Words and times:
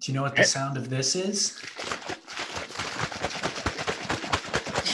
Do 0.00 0.12
you 0.12 0.16
know 0.16 0.22
what 0.22 0.36
the 0.36 0.44
sound 0.44 0.76
of 0.76 0.90
this 0.90 1.16
is? 1.16 1.58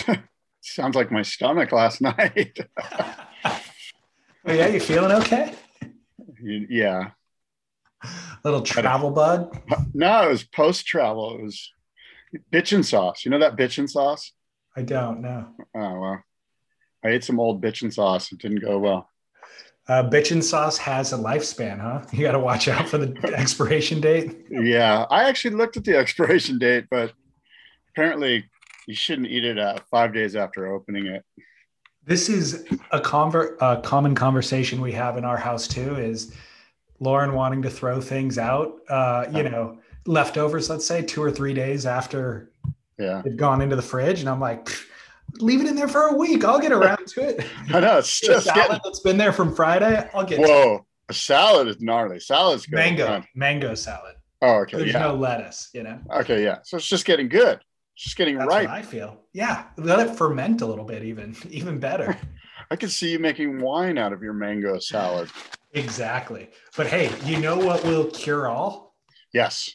Sounds 0.61 0.95
like 0.95 1.11
my 1.11 1.23
stomach 1.23 1.73
last 1.73 2.01
night. 2.03 2.57
oh, 3.45 3.61
yeah, 4.47 4.69
you 4.69 4.81
feeling 4.81 5.13
okay? 5.13 5.55
yeah. 6.41 7.11
Little 8.45 8.63
travel 8.63 9.11
bug? 9.11 9.61
No, 9.93 10.27
it 10.27 10.31
was 10.31 10.45
post 10.45 10.87
travel. 10.87 11.37
It 11.39 11.43
was 11.43 11.73
bitchin' 12.53 12.85
sauce. 12.85 13.25
You 13.25 13.31
know 13.31 13.39
that 13.41 13.57
bitchin' 13.57 13.89
sauce? 13.91 14.33
I 14.77 14.83
don't 14.83 15.21
know. 15.21 15.49
Oh 15.77 16.01
well. 16.01 16.25
I 17.05 17.09
ate 17.09 17.25
some 17.25 17.41
old 17.41 17.63
bitchin' 17.63 17.93
sauce. 17.93 18.33
It 18.33 18.39
didn't 18.39 18.61
go 18.61 18.79
well. 18.79 19.09
Uh, 19.89 20.09
bitchin' 20.09 20.43
sauce 20.43 20.79
has 20.79 21.13
a 21.13 21.17
lifespan, 21.17 21.81
huh? 21.81 22.03
You 22.13 22.23
got 22.23 22.33
to 22.33 22.39
watch 22.39 22.69
out 22.69 22.89
for 22.89 22.99
the 22.99 23.35
expiration 23.37 24.01
date. 24.01 24.47
Yeah, 24.49 25.07
I 25.11 25.25
actually 25.25 25.57
looked 25.57 25.77
at 25.77 25.85
the 25.85 25.97
expiration 26.03 26.59
date, 26.59 26.87
but 26.91 27.13
apparently 27.91 28.45
you 28.87 28.95
shouldn't 28.95 29.29
eat 29.29 29.45
it 29.45 29.59
uh, 29.59 29.79
five 29.91 30.15
days 30.15 30.37
after 30.37 30.73
opening 30.73 31.07
it. 31.07 31.25
This 32.05 32.29
is 32.29 32.67
a, 32.91 33.01
conver- 33.01 33.57
a 33.61 33.81
common 33.81 34.15
conversation 34.15 34.81
we 34.81 34.93
have 34.93 35.17
in 35.17 35.25
our 35.25 35.37
house 35.37 35.69
too. 35.69 35.97
Is 35.97 36.35
Lauren 36.99 37.33
wanting 37.33 37.63
to 37.63 37.71
throw 37.71 38.01
things 38.01 38.39
out? 38.39 38.75
Uh, 38.89 39.27
you 39.33 39.45
know, 39.45 39.79
leftovers. 40.07 40.69
Let's 40.69 40.87
say 40.87 41.03
two 41.03 41.23
or 41.23 41.31
three 41.31 41.55
days 41.55 41.87
after 41.87 42.51
yeah. 42.99 43.23
they've 43.25 43.37
gone 43.37 43.63
into 43.63 43.77
the 43.77 43.83
fridge, 43.83 44.21
and 44.21 44.29
I'm 44.29 44.41
like, 44.41 44.69
leave 45.41 45.61
it 45.61 45.67
in 45.67 45.77
there 45.77 45.89
for 45.89 46.09
a 46.09 46.17
week. 46.17 46.45
I'll 46.45 46.61
get 46.61 46.73
around 46.73 47.07
to 47.09 47.29
it. 47.29 47.47
I 47.75 47.81
know 47.81 47.99
it's 47.99 48.21
just 48.21 48.47
salad 48.47 48.61
getting... 48.61 48.81
that's 48.85 49.01
been 49.01 49.17
there 49.17 49.33
from 49.33 49.55
Friday. 49.55 50.09
I'll 50.15 50.25
get. 50.25 50.41
Whoa, 50.41 50.87
a 51.09 51.15
salad 51.15 51.69
is 51.69 51.81
gnarly. 51.81 52.21
Salad's 52.21 52.67
good. 52.67 52.77
Mango, 52.77 53.23
mango 53.35 53.75
salad. 53.75 54.17
Oh, 54.41 54.61
okay. 54.63 54.79
There's 54.79 54.93
yeah. 54.93 55.01
no 55.01 55.15
lettuce, 55.15 55.71
you 55.73 55.85
know. 55.85 56.01
Okay, 56.17 56.43
yeah. 56.43 56.59
So 56.65 56.77
it's 56.77 56.89
just 56.89 57.05
getting 57.05 57.29
good. 57.29 57.61
It's 57.95 58.05
just 58.05 58.17
getting 58.17 58.39
That's 58.39 58.49
right. 58.49 58.69
I 58.69 58.83
feel. 58.83 59.21
Yeah, 59.33 59.67
let 59.77 60.05
it 60.07 60.17
ferment 60.17 60.63
a 60.63 60.67
little 60.67 60.85
bit, 60.85 61.05
even 61.05 61.37
even 61.51 61.79
better. 61.79 62.17
I 62.71 62.77
can 62.77 62.89
see 62.89 63.13
you 63.13 63.19
making 63.19 63.61
wine 63.61 63.99
out 63.99 64.13
of 64.13 64.23
your 64.23 64.33
mango 64.33 64.79
salad. 64.79 65.31
exactly. 65.73 66.51
But 66.77 66.87
hey, 66.87 67.11
you 67.25 67.39
know 67.39 67.57
what 67.59 67.85
will 67.85 68.07
cure 68.11 68.49
all? 68.49 68.95
Yes. 69.33 69.71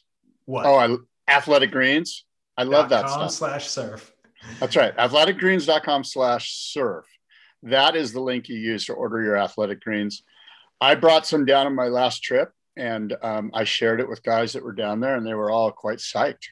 What? 0.46 0.66
Oh, 0.66 0.76
I 0.76 0.98
athletic 1.32 1.72
greens. 1.72 2.26
I 2.58 2.64
love 2.64 2.90
that 2.90 3.08
stuff. 3.08 3.32
Slash 3.32 3.68
surf. 3.68 4.12
That's 4.60 4.76
right. 4.76 4.96
Athleticgreens.com 4.98 6.04
slash 6.04 6.54
surf. 6.54 7.06
That 7.64 7.96
is 7.96 8.14
the 8.14 8.22
link 8.22 8.50
you 8.50 8.58
use 8.58 8.86
to 8.86 8.94
order 8.94 9.22
your 9.22 9.38
athletic 9.38 9.82
greens. 9.82 10.24
I 10.80 10.96
brought 10.96 11.26
some 11.26 11.46
down 11.46 11.66
on 11.66 11.76
my 11.76 11.88
last 11.88 12.24
trip 12.24 12.52
and 12.76 13.16
um, 13.24 13.52
I 13.54 13.64
shared 13.64 14.00
it 14.00 14.08
with 14.08 14.24
guys 14.24 14.54
that 14.54 14.64
were 14.64 14.74
down 14.74 15.00
there 15.00 15.16
and 15.16 15.26
they 15.26 15.34
were 15.34 15.50
all 15.50 15.72
quite 15.72 15.98
psyched. 15.98 16.46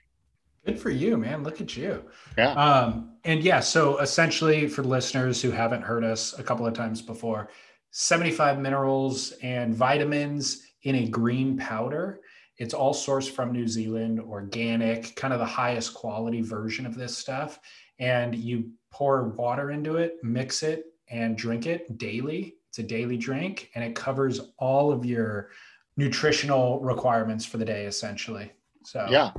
Good 0.66 0.80
for 0.80 0.90
you, 0.90 1.16
man. 1.16 1.44
Look 1.44 1.62
at 1.62 1.78
you. 1.78 2.04
Yeah. 2.38 2.54
Um, 2.54 3.12
and 3.24 3.44
yeah, 3.44 3.60
so 3.60 4.00
essentially 4.00 4.68
for 4.68 4.84
listeners 4.84 5.40
who 5.40 5.52
haven't 5.52 5.84
heard 5.84 6.04
us 6.04 6.38
a 6.40 6.44
couple 6.44 6.66
of 6.66 6.74
times 6.74 7.04
before, 7.04 7.50
75 7.92 8.60
minerals 8.60 9.32
and 9.44 9.76
vitamins 9.76 10.64
in 10.82 10.96
a 10.96 11.08
green 11.08 11.56
powder. 11.58 12.20
It's 12.58 12.74
all 12.74 12.94
sourced 12.94 13.30
from 13.30 13.52
New 13.52 13.68
Zealand, 13.68 14.20
organic, 14.20 15.16
kind 15.16 15.34
of 15.34 15.40
the 15.40 15.46
highest 15.46 15.94
quality 15.94 16.42
version 16.42 16.86
of 16.86 16.96
this 16.96 17.18
stuff. 17.18 17.60
And 18.00 18.36
you 18.36 18.72
pour 18.92 19.30
water 19.30 19.72
into 19.72 19.98
it, 19.98 20.18
mix 20.24 20.64
it, 20.64 20.86
and 21.10 21.38
drink 21.38 21.66
it 21.66 21.98
daily. 21.98 22.56
It's 22.70 22.80
a 22.80 22.84
daily 22.84 23.18
drink, 23.18 23.70
and 23.76 23.84
it 23.84 23.96
covers 23.96 24.40
all 24.58 24.92
of 24.92 25.06
your 25.06 25.50
nutritional 25.98 26.80
requirements 26.82 27.46
for 27.46 27.58
the 27.58 27.66
day, 27.66 27.86
essentially. 27.86 28.52
So, 28.84 29.08
yeah, 29.10 29.32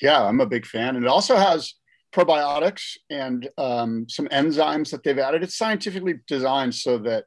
yeah, 0.00 0.22
I'm 0.22 0.40
a 0.40 0.46
big 0.46 0.66
fan. 0.66 0.96
And 0.96 1.04
it 1.04 1.08
also 1.08 1.36
has 1.36 1.74
probiotics 2.12 2.96
and 3.10 3.48
um, 3.58 4.06
some 4.08 4.28
enzymes 4.28 4.90
that 4.90 5.02
they've 5.02 5.18
added. 5.18 5.42
It's 5.42 5.56
scientifically 5.56 6.20
designed 6.26 6.74
so 6.74 6.98
that 6.98 7.24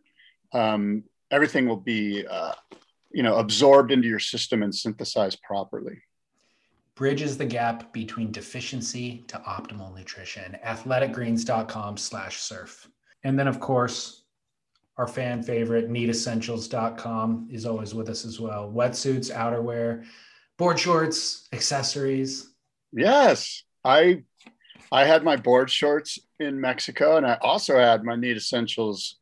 um, 0.53 1.03
everything 1.31 1.67
will 1.67 1.77
be, 1.77 2.25
uh, 2.25 2.53
you 3.11 3.23
know, 3.23 3.37
absorbed 3.37 3.91
into 3.91 4.07
your 4.07 4.19
system 4.19 4.63
and 4.63 4.73
synthesized 4.73 5.41
properly. 5.41 6.01
Bridges 6.95 7.37
the 7.37 7.45
gap 7.45 7.93
between 7.93 8.31
deficiency 8.31 9.23
to 9.27 9.37
optimal 9.39 9.95
nutrition. 9.95 10.57
Athleticgreens.com 10.65 11.97
slash 11.97 12.37
surf. 12.37 12.87
And 13.23 13.37
then, 13.37 13.47
of 13.47 13.59
course, 13.59 14.23
our 14.97 15.07
fan 15.07 15.43
favorite, 15.43 15.89
needessentials.com 15.89 17.49
is 17.51 17.65
always 17.65 17.93
with 17.93 18.09
us 18.09 18.25
as 18.25 18.39
well. 18.39 18.71
Wetsuits, 18.71 19.31
outerwear, 19.31 20.05
board 20.57 20.79
shorts, 20.79 21.47
accessories. 21.53 22.51
Yes. 22.91 23.63
I 23.83 24.23
I 24.91 25.05
had 25.05 25.23
my 25.23 25.35
board 25.35 25.69
shorts 25.69 26.17
in 26.39 26.59
Mexico 26.59 27.17
and 27.17 27.25
I 27.25 27.37
also 27.41 27.77
had 27.77 28.03
my 28.03 28.15
Need 28.15 28.37
Essentials 28.37 29.17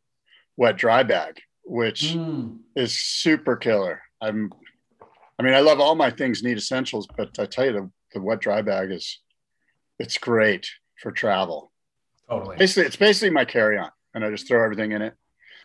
wet 0.57 0.78
dry 0.78 1.03
bag, 1.03 1.41
which 1.66 2.14
mm. 2.14 2.58
is 2.76 2.98
super 2.98 3.56
killer. 3.56 4.02
I'm 4.22 4.52
I 5.38 5.44
mean, 5.44 5.53
I 5.53 5.59
love 5.59 5.80
all 5.80 5.96
my 5.96 6.12
things 6.12 6.44
Need 6.44 6.58
Essentials, 6.58 7.08
but 7.18 7.38
I 7.40 7.46
tell 7.46 7.66
you 7.66 7.74
the, 7.74 7.92
the 8.14 8.22
wet 8.22 8.40
dry 8.40 8.62
bag 8.62 8.92
is 8.92 9.20
it's 10.00 10.18
great 10.18 10.68
for 11.02 11.12
travel. 11.12 11.72
Totally. 12.30 12.58
Basically, 12.58 12.86
it's 12.86 12.96
basically 12.96 13.30
my 13.31 13.46
carry-on 13.46 13.90
and 14.14 14.24
I 14.24 14.30
just 14.31 14.48
throw 14.48 14.64
everything 14.64 14.94
in 14.94 15.02
it. 15.02 15.14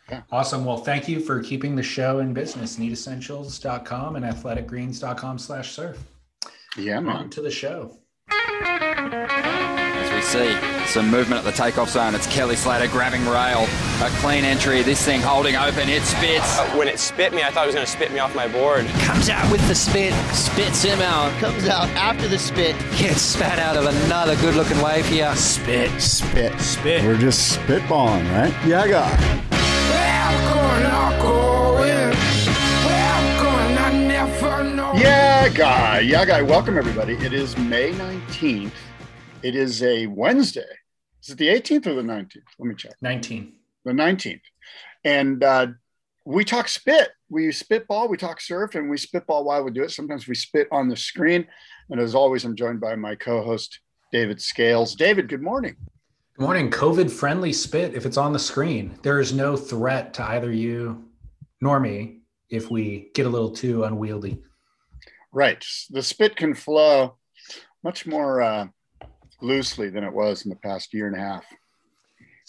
Yeah. 0.08 0.22
Awesome. 0.32 0.64
Well, 0.64 0.78
thank 0.78 1.08
you 1.08 1.20
for 1.20 1.40
keeping 1.40 1.76
the 1.76 1.82
show 1.82 2.18
in 2.18 2.34
business. 2.34 2.78
Needessentials.com 2.78 4.16
and 4.16 4.24
athleticgreens.com 4.24 5.38
slash 5.38 5.70
surf. 5.72 5.98
Yeah, 6.76 7.00
man. 7.00 7.16
On 7.16 7.30
to 7.30 7.42
the 7.42 7.50
show. 7.50 7.96
As 8.28 10.12
we 10.12 10.20
see 10.20 10.56
some 10.86 11.10
movement 11.10 11.44
at 11.44 11.44
the 11.44 11.52
takeoff 11.52 11.90
zone, 11.90 12.14
it's 12.14 12.26
Kelly 12.26 12.56
Slater 12.56 12.88
grabbing 12.88 13.24
rail. 13.26 13.68
A 14.02 14.08
clean 14.20 14.46
entry, 14.46 14.80
this 14.80 15.04
thing 15.04 15.20
holding 15.20 15.56
open, 15.56 15.90
it 15.90 16.02
spits. 16.04 16.58
Uh, 16.58 16.66
when 16.70 16.88
it 16.88 16.98
spit 16.98 17.34
me, 17.34 17.42
I 17.42 17.50
thought 17.50 17.64
it 17.64 17.66
was 17.66 17.74
going 17.74 17.84
to 17.84 17.92
spit 17.92 18.10
me 18.10 18.18
off 18.18 18.34
my 18.34 18.48
board. 18.48 18.86
Comes 19.00 19.28
out 19.28 19.52
with 19.52 19.60
the 19.68 19.74
spit, 19.74 20.14
spits 20.34 20.82
him 20.82 21.00
out. 21.00 21.38
Comes 21.38 21.68
out 21.68 21.86
after 21.90 22.26
the 22.26 22.38
spit. 22.38 22.74
Gets 22.96 23.20
spat 23.20 23.58
out 23.58 23.76
of 23.76 23.84
another 23.84 24.36
good 24.36 24.54
looking 24.54 24.80
wave 24.80 25.06
here. 25.06 25.36
Spit. 25.36 26.00
Spit. 26.00 26.58
Spit. 26.58 27.04
We're 27.04 27.18
just 27.18 27.58
spitballing, 27.58 28.24
right? 28.32 28.66
Yeah, 28.66 28.80
I 28.80 28.88
got. 28.88 29.20
Yeah, 34.98 35.48
guy. 35.50 35.98
Yeah, 36.00 36.24
guy. 36.24 36.40
Welcome, 36.40 36.78
everybody. 36.78 37.16
It 37.16 37.34
is 37.34 37.54
May 37.58 37.92
19th. 37.92 38.72
It 39.42 39.54
is 39.54 39.82
a 39.82 40.06
Wednesday. 40.06 40.64
Is 41.22 41.28
it 41.28 41.36
the 41.36 41.48
18th 41.48 41.86
or 41.86 41.94
the 41.96 42.02
19th? 42.02 42.36
Let 42.58 42.66
me 42.66 42.74
check. 42.74 42.94
19. 43.02 43.59
The 43.84 43.92
19th. 43.92 44.40
And 45.04 45.42
uh, 45.42 45.68
we 46.24 46.44
talk 46.44 46.68
spit. 46.68 47.10
We 47.28 47.52
spitball, 47.52 48.08
we 48.08 48.16
talk 48.16 48.40
surf, 48.40 48.74
and 48.74 48.90
we 48.90 48.96
spitball 48.96 49.44
while 49.44 49.62
we 49.62 49.70
do 49.70 49.82
it. 49.82 49.90
Sometimes 49.90 50.26
we 50.26 50.34
spit 50.34 50.68
on 50.70 50.88
the 50.88 50.96
screen. 50.96 51.46
And 51.88 52.00
as 52.00 52.14
always, 52.14 52.44
I'm 52.44 52.56
joined 52.56 52.80
by 52.80 52.96
my 52.96 53.14
co 53.14 53.42
host, 53.42 53.80
David 54.12 54.40
Scales. 54.40 54.94
David, 54.94 55.28
good 55.28 55.42
morning. 55.42 55.76
Good 56.36 56.44
morning. 56.44 56.70
COVID 56.70 57.10
friendly 57.10 57.52
spit 57.52 57.94
if 57.94 58.06
it's 58.06 58.16
on 58.16 58.32
the 58.32 58.38
screen. 58.38 58.98
There 59.02 59.20
is 59.20 59.32
no 59.32 59.56
threat 59.56 60.14
to 60.14 60.24
either 60.24 60.52
you 60.52 61.04
nor 61.60 61.78
me 61.80 62.20
if 62.48 62.70
we 62.70 63.10
get 63.14 63.26
a 63.26 63.28
little 63.28 63.50
too 63.50 63.84
unwieldy. 63.84 64.42
Right. 65.32 65.64
The 65.90 66.02
spit 66.02 66.36
can 66.36 66.54
flow 66.54 67.16
much 67.84 68.06
more 68.06 68.42
uh, 68.42 68.66
loosely 69.40 69.90
than 69.90 70.04
it 70.04 70.12
was 70.12 70.44
in 70.44 70.50
the 70.50 70.56
past 70.56 70.92
year 70.92 71.06
and 71.06 71.16
a 71.16 71.20
half. 71.20 71.44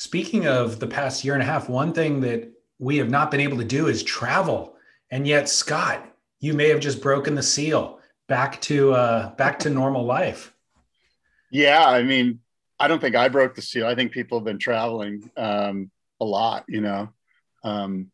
Speaking 0.02 0.48
of 0.48 0.80
the 0.80 0.88
past 0.88 1.24
year 1.24 1.36
and 1.36 1.44
a 1.44 1.46
half, 1.46 1.70
one 1.70 1.94
thing 1.94 2.22
that 2.22 2.52
we 2.80 2.98
have 2.98 3.12
not 3.12 3.30
been 3.30 3.40
able 3.40 3.60
to 3.60 3.64
do 3.64 3.86
is 3.86 4.02
travel. 4.02 4.76
And 5.12 5.28
yet, 5.28 5.48
Scott, 5.48 6.04
you 6.40 6.56
may 6.56 6.70
have 6.70 6.80
just 6.80 7.04
broken 7.04 7.36
the 7.36 7.44
seal 7.44 8.00
back 8.28 8.60
to 8.62 8.94
uh, 8.94 9.36
back 9.36 9.60
to 9.60 9.70
normal 9.70 10.04
life. 10.04 10.56
Yeah, 11.52 11.86
I 11.86 12.02
mean, 12.02 12.40
I 12.80 12.88
don't 12.88 13.00
think 13.00 13.16
I 13.16 13.30
broke 13.30 13.54
the 13.54 13.62
seal. 13.62 13.86
I 13.86 13.94
think 13.94 14.12
people 14.12 14.40
have 14.40 14.44
been 14.44 14.58
traveling 14.58 15.30
um, 15.38 15.92
a 16.20 16.26
lot, 16.26 16.66
you 16.68 16.82
know. 16.82 17.10
Um, 17.64 18.10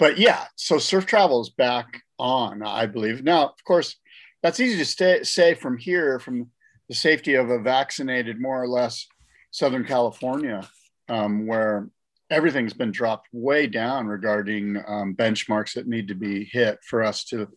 but 0.00 0.18
yeah, 0.18 0.46
so 0.56 0.78
surf 0.78 1.06
travel 1.06 1.40
is 1.40 1.50
back 1.50 2.02
on, 2.18 2.64
I 2.64 2.86
believe. 2.86 3.22
Now, 3.22 3.44
of 3.44 3.64
course, 3.64 3.94
that's 4.42 4.58
easy 4.58 4.78
to 4.78 4.84
stay, 4.84 5.22
say 5.22 5.54
from 5.54 5.78
here, 5.78 6.18
from 6.18 6.50
the 6.88 6.96
safety 6.96 7.34
of 7.34 7.48
a 7.48 7.60
vaccinated, 7.60 8.40
more 8.40 8.60
or 8.60 8.66
less 8.66 9.06
Southern 9.52 9.84
California, 9.84 10.68
um, 11.08 11.46
where 11.46 11.88
everything's 12.30 12.72
been 12.72 12.90
dropped 12.90 13.28
way 13.32 13.66
down 13.66 14.06
regarding 14.06 14.82
um, 14.86 15.14
benchmarks 15.14 15.74
that 15.74 15.86
need 15.86 16.08
to 16.08 16.14
be 16.14 16.44
hit 16.44 16.78
for 16.82 17.02
us 17.02 17.24
to 17.24 17.48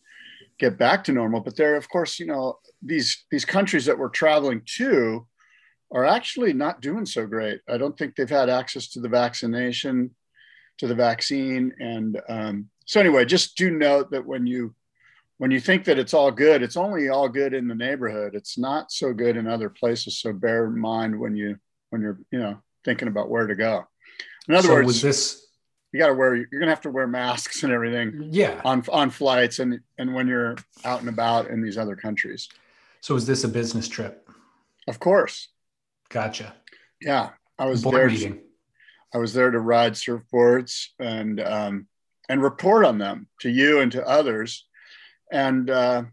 get 0.59 0.77
back 0.77 1.03
to 1.05 1.11
normal. 1.11 1.39
But 1.39 1.55
there, 1.55 1.75
of 1.75 1.89
course, 1.89 2.19
you 2.19 2.27
know, 2.27 2.59
these 2.81 3.25
these 3.31 3.45
countries 3.45 3.85
that 3.85 3.97
we're 3.97 4.09
traveling 4.09 4.61
to 4.77 5.25
are 5.91 6.05
actually 6.05 6.53
not 6.53 6.81
doing 6.81 7.05
so 7.05 7.25
great. 7.25 7.61
I 7.67 7.77
don't 7.77 7.97
think 7.97 8.15
they've 8.15 8.29
had 8.29 8.49
access 8.49 8.89
to 8.89 8.99
the 8.99 9.09
vaccination, 9.09 10.15
to 10.77 10.87
the 10.87 10.95
vaccine, 10.95 11.73
and 11.79 12.21
um, 12.29 12.69
so 12.85 12.99
anyway, 12.99 13.25
just 13.25 13.57
do 13.57 13.71
note 13.71 14.11
that 14.11 14.25
when 14.25 14.45
you 14.45 14.75
when 15.37 15.51
you 15.51 15.59
think 15.59 15.85
that 15.85 15.97
it's 15.97 16.13
all 16.13 16.31
good, 16.31 16.61
it's 16.61 16.77
only 16.77 17.07
all 17.09 17.29
good 17.29 17.53
in 17.53 17.67
the 17.67 17.75
neighborhood. 17.75 18.35
It's 18.35 18.57
not 18.57 18.91
so 18.91 19.13
good 19.13 19.37
in 19.37 19.47
other 19.47 19.69
places. 19.69 20.19
So 20.19 20.33
bear 20.33 20.65
in 20.65 20.77
mind 20.77 21.17
when 21.17 21.35
you 21.35 21.57
when 21.89 22.01
you're 22.01 22.19
you 22.31 22.39
know 22.39 22.61
thinking 22.85 23.07
about 23.07 23.29
where 23.29 23.47
to 23.47 23.55
go. 23.55 23.87
In 24.47 24.55
other 24.55 24.67
so 24.67 24.73
words, 24.75 24.87
was 24.87 25.01
this 25.01 25.47
you 25.91 25.99
got 25.99 26.07
to 26.07 26.13
wear 26.13 26.35
you're 26.35 26.59
gonna 26.59 26.71
have 26.71 26.81
to 26.81 26.91
wear 26.91 27.07
masks 27.07 27.63
and 27.63 27.73
everything 27.73 28.29
yeah. 28.31 28.61
on 28.63 28.83
on 28.91 29.09
flights 29.09 29.59
and 29.59 29.79
and 29.97 30.13
when 30.13 30.27
you're 30.27 30.55
out 30.85 30.99
and 30.99 31.09
about 31.09 31.49
in 31.49 31.61
these 31.61 31.77
other 31.77 31.95
countries. 31.95 32.49
So 33.01 33.15
is 33.15 33.25
this 33.25 33.43
a 33.43 33.47
business 33.47 33.87
trip? 33.87 34.29
Of 34.87 34.99
course, 34.99 35.49
Gotcha. 36.09 36.53
yeah. 37.01 37.29
I 37.57 37.65
was 37.65 37.83
Board 37.83 37.95
there. 37.95 38.09
meeting. 38.09 38.39
I 39.13 39.17
was 39.17 39.33
there 39.33 39.51
to 39.51 39.59
ride 39.59 39.93
surfboards 39.93 40.87
and 40.99 41.39
um, 41.41 41.87
and 42.29 42.41
report 42.41 42.85
on 42.85 42.97
them 42.97 43.27
to 43.41 43.49
you 43.49 43.81
and 43.81 43.91
to 43.91 44.07
others, 44.07 44.65
and 45.31 45.69
uh, 45.69 46.03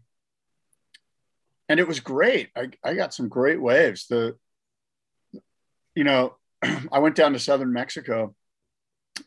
and 1.69 1.79
it 1.79 1.87
was 1.87 1.99
great. 1.99 2.49
I, 2.55 2.69
I 2.83 2.95
got 2.95 3.13
some 3.13 3.29
great 3.29 3.61
waves. 3.61 4.07
The 4.07 4.35
you 5.95 6.03
know 6.03 6.35
I 6.91 6.99
went 6.99 7.15
down 7.15 7.33
to 7.33 7.39
southern 7.39 7.73
Mexico, 7.73 8.35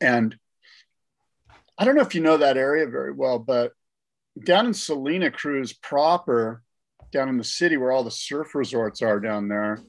and 0.01 0.37
I 1.79 1.85
don't 1.85 1.95
know 1.95 2.03
if 2.03 2.15
you 2.15 2.21
know 2.21 2.37
that 2.37 2.57
area 2.57 2.87
very 2.87 3.13
well, 3.13 3.39
but 3.39 3.73
down 4.45 4.67
in 4.67 4.75
Salina 4.75 5.31
Cruz 5.31 5.73
proper, 5.73 6.63
down 7.13 7.29
in 7.29 7.39
the 7.39 7.45
city 7.45 7.77
where 7.77 7.93
all 7.93 8.05
the 8.05 8.11
surf 8.11 8.55
resorts 8.55 9.03
are 9.03 9.21
down 9.21 9.49
there, 9.49 9.81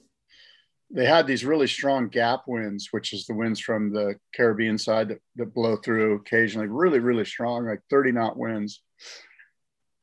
they 0.94 1.06
had 1.06 1.26
these 1.26 1.46
really 1.46 1.68
strong 1.68 2.10
gap 2.10 2.42
winds, 2.48 2.90
which 2.92 3.14
is 3.14 3.26
the 3.26 3.34
winds 3.34 3.60
from 3.60 3.94
the 3.94 4.16
Caribbean 4.36 4.78
side 4.78 5.10
that, 5.10 5.20
that 5.38 5.54
blow 5.54 5.78
through 5.78 6.16
occasionally, 6.16 6.68
really, 6.68 7.00
really 7.00 7.24
strong, 7.24 7.66
like 7.66 7.82
30 7.90 8.12
knot 8.12 8.38
winds. 8.38 8.82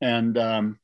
And 0.01 0.39
um, 0.39 0.79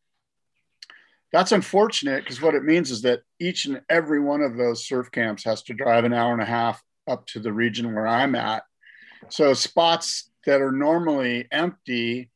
that's 1.35 1.51
unfortunate 1.51 2.23
because 2.23 2.41
what 2.41 2.55
it 2.55 2.63
means 2.63 2.93
is 2.93 3.03
that 3.03 3.23
each 3.41 3.65
and 3.65 3.83
every 3.91 4.21
one 4.21 4.41
of 4.41 4.57
those 4.57 4.87
surf 4.87 5.11
camps 5.11 5.43
has 5.43 5.65
to 5.65 5.75
drive 5.75 6.05
an 6.05 6.13
hour 6.13 6.33
and 6.33 6.41
a 6.41 6.45
half 6.45 6.81
up 7.09 7.27
to 7.27 7.41
the 7.41 7.53
region 7.53 7.93
where 7.93 8.07
I'm 8.07 8.37
at. 8.37 8.63
So 9.31 9.53
spots 9.53 10.31
that 10.47 10.63
are 10.63 10.71
normally 10.71 11.49
empty 11.51 12.31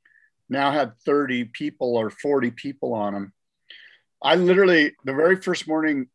now 0.48 0.72
had 0.72 0.98
30 1.06 1.44
people 1.44 1.96
or 1.96 2.10
40 2.10 2.50
people 2.50 2.92
on 2.92 3.12
them. 3.12 3.32
I 4.20 4.34
literally, 4.34 4.96
the 5.04 5.14
very 5.14 5.36
first 5.36 5.68
morning 5.68 6.08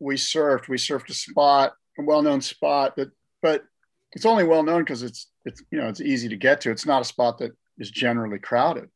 we 0.00 0.16
surfed, 0.16 0.66
we 0.66 0.76
surfed 0.76 1.10
a 1.10 1.14
spot, 1.14 1.74
a 2.00 2.02
well-known 2.02 2.40
spot 2.40 2.96
that, 2.96 3.12
but 3.42 3.62
it's 4.10 4.26
only 4.26 4.42
well 4.42 4.64
known 4.64 4.82
because 4.82 5.04
it's 5.04 5.28
it's 5.44 5.62
you 5.70 5.78
know 5.78 5.88
it's 5.88 6.00
easy 6.00 6.28
to 6.30 6.36
get 6.36 6.62
to. 6.62 6.72
It's 6.72 6.86
not 6.86 7.02
a 7.02 7.04
spot 7.04 7.38
that 7.38 7.52
is 7.78 7.92
generally 7.92 8.40
crowded. 8.40 8.88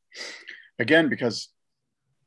Again, 0.80 1.08
because 1.08 1.50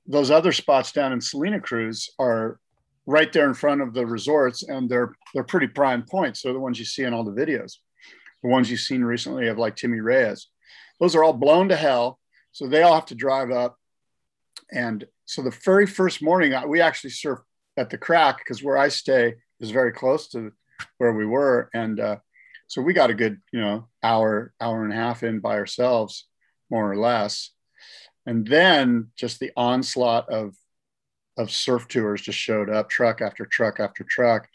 those 0.07 0.31
other 0.31 0.51
spots 0.51 0.91
down 0.91 1.13
in 1.13 1.21
Salina 1.21 1.59
Cruz 1.59 2.09
are 2.19 2.59
right 3.05 3.31
there 3.33 3.47
in 3.47 3.53
front 3.53 3.81
of 3.81 3.93
the 3.93 4.05
resorts, 4.05 4.63
and 4.63 4.89
they're 4.89 5.13
they're 5.33 5.43
pretty 5.43 5.67
prime 5.67 6.03
points. 6.03 6.41
They're 6.41 6.53
the 6.53 6.59
ones 6.59 6.79
you 6.79 6.85
see 6.85 7.03
in 7.03 7.13
all 7.13 7.23
the 7.23 7.31
videos, 7.31 7.73
the 8.43 8.49
ones 8.49 8.69
you've 8.69 8.79
seen 8.79 9.03
recently 9.03 9.47
of 9.47 9.57
like 9.57 9.75
Timmy 9.75 9.99
Reyes. 9.99 10.47
Those 10.99 11.15
are 11.15 11.23
all 11.23 11.33
blown 11.33 11.69
to 11.69 11.75
hell, 11.75 12.19
so 12.51 12.67
they 12.67 12.83
all 12.83 12.93
have 12.93 13.07
to 13.07 13.15
drive 13.15 13.51
up. 13.51 13.77
And 14.71 15.05
so 15.25 15.41
the 15.41 15.57
very 15.65 15.87
first 15.87 16.21
morning, 16.21 16.53
we 16.67 16.81
actually 16.81 17.11
surfed 17.11 17.43
at 17.77 17.89
the 17.89 17.97
crack 17.97 18.39
because 18.39 18.63
where 18.63 18.77
I 18.77 18.89
stay 18.89 19.35
is 19.59 19.71
very 19.71 19.91
close 19.91 20.27
to 20.29 20.51
where 20.97 21.13
we 21.13 21.25
were, 21.25 21.69
and 21.73 21.99
uh, 21.99 22.17
so 22.67 22.81
we 22.81 22.93
got 22.93 23.09
a 23.09 23.15
good 23.15 23.39
you 23.51 23.61
know 23.61 23.87
hour 24.03 24.53
hour 24.61 24.83
and 24.83 24.93
a 24.93 24.95
half 24.95 25.23
in 25.23 25.39
by 25.39 25.55
ourselves, 25.55 26.27
more 26.69 26.91
or 26.91 26.97
less, 26.97 27.51
and 28.25 28.45
then 28.45 29.07
just 29.15 29.39
the 29.39 29.51
onslaught 29.55 30.29
of 30.29 30.55
of 31.37 31.49
surf 31.49 31.87
tours 31.87 32.21
just 32.21 32.37
showed 32.37 32.69
up, 32.69 32.89
truck 32.89 33.21
after 33.21 33.45
truck 33.45 33.79
after 33.79 34.05
truck, 34.07 34.47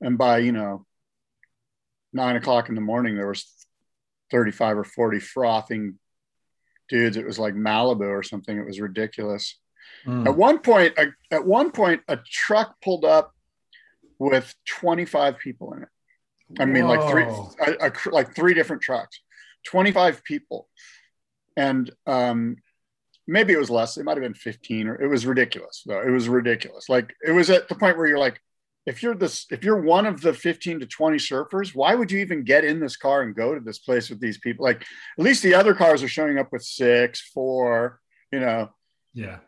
and 0.00 0.18
by 0.18 0.38
you 0.38 0.52
know 0.52 0.84
nine 2.12 2.36
o'clock 2.36 2.68
in 2.68 2.74
the 2.74 2.80
morning 2.80 3.16
there 3.16 3.28
was 3.28 3.46
35 4.30 4.78
or 4.78 4.84
40 4.84 5.20
frothing 5.20 5.98
dudes. 6.88 7.16
It 7.16 7.26
was 7.26 7.38
like 7.38 7.54
malibu 7.54 8.08
or 8.08 8.22
something. 8.22 8.56
It 8.56 8.66
was 8.66 8.80
ridiculous. 8.80 9.56
Mm. 10.06 10.26
at 10.26 10.36
one 10.36 10.58
point, 10.58 10.94
a, 10.98 11.06
at 11.34 11.44
one 11.44 11.70
point, 11.70 12.02
a 12.08 12.16
truck 12.16 12.80
pulled 12.80 13.04
up 13.04 13.34
with 14.18 14.54
25 14.66 15.38
people 15.38 15.74
in 15.74 15.82
it. 15.82 15.88
I 16.58 16.64
mean, 16.64 16.86
like 16.86 17.08
three, 17.10 17.24
a, 17.24 17.88
a, 17.88 17.92
like 18.10 18.34
three 18.34 18.54
different 18.54 18.82
trucks, 18.82 19.20
25 19.66 20.24
people, 20.24 20.68
and 21.56 21.90
um, 22.06 22.56
maybe 23.30 23.52
it 23.52 23.58
was 23.58 23.70
less. 23.70 23.96
It 23.96 24.04
might 24.04 24.16
have 24.16 24.22
been 24.22 24.34
15, 24.34 24.88
or 24.88 25.00
it 25.00 25.06
was 25.08 25.24
ridiculous. 25.24 25.82
Though 25.86 26.00
it 26.00 26.10
was 26.10 26.28
ridiculous. 26.28 26.88
Like 26.88 27.14
it 27.26 27.30
was 27.30 27.48
at 27.50 27.68
the 27.68 27.74
point 27.74 27.96
where 27.96 28.06
you're 28.06 28.18
like, 28.18 28.40
if 28.86 29.02
you're 29.02 29.14
this, 29.14 29.46
if 29.50 29.62
you're 29.62 29.80
one 29.80 30.06
of 30.06 30.20
the 30.20 30.32
15 30.32 30.80
to 30.80 30.86
20 30.86 31.16
surfers, 31.18 31.74
why 31.74 31.94
would 31.94 32.10
you 32.10 32.18
even 32.20 32.44
get 32.44 32.64
in 32.64 32.80
this 32.80 32.96
car 32.96 33.22
and 33.22 33.34
go 33.36 33.54
to 33.54 33.60
this 33.60 33.78
place 33.78 34.10
with 34.10 34.20
these 34.20 34.38
people? 34.38 34.64
Like 34.64 34.82
at 34.82 35.24
least 35.24 35.42
the 35.42 35.54
other 35.54 35.74
cars 35.74 36.02
are 36.02 36.08
showing 36.08 36.38
up 36.38 36.50
with 36.52 36.62
six, 36.64 37.20
four, 37.20 38.00
you 38.32 38.40
know, 38.40 38.70
Yeah. 39.14 39.38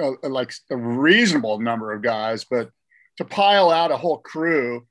uh, 0.00 0.12
like 0.22 0.52
a 0.70 0.76
reasonable 0.76 1.60
number 1.60 1.92
of 1.92 2.02
guys, 2.02 2.44
but 2.44 2.70
to 3.18 3.24
pile 3.24 3.70
out 3.70 3.92
a 3.92 3.96
whole 3.96 4.18
crew 4.18 4.86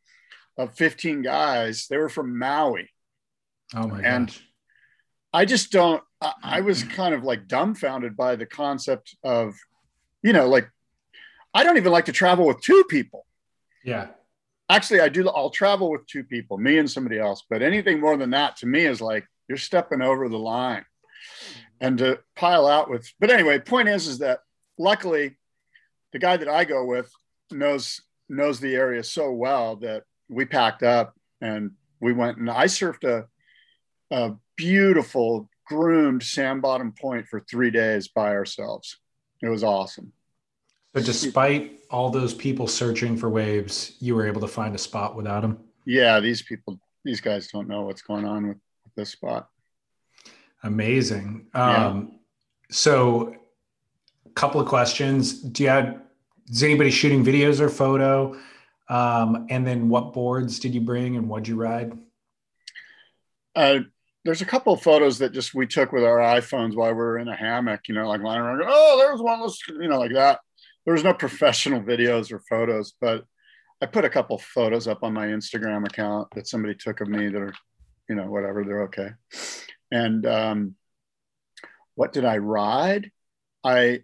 of 0.58 0.76
15 0.76 1.22
guys, 1.24 1.88
they 1.90 1.98
were 1.98 2.10
from 2.10 2.38
Maui. 2.38 2.90
Oh 3.76 3.88
my 3.88 3.98
God. 3.98 4.06
And- 4.06 4.28
gosh. 4.28 4.44
I 5.34 5.44
just 5.46 5.72
don't, 5.72 6.02
I, 6.22 6.34
I 6.44 6.62
was 6.62 6.84
kind 6.84 7.14
of 7.14 7.24
like 7.24 7.48
dumbfounded 7.48 8.16
by 8.16 8.36
the 8.36 8.46
concept 8.46 9.16
of, 9.24 9.56
you 10.24 10.34
know, 10.34 10.48
like, 10.48 10.70
I 11.54 11.64
don't 11.64 11.78
even 11.78 11.92
like 11.92 12.06
to 12.06 12.12
travel 12.12 12.46
with 12.46 12.62
two 12.62 12.84
people. 12.90 13.26
Yeah. 13.84 14.08
Actually, 14.70 15.00
I 15.00 15.10
do, 15.10 15.28
I'll 15.30 15.50
travel 15.50 15.90
with 15.90 16.06
two 16.08 16.24
people, 16.24 16.58
me 16.58 16.78
and 16.78 16.90
somebody 16.90 17.18
else, 17.18 17.44
but 17.50 17.62
anything 17.62 18.02
more 18.02 18.18
than 18.18 18.32
that 18.32 18.58
to 18.58 18.66
me 18.66 18.86
is 18.86 19.00
like, 19.00 19.26
you're 19.48 19.58
stepping 19.58 20.02
over 20.02 20.28
the 20.28 20.38
line. 20.38 20.86
And 21.80 21.98
to 22.00 22.20
pile 22.36 22.68
out 22.68 22.90
with, 22.90 23.10
but 23.20 23.32
anyway, 23.32 23.60
point 23.60 23.88
is, 23.88 24.08
is 24.08 24.20
that 24.20 24.40
luckily 24.78 25.38
the 26.12 26.20
guy 26.20 26.38
that 26.38 26.50
I 26.50 26.66
go 26.66 26.86
with 26.86 27.12
knows 27.52 28.02
knows 28.30 28.60
the 28.60 28.76
area 28.76 29.04
so 29.04 29.32
well 29.32 29.78
that 29.78 30.04
we 30.30 30.46
packed 30.46 30.84
up 30.84 31.16
and 31.42 31.72
we 32.02 32.14
went 32.14 32.38
and 32.38 32.50
I 32.50 32.66
surfed 32.66 33.04
a 33.04 33.28
a 34.12 34.36
beautiful 34.56 35.50
groomed 35.68 36.24
sand 36.24 36.62
bottom 36.62 36.94
point 36.94 37.28
for 37.28 37.40
three 37.42 37.72
days 37.72 38.08
by 38.08 38.30
ourselves. 38.30 38.98
It 39.42 39.50
was 39.50 39.64
awesome. 39.64 40.14
But 40.94 41.06
despite 41.06 41.82
all 41.92 42.10
those 42.10 42.34
people 42.34 42.68
searching 42.68 43.18
for 43.18 43.30
waves, 43.30 43.96
you 44.00 44.16
were 44.16 44.26
able 44.26 44.42
to 44.42 44.48
find 44.48 44.74
a 44.74 44.80
spot 44.80 45.16
without 45.16 45.42
them. 45.42 45.60
Yeah, 45.86 46.20
these 46.20 46.42
people, 46.42 46.80
these 47.04 47.22
guys 47.22 47.48
don't 47.48 47.68
know 47.68 47.84
what's 47.84 48.02
going 48.02 48.26
on 48.26 48.48
with, 48.48 48.58
with 48.84 48.96
this 48.96 49.12
spot. 49.12 49.50
Amazing. 50.64 51.48
Yeah. 51.54 51.88
Um, 51.88 52.20
so, 52.72 53.36
a 54.26 54.30
couple 54.32 54.60
of 54.60 54.68
questions. 54.68 55.40
Do 55.42 55.64
you 55.64 55.70
have, 55.70 56.02
is 56.50 56.64
anybody 56.64 56.90
shooting 56.90 57.24
videos 57.24 57.60
or 57.60 57.70
photo? 57.70 58.36
Um, 58.90 59.48
and 59.50 59.68
then 59.68 59.90
what 59.90 60.14
boards 60.14 60.60
did 60.60 60.74
you 60.74 60.82
bring 60.82 61.16
and 61.16 61.30
what'd 61.30 61.48
you 61.48 61.58
ride? 61.58 61.98
Uh, 63.56 63.80
there's 64.28 64.42
a 64.42 64.46
couple 64.46 64.74
of 64.74 64.82
photos 64.82 65.20
that 65.20 65.32
just 65.32 65.56
we 65.56 65.66
took 65.66 65.94
with 65.94 66.04
our 66.04 66.18
iPhones 66.18 66.76
while 66.76 66.90
we 66.90 66.96
were 66.96 67.18
in 67.18 67.30
a 67.30 67.36
hammock, 67.36 67.88
you 67.88 67.96
know, 67.96 68.10
like 68.10 68.22
lying 68.22 68.42
around. 68.42 68.62
Oh, 68.68 68.98
there's 68.98 69.22
one, 69.22 69.40
let's, 69.40 69.66
you 69.70 69.88
know, 69.88 70.00
like 70.00 70.12
that. 70.12 70.42
There 70.84 70.94
was 70.94 71.06
no 71.06 71.14
professional 71.14 71.82
videos 71.84 72.30
or 72.30 72.42
photos, 72.42 72.94
but 73.00 73.24
I 73.82 73.86
put 73.86 74.04
a 74.04 74.10
couple 74.10 74.38
photos 74.38 74.86
up 74.86 75.02
on 75.02 75.14
my 75.14 75.28
Instagram 75.28 75.88
account 75.88 76.28
that 76.36 76.46
somebody 76.46 76.76
took 76.76 77.00
of 77.00 77.08
me 77.08 77.30
that 77.30 77.42
are, 77.42 77.54
you 78.10 78.16
know, 78.16 78.26
whatever, 78.26 78.66
they're 78.66 78.84
okay. 78.84 79.12
And 79.94 80.26
um, 80.26 80.76
what 81.96 82.12
did 82.12 82.26
I 82.26 82.40
ride? 82.40 83.12
I, 83.64 84.02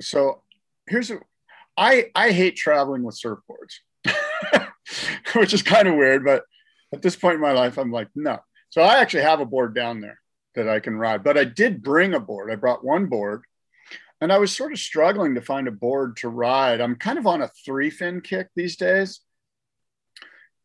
so 0.00 0.44
here's, 0.88 1.10
a, 1.10 1.18
I, 1.76 2.06
I 2.14 2.32
hate 2.32 2.56
traveling 2.56 3.02
with 3.02 3.20
surfboards, 3.22 4.70
which 5.34 5.52
is 5.52 5.62
kind 5.62 5.88
of 5.88 5.96
weird, 5.96 6.24
but 6.24 6.44
at 6.94 7.02
this 7.02 7.16
point 7.16 7.34
in 7.34 7.42
my 7.42 7.52
life, 7.52 7.76
I'm 7.76 7.92
like, 7.92 8.08
no. 8.14 8.38
So 8.72 8.80
I 8.80 9.00
actually 9.00 9.24
have 9.24 9.40
a 9.40 9.44
board 9.44 9.74
down 9.74 10.00
there 10.00 10.18
that 10.54 10.66
I 10.66 10.80
can 10.80 10.96
ride, 10.96 11.22
but 11.22 11.36
I 11.36 11.44
did 11.44 11.82
bring 11.82 12.14
a 12.14 12.20
board. 12.20 12.50
I 12.50 12.56
brought 12.56 12.82
one 12.82 13.04
board 13.04 13.42
and 14.22 14.32
I 14.32 14.38
was 14.38 14.56
sort 14.56 14.72
of 14.72 14.78
struggling 14.78 15.34
to 15.34 15.42
find 15.42 15.68
a 15.68 15.72
board 15.72 16.16
to 16.18 16.30
ride. 16.30 16.80
I'm 16.80 16.96
kind 16.96 17.18
of 17.18 17.26
on 17.26 17.42
a 17.42 17.50
three 17.66 17.90
fin 17.90 18.22
kick 18.22 18.48
these 18.56 18.76
days. 18.76 19.20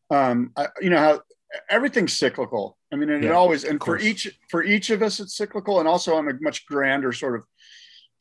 Um, 0.10 0.54
I, 0.56 0.68
you 0.80 0.90
know 0.90 1.00
how 1.00 1.22
everything's 1.70 2.16
cyclical. 2.16 2.78
I 2.94 2.96
mean, 2.96 3.10
and 3.10 3.26
it 3.26 3.32
always, 3.32 3.66
and 3.66 3.84
for 3.84 4.00
each, 4.00 4.40
for 4.50 4.64
each 4.64 4.90
of 4.90 5.04
us, 5.04 5.20
it's 5.20 5.36
cyclical. 5.36 5.80
And 5.80 5.88
also 5.88 6.16
on 6.16 6.30
a 6.30 6.34
much 6.40 6.66
grander 6.66 7.12
sort 7.12 7.36
of 7.36 7.44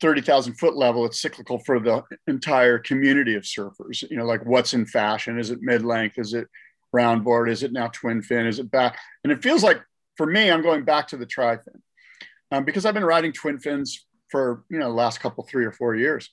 30,000 0.01 0.55
foot 0.55 0.75
level, 0.75 1.05
it's 1.05 1.21
cyclical 1.21 1.59
for 1.59 1.79
the 1.79 2.03
entire 2.27 2.77
community 2.77 3.35
of 3.35 3.43
surfers. 3.43 4.03
You 4.11 4.17
know, 4.17 4.25
like 4.25 4.45
what's 4.45 4.73
in 4.73 4.85
fashion? 4.85 5.39
Is 5.39 5.49
it 5.49 5.61
mid 5.61 5.85
length? 5.85 6.17
Is 6.17 6.33
it 6.33 6.49
round 6.93 7.23
board? 7.23 7.49
Is 7.49 7.63
it 7.63 7.71
now 7.71 7.87
twin 7.87 8.21
fin? 8.21 8.45
Is 8.45 8.59
it 8.59 8.71
back? 8.71 8.97
And 9.23 9.31
it 9.31 9.43
feels 9.43 9.63
like 9.63 9.81
for 10.15 10.25
me, 10.25 10.49
I'm 10.49 10.61
going 10.61 10.83
back 10.83 11.07
to 11.09 11.17
the 11.17 11.25
tri 11.25 11.57
fin 11.57 11.81
um, 12.51 12.65
because 12.65 12.85
I've 12.85 12.93
been 12.93 13.05
riding 13.05 13.31
twin 13.31 13.59
fins 13.59 14.05
for 14.29 14.63
you 14.69 14.79
know 14.79 14.89
the 14.89 14.95
last 14.95 15.19
couple 15.19 15.43
three 15.43 15.65
or 15.65 15.71
four 15.71 15.95
years. 15.95 16.29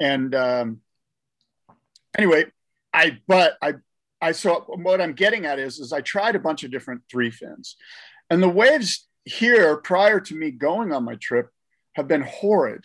And 0.00 0.34
um, 0.34 0.80
anyway, 2.16 2.46
I 2.92 3.18
but 3.26 3.56
I 3.62 3.74
I 4.20 4.32
so 4.32 4.64
what 4.68 5.00
I'm 5.00 5.14
getting 5.14 5.46
at 5.46 5.58
is 5.58 5.78
is 5.78 5.92
I 5.92 6.00
tried 6.00 6.36
a 6.36 6.40
bunch 6.40 6.64
of 6.64 6.70
different 6.70 7.02
three 7.10 7.30
fins, 7.30 7.76
and 8.30 8.42
the 8.42 8.48
waves 8.48 9.06
here 9.24 9.76
prior 9.76 10.20
to 10.20 10.34
me 10.34 10.50
going 10.50 10.92
on 10.92 11.04
my 11.04 11.16
trip 11.16 11.50
have 11.94 12.08
been 12.08 12.22
horrid. 12.22 12.84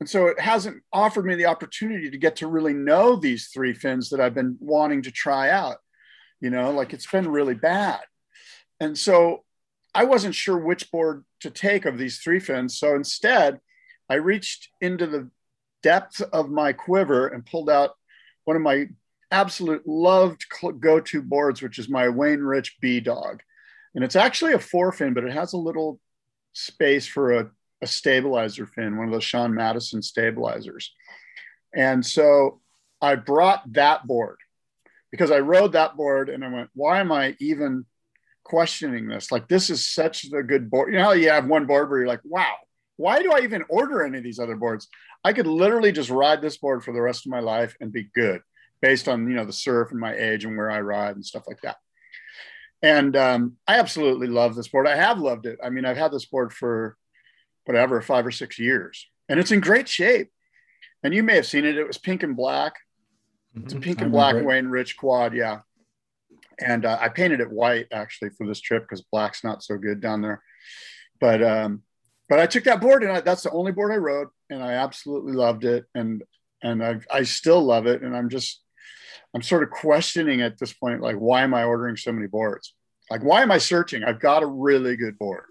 And 0.00 0.08
so 0.08 0.26
it 0.26 0.40
hasn't 0.40 0.82
offered 0.92 1.24
me 1.24 1.36
the 1.36 1.46
opportunity 1.46 2.10
to 2.10 2.18
get 2.18 2.36
to 2.36 2.48
really 2.48 2.72
know 2.72 3.14
these 3.14 3.50
three 3.54 3.72
fins 3.72 4.10
that 4.10 4.20
I've 4.20 4.34
been 4.34 4.56
wanting 4.58 5.02
to 5.02 5.12
try 5.12 5.50
out. 5.50 5.76
You 6.42 6.50
know, 6.50 6.72
like 6.72 6.92
it's 6.92 7.06
been 7.06 7.28
really 7.28 7.54
bad. 7.54 8.00
And 8.80 8.98
so 8.98 9.44
I 9.94 10.04
wasn't 10.04 10.34
sure 10.34 10.58
which 10.58 10.90
board 10.90 11.24
to 11.40 11.50
take 11.50 11.86
of 11.86 11.96
these 11.96 12.18
three 12.18 12.40
fins. 12.40 12.78
So 12.78 12.94
instead, 12.94 13.60
I 14.10 14.16
reached 14.16 14.68
into 14.82 15.06
the 15.06 15.30
depth 15.82 16.20
of 16.20 16.50
my 16.50 16.74
quiver 16.74 17.28
and 17.28 17.46
pulled 17.46 17.70
out 17.70 17.92
one 18.44 18.56
of 18.56 18.62
my 18.62 18.88
absolute 19.30 19.86
loved 19.86 20.44
go 20.80 21.00
to 21.00 21.22
boards, 21.22 21.62
which 21.62 21.78
is 21.78 21.88
my 21.88 22.10
Wayne 22.10 22.40
Rich 22.40 22.76
B 22.80 23.00
Dog. 23.00 23.40
And 23.94 24.04
it's 24.04 24.16
actually 24.16 24.52
a 24.52 24.58
four 24.58 24.92
fin, 24.92 25.14
but 25.14 25.24
it 25.24 25.32
has 25.32 25.54
a 25.54 25.58
little 25.58 25.98
space 26.52 27.06
for 27.06 27.32
a 27.32 27.50
a 27.82 27.86
stabilizer 27.86 28.64
fin, 28.64 28.96
one 28.96 29.08
of 29.08 29.12
those 29.12 29.24
Sean 29.24 29.52
Madison 29.52 30.00
stabilizers. 30.02 30.94
And 31.74 32.06
so 32.06 32.60
I 33.00 33.16
brought 33.16 33.70
that 33.72 34.06
board 34.06 34.38
because 35.12 35.30
I 35.30 35.38
rode 35.38 35.72
that 35.72 35.94
board 35.96 36.28
and 36.28 36.44
I 36.44 36.48
went, 36.48 36.70
why 36.74 36.98
am 36.98 37.12
I 37.12 37.36
even 37.38 37.84
questioning 38.42 39.06
this? 39.06 39.30
Like, 39.30 39.46
this 39.46 39.70
is 39.70 39.86
such 39.86 40.24
a 40.24 40.42
good 40.42 40.68
board. 40.70 40.92
You 40.92 40.98
know, 40.98 41.12
you 41.12 41.28
have 41.28 41.46
one 41.46 41.66
board 41.66 41.88
where 41.88 42.00
you're 42.00 42.08
like, 42.08 42.22
wow, 42.24 42.54
why 42.96 43.22
do 43.22 43.30
I 43.30 43.40
even 43.40 43.62
order 43.68 44.02
any 44.02 44.18
of 44.18 44.24
these 44.24 44.40
other 44.40 44.56
boards? 44.56 44.88
I 45.22 45.32
could 45.32 45.46
literally 45.46 45.92
just 45.92 46.10
ride 46.10 46.42
this 46.42 46.56
board 46.56 46.82
for 46.82 46.92
the 46.92 47.00
rest 47.00 47.26
of 47.26 47.30
my 47.30 47.40
life 47.40 47.76
and 47.80 47.92
be 47.92 48.10
good 48.14 48.40
based 48.80 49.06
on, 49.06 49.28
you 49.28 49.36
know, 49.36 49.44
the 49.44 49.52
surf 49.52 49.92
and 49.92 50.00
my 50.00 50.16
age 50.16 50.44
and 50.44 50.56
where 50.56 50.70
I 50.70 50.80
ride 50.80 51.14
and 51.14 51.24
stuff 51.24 51.44
like 51.46 51.60
that. 51.60 51.76
And 52.82 53.14
um, 53.14 53.56
I 53.68 53.78
absolutely 53.78 54.26
love 54.26 54.56
this 54.56 54.66
board. 54.66 54.88
I 54.88 54.96
have 54.96 55.18
loved 55.20 55.46
it. 55.46 55.60
I 55.62 55.70
mean, 55.70 55.84
I've 55.84 55.96
had 55.96 56.10
this 56.10 56.24
board 56.24 56.52
for 56.52 56.96
whatever, 57.64 58.00
five 58.02 58.26
or 58.26 58.32
six 58.32 58.58
years. 58.58 59.06
And 59.28 59.38
it's 59.38 59.52
in 59.52 59.60
great 59.60 59.88
shape. 59.88 60.30
And 61.04 61.14
you 61.14 61.22
may 61.22 61.36
have 61.36 61.46
seen 61.46 61.64
it. 61.64 61.78
It 61.78 61.86
was 61.86 61.98
pink 61.98 62.24
and 62.24 62.36
black. 62.36 62.74
It's 63.54 63.74
a 63.74 63.80
pink 63.80 64.00
and 64.00 64.12
black 64.12 64.42
Wayne 64.44 64.68
Rich 64.68 64.96
quad. 64.96 65.34
Yeah. 65.34 65.60
And 66.58 66.84
uh, 66.84 66.98
I 67.00 67.08
painted 67.08 67.40
it 67.40 67.50
white 67.50 67.86
actually 67.92 68.30
for 68.30 68.46
this 68.46 68.60
trip 68.60 68.84
because 68.84 69.02
black's 69.02 69.44
not 69.44 69.62
so 69.62 69.76
good 69.76 70.00
down 70.00 70.22
there. 70.22 70.42
But, 71.20 71.42
um, 71.42 71.82
but 72.28 72.38
I 72.38 72.46
took 72.46 72.64
that 72.64 72.80
board 72.80 73.02
and 73.02 73.12
I, 73.12 73.20
that's 73.20 73.42
the 73.42 73.50
only 73.50 73.72
board 73.72 73.92
I 73.92 73.96
rode 73.96 74.28
and 74.50 74.62
I 74.62 74.72
absolutely 74.72 75.32
loved 75.32 75.64
it. 75.64 75.86
And, 75.94 76.22
and 76.62 76.84
I, 76.84 77.00
I 77.10 77.22
still 77.24 77.62
love 77.62 77.86
it. 77.86 78.02
And 78.02 78.16
I'm 78.16 78.28
just, 78.28 78.62
I'm 79.34 79.42
sort 79.42 79.62
of 79.62 79.70
questioning 79.70 80.42
at 80.42 80.58
this 80.58 80.72
point, 80.72 81.00
like, 81.00 81.16
why 81.16 81.42
am 81.42 81.54
I 81.54 81.64
ordering 81.64 81.96
so 81.96 82.12
many 82.12 82.26
boards? 82.26 82.74
Like, 83.10 83.22
why 83.22 83.42
am 83.42 83.50
I 83.50 83.58
searching? 83.58 84.04
I've 84.04 84.20
got 84.20 84.42
a 84.42 84.46
really 84.46 84.96
good 84.96 85.18
board. 85.18 85.44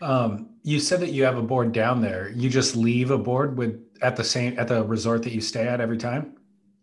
Um, 0.00 0.50
you 0.62 0.80
said 0.80 1.00
that 1.00 1.12
you 1.12 1.24
have 1.24 1.38
a 1.38 1.42
board 1.42 1.72
down 1.72 2.00
there. 2.02 2.30
You 2.34 2.50
just 2.50 2.76
leave 2.76 3.10
a 3.10 3.18
board 3.18 3.56
with 3.56 3.82
at 4.02 4.16
the 4.16 4.24
same 4.24 4.58
at 4.58 4.68
the 4.68 4.84
resort 4.84 5.22
that 5.22 5.32
you 5.32 5.40
stay 5.40 5.66
at 5.66 5.80
every 5.80 5.96
time. 5.96 6.35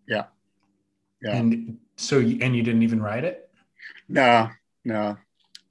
Yeah, 0.08 0.26
yeah. 1.22 1.36
And 1.36 1.78
so, 1.96 2.20
and 2.20 2.56
you 2.56 2.64
didn't 2.64 2.84
even 2.84 3.02
ride 3.02 3.24
it. 3.24 3.50
No, 4.08 4.50
no. 4.84 5.18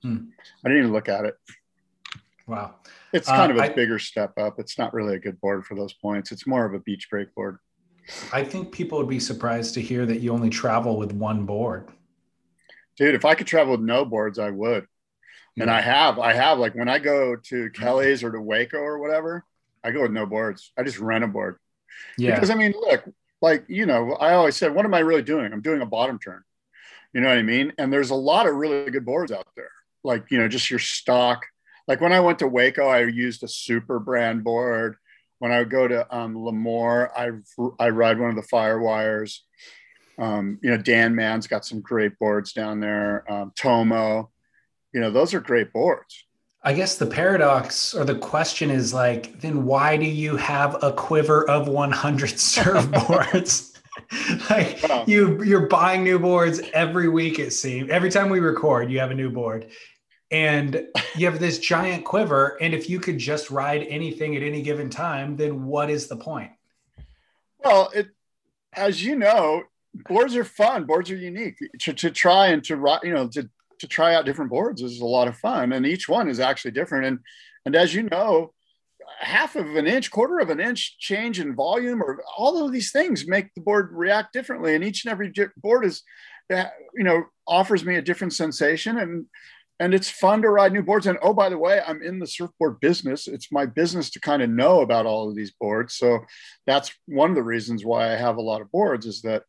Hmm. 0.02 0.16
I 0.64 0.68
didn't 0.68 0.84
even 0.84 0.92
look 0.92 1.08
at 1.08 1.24
it. 1.24 1.36
Wow. 2.46 2.74
It's 3.12 3.28
kind 3.28 3.52
uh, 3.52 3.54
of 3.54 3.60
a 3.60 3.64
I, 3.64 3.68
bigger 3.68 3.98
step 3.98 4.32
up. 4.38 4.58
It's 4.58 4.78
not 4.78 4.94
really 4.94 5.14
a 5.14 5.18
good 5.18 5.40
board 5.40 5.64
for 5.64 5.74
those 5.74 5.92
points. 5.92 6.32
It's 6.32 6.46
more 6.46 6.64
of 6.64 6.74
a 6.74 6.80
beach 6.80 7.08
break 7.10 7.34
board. 7.34 7.58
I 8.32 8.42
think 8.42 8.72
people 8.72 8.98
would 8.98 9.08
be 9.08 9.20
surprised 9.20 9.74
to 9.74 9.80
hear 9.80 10.06
that 10.06 10.20
you 10.20 10.32
only 10.32 10.50
travel 10.50 10.96
with 10.96 11.12
one 11.12 11.46
board. 11.46 11.88
Dude, 12.96 13.14
if 13.14 13.24
I 13.24 13.34
could 13.34 13.46
travel 13.46 13.72
with 13.72 13.80
no 13.80 14.04
boards, 14.04 14.38
I 14.38 14.50
would. 14.50 14.86
And 15.58 15.70
I 15.70 15.82
have, 15.82 16.18
I 16.18 16.32
have 16.32 16.58
like 16.58 16.74
when 16.74 16.88
I 16.88 16.98
go 16.98 17.36
to 17.36 17.70
Kelly's 17.70 18.22
or 18.22 18.32
to 18.32 18.40
Waco 18.40 18.78
or 18.78 18.98
whatever, 18.98 19.44
I 19.84 19.90
go 19.90 20.02
with 20.02 20.10
no 20.10 20.24
boards. 20.24 20.72
I 20.78 20.82
just 20.82 20.98
rent 20.98 21.24
a 21.24 21.26
board. 21.26 21.58
Yeah. 22.16 22.34
Because 22.34 22.50
I 22.50 22.54
mean, 22.54 22.72
look, 22.72 23.04
like, 23.42 23.64
you 23.68 23.86
know, 23.86 24.12
I 24.12 24.34
always 24.34 24.56
said, 24.56 24.74
what 24.74 24.84
am 24.84 24.94
I 24.94 25.00
really 25.00 25.22
doing? 25.22 25.52
I'm 25.52 25.60
doing 25.60 25.82
a 25.82 25.86
bottom 25.86 26.18
turn. 26.18 26.42
You 27.12 27.20
know 27.20 27.28
what 27.28 27.38
I 27.38 27.42
mean? 27.42 27.72
And 27.78 27.92
there's 27.92 28.10
a 28.10 28.14
lot 28.14 28.46
of 28.46 28.54
really 28.54 28.90
good 28.90 29.04
boards 29.04 29.32
out 29.32 29.46
there. 29.56 29.70
Like, 30.02 30.30
you 30.30 30.38
know, 30.38 30.48
just 30.48 30.70
your 30.70 30.78
stock. 30.78 31.44
Like 31.86 32.00
when 32.00 32.12
I 32.12 32.20
went 32.20 32.38
to 32.38 32.48
Waco, 32.48 32.86
I 32.86 33.00
used 33.00 33.42
a 33.42 33.46
Superbrand 33.46 34.42
board. 34.42 34.96
When 35.40 35.52
I 35.52 35.64
go 35.64 35.86
to 35.88 36.16
um, 36.16 36.34
Lemoore, 36.34 37.10
I, 37.16 37.30
I 37.78 37.90
ride 37.90 38.18
one 38.18 38.30
of 38.30 38.36
the 38.36 38.48
Firewires. 38.50 39.40
Um, 40.18 40.58
you 40.62 40.70
know, 40.70 40.76
Dan 40.76 41.14
Mann's 41.14 41.48
got 41.48 41.66
some 41.66 41.80
great 41.80 42.18
boards 42.18 42.52
down 42.52 42.80
there. 42.80 43.30
Um, 43.30 43.52
Tomo 43.56 44.30
you 44.92 45.00
know, 45.00 45.10
those 45.10 45.34
are 45.34 45.40
great 45.40 45.72
boards. 45.72 46.24
I 46.64 46.72
guess 46.72 46.96
the 46.96 47.06
paradox 47.06 47.92
or 47.92 48.04
the 48.04 48.14
question 48.14 48.70
is 48.70 48.94
like, 48.94 49.40
then 49.40 49.64
why 49.64 49.96
do 49.96 50.04
you 50.04 50.36
have 50.36 50.82
a 50.82 50.92
quiver 50.92 51.48
of 51.50 51.66
100 51.66 52.30
surfboards? 52.30 53.70
like 54.50 55.06
you 55.06 55.42
you're 55.42 55.66
buying 55.66 56.02
new 56.02 56.18
boards 56.18 56.60
every 56.72 57.08
week 57.08 57.38
it 57.38 57.52
seems. 57.52 57.90
Every 57.90 58.10
time 58.10 58.30
we 58.30 58.40
record, 58.40 58.90
you 58.90 59.00
have 59.00 59.10
a 59.10 59.14
new 59.14 59.30
board. 59.30 59.68
And 60.30 60.86
you 61.14 61.26
have 61.26 61.38
this 61.38 61.58
giant 61.58 62.04
quiver 62.04 62.56
and 62.60 62.72
if 62.72 62.88
you 62.88 63.00
could 63.00 63.18
just 63.18 63.50
ride 63.50 63.86
anything 63.88 64.34
at 64.36 64.42
any 64.42 64.62
given 64.62 64.88
time, 64.88 65.36
then 65.36 65.66
what 65.66 65.90
is 65.90 66.06
the 66.06 66.16
point? 66.16 66.52
Well, 67.62 67.90
it 67.94 68.08
as 68.72 69.02
you 69.04 69.16
know, 69.16 69.64
boards 70.08 70.36
are 70.36 70.44
fun. 70.44 70.84
Boards 70.84 71.10
are 71.10 71.16
unique 71.16 71.58
to, 71.80 71.92
to 71.92 72.10
try 72.10 72.48
and 72.48 72.64
to 72.64 72.76
ride. 72.76 73.00
you 73.02 73.12
know 73.12 73.28
to 73.28 73.50
to 73.82 73.88
try 73.88 74.14
out 74.14 74.24
different 74.24 74.50
boards 74.50 74.80
is 74.80 75.00
a 75.00 75.06
lot 75.06 75.28
of 75.28 75.36
fun 75.36 75.72
and 75.72 75.86
each 75.86 76.08
one 76.08 76.28
is 76.28 76.40
actually 76.40 76.70
different. 76.70 77.06
And 77.06 77.18
and 77.66 77.76
as 77.76 77.94
you 77.94 78.04
know 78.04 78.54
half 79.18 79.56
of 79.56 79.76
an 79.76 79.86
inch 79.86 80.10
quarter 80.10 80.38
of 80.38 80.50
an 80.50 80.60
inch 80.60 80.98
change 80.98 81.38
in 81.38 81.54
volume 81.54 82.02
or 82.02 82.22
all 82.36 82.64
of 82.64 82.72
these 82.72 82.90
things 82.90 83.26
make 83.26 83.52
the 83.54 83.60
board 83.60 83.90
react 83.92 84.32
differently. 84.32 84.74
And 84.74 84.84
each 84.84 85.04
and 85.04 85.12
every 85.12 85.32
board 85.56 85.84
is 85.84 86.02
uh, 86.52 86.66
you 86.94 87.04
know 87.04 87.24
offers 87.46 87.84
me 87.84 87.96
a 87.96 88.02
different 88.02 88.32
sensation 88.32 88.98
and 88.98 89.26
and 89.80 89.94
it's 89.94 90.08
fun 90.08 90.42
to 90.42 90.48
ride 90.48 90.72
new 90.72 90.82
boards. 90.82 91.08
And 91.08 91.18
oh 91.22 91.34
by 91.34 91.48
the 91.48 91.58
way 91.58 91.82
i'm 91.86 92.02
in 92.02 92.20
the 92.20 92.26
surfboard 92.26 92.78
business. 92.80 93.26
It's 93.26 93.50
my 93.50 93.66
business 93.66 94.10
to 94.10 94.20
kind 94.20 94.42
of 94.42 94.50
know 94.50 94.80
about 94.80 95.06
all 95.06 95.28
of 95.28 95.34
these 95.34 95.52
boards. 95.60 95.94
So 95.94 96.20
that's 96.66 96.92
one 97.06 97.30
of 97.30 97.36
the 97.36 97.42
reasons 97.42 97.84
why 97.84 98.12
i 98.12 98.16
have 98.16 98.36
a 98.36 98.48
lot 98.50 98.60
of 98.60 98.70
boards 98.70 99.06
is 99.06 99.22
that 99.22 99.42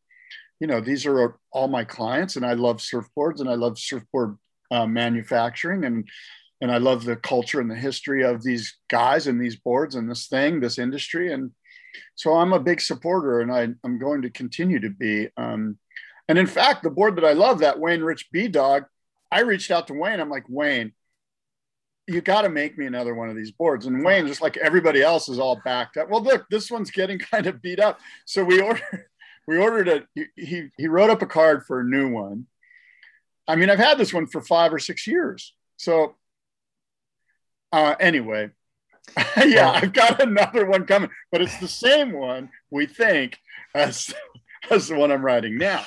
you 0.63 0.67
know, 0.67 0.79
these 0.79 1.05
are 1.05 1.37
all 1.51 1.67
my 1.67 1.83
clients, 1.83 2.37
and 2.37 2.45
I 2.45 2.53
love 2.53 2.77
surfboards, 2.77 3.41
and 3.41 3.49
I 3.49 3.55
love 3.55 3.77
surfboard 3.77 4.37
uh, 4.71 4.87
manufacturing, 4.87 5.83
and 5.83 6.07
and 6.61 6.71
I 6.71 6.77
love 6.77 7.03
the 7.03 7.17
culture 7.17 7.59
and 7.59 7.69
the 7.69 7.75
history 7.75 8.23
of 8.23 8.41
these 8.41 8.77
guys 8.89 9.27
and 9.27 9.41
these 9.41 9.57
boards 9.57 9.95
and 9.95 10.09
this 10.09 10.27
thing, 10.27 10.61
this 10.61 10.79
industry, 10.79 11.33
and 11.33 11.51
so 12.15 12.35
I'm 12.35 12.53
a 12.53 12.61
big 12.61 12.79
supporter, 12.79 13.41
and 13.41 13.51
I, 13.51 13.67
I'm 13.83 13.99
going 13.99 14.21
to 14.21 14.29
continue 14.29 14.79
to 14.79 14.89
be. 14.89 15.27
Um, 15.35 15.79
and 16.29 16.39
in 16.39 16.47
fact, 16.47 16.83
the 16.83 16.89
board 16.89 17.17
that 17.17 17.25
I 17.25 17.33
love, 17.33 17.59
that 17.59 17.77
Wayne 17.77 18.01
Rich 18.01 18.29
B 18.31 18.47
Dog, 18.47 18.85
I 19.33 19.41
reached 19.41 19.69
out 19.69 19.87
to 19.87 19.93
Wayne. 19.93 20.21
I'm 20.21 20.29
like, 20.29 20.45
Wayne, 20.47 20.93
you 22.07 22.21
got 22.21 22.43
to 22.43 22.49
make 22.49 22.77
me 22.77 22.85
another 22.85 23.15
one 23.15 23.29
of 23.29 23.35
these 23.35 23.51
boards. 23.51 23.85
And 23.85 24.05
Wayne, 24.05 24.27
just 24.27 24.41
like 24.41 24.55
everybody 24.55 25.01
else, 25.01 25.27
is 25.27 25.39
all 25.39 25.59
backed 25.65 25.97
up. 25.97 26.09
Well, 26.09 26.23
look, 26.23 26.45
this 26.49 26.71
one's 26.71 26.89
getting 26.89 27.19
kind 27.31 27.47
of 27.47 27.61
beat 27.61 27.81
up. 27.81 27.99
So 28.25 28.45
we 28.45 28.61
ordered 28.61 29.05
we 29.47 29.57
ordered 29.57 29.87
it. 29.87 30.29
He, 30.35 30.69
he 30.77 30.87
wrote 30.87 31.09
up 31.09 31.21
a 31.21 31.27
card 31.27 31.65
for 31.65 31.81
a 31.81 31.85
new 31.85 32.11
one. 32.11 32.47
I 33.47 33.55
mean, 33.55 33.69
I've 33.69 33.79
had 33.79 33.97
this 33.97 34.13
one 34.13 34.27
for 34.27 34.41
five 34.41 34.73
or 34.73 34.79
six 34.79 35.05
years. 35.05 35.53
So, 35.77 36.15
uh, 37.71 37.95
anyway, 37.99 38.51
yeah, 39.45 39.71
I've 39.71 39.93
got 39.93 40.21
another 40.21 40.65
one 40.65 40.85
coming, 40.85 41.09
but 41.31 41.41
it's 41.41 41.57
the 41.59 41.67
same 41.67 42.13
one 42.13 42.49
we 42.71 42.85
think 42.85 43.37
as 43.75 44.13
as 44.71 44.87
the 44.87 44.95
one 44.95 45.11
I'm 45.11 45.25
writing 45.25 45.57
now. 45.57 45.83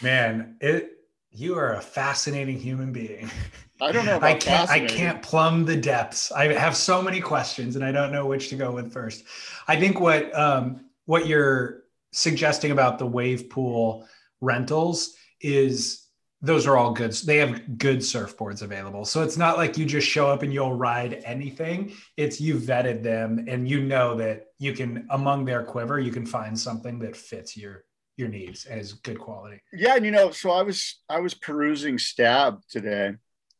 Man, 0.00 0.56
it 0.60 0.92
you 1.32 1.56
are 1.56 1.74
a 1.74 1.80
fascinating 1.80 2.58
human 2.58 2.92
being. 2.92 3.30
I 3.80 3.92
don't 3.92 4.06
know. 4.06 4.18
I 4.22 4.34
can't. 4.34 4.70
I 4.70 4.86
can't 4.86 5.20
plumb 5.20 5.66
the 5.66 5.76
depths. 5.76 6.32
I 6.32 6.50
have 6.54 6.74
so 6.74 7.02
many 7.02 7.20
questions, 7.20 7.76
and 7.76 7.84
I 7.84 7.92
don't 7.92 8.10
know 8.10 8.24
which 8.24 8.48
to 8.48 8.56
go 8.56 8.70
with 8.70 8.90
first. 8.90 9.24
I 9.68 9.78
think 9.78 10.00
what 10.00 10.34
um, 10.34 10.86
what 11.04 11.26
you're 11.26 11.82
suggesting 12.12 12.70
about 12.70 12.98
the 12.98 13.06
wave 13.06 13.50
pool 13.50 14.08
rentals 14.40 15.14
is 15.40 16.02
those 16.42 16.66
are 16.66 16.76
all 16.76 16.92
good. 16.92 17.12
They 17.12 17.38
have 17.38 17.78
good 17.78 17.98
surfboards 17.98 18.62
available. 18.62 19.04
So 19.04 19.22
it's 19.22 19.36
not 19.36 19.56
like 19.56 19.78
you 19.78 19.86
just 19.86 20.06
show 20.06 20.28
up 20.28 20.42
and 20.42 20.52
you'll 20.52 20.74
ride 20.74 21.22
anything. 21.24 21.92
It's 22.16 22.40
you 22.40 22.56
vetted 22.56 23.02
them 23.02 23.46
and 23.48 23.68
you 23.68 23.82
know 23.82 24.14
that 24.16 24.46
you 24.58 24.72
can 24.72 25.06
among 25.10 25.44
their 25.44 25.62
quiver, 25.62 25.98
you 25.98 26.12
can 26.12 26.26
find 26.26 26.58
something 26.58 26.98
that 27.00 27.16
fits 27.16 27.56
your 27.56 27.84
your 28.16 28.28
needs 28.28 28.64
as 28.64 28.94
good 28.94 29.18
quality. 29.18 29.60
Yeah, 29.74 29.96
and 29.96 30.04
you 30.04 30.10
know, 30.10 30.30
so 30.30 30.50
I 30.50 30.62
was 30.62 31.00
I 31.08 31.20
was 31.20 31.34
perusing 31.34 31.98
Stab 31.98 32.60
today 32.70 33.14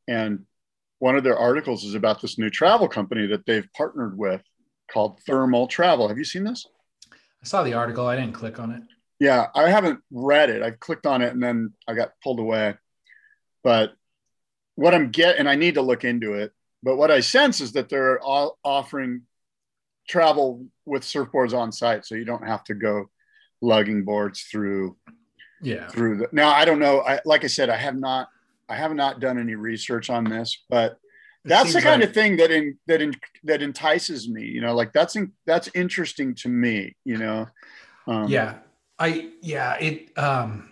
and 0.08 0.44
one 0.98 1.16
of 1.16 1.24
their 1.24 1.36
articles 1.36 1.84
is 1.84 1.94
about 1.94 2.22
this 2.22 2.38
new 2.38 2.50
travel 2.50 2.88
company 2.88 3.26
that 3.26 3.44
they've 3.46 3.68
partnered 3.74 4.16
with 4.16 4.42
called 4.90 5.20
Thermal 5.26 5.66
Travel. 5.66 6.08
Have 6.08 6.18
you 6.18 6.24
seen 6.24 6.44
this? 6.44 6.66
I 7.42 7.46
saw 7.46 7.62
the 7.62 7.74
article. 7.74 8.06
I 8.06 8.16
didn't 8.16 8.34
click 8.34 8.58
on 8.58 8.70
it. 8.72 8.82
Yeah, 9.18 9.46
I 9.54 9.68
haven't 9.68 10.00
read 10.10 10.50
it. 10.50 10.62
I 10.62 10.72
clicked 10.72 11.06
on 11.06 11.22
it 11.22 11.32
and 11.32 11.42
then 11.42 11.72
I 11.88 11.94
got 11.94 12.12
pulled 12.22 12.38
away. 12.40 12.74
But 13.64 13.94
what 14.74 14.94
I'm 14.94 15.10
getting, 15.10 15.40
and 15.40 15.48
I 15.48 15.54
need 15.54 15.74
to 15.74 15.82
look 15.82 16.04
into 16.04 16.34
it, 16.34 16.52
but 16.82 16.96
what 16.96 17.10
I 17.10 17.20
sense 17.20 17.60
is 17.60 17.72
that 17.72 17.88
they're 17.88 18.20
all 18.20 18.58
offering 18.62 19.22
travel 20.08 20.66
with 20.84 21.02
surfboards 21.02 21.54
on 21.54 21.72
site, 21.72 22.04
so 22.04 22.14
you 22.14 22.24
don't 22.24 22.46
have 22.46 22.62
to 22.64 22.74
go 22.74 23.10
lugging 23.60 24.04
boards 24.04 24.42
through 24.42 24.96
Yeah. 25.62 25.88
through 25.88 26.18
the. 26.18 26.28
Now 26.32 26.50
I 26.50 26.64
don't 26.64 26.78
know. 26.78 27.00
I 27.00 27.20
like 27.24 27.42
I 27.42 27.48
said, 27.48 27.70
I 27.70 27.76
have 27.76 27.96
not, 27.96 28.28
I 28.68 28.76
have 28.76 28.94
not 28.94 29.18
done 29.20 29.38
any 29.38 29.54
research 29.54 30.10
on 30.10 30.24
this, 30.24 30.62
but 30.68 30.98
that's 31.46 31.72
the 31.72 31.80
kind 31.80 32.00
like- 32.00 32.10
of 32.10 32.14
thing 32.14 32.36
that 32.36 32.50
in 32.50 32.78
that 32.86 33.00
in 33.02 33.14
that 33.44 33.62
entices 33.62 34.28
me. 34.28 34.44
You 34.44 34.60
know, 34.60 34.74
like 34.74 34.92
that's 34.92 35.16
in, 35.16 35.32
that's 35.46 35.68
interesting 35.74 36.34
to 36.36 36.48
me. 36.48 36.94
You 37.04 37.18
know. 37.18 37.46
Um, 38.08 38.28
yeah 38.28 38.58
i 39.00 39.30
yeah 39.42 39.74
it 39.80 40.16
um 40.16 40.70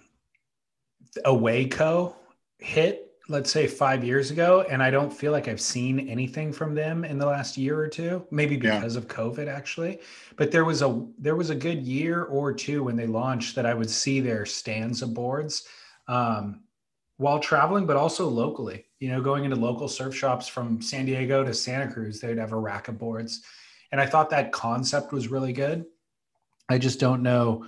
awayco 1.26 2.14
hit 2.58 3.12
let's 3.28 3.50
say 3.50 3.66
five 3.66 4.04
years 4.04 4.30
ago 4.30 4.64
and 4.70 4.82
i 4.82 4.90
don't 4.90 5.12
feel 5.12 5.32
like 5.32 5.48
i've 5.48 5.60
seen 5.60 6.08
anything 6.08 6.52
from 6.52 6.74
them 6.74 7.04
in 7.04 7.18
the 7.18 7.26
last 7.26 7.56
year 7.56 7.78
or 7.78 7.88
two 7.88 8.24
maybe 8.30 8.54
Yeah. 8.56 8.78
because 8.78 8.96
of 8.96 9.08
covid 9.08 9.48
actually 9.48 10.00
but 10.36 10.50
there 10.50 10.64
was 10.64 10.82
a 10.82 11.04
there 11.18 11.36
was 11.36 11.50
a 11.50 11.54
good 11.54 11.82
year 11.82 12.24
or 12.24 12.52
two 12.52 12.84
when 12.84 12.96
they 12.96 13.06
launched 13.06 13.54
that 13.56 13.66
i 13.66 13.74
would 13.74 13.90
see 13.90 14.20
their 14.20 14.44
stanza 14.46 15.06
boards 15.06 15.66
um 16.08 16.60
while 17.16 17.38
traveling 17.38 17.86
but 17.86 17.96
also 17.96 18.28
locally 18.28 18.84
you 19.04 19.10
know 19.10 19.20
going 19.20 19.44
into 19.44 19.56
local 19.56 19.88
surf 19.88 20.14
shops 20.14 20.48
from 20.48 20.80
san 20.80 21.04
diego 21.04 21.44
to 21.44 21.52
santa 21.52 21.92
cruz 21.92 22.20
they'd 22.20 22.38
have 22.38 22.52
a 22.52 22.56
rack 22.56 22.88
of 22.88 22.98
boards 22.98 23.42
and 23.92 24.00
i 24.00 24.06
thought 24.06 24.30
that 24.30 24.50
concept 24.50 25.12
was 25.12 25.28
really 25.28 25.52
good 25.52 25.84
I 26.68 26.78
just 26.78 26.98
don't 26.98 27.22
know 27.22 27.66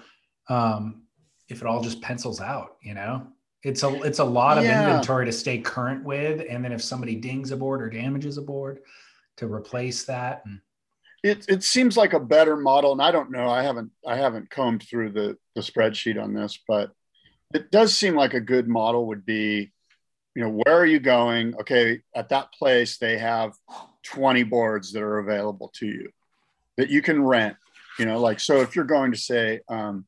um, 0.49 1.03
if 1.49 1.61
it 1.61 1.67
all 1.67 1.83
just 1.83 2.01
pencils 2.01 2.41
out. 2.41 2.77
You 2.83 2.95
know, 2.95 3.27
it's 3.63 3.83
a 3.83 3.93
it's 4.03 4.21
a 4.21 4.25
lot 4.25 4.59
of 4.59 4.65
Yeah. 4.65 4.79
inventory 4.79 5.27
to 5.27 5.33
stay 5.33 5.59
current 5.59 6.05
with, 6.05 6.45
and 6.49 6.65
then 6.65 6.73
if 6.73 6.83
somebody 6.83 7.17
dings 7.17 7.51
a 7.51 7.57
board 7.57 7.83
or 7.83 7.91
damages 7.91 8.39
a 8.39 8.43
board, 8.43 8.81
to 9.37 9.53
replace 9.53 10.05
that. 10.05 10.43
And, 10.47 10.61
it 11.23 11.45
it 11.49 11.63
seems 11.63 11.97
like 11.97 12.13
a 12.13 12.21
better 12.21 12.57
model 12.57 12.93
and 12.93 13.03
i 13.03 13.11
don't 13.11 13.31
know 13.31 13.49
i 13.49 13.63
haven't 13.63 13.91
i 14.07 14.17
haven't 14.17 14.49
combed 14.51 14.83
through 14.83 15.11
the 15.11 15.37
the 15.55 15.63
spreadsheet 15.63 16.23
on 16.23 16.35
this 16.35 16.59
but 16.69 16.93
it 17.55 17.71
does 17.71 17.97
seem 17.97 18.15
like 18.15 18.35
a 18.35 18.41
good 18.41 18.69
model 18.69 19.07
would 19.07 19.25
be 19.25 19.73
you 20.37 20.43
know 20.43 20.51
where 20.51 20.77
are 20.77 20.87
you 20.87 21.01
going 21.01 21.55
okay 21.57 22.01
at 22.15 22.29
that 22.29 22.53
place 22.53 22.99
they 22.99 23.17
have 23.19 23.53
20 24.05 24.43
boards 24.45 24.93
that 24.93 25.03
are 25.03 25.19
available 25.19 25.73
to 25.75 25.87
you 25.87 26.11
that 26.77 26.91
you 26.91 27.01
can 27.03 27.25
rent 27.25 27.57
you 27.99 28.05
know 28.05 28.21
like 28.21 28.39
so 28.39 28.61
if 28.61 28.77
you're 28.77 28.85
going 28.85 29.11
to 29.13 29.19
say 29.19 29.61
um 29.69 30.05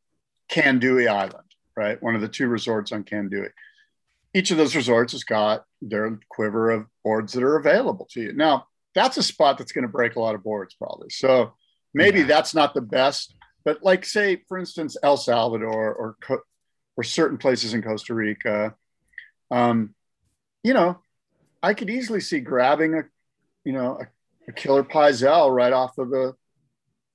Kandui 0.49 1.09
Island, 1.09 1.45
right? 1.77 2.03
One 2.03 2.15
of 2.15 2.21
the 2.21 2.29
two 2.29 2.49
resorts 2.49 2.93
on 2.93 3.05
Kandui. 3.05 3.51
Each 4.35 4.51
of 4.51 4.57
those 4.57 4.77
resorts 4.77 5.13
has 5.13 5.25
got 5.25 5.65
their 5.83 6.19
quiver 6.31 6.71
of 6.71 6.87
boards 7.05 7.33
that 7.35 7.43
are 7.43 7.57
available 7.57 8.07
to 8.13 8.21
you. 8.23 8.33
Now, 8.33 8.67
that's 8.95 9.17
a 9.17 9.23
spot 9.23 9.59
that's 9.59 9.73
going 9.73 9.83
to 9.83 9.93
break 9.93 10.17
a 10.17 10.21
lot 10.21 10.35
of 10.35 10.43
boards 10.43 10.75
probably. 10.75 11.11
So 11.11 11.53
maybe 11.95 12.21
Yeah. 12.21 12.27
that's 12.27 12.55
not 12.55 12.75
the 12.75 12.81
best, 12.81 13.35
but 13.65 13.83
like 13.83 14.05
say 14.05 14.43
for 14.49 14.59
instance 14.59 14.97
El 15.03 15.17
Salvador 15.17 15.93
or 15.95 16.17
or 16.97 17.05
certain 17.05 17.39
places 17.39 17.75
in 17.75 17.83
Costa 17.83 18.13
Rica, 18.15 18.75
um, 19.51 19.95
you 20.69 20.75
know, 20.75 20.99
I 21.63 21.73
could 21.73 21.89
easily 21.89 22.21
see 22.21 22.41
grabbing 22.41 22.93
a, 22.93 23.05
you 23.65 23.73
know, 23.73 23.99
a, 24.03 24.07
a 24.51 24.53
killer 24.53 24.85
Pyzel 24.85 25.51
right 25.51 25.73
off 25.73 25.97
of 25.97 26.11
the 26.11 26.35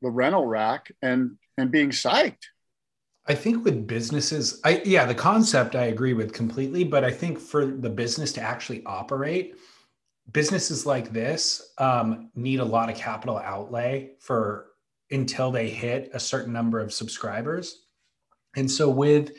the 0.01 0.10
rental 0.10 0.48
rack 0.48 0.91
and 1.03 1.38
and 1.60 1.69
being 1.69 1.91
psyched. 1.91 2.45
I 3.27 3.36
think 3.36 3.63
with 3.63 3.86
businesses, 3.86 4.60
I 4.65 4.81
yeah, 4.83 5.05
the 5.05 5.13
concept 5.13 5.75
I 5.75 5.86
agree 5.86 6.13
with 6.13 6.34
completely, 6.34 6.84
but 6.84 7.04
I 7.04 7.12
think 7.12 7.39
for 7.39 7.63
the 7.63 7.91
business 7.91 8.34
to 8.34 8.41
actually 8.41 8.84
operate, 8.88 9.54
businesses 10.32 10.88
like 10.88 11.13
this 11.13 11.73
um, 11.77 12.32
need 12.34 12.60
a 12.60 12.65
lot 12.65 12.89
of 12.89 12.97
capital 12.97 13.38
outlay 13.38 14.13
for 14.19 14.71
until 15.12 15.51
they 15.51 15.69
hit 15.69 16.10
a 16.15 16.19
certain 16.19 16.54
number 16.54 16.80
of 16.80 16.91
subscribers. 16.91 17.86
And 18.56 18.69
so 18.69 18.89
with 18.89 19.32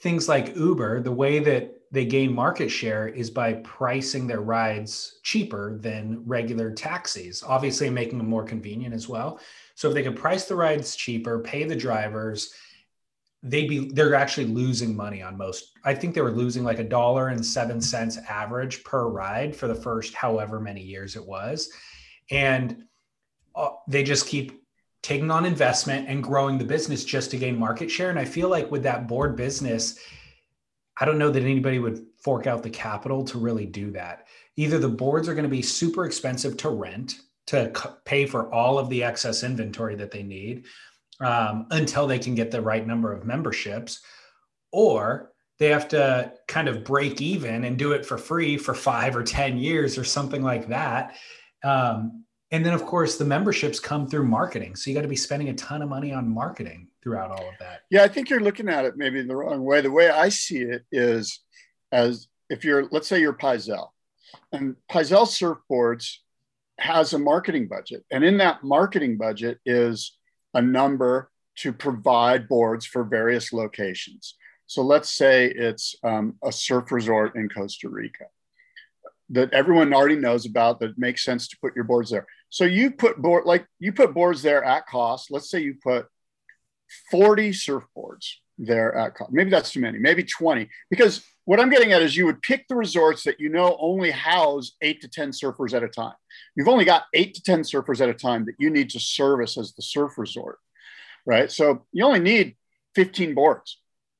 things 0.00 0.28
like 0.28 0.56
Uber, 0.56 1.02
the 1.02 1.12
way 1.12 1.38
that 1.38 1.77
they 1.90 2.04
gain 2.04 2.34
market 2.34 2.68
share 2.68 3.08
is 3.08 3.30
by 3.30 3.54
pricing 3.54 4.26
their 4.26 4.40
rides 4.40 5.18
cheaper 5.22 5.78
than 5.78 6.22
regular 6.26 6.70
taxis, 6.70 7.42
obviously 7.42 7.88
making 7.88 8.18
them 8.18 8.28
more 8.28 8.44
convenient 8.44 8.94
as 8.94 9.08
well. 9.08 9.40
So 9.74 9.88
if 9.88 9.94
they 9.94 10.02
could 10.02 10.16
price 10.16 10.44
the 10.44 10.56
rides 10.56 10.96
cheaper, 10.96 11.38
pay 11.38 11.64
the 11.64 11.76
drivers, 11.76 12.52
they'd 13.42 13.68
be 13.68 13.90
they're 13.92 14.14
actually 14.14 14.46
losing 14.46 14.96
money 14.96 15.22
on 15.22 15.38
most. 15.38 15.78
I 15.84 15.94
think 15.94 16.14
they 16.14 16.20
were 16.20 16.32
losing 16.32 16.64
like 16.64 16.80
a 16.80 16.84
dollar 16.84 17.28
and 17.28 17.44
seven 17.44 17.80
cents 17.80 18.18
average 18.28 18.84
per 18.84 19.06
ride 19.06 19.54
for 19.54 19.68
the 19.68 19.74
first 19.74 20.14
however 20.14 20.60
many 20.60 20.82
years 20.82 21.16
it 21.16 21.24
was. 21.24 21.70
And 22.30 22.84
uh, 23.54 23.70
they 23.86 24.02
just 24.02 24.26
keep 24.26 24.62
taking 25.02 25.30
on 25.30 25.46
investment 25.46 26.08
and 26.08 26.22
growing 26.22 26.58
the 26.58 26.64
business 26.64 27.04
just 27.04 27.30
to 27.30 27.38
gain 27.38 27.56
market 27.56 27.90
share. 27.90 28.10
And 28.10 28.18
I 28.18 28.24
feel 28.24 28.48
like 28.48 28.70
with 28.70 28.82
that 28.82 29.06
board 29.06 29.36
business, 29.36 29.98
I 31.00 31.04
don't 31.04 31.18
know 31.18 31.30
that 31.30 31.42
anybody 31.42 31.78
would 31.78 32.04
fork 32.22 32.46
out 32.46 32.62
the 32.62 32.70
capital 32.70 33.24
to 33.24 33.38
really 33.38 33.66
do 33.66 33.90
that. 33.92 34.26
Either 34.56 34.78
the 34.78 34.88
boards 34.88 35.28
are 35.28 35.34
going 35.34 35.44
to 35.44 35.48
be 35.48 35.62
super 35.62 36.04
expensive 36.04 36.56
to 36.58 36.70
rent 36.70 37.20
to 37.46 37.72
c- 37.74 37.88
pay 38.04 38.26
for 38.26 38.52
all 38.52 38.78
of 38.78 38.88
the 38.88 39.02
excess 39.02 39.42
inventory 39.42 39.94
that 39.96 40.10
they 40.10 40.22
need 40.22 40.64
um, 41.20 41.66
until 41.70 42.06
they 42.06 42.18
can 42.18 42.34
get 42.34 42.50
the 42.50 42.60
right 42.60 42.86
number 42.86 43.12
of 43.12 43.24
memberships, 43.24 44.00
or 44.72 45.32
they 45.58 45.68
have 45.68 45.88
to 45.88 46.32
kind 46.46 46.68
of 46.68 46.84
break 46.84 47.20
even 47.20 47.64
and 47.64 47.78
do 47.78 47.92
it 47.92 48.04
for 48.04 48.18
free 48.18 48.56
for 48.56 48.74
five 48.74 49.16
or 49.16 49.22
10 49.22 49.58
years 49.58 49.98
or 49.98 50.04
something 50.04 50.42
like 50.42 50.68
that. 50.68 51.16
Um, 51.64 52.24
and 52.50 52.64
then, 52.64 52.72
of 52.72 52.86
course, 52.86 53.16
the 53.16 53.24
memberships 53.24 53.78
come 53.78 54.06
through 54.06 54.24
marketing. 54.24 54.74
So 54.74 54.88
you 54.88 54.96
got 54.96 55.02
to 55.02 55.08
be 55.08 55.16
spending 55.16 55.50
a 55.50 55.54
ton 55.54 55.82
of 55.82 55.88
money 55.88 56.12
on 56.12 56.32
marketing 56.32 56.88
throughout 57.02 57.30
all 57.30 57.48
of 57.48 57.54
that. 57.60 57.82
Yeah, 57.90 58.04
I 58.04 58.08
think 58.08 58.30
you're 58.30 58.40
looking 58.40 58.68
at 58.68 58.84
it 58.84 58.96
maybe 58.96 59.20
in 59.20 59.28
the 59.28 59.36
wrong 59.36 59.64
way. 59.64 59.80
The 59.82 59.90
way 59.90 60.08
I 60.08 60.30
see 60.30 60.62
it 60.62 60.84
is 60.90 61.40
as 61.92 62.28
if 62.48 62.64
you're, 62.64 62.88
let's 62.90 63.06
say 63.06 63.20
you're 63.20 63.34
Pyzel, 63.34 63.88
and 64.52 64.76
Pyzel 64.90 65.26
Surfboards 65.26 66.16
has 66.78 67.12
a 67.12 67.18
marketing 67.18 67.68
budget. 67.68 68.04
And 68.10 68.24
in 68.24 68.38
that 68.38 68.64
marketing 68.64 69.18
budget 69.18 69.58
is 69.66 70.16
a 70.54 70.62
number 70.62 71.30
to 71.56 71.72
provide 71.72 72.48
boards 72.48 72.86
for 72.86 73.04
various 73.04 73.52
locations. 73.52 74.36
So 74.66 74.82
let's 74.82 75.10
say 75.10 75.46
it's 75.46 75.96
um, 76.04 76.36
a 76.42 76.52
surf 76.52 76.92
resort 76.92 77.36
in 77.36 77.48
Costa 77.48 77.88
Rica 77.88 78.26
that 79.30 79.52
everyone 79.52 79.92
already 79.92 80.16
knows 80.16 80.46
about 80.46 80.80
that 80.80 80.98
makes 80.98 81.24
sense 81.24 81.48
to 81.48 81.56
put 81.60 81.74
your 81.74 81.84
boards 81.84 82.10
there. 82.10 82.26
So 82.48 82.64
you 82.64 82.90
put 82.90 83.18
board 83.18 83.44
like 83.44 83.66
you 83.78 83.92
put 83.92 84.14
boards 84.14 84.42
there 84.42 84.64
at 84.64 84.86
cost. 84.86 85.30
Let's 85.30 85.50
say 85.50 85.60
you 85.60 85.74
put 85.82 86.06
40 87.10 87.50
surfboards 87.50 88.26
there 88.56 88.96
at 88.96 89.14
cost. 89.14 89.32
Maybe 89.32 89.50
that's 89.50 89.70
too 89.70 89.80
many, 89.80 89.98
maybe 89.98 90.22
20. 90.22 90.68
Because 90.90 91.22
what 91.44 91.60
I'm 91.60 91.70
getting 91.70 91.92
at 91.92 92.02
is 92.02 92.16
you 92.16 92.26
would 92.26 92.42
pick 92.42 92.66
the 92.68 92.76
resorts 92.76 93.24
that 93.24 93.40
you 93.40 93.48
know 93.48 93.76
only 93.80 94.10
house 94.10 94.72
eight 94.82 95.00
to 95.02 95.08
10 95.08 95.30
surfers 95.30 95.74
at 95.74 95.82
a 95.82 95.88
time. 95.88 96.14
You've 96.56 96.68
only 96.68 96.84
got 96.84 97.04
eight 97.14 97.34
to 97.34 97.42
10 97.42 97.60
surfers 97.60 98.00
at 98.00 98.08
a 98.08 98.14
time 98.14 98.46
that 98.46 98.54
you 98.58 98.70
need 98.70 98.90
to 98.90 99.00
service 99.00 99.58
as 99.58 99.74
the 99.74 99.82
surf 99.82 100.16
resort, 100.16 100.58
right? 101.26 101.50
So 101.52 101.86
you 101.92 102.04
only 102.04 102.20
need 102.20 102.56
15 102.94 103.34
boards 103.34 103.78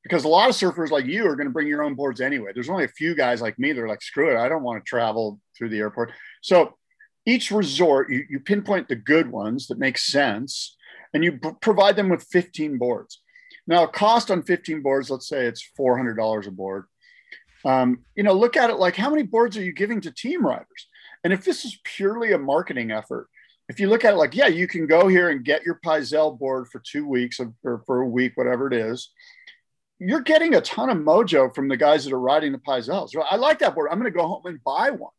because 0.09 0.25
a 0.25 0.29
lot 0.29 0.49
of 0.49 0.57
surfers 0.57 0.91
like 0.91 1.05
you 1.05 1.27
are 1.27 1.37
going 1.37 1.47
to 1.47 1.53
bring 1.53 1.67
your 1.69 1.83
own 1.83 1.95
boards 1.95 2.23
anyway. 2.23 2.51
There's 2.55 2.71
only 2.71 2.85
a 2.85 2.89
few 2.89 3.15
guys 3.15 3.43
like 3.43 3.59
me 3.59 3.73
that 3.73 3.83
are 3.83 3.89
like, 3.89 4.01
screw 4.01 4.35
it, 4.35 4.41
I 4.41 4.49
don't 4.49 4.63
want 4.63 4.83
to 4.83 4.89
travel 4.89 5.39
through 5.57 5.69
the 5.69 5.79
airport. 5.79 6.13
So 6.41 6.79
each 7.27 7.51
resort, 7.51 8.11
you, 8.11 8.25
you 8.31 8.41
pinpoint 8.41 8.89
the 8.89 8.97
good 8.97 9.31
ones 9.31 9.67
that 9.67 9.79
make 9.79 9.99
sense 9.99 10.77
and 11.13 11.23
you 11.23 11.39
provide 11.61 11.97
them 11.97 12.09
with 12.09 12.23
15 12.23 12.79
boards. 12.79 13.21
Now, 13.67 13.85
cost 13.85 14.31
on 14.31 14.43
15 14.43 14.81
boards, 14.81 15.11
let's 15.11 15.29
say 15.29 15.45
it's 15.45 15.69
$400 15.79 16.47
a 16.47 16.51
board. 16.51 16.87
Um, 17.67 17.99
you 18.15 18.23
know, 18.23 18.33
look 18.33 18.57
at 18.57 18.71
it 18.71 18.79
like 18.79 18.97
how 18.97 19.11
many 19.11 19.25
boards 19.25 19.59
are 19.59 19.63
you 19.63 19.73
giving 19.73 20.01
to 20.01 20.11
team 20.11 20.45
riders? 20.45 20.89
And 21.23 21.35
if 21.35 21.45
this 21.45 21.67
is 21.67 21.79
purely 21.85 22.33
a 22.33 22.39
marketing 22.39 22.93
effort, 22.93 23.29
if 23.69 23.79
you 23.79 23.91
look 23.91 24.07
at 24.07 24.15
it 24.15 24.17
like, 24.17 24.35
yeah, 24.35 24.47
you 24.47 24.67
can 24.67 24.87
go 24.87 25.07
here 25.07 25.29
and 25.29 25.45
get 25.45 25.65
your 25.65 25.79
Pyzel 25.85 26.39
board 26.39 26.69
for 26.69 26.81
two 26.81 27.07
weeks 27.07 27.39
or 27.63 27.83
for 27.85 28.01
a 28.01 28.09
week, 28.09 28.33
whatever 28.37 28.69
it 28.69 28.75
is, 28.75 29.11
you're 29.99 30.21
getting 30.21 30.55
a 30.55 30.61
ton 30.61 30.91
of 30.91 30.99
mojo 30.99 31.55
from 31.55 31.69
the 31.69 31.77
guys 31.77 32.05
that 32.05 32.13
are 32.13 32.21
riding 32.21 32.53
the 32.53 32.59
Pyzels. 32.59 33.15
Well, 33.17 33.27
I 33.31 33.37
like 33.37 33.59
that 33.61 33.75
board. 33.75 33.89
I'm 33.91 33.99
going 33.99 34.11
to 34.13 34.17
go 34.17 34.27
home 34.27 34.43
and 34.47 34.63
buy 34.65 34.91
one. 34.91 35.11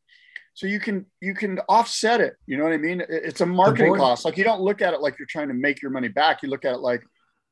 So 0.53 0.67
you 0.67 0.79
can 0.79 1.05
you 1.21 1.33
can 1.33 1.59
offset 1.69 2.19
it. 2.21 2.33
You 2.45 2.57
know 2.57 2.63
what 2.65 2.73
I 2.73 2.77
mean? 2.77 3.01
It's 3.07 3.39
a 3.41 3.45
marketing 3.45 3.95
cost. 3.95 4.25
Like 4.25 4.37
you 4.37 4.43
don't 4.43 4.61
look 4.61 4.81
at 4.81 4.93
it 4.93 4.99
like 5.01 5.17
you're 5.17 5.25
trying 5.27 5.47
to 5.49 5.53
make 5.53 5.81
your 5.81 5.91
money 5.91 6.09
back. 6.09 6.43
You 6.43 6.49
look 6.49 6.65
at 6.65 6.73
it 6.73 6.79
like, 6.79 7.01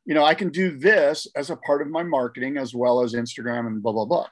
you 0.06 0.14
know, 0.14 0.26
I 0.26 0.34
can 0.34 0.50
do 0.50 0.78
this 0.78 1.26
as 1.36 1.50
a 1.50 1.56
part 1.56 1.82
of 1.82 1.88
my 1.90 2.04
marketing 2.04 2.58
as 2.58 2.74
well 2.76 3.02
as 3.02 3.14
Instagram 3.14 3.68
and 3.68 3.82
blah 3.82 3.94
blah 3.94 4.06
blah. 4.06 4.28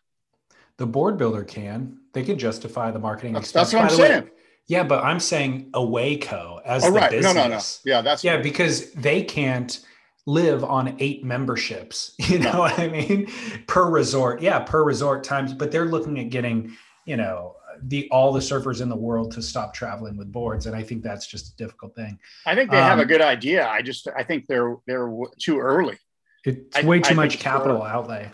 The 0.78 0.86
board 0.88 1.18
builder 1.18 1.44
can. 1.46 2.00
They 2.12 2.24
can 2.24 2.38
justify 2.38 2.92
the 2.92 3.00
marketing 3.00 3.34
That's- 3.34 3.50
expense. 3.50 3.72
that's 3.72 3.74
what 3.74 3.88
By 3.88 3.88
I'm 3.92 3.96
the 3.96 4.02
way, 4.02 4.08
saying. 4.26 4.30
Yeah, 4.68 4.84
but 4.84 5.04
I'm 5.06 5.20
saying 5.22 5.70
Awayco 5.72 6.60
as 6.66 6.84
Oh, 6.84 6.88
the 6.92 7.00
right. 7.00 7.12
business. 7.12 7.34
No, 7.34 7.44
no, 7.44 7.56
no. 7.56 7.62
Yeah, 7.86 8.02
that's 8.02 8.24
Yeah, 8.26 8.38
because 8.42 8.92
they 8.94 9.22
can't 9.22 9.80
live 10.26 10.64
on 10.64 10.96
eight 11.00 11.24
memberships. 11.24 12.14
You 12.20 12.40
know 12.40 12.54
No. 12.54 12.60
what 12.60 12.80
I 12.80 12.88
mean? 12.88 13.28
Per 13.68 13.90
resort. 13.90 14.42
Yeah, 14.42 14.60
per 14.60 14.84
resort 14.84 15.24
times. 15.24 15.54
But 15.54 15.72
they're 15.72 15.86
looking 15.86 16.20
at 16.20 16.30
getting, 16.30 16.76
you 17.06 17.18
know, 17.18 17.56
the 17.84 18.08
all 18.10 18.32
the 18.32 18.40
surfers 18.40 18.82
in 18.82 18.88
the 18.90 18.96
world 18.96 19.32
to 19.34 19.42
stop 19.42 19.74
traveling 19.74 20.16
with 20.18 20.32
boards, 20.32 20.66
and 20.66 20.76
I 20.76 20.82
think 20.82 21.04
that's 21.04 21.28
just 21.28 21.54
a 21.54 21.56
difficult 21.58 21.94
thing. 21.94 22.18
I 22.46 22.56
think 22.56 22.72
they 22.72 22.78
have 22.78 23.00
a 23.00 23.02
Um, 23.02 23.08
good 23.08 23.22
idea. 23.22 23.68
I 23.68 23.82
just 23.82 24.08
I 24.18 24.24
think 24.24 24.48
they're 24.48 24.78
they're 24.88 25.12
too 25.40 25.60
early. 25.60 25.98
It's 26.46 26.76
I- 26.78 26.84
way 26.86 27.00
too 27.00 27.08
think 27.10 27.18
much 27.18 27.38
capital 27.40 27.84
outlay. 27.84 28.32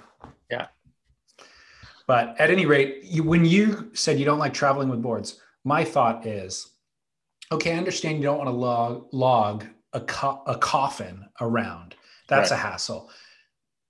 Yeah. 0.51 0.67
But 2.07 2.39
at 2.39 2.49
any 2.51 2.65
rate, 2.65 3.03
you, 3.03 3.23
when 3.23 3.45
you 3.45 3.89
said 3.93 4.19
you 4.19 4.25
don't 4.25 4.39
like 4.39 4.53
traveling 4.53 4.89
with 4.89 5.01
boards, 5.01 5.39
my 5.63 5.83
thought 5.83 6.25
is, 6.25 6.67
okay, 7.51 7.73
I 7.73 7.77
understand 7.77 8.17
you 8.17 8.23
don't 8.23 8.37
want 8.37 8.47
to 8.49 8.55
log 8.55 9.07
log 9.11 9.65
a 9.93 10.01
co- 10.01 10.43
a 10.47 10.57
coffin 10.57 11.25
around. 11.39 11.95
That's 12.27 12.51
Right. 12.51 12.57
a 12.57 12.61
hassle. 12.61 13.09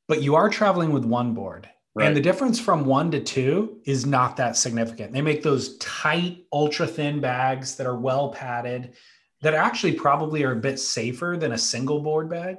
But 0.08 0.22
you 0.22 0.36
are 0.36 0.50
traveling 0.50 0.92
with 0.92 1.06
one 1.06 1.34
board. 1.34 1.70
Right. 1.94 2.08
And 2.08 2.16
the 2.16 2.22
difference 2.22 2.60
from 2.60 2.86
one 2.86 3.12
to 3.12 3.20
two 3.22 3.82
is 3.86 4.06
not 4.06 4.38
that 4.38 4.56
significant. 4.56 5.12
They 5.14 5.22
make 5.22 5.44
those 5.44 5.78
tight, 5.78 6.46
ultra 6.54 6.88
thin 6.88 7.20
bags 7.20 7.76
that 7.76 7.86
are 7.86 7.98
well 7.98 8.30
padded, 8.32 8.96
that 9.42 9.54
actually 9.54 9.94
probably 9.94 10.44
are 10.44 10.54
a 10.54 10.56
bit 10.56 10.80
safer 10.80 11.36
than 11.38 11.52
a 11.52 11.58
single 11.58 12.00
board 12.02 12.30
bag 12.30 12.58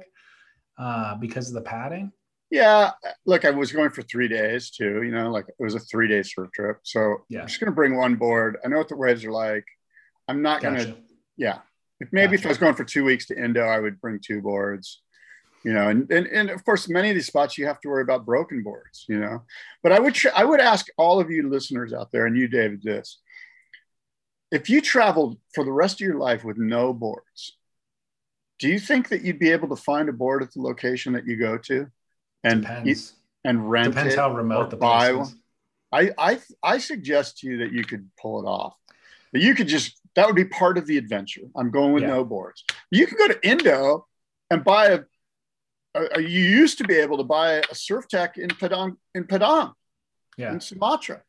uh, 0.77 1.15
because 1.15 1.47
of 1.47 1.55
the 1.55 1.61
padding. 1.61 2.11
Yeah, 2.51 2.91
look, 3.25 3.45
I 3.45 3.49
was 3.49 3.71
going 3.71 3.89
for 3.89 4.03
three 4.03 4.27
days 4.27 4.69
too. 4.69 5.01
You 5.01 5.11
know, 5.11 5.31
like 5.31 5.45
it 5.49 5.55
was 5.57 5.73
a 5.73 5.79
three 5.79 6.07
day 6.07 6.21
surf 6.21 6.51
trip. 6.53 6.77
So 6.83 7.25
Yeah. 7.29 7.41
I'm 7.41 7.47
just 7.47 7.59
gonna 7.59 7.71
bring 7.71 7.97
one 7.97 8.15
board. 8.15 8.57
I 8.63 8.67
know 8.67 8.77
what 8.77 8.89
the 8.89 8.95
waves 8.95 9.25
are 9.25 9.31
like. 9.31 9.65
I'm 10.27 10.43
not 10.43 10.61
Gotcha. 10.61 10.85
gonna. 10.85 10.97
Yeah, 11.37 11.59
if 12.03 12.11
maybe 12.11 12.35
if 12.35 12.45
I 12.45 12.49
was 12.49 12.57
going 12.57 12.75
for 12.75 12.83
two 12.83 13.05
weeks 13.05 13.27
to 13.27 13.41
Indo, 13.41 13.63
I 13.63 13.79
would 13.79 13.99
bring 14.01 14.19
two 14.19 14.41
boards. 14.41 15.01
You 15.63 15.71
know, 15.71 15.87
and, 15.87 16.11
and 16.11 16.27
and 16.27 16.49
of 16.49 16.65
course, 16.65 16.89
many 16.89 17.09
of 17.09 17.15
these 17.15 17.27
spots 17.27 17.57
you 17.57 17.65
have 17.67 17.79
to 17.81 17.87
worry 17.87 18.01
about 18.01 18.25
broken 18.25 18.63
boards. 18.63 19.05
You 19.07 19.19
know, 19.19 19.43
but 19.81 19.93
I 19.93 19.99
would 19.99 20.17
I 20.35 20.43
would 20.43 20.59
ask 20.59 20.87
all 20.97 21.21
of 21.21 21.31
you 21.31 21.49
listeners 21.49 21.93
out 21.93 22.11
there, 22.11 22.25
and 22.25 22.35
you, 22.35 22.49
David, 22.49 22.83
this: 22.83 23.19
if 24.51 24.69
you 24.69 24.81
traveled 24.81 25.37
for 25.55 25.63
the 25.63 25.71
rest 25.71 26.01
of 26.01 26.05
your 26.05 26.17
life 26.19 26.43
with 26.43 26.57
no 26.57 26.91
boards, 26.93 27.57
do 28.59 28.67
you 28.67 28.77
think 28.77 29.07
that 29.07 29.23
you'd 29.23 29.39
be 29.39 29.51
able 29.51 29.69
to 29.69 29.77
find 29.77 30.09
a 30.09 30.13
board 30.13 30.43
at 30.43 30.51
the 30.51 30.61
location 30.61 31.13
that 31.13 31.25
you 31.25 31.37
go 31.37 31.57
to, 31.59 31.87
and 32.43 32.63
Depends. 32.63 33.13
and 33.45 33.71
rent 33.71 33.93
Depends 33.93 34.15
it 34.15 34.19
how 34.19 34.35
remote 34.35 34.69
the 34.69 34.75
buy 34.75 35.13
place 35.13 35.17
one? 35.17 35.27
is. 35.27 36.11
I, 36.17 36.31
I 36.31 36.39
I 36.61 36.77
suggest 36.79 37.37
to 37.37 37.47
you 37.47 37.57
that 37.59 37.71
you 37.71 37.85
could 37.85 38.09
pull 38.21 38.41
it 38.41 38.45
off. 38.45 38.75
That 39.31 39.41
you 39.41 39.55
could 39.55 39.69
just 39.69 39.97
that 40.15 40.27
would 40.27 40.35
be 40.35 40.45
part 40.45 40.77
of 40.77 40.85
the 40.85 40.97
adventure. 40.97 41.41
I'm 41.55 41.71
going 41.71 41.93
with 41.93 42.03
Yeah. 42.03 42.09
no 42.09 42.23
boards. 42.25 42.63
You 42.91 43.07
can 43.07 43.17
go 43.17 43.27
to 43.27 43.47
Indo 43.47 44.07
and 44.49 44.63
buy 44.63 44.87
a, 44.87 44.99
a- 45.95 46.17
a- 46.17 46.21
You 46.21 46.39
used 46.41 46.77
to 46.79 46.83
be 46.83 46.95
able 46.95 47.17
to 47.17 47.23
buy 47.23 47.53
a 47.55 47.61
Surftech 47.73 48.37
in 48.37 48.49
Padang 48.49 48.97
in 49.15 49.25
Padang 49.25 49.73
Yeah. 50.37 50.51
in 50.53 50.59
Sumatra. 50.59 51.21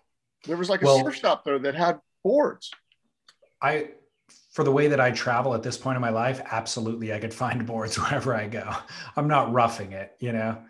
There 0.46 0.56
was 0.56 0.68
like 0.68 0.82
a 0.82 0.86
Well- 0.86 0.98
surf 1.04 1.16
stop 1.16 1.44
there 1.44 1.58
that 1.58 1.74
had 1.74 2.00
boards. 2.22 2.70
I, 3.62 3.90
for 4.52 4.62
the 4.64 4.72
way 4.72 4.88
that 4.88 5.00
I 5.00 5.10
travel 5.10 5.54
at 5.54 5.62
this 5.62 5.78
point 5.78 5.96
in 5.96 6.02
my 6.02 6.10
life, 6.10 6.40
absolutely, 6.44 7.12
I 7.14 7.18
could 7.18 7.32
find 7.32 7.64
boards 7.72 7.98
wherever 7.98 8.34
I 8.34 8.46
go. 8.46 8.70
I'm 9.16 9.28
not 9.28 9.52
roughing 9.52 9.92
it, 9.92 10.14
you 10.20 10.32
know. 10.32 10.62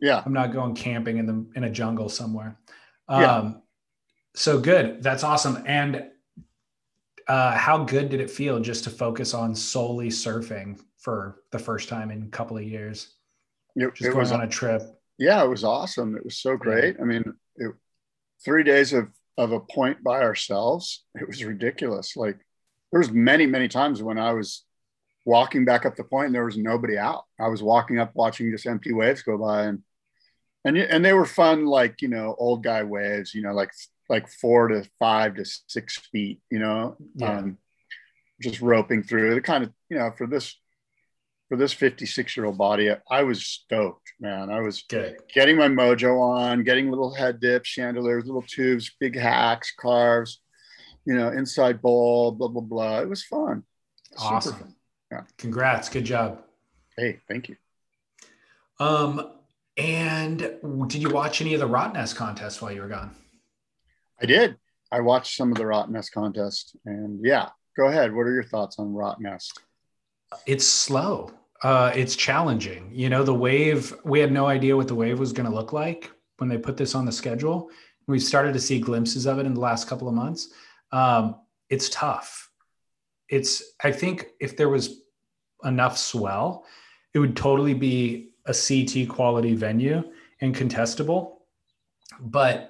Yeah, 0.00 0.22
I'm 0.24 0.32
not 0.32 0.52
going 0.54 0.74
camping 0.74 1.18
in 1.18 1.26
the 1.26 1.46
in 1.56 1.64
a 1.64 1.70
jungle 1.70 2.08
somewhere. 2.08 2.56
Yeah. 3.10 3.36
Um, 3.36 3.62
so 4.34 4.58
good. 4.58 5.02
That's 5.02 5.22
awesome. 5.24 5.62
And 5.66 6.08
uh, 7.28 7.56
how 7.56 7.84
good 7.84 8.08
did 8.10 8.20
it 8.20 8.30
feel 8.30 8.60
just 8.60 8.84
to 8.84 8.90
focus 8.90 9.34
on 9.34 9.54
solely 9.54 10.08
surfing 10.08 10.80
for 10.98 11.42
the 11.52 11.58
first 11.58 11.88
time 11.88 12.10
in 12.10 12.22
a 12.22 12.28
couple 12.28 12.56
of 12.56 12.64
years? 12.64 13.14
it, 13.76 13.94
Just 13.94 14.10
it 14.10 14.12
going 14.12 14.18
was 14.18 14.32
on 14.32 14.42
a 14.42 14.48
trip. 14.48 14.82
yeah, 15.18 15.42
it 15.44 15.48
was 15.48 15.64
awesome. 15.64 16.16
It 16.16 16.24
was 16.24 16.38
so 16.38 16.56
great. 16.56 16.96
I 17.00 17.04
mean, 17.04 17.24
it, 17.56 17.72
three 18.44 18.64
days 18.64 18.92
of 18.92 19.08
of 19.38 19.52
a 19.52 19.60
point 19.60 20.02
by 20.02 20.20
ourselves. 20.22 21.04
It 21.14 21.26
was 21.26 21.44
ridiculous. 21.44 22.16
Like 22.16 22.38
there 22.92 23.00
was 23.00 23.10
many 23.10 23.46
many 23.46 23.68
times 23.68 24.02
when 24.02 24.18
I 24.18 24.32
was 24.32 24.64
walking 25.24 25.64
back 25.64 25.84
up 25.86 25.96
the 25.96 26.04
point 26.04 26.26
and 26.26 26.34
there 26.34 26.44
was 26.44 26.56
nobody 26.56 26.96
out. 26.98 27.24
I 27.38 27.48
was 27.48 27.62
walking 27.62 27.98
up 27.98 28.12
watching 28.14 28.50
just 28.50 28.66
empty 28.66 28.92
waves 28.92 29.22
go 29.22 29.38
by 29.38 29.64
and 29.64 29.82
and 30.64 30.76
and 30.76 31.04
they 31.04 31.12
were 31.12 31.26
fun 31.26 31.66
like 31.66 32.02
you 32.02 32.08
know 32.08 32.34
old 32.38 32.62
guy 32.62 32.82
waves. 32.82 33.34
You 33.34 33.42
know 33.42 33.52
like 33.52 33.70
like 34.10 34.28
four 34.28 34.68
to 34.68 34.84
five 34.98 35.36
to 35.36 35.44
six 35.46 35.96
feet. 36.12 36.40
You 36.50 36.58
know, 36.58 36.96
Yeah. 37.14 37.38
um, 37.38 37.56
just 38.42 38.60
roping 38.60 39.02
through 39.02 39.34
the 39.34 39.40
kind 39.40 39.64
of 39.64 39.72
you 39.88 39.96
know 39.98 40.10
for 40.18 40.26
this 40.26 40.58
for 41.48 41.56
this 41.56 41.72
56 41.74 42.36
year 42.36 42.46
old 42.46 42.56
body 42.56 42.88
i 43.10 43.22
was 43.22 43.44
stoked 43.44 44.12
man 44.20 44.50
i 44.50 44.60
was 44.60 44.82
Good. 44.88 45.16
getting 45.34 45.56
my 45.58 45.66
mojo 45.68 46.20
on, 46.20 46.62
getting 46.64 46.88
little 46.88 47.12
head 47.12 47.38
dips, 47.40 47.68
chandeliers, 47.68 48.24
little 48.24 48.40
tubes, 48.42 48.92
big 49.00 49.14
hacks, 49.18 49.74
carves, 49.78 50.40
you 51.04 51.14
know, 51.14 51.28
inside 51.28 51.82
bowl, 51.82 52.32
blah 52.32 52.48
blah 52.48 52.62
blah. 52.62 53.00
It 53.00 53.08
was 53.08 53.24
fun. 53.24 53.64
Super 54.16 54.34
Awesome. 54.34 54.74
fun. 55.10 55.26
Congrats. 55.38 55.88
Good 55.88 56.04
job. 56.04 56.42
Hey, 56.96 57.18
thank 57.28 57.48
you. 57.48 57.56
Um, 58.78 59.32
and 59.76 60.38
did 60.86 61.02
you 61.02 61.10
watch 61.10 61.40
any 61.40 61.52
of 61.54 61.60
the 61.60 61.68
Rottnest 61.68 62.16
contests 62.16 62.62
while 62.62 62.72
you 62.72 62.80
were 62.80 62.88
gone? 62.88 63.14
I 64.20 64.26
did. 64.26 64.56
I 64.92 65.00
watched 65.00 65.36
some 65.36 65.52
of 65.52 65.58
the 65.58 65.64
Rottnest 65.64 66.12
contest, 66.12 66.76
and 66.84 67.20
yeah, 67.22 67.48
go 67.76 67.86
ahead. 67.86 68.14
What 68.14 68.22
are 68.22 68.34
your 68.34 68.44
thoughts 68.44 68.78
on 68.78 68.88
Rottnest? 68.88 69.52
It's 70.46 70.66
slow. 70.66 71.32
Uh, 71.62 71.92
it's 71.94 72.16
challenging. 72.16 72.90
You 72.92 73.08
know, 73.08 73.22
the 73.22 73.34
wave, 73.34 73.94
we 74.04 74.20
had 74.20 74.32
no 74.32 74.46
idea 74.46 74.76
what 74.76 74.88
the 74.88 74.94
wave 74.94 75.18
was 75.18 75.32
going 75.32 75.48
to 75.48 75.54
look 75.54 75.72
like 75.72 76.10
when 76.38 76.48
they 76.48 76.58
put 76.58 76.76
this 76.76 76.94
on 76.94 77.04
the 77.04 77.12
schedule. 77.12 77.70
We've 78.06 78.22
started 78.22 78.54
to 78.54 78.60
see 78.60 78.80
glimpses 78.80 79.26
of 79.26 79.38
it 79.38 79.46
in 79.46 79.54
the 79.54 79.60
last 79.60 79.86
couple 79.86 80.08
of 80.08 80.14
months. 80.14 80.48
Um, 80.90 81.36
it's 81.68 81.88
tough. 81.90 82.50
It's, 83.28 83.62
I 83.84 83.92
think 83.92 84.26
if 84.40 84.56
there 84.56 84.68
was 84.68 85.02
enough 85.62 85.98
swell, 85.98 86.64
it 87.14 87.18
would 87.18 87.36
totally 87.36 87.74
be 87.74 88.30
a 88.46 88.54
CT 88.54 89.08
quality 89.08 89.54
venue 89.54 90.02
and 90.40 90.54
contestable. 90.54 91.36
But 92.18 92.69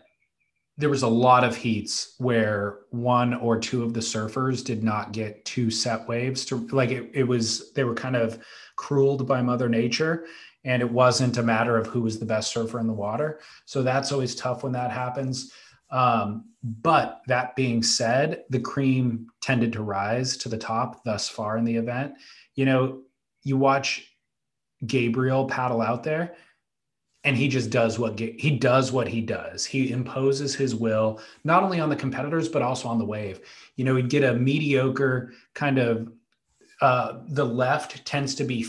there 0.80 0.88
was 0.88 1.02
a 1.02 1.08
lot 1.08 1.44
of 1.44 1.54
heats 1.54 2.14
where 2.16 2.78
one 2.88 3.34
or 3.34 3.58
two 3.58 3.82
of 3.82 3.92
the 3.92 4.00
surfers 4.00 4.64
did 4.64 4.82
not 4.82 5.12
get 5.12 5.44
two 5.44 5.70
set 5.70 6.08
waves 6.08 6.42
to 6.46 6.66
like 6.68 6.90
it, 6.90 7.10
it 7.12 7.24
was 7.24 7.70
they 7.74 7.84
were 7.84 7.94
kind 7.94 8.16
of 8.16 8.38
crueled 8.76 9.26
by 9.28 9.42
mother 9.42 9.68
nature 9.68 10.24
and 10.64 10.80
it 10.80 10.90
wasn't 10.90 11.36
a 11.36 11.42
matter 11.42 11.76
of 11.76 11.86
who 11.86 12.00
was 12.00 12.18
the 12.18 12.24
best 12.24 12.50
surfer 12.50 12.80
in 12.80 12.86
the 12.86 12.94
water. 12.94 13.40
So 13.66 13.82
that's 13.82 14.10
always 14.10 14.34
tough 14.34 14.62
when 14.62 14.72
that 14.72 14.90
happens. 14.90 15.52
Um, 15.90 16.46
but 16.62 17.20
that 17.26 17.56
being 17.56 17.82
said 17.82 18.44
the 18.48 18.60
cream 18.60 19.26
tended 19.42 19.74
to 19.74 19.82
rise 19.82 20.38
to 20.38 20.48
the 20.48 20.58
top 20.58 21.04
thus 21.04 21.28
far 21.28 21.58
in 21.58 21.64
the 21.64 21.76
event. 21.76 22.14
You 22.54 22.64
know 22.64 23.02
you 23.42 23.58
watch 23.58 24.06
gabriel 24.86 25.46
paddle 25.46 25.82
out 25.82 26.02
there 26.02 26.36
and 27.24 27.36
he 27.36 27.48
just 27.48 27.70
does 27.70 27.98
what 27.98 28.18
he 28.18 28.50
does 28.50 28.92
what 28.92 29.08
he 29.08 29.20
does. 29.20 29.64
He 29.66 29.90
imposes 29.90 30.54
his 30.54 30.74
will 30.74 31.20
not 31.44 31.62
only 31.62 31.80
on 31.80 31.90
the 31.90 31.96
competitors 31.96 32.48
but 32.48 32.62
also 32.62 32.88
on 32.88 32.98
the 32.98 33.04
wave. 33.04 33.40
You 33.76 33.84
know, 33.84 33.96
he'd 33.96 34.08
get 34.08 34.24
a 34.24 34.34
mediocre 34.34 35.32
kind 35.54 35.78
of 35.78 36.12
uh, 36.80 37.20
the 37.28 37.44
left 37.44 38.04
tends 38.06 38.34
to 38.36 38.44
be 38.44 38.66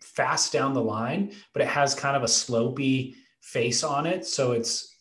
fast 0.00 0.52
down 0.52 0.72
the 0.72 0.82
line, 0.82 1.32
but 1.52 1.62
it 1.62 1.68
has 1.68 1.94
kind 1.94 2.16
of 2.16 2.22
a 2.22 2.28
slopy 2.28 3.16
face 3.42 3.84
on 3.84 4.06
it, 4.06 4.24
so 4.24 4.52
it's 4.52 4.94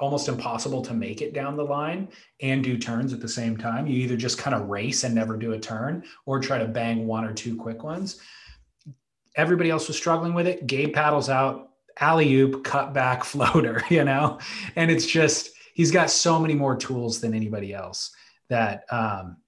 almost 0.00 0.28
impossible 0.28 0.82
to 0.82 0.94
make 0.94 1.22
it 1.22 1.32
down 1.32 1.56
the 1.56 1.64
line 1.64 2.08
and 2.40 2.64
do 2.64 2.76
turns 2.76 3.12
at 3.12 3.20
the 3.20 3.28
same 3.28 3.56
time. 3.56 3.86
You 3.86 4.00
either 4.02 4.16
just 4.16 4.38
kind 4.38 4.54
of 4.54 4.68
race 4.68 5.04
and 5.04 5.14
never 5.14 5.36
do 5.36 5.52
a 5.52 5.58
turn 5.58 6.02
or 6.26 6.40
try 6.40 6.58
to 6.58 6.66
bang 6.66 7.06
one 7.06 7.24
or 7.24 7.32
two 7.32 7.56
quick 7.56 7.84
ones. 7.84 8.20
Everybody 9.36 9.70
else 9.70 9.86
was 9.86 9.96
struggling 9.96 10.34
with 10.34 10.46
it. 10.46 10.66
Gabe 10.66 10.92
paddles 10.92 11.28
out, 11.28 11.71
alley 11.98 12.32
oop, 12.34 12.64
cut 12.64 12.92
back 12.92 13.24
floater, 13.32 13.82
you 13.88 14.04
know? 14.04 14.38
And 14.76 14.90
it's 14.90 15.06
just, 15.06 15.50
he's 15.74 15.90
got 15.90 16.10
so 16.10 16.38
many 16.38 16.54
more 16.54 16.76
tools 16.76 17.20
than 17.20 17.34
anybody 17.34 17.74
else 17.74 18.14
that 18.48 18.84
um, 18.90 19.38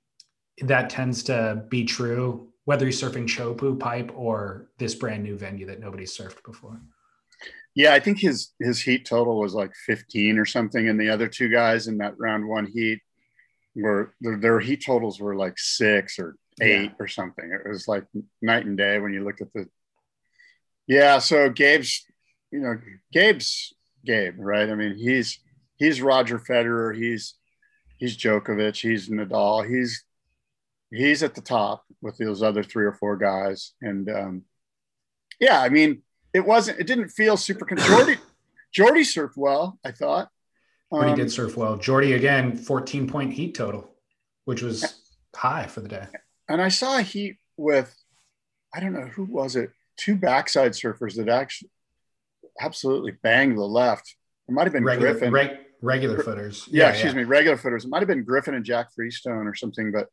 that 0.63 0.91
tends 0.91 1.25
to 1.25 1.65
be 1.69 1.85
true, 1.85 2.49
whether 2.65 2.87
he's 2.87 3.01
surfing 3.01 3.27
Chopu 3.27 3.79
pipe 3.79 4.13
or 4.15 4.71
this 4.79 4.95
brand 4.95 5.23
new 5.23 5.37
venue 5.37 5.67
that 5.67 5.81
nobody's 5.81 6.17
surfed 6.17 6.43
before. 6.45 6.81
Yeah, 7.75 7.93
I 7.93 8.01
think 8.01 8.21
his 8.21 8.53
his 8.61 8.81
heat 8.81 9.05
total 9.05 9.41
was 9.41 9.53
like 9.53 9.75
15 9.87 10.39
or 10.39 10.47
something, 10.47 10.89
and 10.89 10.99
the 10.99 11.11
other 11.11 11.29
two 11.29 11.49
guys 11.49 11.89
in 11.89 11.99
that 11.99 12.15
round 12.19 12.47
one 12.47 12.67
heat 12.67 13.01
were 13.75 14.15
their, 14.21 14.39
their 14.39 14.61
heat 14.61 14.85
totals 14.87 15.19
were 15.21 15.35
like 15.35 15.59
six 15.59 16.19
or 16.19 16.37
eight 16.61 16.93
or 17.01 17.09
something. 17.09 17.51
It 17.53 17.69
was 17.69 17.89
like 17.89 18.05
night 18.41 18.65
and 18.65 18.79
day 18.79 18.99
when 19.01 19.13
you 19.13 19.25
looked 19.25 19.41
at 19.41 19.53
the. 19.53 19.69
Yeah, 20.87 21.19
so 21.19 21.49
Gabe's, 21.51 22.05
you 22.55 22.61
know, 22.61 22.79
Gabe's 23.13 23.75
Gabe, 24.05 24.37
right? 24.39 24.69
I 24.71 24.75
mean, 24.75 24.95
he's 24.97 25.41
he's 25.77 26.01
Roger 26.01 26.39
Federer, 26.39 26.95
he's 26.97 27.35
he's 27.99 28.17
Djokovic, 28.17 28.81
he's 28.81 29.09
Nadal, 29.09 29.69
he's 29.69 30.05
he's 30.91 31.23
at 31.23 31.35
the 31.35 31.41
top 31.41 31.85
with 32.01 32.17
those 32.19 32.43
other 32.43 32.63
three 32.63 32.85
or 32.85 32.93
four 32.93 33.17
guys. 33.17 33.73
And 33.83 34.09
um, 34.09 34.43
yeah, 35.41 35.61
I 35.61 35.69
mean, 35.69 36.03
it 36.33 36.47
wasn't, 36.47 36.79
it 36.79 36.87
didn't 36.87 37.09
feel 37.09 37.37
super. 37.37 37.65
Con- 37.65 37.79
Jordy, 37.79 38.17
Jordy 38.73 39.01
surfed 39.03 39.37
well, 39.37 39.79
I 39.85 39.91
thought. 39.91 40.29
Jordy 40.93 41.11
Um, 41.11 41.17
did 41.17 41.33
surf 41.33 41.57
well. 41.57 41.77
Jordy 41.77 42.13
again, 42.13 42.57
14 42.57 43.09
point 43.09 43.33
heat 43.33 43.55
total, 43.55 43.91
which 44.45 44.63
was 44.63 45.01
high 45.35 45.67
for 45.67 45.81
the 45.81 45.89
day. 45.89 46.07
and 46.49 46.63
I 46.63 46.69
saw 46.69 46.99
a 46.99 47.03
heat 47.03 47.39
with, 47.57 47.93
I 48.73 48.79
don't 48.81 48.93
know 48.93 49.07
who 49.07 49.25
was 49.25 49.57
it, 49.57 49.71
two 49.97 50.15
backside 50.15 50.73
surfers 50.73 51.17
that 51.17 51.29
actually 51.29 51.71
absolutely 52.61 53.13
banged 53.23 53.57
the 53.59 53.63
left. 53.63 54.15
It 54.49 54.53
might 54.53 54.65
have 54.65 54.73
been 54.73 54.85
Regular, 54.85 55.13
Griffin. 55.13 55.33
reg, 55.33 55.51
regular 55.83 56.23
footers. 56.23 56.69
yeah, 56.71 56.91
excuse 56.91 57.15
me, 57.15 57.25
regular 57.25 57.57
footers. 57.57 57.85
It 57.85 57.89
might 57.89 58.01
have 58.01 58.09
been 58.09 58.25
Griffin 58.25 58.55
and 58.55 58.65
Jack 58.65 58.93
Freestone 58.95 59.47
or 59.47 59.55
something, 59.55 59.91
but 59.93 60.09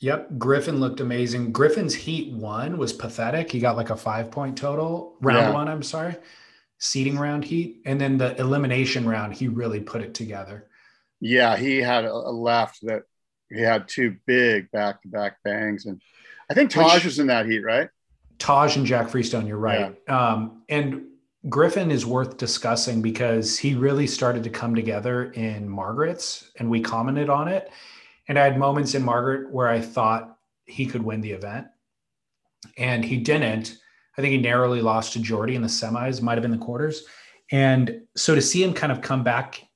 Yep. 0.00 0.36
Griffin 0.38 0.80
looked 0.80 0.98
amazing. 1.00 1.52
Griffin's 1.52 1.94
heat 1.94 2.32
one 2.32 2.76
was 2.76 2.92
pathetic. 2.92 3.52
He 3.52 3.60
got 3.60 3.76
like 3.76 3.90
a 3.90 3.96
five 3.96 4.32
point 4.32 4.58
total. 4.58 5.16
Round 5.20 5.38
Yeah. 5.48 5.52
one, 5.52 5.68
I'm 5.68 5.82
sorry. 5.84 6.16
Seating 6.78 7.16
round 7.16 7.44
heat. 7.44 7.82
And 7.86 8.00
then 8.00 8.18
the 8.18 8.36
elimination 8.40 9.06
round, 9.06 9.34
he 9.34 9.46
really 9.46 9.78
put 9.80 10.02
it 10.02 10.14
together. 10.14 10.68
yeah, 11.20 11.56
he 11.56 11.78
had 11.78 12.04
a, 12.04 12.12
left 12.12 12.80
that 12.84 13.02
he 13.48 13.60
had 13.60 13.86
two 13.86 14.16
big 14.26 14.68
back 14.72 15.00
to 15.02 15.08
back 15.08 15.36
bangs. 15.44 15.86
And 15.86 16.02
I 16.50 16.54
think 16.54 16.70
Taj 16.70 16.94
Which- 16.94 17.04
was 17.04 17.18
in 17.20 17.28
that 17.28 17.46
heat, 17.46 17.60
right? 17.60 17.88
Taj 18.40 18.76
and 18.76 18.84
Jack 18.84 19.08
Freestone, 19.08 19.46
you're 19.46 19.56
right. 19.56 19.96
Um, 20.10 20.62
and 20.68 21.04
Griffin 21.48 21.90
is 21.90 22.06
worth 22.06 22.36
discussing 22.36 23.02
because 23.02 23.58
he 23.58 23.74
really 23.74 24.06
started 24.06 24.44
to 24.44 24.50
come 24.50 24.74
together 24.74 25.32
in 25.32 25.68
Margaret's, 25.68 26.50
and 26.58 26.70
we 26.70 26.80
commented 26.80 27.28
on 27.28 27.48
it. 27.48 27.70
And 28.28 28.38
I 28.38 28.44
had 28.44 28.58
moments 28.58 28.94
in 28.94 29.02
Margaret 29.02 29.50
where 29.50 29.68
I 29.68 29.80
thought 29.80 30.38
he 30.64 30.86
could 30.86 31.02
win 31.02 31.20
the 31.20 31.32
event, 31.32 31.66
and 32.78 33.04
he 33.04 33.16
didn't. 33.16 33.78
I 34.16 34.20
think 34.20 34.32
he 34.32 34.38
narrowly 34.38 34.80
lost 34.80 35.14
to 35.14 35.20
Jordy 35.20 35.56
in 35.56 35.62
the 35.62 35.68
semis, 35.68 36.22
might 36.22 36.34
have 36.34 36.42
been 36.42 36.52
the 36.52 36.58
quarters. 36.58 37.04
And 37.50 38.02
so 38.16 38.34
to 38.34 38.42
see 38.42 38.62
him 38.62 38.72
kind 38.72 38.92
of 38.92 39.02
come 39.02 39.24
back 39.24 39.66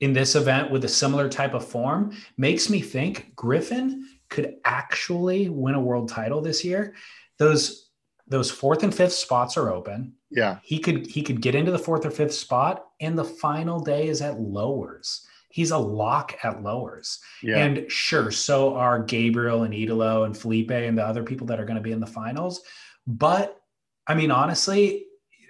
in 0.00 0.12
this 0.12 0.34
event 0.34 0.70
with 0.70 0.84
a 0.84 0.88
similar 0.88 1.28
type 1.28 1.54
of 1.54 1.66
form 1.66 2.12
makes 2.36 2.70
me 2.70 2.80
think 2.80 3.34
Griffin 3.34 4.06
could 4.28 4.56
actually 4.64 5.48
win 5.48 5.74
a 5.74 5.80
world 5.80 6.08
title 6.08 6.40
this 6.40 6.64
year. 6.64 6.94
Those 7.38 7.88
those 8.28 8.50
fourth 8.50 8.84
and 8.84 8.94
fifth 8.94 9.12
spots 9.12 9.56
are 9.56 9.72
open. 9.72 10.14
Yeah. 10.30 10.58
He 10.62 10.78
could 10.78 11.06
he 11.06 11.22
could 11.22 11.40
get 11.40 11.54
into 11.54 11.72
the 11.72 11.78
fourth 11.78 12.06
or 12.06 12.10
fifth 12.10 12.34
spot, 12.34 12.86
and 13.00 13.18
the 13.18 13.24
final 13.24 13.80
day 13.80 14.08
is 14.08 14.22
at 14.22 14.40
lowers. 14.40 15.26
He's 15.48 15.72
a 15.72 15.78
lock 15.78 16.38
at 16.44 16.62
lowers. 16.62 17.18
Yeah. 17.42 17.58
And 17.58 17.90
sure, 17.90 18.30
so 18.30 18.76
are 18.76 19.02
Gabriel 19.02 19.64
and 19.64 19.74
Italo 19.74 20.22
and 20.24 20.36
Felipe 20.36 20.70
and 20.70 20.96
the 20.96 21.04
other 21.04 21.24
people 21.24 21.48
that 21.48 21.58
are 21.58 21.64
going 21.64 21.76
to 21.76 21.82
be 21.82 21.92
in 21.92 22.00
the 22.00 22.06
finals. 22.06 22.60
But 23.06 23.60
I 24.06 24.14
mean, 24.14 24.30
honestly, 24.30 25.06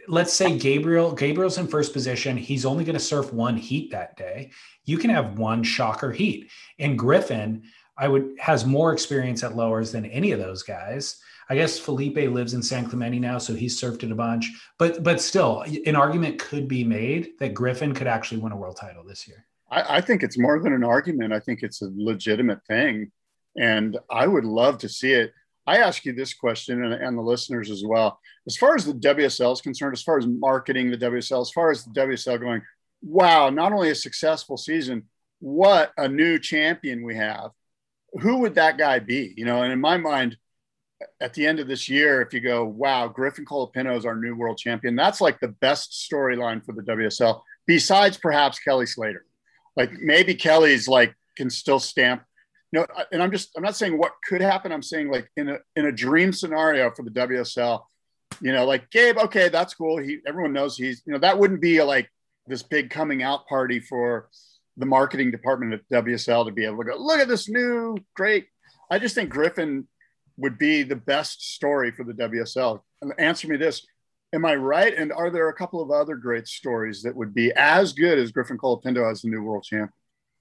let's 0.08 0.32
say 0.32 0.58
Gabriel, 0.58 1.12
Gabriel's 1.12 1.58
in 1.58 1.66
first 1.66 1.92
position. 1.92 2.36
He's 2.36 2.64
only 2.64 2.84
going 2.84 2.94
to 2.94 3.00
surf 3.00 3.32
one 3.32 3.56
heat 3.56 3.90
that 3.90 4.16
day. 4.16 4.50
You 4.84 4.98
can 4.98 5.10
have 5.10 5.38
one 5.38 5.62
shocker 5.62 6.10
heat. 6.10 6.50
And 6.78 6.98
Griffin, 6.98 7.64
I 7.96 8.08
would 8.08 8.36
has 8.38 8.64
more 8.64 8.92
experience 8.92 9.44
at 9.44 9.56
lowers 9.56 9.92
than 9.92 10.06
any 10.06 10.32
of 10.32 10.38
those 10.38 10.62
guys. 10.62 11.20
I 11.50 11.56
guess 11.56 11.80
Felipe 11.80 12.16
lives 12.16 12.54
in 12.54 12.62
San 12.62 12.88
Clemente 12.88 13.18
now, 13.18 13.36
so 13.38 13.54
he's 13.54 13.78
surfed 13.78 14.04
it 14.04 14.12
a 14.12 14.14
bunch. 14.14 14.48
But 14.78 15.02
but 15.02 15.20
still, 15.20 15.64
an 15.84 15.96
argument 15.96 16.38
could 16.38 16.68
be 16.68 16.84
made 16.84 17.32
that 17.40 17.54
Griffin 17.54 17.92
could 17.92 18.06
actually 18.06 18.40
win 18.40 18.52
a 18.52 18.56
world 18.56 18.78
title 18.80 19.02
this 19.04 19.26
year. 19.26 19.44
I, 19.68 19.96
I 19.96 20.00
think 20.00 20.22
it's 20.22 20.38
more 20.38 20.60
than 20.60 20.72
an 20.72 20.84
argument. 20.84 21.32
I 21.32 21.40
think 21.40 21.62
it's 21.62 21.82
a 21.82 21.90
legitimate 21.92 22.64
thing. 22.66 23.10
And 23.58 23.98
I 24.08 24.28
would 24.28 24.44
love 24.44 24.78
to 24.78 24.88
see 24.88 25.12
it. 25.12 25.32
I 25.66 25.78
ask 25.78 26.04
you 26.04 26.12
this 26.12 26.34
question 26.34 26.84
and, 26.84 26.94
and 26.94 27.18
the 27.18 27.22
listeners 27.22 27.68
as 27.68 27.82
well. 27.84 28.20
As 28.46 28.56
far 28.56 28.76
as 28.76 28.84
the 28.84 28.94
WSL 28.94 29.52
is 29.52 29.60
concerned, 29.60 29.92
as 29.92 30.02
far 30.02 30.18
as 30.18 30.26
marketing 30.26 30.90
the 30.90 30.98
WSL, 30.98 31.42
as 31.42 31.50
far 31.50 31.72
as 31.72 31.84
the 31.84 31.90
WSL 31.90 32.40
going, 32.40 32.62
wow, 33.02 33.50
not 33.50 33.72
only 33.72 33.90
a 33.90 33.94
successful 33.94 34.56
season, 34.56 35.08
what 35.40 35.92
a 35.96 36.08
new 36.08 36.38
champion 36.38 37.04
we 37.04 37.16
have. 37.16 37.50
Who 38.20 38.38
would 38.38 38.54
that 38.54 38.78
guy 38.78 38.98
be? 38.98 39.34
You 39.36 39.44
know, 39.44 39.62
and 39.62 39.72
in 39.72 39.80
my 39.80 39.96
mind, 39.96 40.36
at 41.20 41.34
the 41.34 41.46
end 41.46 41.60
of 41.60 41.68
this 41.68 41.88
year, 41.88 42.20
if 42.20 42.32
you 42.32 42.40
go, 42.40 42.64
wow, 42.64 43.08
Griffin 43.08 43.44
Colapinto 43.44 43.96
is 43.96 44.04
our 44.04 44.16
new 44.16 44.34
world 44.34 44.58
champion, 44.58 44.96
that's 44.96 45.20
like 45.20 45.40
the 45.40 45.48
best 45.48 46.08
storyline 46.10 46.64
for 46.64 46.72
the 46.72 46.82
WSL, 46.82 47.42
besides 47.66 48.16
perhaps 48.16 48.58
Kelly 48.58 48.86
Slater. 48.86 49.24
Like 49.76 49.92
maybe 49.92 50.34
Kelly's 50.34 50.88
like 50.88 51.14
can 51.36 51.50
still 51.50 51.78
stamp. 51.78 52.22
Know, 52.72 52.86
and 53.10 53.22
I'm 53.22 53.32
just 53.32 53.50
I'm 53.56 53.62
not 53.62 53.76
saying 53.76 53.98
what 53.98 54.12
could 54.28 54.40
happen. 54.40 54.70
I'm 54.70 54.82
saying 54.82 55.10
like 55.10 55.28
in 55.36 55.48
a 55.48 55.58
in 55.74 55.86
a 55.86 55.92
dream 55.92 56.32
scenario 56.32 56.90
for 56.92 57.02
the 57.02 57.10
WSL, 57.10 57.82
you 58.40 58.52
know, 58.52 58.64
like 58.64 58.90
Gabe, 58.90 59.18
okay, 59.18 59.48
that's 59.48 59.74
cool. 59.74 59.98
He 59.98 60.18
everyone 60.26 60.52
knows 60.52 60.76
he's, 60.76 61.02
you 61.04 61.12
know, 61.12 61.18
that 61.18 61.38
wouldn't 61.38 61.60
be 61.60 61.78
a, 61.78 61.84
like 61.84 62.08
this 62.46 62.62
big 62.62 62.90
coming 62.90 63.22
out 63.22 63.46
party 63.48 63.80
for 63.80 64.28
the 64.76 64.86
marketing 64.86 65.30
department 65.30 65.74
at 65.74 66.04
WSL 66.04 66.46
to 66.46 66.52
be 66.52 66.64
able 66.64 66.78
to 66.78 66.84
go, 66.84 66.96
look 66.96 67.18
at 67.18 67.28
this 67.28 67.48
new 67.48 67.96
great. 68.14 68.46
I 68.90 68.98
just 68.98 69.14
think 69.14 69.30
Griffin 69.30 69.88
would 70.40 70.59
be 70.59 70.83
the 70.83 70.96
best 70.96 71.55
story 71.55 71.92
for 71.92 72.05
the 72.05 72.12
WSL. 72.12 72.81
And 73.03 73.12
answer 73.18 73.48
me 73.48 73.57
this. 73.57 73.87
Am 74.33 74.44
I 74.44 74.55
right? 74.55 74.94
And 74.94 75.12
are 75.12 75.31
there 75.31 75.48
a 75.48 75.55
couple 75.55 75.83
of 75.83 75.90
other 75.90 76.14
great 76.14 76.46
stories 76.46 77.03
that 77.03 77.14
would 77.14 77.35
be 77.35 77.53
as 77.53 77.92
good 77.92 78.18
as 78.18 78.31
Griffin 78.33 78.59
Colapinto 78.59 79.11
as 79.11 79.22
the 79.22 79.29
new 79.29 79.42
world 79.42 79.64
champion? 79.64 79.92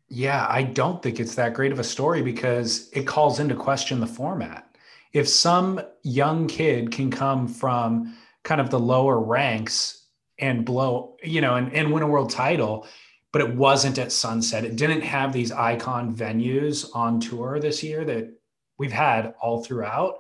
Yeah, 0.10 0.46
I 0.50 0.64
don't 0.64 1.02
think 1.02 1.20
it's 1.20 1.36
that 1.36 1.54
great 1.54 1.72
of 1.72 1.80
a 1.80 1.84
story 1.84 2.22
because 2.22 2.90
it 2.94 3.06
calls 3.06 3.40
into 3.40 3.56
question 3.56 4.00
the 4.00 4.08
format. 4.08 4.76
If 5.14 5.28
some 5.28 5.82
young 6.04 6.48
kid 6.48 6.92
can 6.92 7.12
come 7.12 7.48
from 7.48 8.16
kind 8.44 8.62
of 8.62 8.70
the 8.70 8.80
lower 8.80 9.20
ranks 9.20 10.06
and 10.40 10.66
blow, 10.66 11.18
you 11.24 11.42
know, 11.42 11.56
and, 11.56 11.74
and 11.74 11.92
win 11.92 12.04
a 12.04 12.08
world 12.08 12.30
title, 12.30 12.88
but 13.32 13.42
it 13.42 13.56
wasn't 13.56 14.00
at 14.00 14.12
Sunset, 14.12 14.66
it 14.66 14.76
didn't 14.76 15.02
have 15.02 15.34
these 15.34 15.52
icon 15.52 16.16
venues 16.16 16.90
on 16.96 17.20
tour 17.20 17.60
this 17.60 17.84
year 17.84 18.04
that 18.06 18.39
we've 18.80 18.92
had 18.92 19.34
all 19.40 19.64
throughout, 19.64 20.20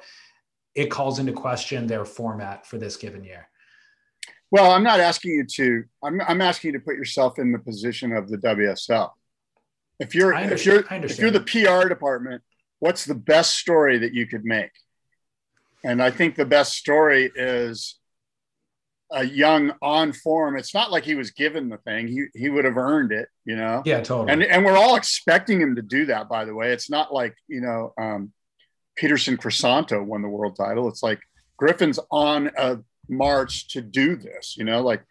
it 0.75 0.91
calls 0.91 1.17
into 1.17 1.33
question 1.33 1.87
their 1.87 2.05
format 2.05 2.67
for 2.67 2.77
this 2.77 2.97
given 2.97 3.23
year. 3.23 3.47
Well, 4.51 4.71
I'm 4.71 4.83
not 4.83 4.99
asking 4.99 5.31
you 5.31 5.45
to. 5.45 5.83
I'm, 6.03 6.21
I'm 6.21 6.41
asking 6.41 6.73
you 6.73 6.79
to 6.79 6.83
put 6.83 6.95
yourself 6.95 7.39
in 7.39 7.51
the 7.51 7.59
position 7.59 8.11
of 8.11 8.29
the 8.29 8.37
WSL. 8.37 9.11
If 9.99 10.15
you're 10.15 10.33
if 10.33 10.65
you're 10.65 10.85
if 10.89 11.19
you're 11.19 11.31
the 11.31 11.41
PR 11.41 11.87
department, 11.87 12.41
what's 12.79 13.05
the 13.05 13.15
best 13.15 13.57
story 13.57 13.97
that 13.99 14.13
you 14.13 14.25
could 14.27 14.45
make? 14.45 14.71
And 15.83 16.01
I 16.01 16.11
think 16.11 16.35
the 16.35 16.45
best 16.45 16.73
story 16.73 17.31
is 17.35 17.99
a 19.11 19.23
young 19.23 19.73
on 19.81 20.13
form. 20.13 20.57
It's 20.57 20.73
not 20.73 20.91
like 20.91 21.03
he 21.03 21.15
was 21.15 21.31
given 21.31 21.69
the 21.69 21.77
thing; 21.77 22.07
he 22.07 22.25
he 22.33 22.49
would 22.49 22.65
have 22.65 22.77
earned 22.77 23.11
it, 23.11 23.27
you 23.45 23.55
know. 23.55 23.83
Yeah, 23.85 24.01
totally. 24.01 24.31
And 24.31 24.43
and 24.43 24.65
we're 24.65 24.77
all 24.77 24.95
expecting 24.95 25.61
him 25.61 25.75
to 25.75 25.81
do 25.81 26.07
that. 26.07 26.27
By 26.27 26.45
the 26.45 26.55
way, 26.55 26.71
it's 26.71 26.89
not 26.89 27.13
like 27.13 27.35
you 27.47 27.61
know 27.61 27.93
um, 27.99 28.31
Peterson 28.99 29.37
Crisanto 29.37 30.03
won 30.05 30.21
the 30.21 30.27
world 30.27 30.57
title. 30.57 30.89
It's 30.89 31.01
like 31.01 31.19
Griffin's 31.57 31.99
on 32.11 32.51
a 32.57 32.79
march 33.07 33.69
to 33.69 33.81
do 33.81 34.17
this. 34.17 34.55
You 34.57 34.65
know, 34.65 34.81
like 34.81 35.01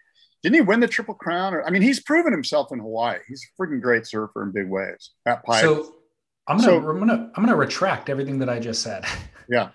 didn't 0.43 0.57
he 0.57 0.61
win 0.61 0.81
the 0.81 0.87
triple 0.87 1.15
crown? 1.15 1.55
Or 1.55 1.65
I 1.65 1.71
mean, 1.71 1.81
he's 1.83 2.01
proven 2.01 2.31
himself 2.33 2.71
in 2.71 2.79
Hawaii. 2.79 3.19
He's 3.27 3.43
a 3.43 3.63
freaking 3.63 3.81
great 3.81 4.07
surfer 4.07 4.43
in 4.45 4.53
big 4.53 4.69
waves. 4.69 5.13
Pipe. 5.25 5.43
So 5.63 5.95
I'm 6.47 6.59
gonna 6.59 6.69
So- 6.69 6.91
I'm 6.91 6.99
gonna 6.99 7.31
I'm 7.35 7.43
gonna 7.45 7.57
retract 7.57 8.11
everything 8.11 8.39
that 8.41 8.49
I 8.51 8.59
just 8.61 8.83
said. 8.83 9.05
Yeah. 9.51 9.71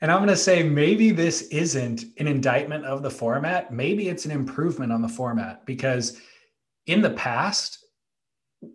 And 0.00 0.10
I'm 0.10 0.20
gonna 0.20 0.34
say 0.34 0.62
maybe 0.62 1.10
this 1.10 1.42
isn't 1.48 2.04
an 2.18 2.26
indictment 2.26 2.86
of 2.86 3.02
the 3.02 3.10
format. 3.10 3.70
Maybe 3.70 4.08
it's 4.08 4.24
an 4.24 4.30
improvement 4.30 4.90
on 4.90 5.02
the 5.02 5.08
format 5.10 5.66
because 5.66 6.18
in 6.86 7.02
the 7.02 7.10
past, 7.10 7.84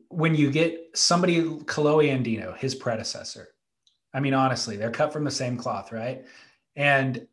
when 0.09 0.35
you 0.35 0.51
get 0.51 0.79
somebody 0.93 1.41
Kolohe 1.41 2.09
Andino, 2.15 2.55
his 2.57 2.75
predecessor, 2.75 3.47
I 4.17 4.19
mean, 4.19 4.33
honestly, 4.33 4.77
they're 4.77 4.89
cut 4.89 5.13
from 5.13 5.25
the 5.25 5.29
same 5.29 5.57
cloth, 5.57 5.91
right? 5.91 6.25
And 6.75 7.27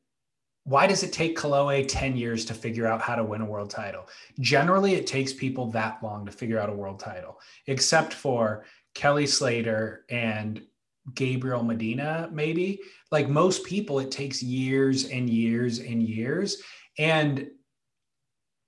why 0.65 0.87
does 0.87 1.03
it 1.03 1.15
take 1.15 1.35
Kolohe 1.35 1.87
10 1.89 2.15
years 2.15 2.45
to 2.45 2.53
figure 2.53 2.87
out 2.87 3.01
how 3.01 3.15
to 3.15 3.25
win 3.25 3.41
a 3.41 3.47
world 3.47 3.71
title? 3.71 4.07
Generally, 4.39 4.93
it 4.93 5.07
takes 5.07 5.33
people 5.33 5.71
that 5.71 6.03
long 6.03 6.27
to 6.27 6.33
figure 6.33 6.59
out 6.59 6.69
a 6.69 6.75
world 6.75 7.01
title, 7.01 7.41
except 7.69 8.13
for 8.13 8.67
Kelly 8.95 9.27
Slater 9.27 10.05
and 10.11 10.61
Gabriel 11.15 11.63
Medina, 11.63 12.29
maybe. 12.31 12.81
Like 13.11 13.31
most 13.31 13.65
people, 13.65 13.99
it 13.99 14.11
takes 14.11 14.43
years 14.43 15.09
and 15.09 15.31
years 15.31 15.79
and 15.79 16.03
years. 16.03 16.61
And 16.99 17.49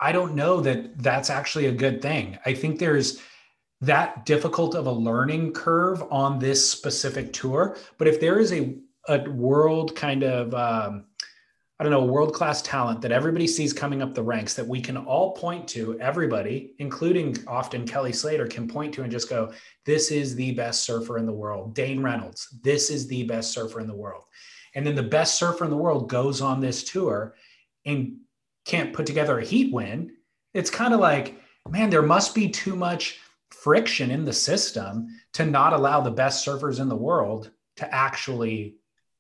I 0.01 0.13
don't 0.13 0.35
know 0.35 0.63
that 0.63 1.03
that's 1.03 1.29
actually 1.29 1.67
a 1.67 1.73
good 1.73 2.01
thing. 2.01 2.39
I 2.47 2.55
think 2.55 2.79
there's 2.79 3.21
that 3.81 4.25
difficult 4.25 4.75
of 4.75 4.87
a 4.87 4.93
learning 4.93 5.53
curve 5.53 6.03
on 6.11 6.39
this 6.39 6.69
specific 6.69 7.33
tour. 7.33 7.77
But 7.99 8.09
if 8.09 8.21
there 8.21 8.39
is 8.39 8.53
a, 8.53 8.77
a 9.09 9.29
world 9.31 9.95
kind 9.95 10.23
of, 10.23 10.55
um, 10.55 11.05
I 11.79 11.85
don't 11.85 11.93
know, 11.93 12.05
world 12.05 12.33
class 12.33 12.63
talent 12.63 13.03
that 13.03 13.13
everybody 13.13 13.47
sees 13.47 13.75
coming 13.75 14.01
up 14.01 14.15
the 14.15 14.23
ranks 14.23 14.55
that 14.55 14.67
we 14.67 14.81
can 14.81 14.97
all 14.97 15.33
point 15.35 15.69
to, 15.69 16.01
everybody, 16.01 16.75
including 16.79 17.37
often 17.47 17.87
Kelly 17.87 18.15
Slater, 18.15 18.47
can 18.47 18.67
point 18.67 18.95
to 18.95 19.03
and 19.03 19.13
just 19.13 19.29
go, 19.29 19.53
this 19.85 20.11
is 20.11 20.35
the 20.35 20.53
best 20.53 20.85
surfer 20.85 21.19
in 21.19 21.27
the 21.27 21.33
world. 21.33 21.75
Dane 21.75 22.03
Reynolds, 22.03 22.49
this 22.63 22.89
is 22.89 23.07
the 23.07 23.25
best 23.25 23.53
surfer 23.53 23.81
in 23.81 23.87
the 23.87 23.95
world. 23.95 24.25
And 24.75 24.87
then 24.87 24.95
the 24.95 25.03
best 25.03 25.35
surfer 25.35 25.65
in 25.65 25.71
the 25.71 25.77
world 25.77 26.09
goes 26.09 26.41
on 26.41 26.61
this 26.61 26.83
tour 26.83 27.35
and 27.85 28.17
can't 28.65 28.95
put 28.95 29.05
together 29.05 29.39
a 29.39 29.45
heat 29.45 29.73
win. 29.73 30.13
It's 30.55 30.71
kind 30.71 30.95
of 30.95 31.01
like, 31.01 31.39
man, 31.69 31.91
there 31.91 32.03
must 32.03 32.35
be 32.35 32.49
too 32.49 32.75
much 32.75 33.21
friction 33.51 34.11
in 34.11 34.25
the 34.25 34.33
system 34.33 35.09
to 35.35 35.45
not 35.45 35.73
allow 35.73 36.01
the 36.01 36.11
best 36.11 36.47
surfers 36.47 36.81
in 36.81 36.89
the 36.89 36.97
world 36.97 37.51
to 37.77 37.95
actually 37.95 38.77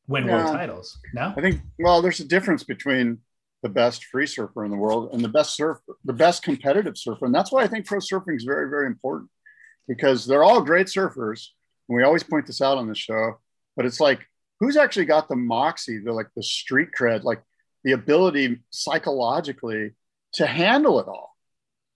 win 0.09 0.27
Yeah. 0.27 0.35
world 0.35 0.53
titles. 0.53 0.99
No? 1.12 1.35
I 1.37 1.41
think 1.41 1.61
well, 1.79 2.03
there's 2.03 2.21
a 2.21 2.25
difference 2.25 2.65
between 2.65 3.19
the 3.62 3.69
best 3.69 4.05
free 4.05 4.27
surfer 4.27 4.65
in 4.65 4.71
the 4.71 4.77
world 4.77 5.11
and 5.12 5.23
the 5.23 5.29
best 5.29 5.57
surfer, 5.57 5.97
the 6.05 6.12
best 6.12 6.43
competitive 6.43 6.97
surfer, 6.97 7.27
and 7.27 7.35
that's 7.35 7.51
why 7.51 7.62
I 7.62 7.67
think 7.67 7.87
pro 7.87 7.99
surfing 7.99 8.37
is 8.37 8.45
very, 8.45 8.69
very 8.69 8.87
important 8.87 9.31
because 9.89 10.27
they're 10.27 10.45
all 10.45 10.61
great 10.61 10.87
surfers, 10.87 11.49
and 11.89 11.97
we 11.97 12.03
always 12.03 12.23
point 12.23 12.47
this 12.47 12.61
out 12.61 12.79
on 12.79 12.89
the 12.89 12.95
show. 12.95 13.41
But 13.77 13.87
it's 13.87 14.01
like 14.01 14.27
who's 14.61 14.77
actually 14.77 15.07
got 15.07 15.29
the 15.29 15.37
moxie, 15.37 15.99
the 15.99 16.12
like 16.12 16.29
the 16.37 16.43
street 16.43 16.89
cred, 16.99 17.25
like 17.25 17.43
the 17.85 17.93
ability 17.93 18.61
psychologically 18.71 19.93
to 20.35 20.47
handle 20.47 21.01
it 21.01 21.09
all, 21.09 21.35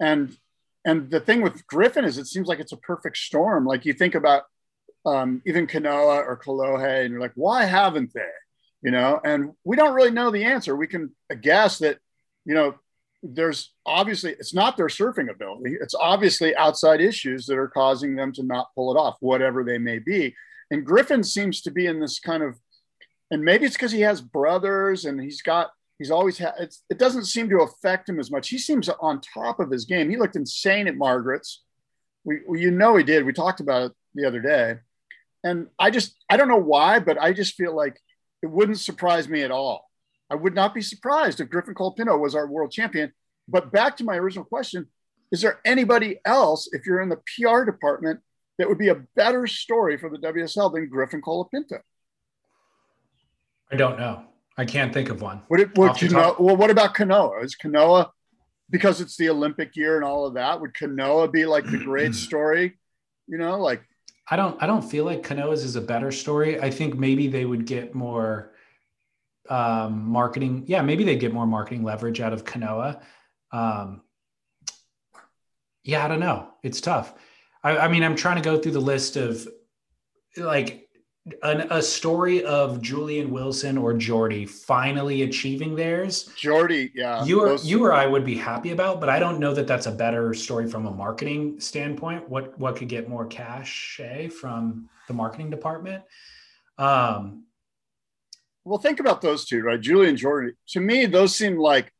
and 0.00 0.36
and 0.84 1.10
the 1.10 1.20
thing 1.20 1.42
with 1.42 1.66
Griffin 1.66 2.04
is 2.04 2.18
it 2.18 2.26
seems 2.26 2.48
like 2.48 2.60
it's 2.60 2.72
a 2.72 2.78
perfect 2.78 3.16
storm. 3.16 3.66
Like 3.66 3.84
you 3.84 3.92
think 3.92 4.14
about 4.14 4.44
um, 5.04 5.42
even 5.46 5.66
Kanoa 5.66 6.26
or 6.26 6.40
Kolohe, 6.42 7.04
and 7.04 7.12
you're 7.12 7.20
like, 7.20 7.32
why 7.34 7.64
haven't 7.64 8.12
they? 8.14 8.20
You 8.82 8.90
know, 8.90 9.20
and 9.22 9.52
we 9.64 9.76
don't 9.76 9.94
really 9.94 10.10
know 10.10 10.30
the 10.30 10.44
answer. 10.44 10.74
We 10.74 10.86
can 10.86 11.14
guess 11.42 11.78
that, 11.78 11.98
you 12.46 12.54
know, 12.54 12.76
there's 13.22 13.72
obviously 13.84 14.30
it's 14.32 14.54
not 14.54 14.78
their 14.78 14.86
surfing 14.86 15.30
ability. 15.30 15.76
It's 15.80 15.94
obviously 15.94 16.56
outside 16.56 17.02
issues 17.02 17.44
that 17.46 17.58
are 17.58 17.68
causing 17.68 18.16
them 18.16 18.32
to 18.32 18.42
not 18.42 18.68
pull 18.74 18.94
it 18.94 18.98
off, 18.98 19.16
whatever 19.20 19.62
they 19.64 19.76
may 19.76 19.98
be. 19.98 20.34
And 20.70 20.86
Griffin 20.86 21.22
seems 21.22 21.60
to 21.62 21.70
be 21.70 21.84
in 21.86 22.00
this 22.00 22.18
kind 22.18 22.42
of, 22.42 22.58
and 23.30 23.44
maybe 23.44 23.66
it's 23.66 23.76
because 23.76 23.92
he 23.92 24.00
has 24.00 24.22
brothers 24.22 25.04
and 25.04 25.20
he's 25.20 25.42
got 25.42 25.70
he's 26.00 26.10
always 26.10 26.38
had 26.38 26.54
it 26.58 26.98
doesn't 26.98 27.26
seem 27.26 27.48
to 27.50 27.60
affect 27.60 28.08
him 28.08 28.18
as 28.18 28.30
much. 28.30 28.48
He 28.48 28.58
seems 28.58 28.88
on 28.88 29.20
top 29.20 29.60
of 29.60 29.70
his 29.70 29.84
game. 29.84 30.10
He 30.10 30.16
looked 30.16 30.34
insane 30.34 30.88
at 30.88 30.96
Margaret's. 30.96 31.62
We, 32.24 32.40
we 32.48 32.60
you 32.60 32.72
know 32.72 32.96
he 32.96 33.04
did. 33.04 33.24
We 33.24 33.32
talked 33.32 33.60
about 33.60 33.82
it 33.82 33.92
the 34.14 34.26
other 34.26 34.40
day. 34.40 34.76
And 35.44 35.68
I 35.78 35.90
just 35.90 36.16
I 36.28 36.36
don't 36.36 36.48
know 36.48 36.56
why, 36.56 36.98
but 36.98 37.20
I 37.20 37.32
just 37.32 37.54
feel 37.54 37.76
like 37.76 38.00
it 38.42 38.50
wouldn't 38.50 38.80
surprise 38.80 39.28
me 39.28 39.42
at 39.42 39.50
all. 39.50 39.88
I 40.30 40.34
would 40.34 40.54
not 40.54 40.74
be 40.74 40.82
surprised 40.82 41.40
if 41.40 41.50
Griffin 41.50 41.74
Colapinto 41.74 42.18
was 42.18 42.34
our 42.34 42.46
world 42.46 42.72
champion. 42.72 43.12
But 43.46 43.70
back 43.70 43.96
to 43.98 44.04
my 44.04 44.16
original 44.16 44.44
question, 44.44 44.86
is 45.32 45.42
there 45.42 45.60
anybody 45.64 46.18
else, 46.24 46.68
if 46.72 46.86
you're 46.86 47.00
in 47.00 47.08
the 47.08 47.20
PR 47.36 47.64
department, 47.64 48.20
that 48.58 48.68
would 48.68 48.78
be 48.78 48.88
a 48.88 49.02
better 49.16 49.46
story 49.46 49.98
for 49.98 50.08
the 50.08 50.18
WSL 50.18 50.72
than 50.72 50.88
Griffin 50.88 51.20
Colapinto? 51.20 51.80
I 53.72 53.76
don't 53.76 53.98
know. 53.98 54.24
I 54.60 54.66
can't 54.66 54.92
think 54.92 55.08
of 55.08 55.22
one. 55.22 55.40
Would 55.48 55.60
it 55.60 55.78
would 55.78 55.92
Off 55.92 56.00
the 56.00 56.08
Kanoa, 56.08 56.12
top- 56.12 56.40
well, 56.40 56.54
what 56.54 56.68
about 56.68 56.94
Kanoa? 56.94 57.42
Is 57.42 57.56
Kanoa 57.56 58.10
because 58.68 59.00
it's 59.00 59.16
the 59.16 59.30
Olympic 59.30 59.74
year 59.74 59.96
and 59.96 60.04
all 60.04 60.26
of 60.26 60.34
that? 60.34 60.60
Would 60.60 60.74
Kanoa 60.74 61.32
be 61.32 61.46
like 61.46 61.64
the 61.64 61.78
great 61.78 62.14
story? 62.28 62.76
You 63.26 63.38
know, 63.38 63.58
like 63.58 63.82
I 64.30 64.36
don't 64.36 64.62
I 64.62 64.66
don't 64.66 64.82
feel 64.82 65.06
like 65.06 65.26
Kanoa's 65.26 65.64
is 65.64 65.76
a 65.76 65.80
better 65.80 66.12
story. 66.12 66.60
I 66.60 66.70
think 66.70 66.94
maybe 66.94 67.26
they 67.26 67.46
would 67.46 67.64
get 67.64 67.94
more 67.94 68.52
um, 69.48 70.04
marketing. 70.04 70.64
Yeah, 70.66 70.82
maybe 70.82 71.04
they'd 71.04 71.20
get 71.20 71.32
more 71.32 71.46
marketing 71.46 71.82
leverage 71.82 72.20
out 72.20 72.34
of 72.34 72.44
Kanoa. 72.44 73.00
Um, 73.52 74.02
yeah, 75.84 76.04
I 76.04 76.08
don't 76.08 76.20
know. 76.20 76.50
It's 76.62 76.82
tough. 76.82 77.14
I, 77.64 77.78
I 77.78 77.88
mean, 77.88 78.02
I'm 78.02 78.14
trying 78.14 78.36
to 78.36 78.42
go 78.42 78.58
through 78.58 78.72
the 78.72 78.80
list 78.80 79.16
of 79.16 79.48
like 80.36 80.89
an, 81.42 81.66
a 81.70 81.82
story 81.82 82.44
of 82.44 82.80
Julian 82.80 83.30
Wilson 83.30 83.78
or 83.78 83.94
Jordy 83.94 84.46
finally 84.46 85.22
achieving 85.22 85.74
theirs. 85.74 86.30
Jordy, 86.36 86.90
yeah. 86.94 87.24
you 87.24 87.40
or 87.40 87.50
those- 87.50 87.66
you 87.66 87.84
or 87.84 87.92
I 87.92 88.06
would 88.06 88.24
be 88.24 88.36
happy 88.36 88.72
about, 88.72 89.00
but 89.00 89.08
I 89.08 89.18
don't 89.18 89.38
know 89.38 89.54
that 89.54 89.66
that's 89.66 89.86
a 89.86 89.92
better 89.92 90.34
story 90.34 90.68
from 90.68 90.86
a 90.86 90.90
marketing 90.90 91.60
standpoint. 91.60 92.28
What 92.28 92.58
what 92.58 92.76
could 92.76 92.88
get 92.88 93.08
more 93.08 93.26
cash 93.26 94.00
from 94.40 94.88
the 95.06 95.14
marketing 95.14 95.50
department? 95.50 96.04
Um, 96.78 97.44
well, 98.64 98.78
think 98.78 99.00
about 99.00 99.20
those 99.20 99.44
two, 99.44 99.62
right? 99.62 99.80
Julian 99.80 100.10
and 100.10 100.18
Jordan. 100.18 100.54
To 100.68 100.80
me, 100.80 101.06
those 101.06 101.34
seem 101.34 101.58
like 101.58 101.92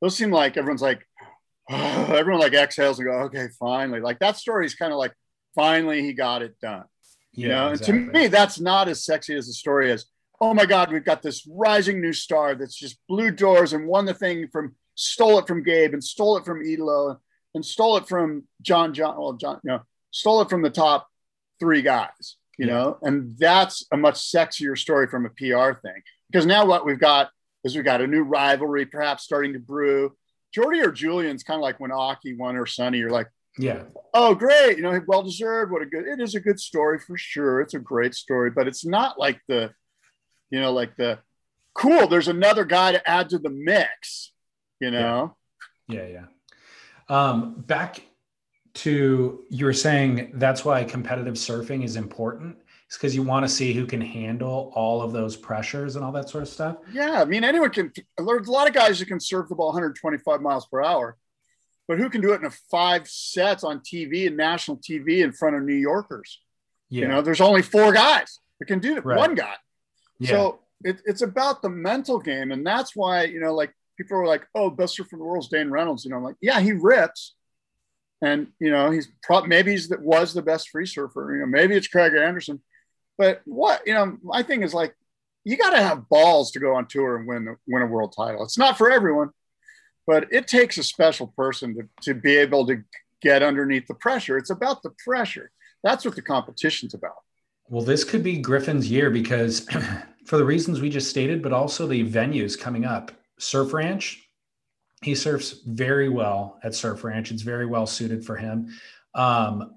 those 0.00 0.16
seem 0.16 0.30
like 0.30 0.56
everyone's 0.56 0.82
like 0.82 1.06
everyone 1.70 2.40
like 2.40 2.54
exhales 2.54 2.98
and 2.98 3.08
go, 3.08 3.14
okay, 3.24 3.48
finally. 3.58 4.00
Like 4.00 4.18
that 4.20 4.36
story 4.36 4.66
is 4.66 4.74
kind 4.74 4.92
of 4.92 4.98
like 4.98 5.12
finally 5.54 6.02
he 6.02 6.12
got 6.12 6.42
it 6.42 6.58
done. 6.60 6.84
You 7.36 7.48
know, 7.48 7.68
and 7.68 7.82
to 7.82 7.92
me, 7.92 8.28
that's 8.28 8.58
not 8.58 8.88
as 8.88 9.04
sexy 9.04 9.34
as 9.36 9.46
the 9.46 9.52
story 9.52 9.90
is. 9.90 10.06
oh 10.40 10.52
my 10.52 10.66
God, 10.66 10.92
we've 10.92 11.04
got 11.04 11.22
this 11.22 11.46
rising 11.50 12.00
new 12.00 12.12
star 12.12 12.54
that's 12.54 12.74
just 12.74 12.98
blew 13.08 13.30
doors 13.30 13.72
and 13.72 13.86
won 13.86 14.04
the 14.04 14.12
thing 14.14 14.48
from 14.48 14.74
stole 14.94 15.38
it 15.38 15.46
from 15.46 15.62
Gabe 15.62 15.92
and 15.94 16.02
stole 16.04 16.36
it 16.36 16.44
from 16.44 16.62
Italo 16.62 17.20
and 17.54 17.64
stole 17.64 17.96
it 17.96 18.06
from 18.08 18.44
John 18.60 18.92
John, 18.92 19.16
well, 19.18 19.32
John, 19.34 19.60
you 19.64 19.70
know, 19.70 19.80
stole 20.10 20.42
it 20.42 20.50
from 20.50 20.60
the 20.62 20.68
top 20.70 21.08
three 21.58 21.80
guys, 21.82 22.36
you 22.58 22.66
Yeah. 22.66 22.72
know, 22.74 22.98
and 23.02 23.36
that's 23.38 23.86
a 23.92 23.96
much 23.96 24.16
sexier 24.16 24.76
story 24.76 25.06
from 25.06 25.24
a 25.24 25.30
PR 25.30 25.72
thing. 25.80 26.02
Because 26.30 26.44
now 26.44 26.66
what 26.66 26.84
we've 26.84 26.98
got 26.98 27.30
is 27.64 27.74
we've 27.74 27.84
got 27.84 28.02
a 28.02 28.06
new 28.06 28.22
rivalry 28.22 28.84
perhaps 28.84 29.22
starting 29.24 29.54
to 29.54 29.58
brew. 29.58 30.14
Jordy 30.54 30.80
or 30.80 30.92
Julian's 30.92 31.42
kind 31.44 31.56
of 31.58 31.62
like 31.62 31.80
when 31.80 31.92
Aki 31.92 32.34
won 32.34 32.56
or 32.56 32.66
Sonny, 32.66 32.98
you're 32.98 33.10
like, 33.10 33.28
yeah, 33.58 33.82
oh 34.14 34.34
great. 34.34 34.76
You 34.76 34.82
know 34.82 35.00
well 35.06 35.22
deserved 35.22 35.72
what 35.72 35.82
a 35.82 35.86
good 35.86 36.06
it 36.06 36.20
is 36.20 36.34
a 36.34 36.40
good 36.40 36.60
story 36.60 36.98
for 36.98 37.16
sure. 37.16 37.60
It's 37.60 37.74
a 37.74 37.78
great 37.78 38.14
story 38.14 38.50
but 38.50 38.66
it's 38.68 38.84
not 38.84 39.18
like 39.18 39.40
the 39.48 39.72
you 40.50 40.60
know 40.60 40.72
like 40.72 40.96
the 40.96 41.18
cool 41.74 42.06
there's 42.06 42.28
another 42.28 42.64
guy 42.64 42.92
to 42.92 43.10
add 43.10 43.28
to 43.30 43.38
the 43.38 43.50
mix 43.50 44.32
you 44.80 44.90
know? 44.90 45.36
Yeah, 45.88 46.06
yeah. 46.06 46.24
Um, 47.08 47.54
back 47.66 48.02
to 48.74 49.44
you 49.48 49.64
were 49.64 49.72
saying 49.72 50.32
that's 50.34 50.64
why 50.64 50.84
competitive 50.84 51.34
surfing 51.34 51.84
is 51.84 51.96
important. 51.96 52.58
It's 52.86 52.96
because 52.96 53.14
you 53.14 53.22
want 53.22 53.44
to 53.44 53.48
see 53.48 53.72
who 53.72 53.86
can 53.86 54.00
handle 54.00 54.70
all 54.74 55.02
of 55.02 55.12
those 55.12 55.36
pressures 55.36 55.96
and 55.96 56.04
all 56.04 56.12
that 56.12 56.28
sort 56.28 56.42
of 56.42 56.48
stuff. 56.48 56.76
yeah 56.92 57.20
i 57.20 57.24
mean 57.24 57.42
anyone 57.42 57.70
can 57.70 57.92
there's 58.16 58.46
a 58.46 58.52
lot 58.52 58.68
of 58.68 58.74
guys 58.74 59.00
that 59.00 59.06
can 59.06 59.18
surf 59.18 59.48
the 59.48 59.56
ball 59.56 59.68
125 59.68 60.40
miles 60.40 60.66
per 60.66 60.84
hour 60.84 61.16
but 61.88 61.98
who 61.98 62.10
can 62.10 62.20
do 62.20 62.32
it 62.32 62.40
in 62.40 62.46
a 62.46 62.50
five 62.70 63.08
sets 63.08 63.64
on 63.64 63.80
tv 63.80 64.26
and 64.26 64.36
national 64.36 64.76
tv 64.78 65.22
in 65.22 65.32
front 65.32 65.56
of 65.56 65.62
new 65.62 65.74
yorkers 65.74 66.40
Yeah, 66.90 67.02
you 67.02 67.08
know 67.08 67.22
there's 67.22 67.40
only 67.40 67.62
four 67.62 67.92
guys 67.92 68.40
that 68.58 68.66
can 68.66 68.78
do 68.78 68.96
it 68.96 69.04
Right. 69.04 69.18
one 69.18 69.34
guy 69.34 69.54
yeah, 70.18 70.30
So 70.30 70.60
it, 70.84 71.00
it's 71.04 71.22
about 71.22 71.62
the 71.62 71.68
mental 71.68 72.18
game. 72.18 72.52
And 72.52 72.66
that's 72.66 72.94
why, 72.96 73.24
you 73.24 73.40
know, 73.40 73.54
like 73.54 73.72
people 73.96 74.16
are 74.18 74.26
like, 74.26 74.46
oh, 74.54 74.70
best 74.70 74.96
surfer 74.96 75.16
in 75.16 75.18
the 75.20 75.24
world 75.24 75.44
is 75.44 75.48
Dane 75.48 75.70
Reynolds. 75.70 76.04
You 76.04 76.10
know, 76.10 76.18
I'm 76.18 76.22
like, 76.22 76.36
yeah, 76.40 76.60
he 76.60 76.72
rips. 76.72 77.34
And, 78.22 78.48
you 78.58 78.70
know, 78.70 78.90
he's 78.90 79.08
probably, 79.22 79.48
maybe 79.48 79.72
he's 79.72 79.88
the, 79.88 79.98
was 80.00 80.32
the 80.32 80.42
best 80.42 80.70
free 80.70 80.86
surfer. 80.86 81.34
You 81.34 81.40
know, 81.40 81.46
maybe 81.46 81.74
it's 81.76 81.88
Craig 81.88 82.14
Anderson. 82.14 82.62
But 83.18 83.42
what, 83.44 83.82
you 83.86 83.94
know, 83.94 84.16
my 84.22 84.42
thing 84.42 84.62
is 84.62 84.72
like, 84.74 84.94
you 85.44 85.56
got 85.56 85.70
to 85.70 85.82
have 85.82 86.08
balls 86.08 86.50
to 86.52 86.60
go 86.60 86.74
on 86.74 86.86
tour 86.86 87.16
and 87.16 87.26
win, 87.26 87.56
win 87.66 87.82
a 87.82 87.86
world 87.86 88.14
title. 88.16 88.42
It's 88.42 88.58
not 88.58 88.76
for 88.78 88.90
everyone, 88.90 89.30
but 90.06 90.32
it 90.32 90.46
takes 90.46 90.78
a 90.78 90.82
special 90.82 91.28
person 91.28 91.74
to, 91.74 91.88
to 92.02 92.14
be 92.14 92.36
able 92.36 92.66
to 92.66 92.82
get 93.22 93.42
underneath 93.42 93.86
the 93.86 93.94
pressure. 93.94 94.38
It's 94.38 94.50
about 94.50 94.82
the 94.82 94.92
pressure. 95.04 95.50
That's 95.82 96.04
what 96.04 96.14
the 96.14 96.22
competition's 96.22 96.94
about. 96.94 97.16
Well, 97.68 97.84
this 97.84 98.04
could 98.04 98.22
be 98.22 98.38
Griffin's 98.38 98.90
year 98.90 99.10
because 99.10 99.66
for 100.26 100.36
the 100.36 100.44
reasons 100.44 100.80
we 100.80 100.88
just 100.88 101.10
stated, 101.10 101.42
but 101.42 101.52
also 101.52 101.86
the 101.86 102.08
venues 102.08 102.58
coming 102.58 102.84
up. 102.84 103.10
Surf 103.38 103.72
Ranch, 103.72 104.28
he 105.02 105.14
surfs 105.14 105.60
very 105.66 106.08
well 106.08 106.58
at 106.62 106.74
Surf 106.74 107.04
Ranch. 107.04 107.30
It's 107.30 107.42
very 107.42 107.66
well 107.66 107.86
suited 107.86 108.24
for 108.24 108.36
him. 108.36 108.68
Um, 109.14 109.76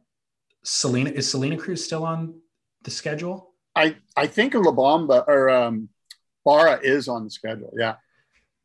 Salina 0.63 1.09
is 1.09 1.29
Salina 1.29 1.57
Cruz 1.57 1.83
still 1.83 2.05
on 2.05 2.39
the 2.83 2.91
schedule? 2.91 3.53
I 3.75 3.95
I 4.15 4.27
think 4.27 4.53
La 4.53 4.71
Bamba 4.71 5.27
or 5.27 5.49
um, 5.49 5.89
Barra 6.45 6.79
is 6.81 7.07
on 7.07 7.23
the 7.23 7.29
schedule. 7.29 7.73
Yeah, 7.77 7.95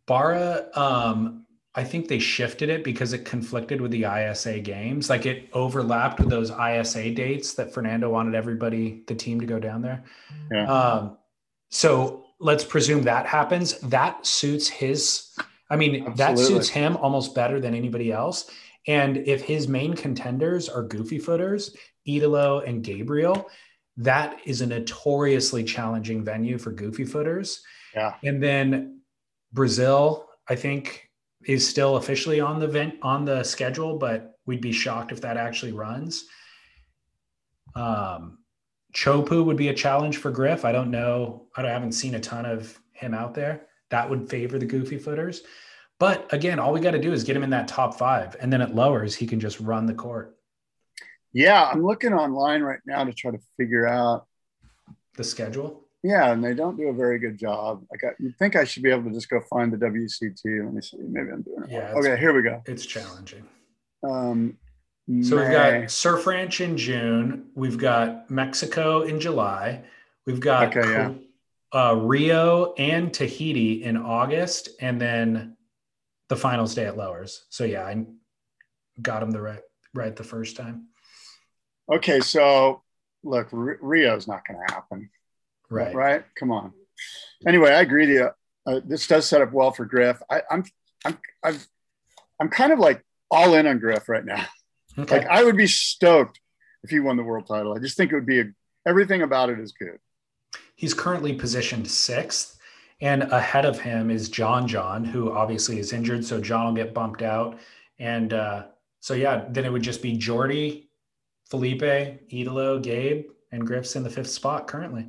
Barra, 0.07 0.68
um, 0.74 1.43
I 1.77 1.83
think 1.83 2.07
they 2.07 2.20
shifted 2.20 2.68
it 2.68 2.85
because 2.85 3.12
it 3.12 3.25
conflicted 3.25 3.81
with 3.81 3.91
the 3.91 4.05
ISA 4.05 4.61
games. 4.61 5.11
Like 5.11 5.27
it 5.27 5.49
overlapped 5.53 6.20
with 6.20 6.31
those 6.31 6.51
ISA 6.51 7.11
dates 7.11 7.55
that 7.55 7.75
Fernando 7.75 8.11
wanted 8.11 8.37
everybody, 8.37 9.03
the 9.09 9.14
team 9.14 9.41
to 9.41 9.47
go 9.47 9.59
down 9.59 9.83
there. 9.83 10.05
Yeah. 10.53 10.72
Um, 10.72 11.18
so 11.70 12.27
let's 12.39 12.64
presume 12.64 13.03
that 13.03 13.27
happens. 13.27 13.81
That 13.81 14.25
suits 14.25 14.68
his, 14.68 15.37
I 15.68 15.75
mean, 15.75 16.14
that 16.14 16.39
suits 16.39 16.68
him 16.68 16.97
almost 16.99 17.35
better 17.35 17.59
than 17.59 17.75
anybody 17.75 18.12
else. 18.12 18.49
And 18.87 19.16
if 19.16 19.43
his 19.43 19.66
main 19.66 19.95
contenders 19.95 20.68
are 20.68 20.83
goofy 20.83 21.18
footers, 21.18 21.75
Italo 22.07 22.61
and 22.61 22.85
Gabriel, 22.85 23.49
that 23.97 24.39
is 24.45 24.61
a 24.61 24.66
notoriously 24.66 25.64
challenging 25.64 26.22
venue 26.22 26.59
for 26.59 26.70
goofy 26.70 27.05
footers. 27.05 27.62
Yeah. 27.95 28.14
And 28.22 28.41
then 28.43 29.01
Brazil, 29.53 30.29
I 30.49 30.55
think, 30.55 31.09
is 31.47 31.66
still 31.68 31.97
officially 31.97 32.40
on 32.40 32.59
the 32.59 32.68
vent 32.68 32.95
on 33.03 33.24
the 33.24 33.42
schedule, 33.42 33.99
but 33.99 34.38
we'd 34.47 34.61
be 34.61 34.72
shocked 34.72 35.12
if 35.12 35.20
that 35.22 35.36
actually 35.36 35.72
runs. 35.72 36.24
Um, 37.74 38.38
Chopu 38.95 39.45
would 39.45 39.57
be 39.57 39.68
a 39.68 39.74
challenge 39.74 40.18
for 40.18 40.30
Griff. 40.30 40.64
I 40.64 40.72
don't 40.72 40.90
know. 40.90 41.49
I 41.57 41.62
don't 41.62 41.70
haven't 41.70 41.92
seen 41.92 42.14
a 42.14 42.20
ton 42.20 42.47
of 42.47 42.78
him 42.92 43.12
out 43.12 43.34
there. 43.34 43.66
That 43.90 44.09
would 44.09 44.28
favor 44.28 44.59
the 44.59 44.66
goofy 44.66 44.99
footers. 44.99 45.42
But 45.99 46.32
again, 46.32 46.59
all 46.59 46.72
we 46.72 46.80
got 46.80 46.92
to 46.92 47.01
do 47.01 47.12
is 47.12 47.24
get 47.24 47.36
him 47.36 47.42
in 47.42 47.51
that 47.51 47.68
top 47.68 47.99
five, 47.99 48.36
and 48.40 48.53
then 48.53 48.61
it 48.61 48.74
lowers. 48.74 49.14
He 49.14 49.26
can 49.26 49.40
just 49.40 49.61
run 49.61 49.86
the 49.86 49.95
court. 49.95 50.36
Yeah, 51.32 51.64
I'm 51.64 51.84
looking 51.84 52.12
online 52.12 52.62
right 52.62 52.80
now 52.86 53.05
to 53.05 53.12
try 53.12 53.32
to 53.32 53.38
figure 53.57 53.86
out 53.86 54.26
the 55.16 55.24
schedule. 55.24 55.84
Yeah, 56.05 56.32
and 56.32 56.44
they 56.44 56.52
don't 56.52 56.76
do 56.76 56.88
a 56.88 56.92
very 56.92 57.18
good 57.18 57.38
job. 57.38 57.82
Like 57.90 58.05
I, 58.05 58.22
you 58.22 58.30
think 58.38 58.57
I 58.57 58.64
should 58.64 58.82
be 58.82 58.90
able 58.90 59.05
to 59.05 59.11
just 59.11 59.30
go 59.30 59.40
find 59.40 59.72
the 59.72 59.78
WCT. 59.78 60.62
Let 60.62 60.74
me 60.74 60.82
see. 60.82 60.98
Maybe 60.98 61.30
I'm 61.30 61.40
doing 61.40 61.64
it. 61.64 61.70
Yeah. 61.70 61.94
Okay, 61.94 62.18
here 62.18 62.34
we 62.34 62.42
go. 62.42 62.62
It's 62.66 62.84
challenging. 62.84 63.42
Um, 64.07 64.59
so 65.22 65.38
we've 65.38 65.50
got 65.50 65.90
Surf 65.90 66.26
Ranch 66.26 66.61
in 66.61 66.76
June. 66.76 67.46
We've 67.55 67.78
got 67.78 68.30
Mexico 68.30 69.00
in 69.00 69.18
July. 69.18 69.82
We've 70.26 70.40
got 70.40 70.76
okay, 70.76 70.90
yeah. 70.90 71.12
uh, 71.72 71.94
Rio 71.94 72.74
and 72.74 73.12
Tahiti 73.12 73.82
in 73.82 73.96
August, 73.96 74.68
and 74.82 75.00
then 75.00 75.57
the 76.28 76.36
finals 76.36 76.74
day 76.74 76.84
at 76.84 76.98
Lowers. 76.98 77.46
So 77.48 77.64
yeah, 77.64 77.82
I 77.86 78.05
got 79.00 79.22
him 79.22 79.30
the 79.30 79.40
right 79.40 79.62
right 79.94 80.14
the 80.14 80.22
first 80.22 80.57
time. 80.57 80.88
Okay, 81.90 82.20
so 82.20 82.82
look, 83.22 83.48
Rio's 83.52 84.28
not 84.28 84.46
going 84.46 84.61
to 84.66 84.74
happen. 84.74 85.09
Right. 85.70 85.94
Right. 85.94 86.24
Come 86.38 86.50
on. 86.50 86.72
Anyway, 87.46 87.70
I 87.70 87.80
agree 87.80 88.06
with 88.06 88.16
you. 88.16 88.30
Uh, 88.66 88.80
this 88.84 89.06
does 89.06 89.26
set 89.26 89.42
up 89.42 89.52
well 89.52 89.70
for 89.70 89.84
Griff. 89.84 90.20
I, 90.30 90.42
I'm, 90.50 90.64
I'm, 91.04 91.18
I'm, 91.42 91.58
I'm 92.40 92.48
kind 92.48 92.72
of 92.72 92.78
like 92.78 93.04
all 93.30 93.54
in 93.54 93.66
on 93.66 93.78
Griff 93.78 94.08
right 94.08 94.24
now. 94.24 94.44
Okay. 94.98 95.18
Like 95.18 95.26
I 95.26 95.42
would 95.42 95.56
be 95.56 95.66
stoked 95.66 96.40
if 96.82 96.90
he 96.90 97.00
won 97.00 97.16
the 97.16 97.22
world 97.22 97.46
title. 97.46 97.74
I 97.74 97.80
just 97.80 97.96
think 97.96 98.12
it 98.12 98.14
would 98.14 98.26
be 98.26 98.40
a, 98.40 98.44
everything 98.86 99.22
about 99.22 99.50
it 99.50 99.58
is 99.58 99.72
good. 99.72 99.98
He's 100.76 100.94
currently 100.94 101.32
positioned 101.32 101.88
sixth, 101.88 102.58
and 103.00 103.24
ahead 103.24 103.64
of 103.64 103.80
him 103.80 104.10
is 104.10 104.28
John 104.28 104.66
John, 104.66 105.04
who 105.04 105.32
obviously 105.32 105.78
is 105.78 105.92
injured. 105.92 106.24
So 106.24 106.40
John 106.40 106.66
will 106.66 106.74
get 106.74 106.94
bumped 106.94 107.22
out, 107.22 107.58
and 107.98 108.32
uh, 108.32 108.66
so 109.00 109.14
yeah, 109.14 109.44
then 109.50 109.64
it 109.64 109.72
would 109.72 109.82
just 109.82 110.02
be 110.02 110.16
Jordy, 110.16 110.88
Filipe, 111.50 112.22
Italo, 112.30 112.78
Gabe, 112.78 113.26
and 113.52 113.66
Griff's 113.66 113.96
in 113.96 114.02
the 114.02 114.10
fifth 114.10 114.30
spot 114.30 114.66
currently. 114.66 115.08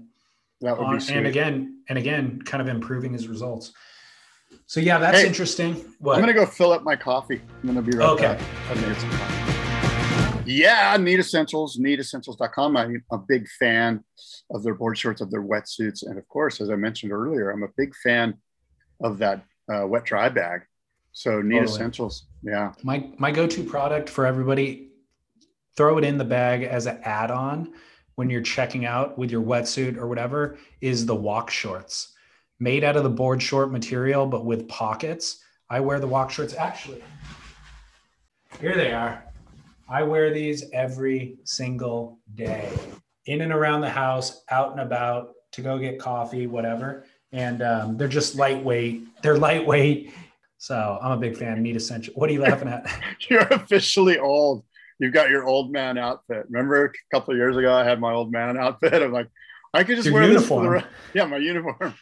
That 0.62 0.78
would 0.78 0.92
be 0.92 1.00
sweet. 1.00 1.18
And 1.18 1.28
again, 1.28 1.84
and 1.90 1.98
again, 1.98 2.42
kind 2.44 2.62
of 2.62 2.68
improving 2.68 3.14
his 3.14 3.28
results. 3.28 3.74
So 4.68 4.80
yeah, 4.80 4.98
that's 4.98 5.20
hey, 5.20 5.28
interesting. 5.28 5.76
What? 6.00 6.16
I'm 6.16 6.22
gonna 6.22 6.34
go 6.34 6.46
fill 6.46 6.72
up 6.72 6.84
my 6.84 6.96
coffee. 6.96 7.42
I'm 7.62 7.68
gonna 7.68 7.82
be 7.82 7.96
right 7.96 8.10
okay. 8.10 8.38
back. 8.38 8.78
Okay. 8.78 9.46
Yeah, 10.48 10.96
Need 10.98 11.20
Essentials, 11.20 11.78
needessentials.com. 11.78 12.78
I'm 12.78 13.04
a 13.12 13.18
big 13.18 13.48
fan 13.60 14.04
of 14.52 14.64
their 14.64 14.76
board 14.76 14.98
shorts, 14.98 15.22
of 15.22 15.32
their 15.32 15.42
wetsuits, 15.42 16.04
and 16.04 16.18
of 16.18 16.28
course, 16.28 16.62
as 16.62 16.70
I 16.70 16.76
mentioned 16.76 17.12
earlier, 17.12 17.50
I'm 17.50 17.64
a 17.64 17.70
big 17.76 17.96
fan 17.96 18.36
of 19.04 19.18
that 19.20 19.44
uh, 19.74 19.88
wet 19.88 20.06
dry 20.06 20.30
bag. 20.30 20.62
So 21.12 21.42
Need 21.42 21.60
totally. 21.60 21.76
Essentials, 21.76 22.28
yeah. 22.44 22.74
My 22.84 23.10
my 23.18 23.32
go-to 23.32 23.64
product 23.64 24.10
for 24.10 24.26
everybody. 24.26 24.92
Throw 25.78 25.98
it 25.98 26.06
in 26.06 26.18
the 26.18 26.26
bag 26.26 26.64
as 26.64 26.86
an 26.86 27.02
add-on 27.04 27.74
when 28.16 28.30
you're 28.30 28.42
checking 28.42 28.86
out 28.86 29.18
with 29.18 29.32
your 29.32 29.44
wetsuit 29.44 29.98
or 29.98 30.08
whatever 30.08 30.58
is 30.82 31.06
the 31.06 31.16
walk 31.16 31.50
shorts. 31.50 32.14
Made 32.60 32.84
out 32.84 32.96
of 32.96 33.04
the 33.04 33.10
board 33.10 33.42
short 33.42 33.72
material 33.72 34.26
but 34.26 34.46
with 34.46 34.68
pockets 34.68 35.42
i 35.70 35.80
wear 35.80 36.00
the 36.00 36.08
walk 36.08 36.32
shorts. 36.32 36.54
Actually 36.54 37.04
here 38.60 38.76
they 38.76 38.92
are. 38.94 39.24
I 39.90 40.04
wear 40.04 40.34
these 40.34 40.64
every 40.74 41.38
single 41.44 42.20
day 42.36 42.72
in 43.26 43.42
and 43.42 43.52
around 43.52 43.82
the 43.82 43.90
house 43.90 44.44
out 44.50 44.72
and 44.72 44.80
about 44.80 45.34
to 45.52 45.62
go 45.62 45.78
get 45.78 46.00
coffee 46.00 46.48
whatever. 46.48 47.06
And 47.32 47.62
um, 47.62 47.98
they're 47.98 48.08
just 48.08 48.36
lightweight. 48.36 49.22
They're 49.22 49.38
lightweight. 49.38 50.14
So 50.58 50.98
i'm 51.02 51.12
a 51.12 51.18
big 51.18 51.38
fan. 51.38 51.62
Need 51.62 51.76
essential. 51.76 52.14
What 52.16 52.30
are 52.30 52.34
you 52.34 52.42
laughing 52.42 52.68
at? 52.68 52.88
You're 53.30 53.42
officially 53.42 54.18
old 54.18 54.64
you've 55.00 55.14
got 55.14 55.30
your 55.30 55.46
old 55.46 55.72
man 55.72 55.98
outfit. 55.98 56.46
Remember 56.50 56.86
a 56.86 56.92
couple 57.16 57.34
of 57.34 57.38
years 57.38 57.58
ago, 57.58 57.74
I 57.74 57.84
had 57.84 58.00
my 58.00 58.14
old 58.14 58.32
man 58.32 58.58
outfit. 58.58 58.94
I'm 59.02 59.12
like, 59.12 59.28
I 59.74 59.84
could 59.84 59.98
just 59.98 60.06
Your 60.06 60.14
wear 60.16 60.24
uniform. 60.30 60.74
this. 60.74 60.84
For 60.84 60.88
the, 60.88 60.94
yeah, 61.20 61.26
my 61.26 61.38
uniform. 61.38 61.94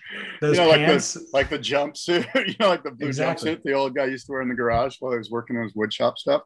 Those 0.42 0.58
you 0.58 0.64
know, 0.64 0.72
pants. 0.74 1.16
like 1.34 1.50
the 1.50 1.56
like 1.56 1.62
the 1.64 1.70
jumpsuit. 1.76 2.28
you 2.48 2.56
know, 2.60 2.70
like 2.70 2.84
the 2.84 2.92
blue 2.92 3.08
Exactly. 3.08 3.56
jumpsuit 3.56 3.64
the 3.64 3.74
old 3.74 3.96
guy 3.96 4.06
used 4.06 4.28
to 4.28 4.32
wear 4.32 4.42
in 4.42 4.50
the 4.50 4.56
garage 4.56 4.98
while 5.00 5.12
he 5.12 5.18
was 5.18 5.32
working 5.32 5.58
on 5.58 5.64
his 5.64 5.74
wood 5.76 5.92
shop 5.92 6.18
stuff. 6.18 6.44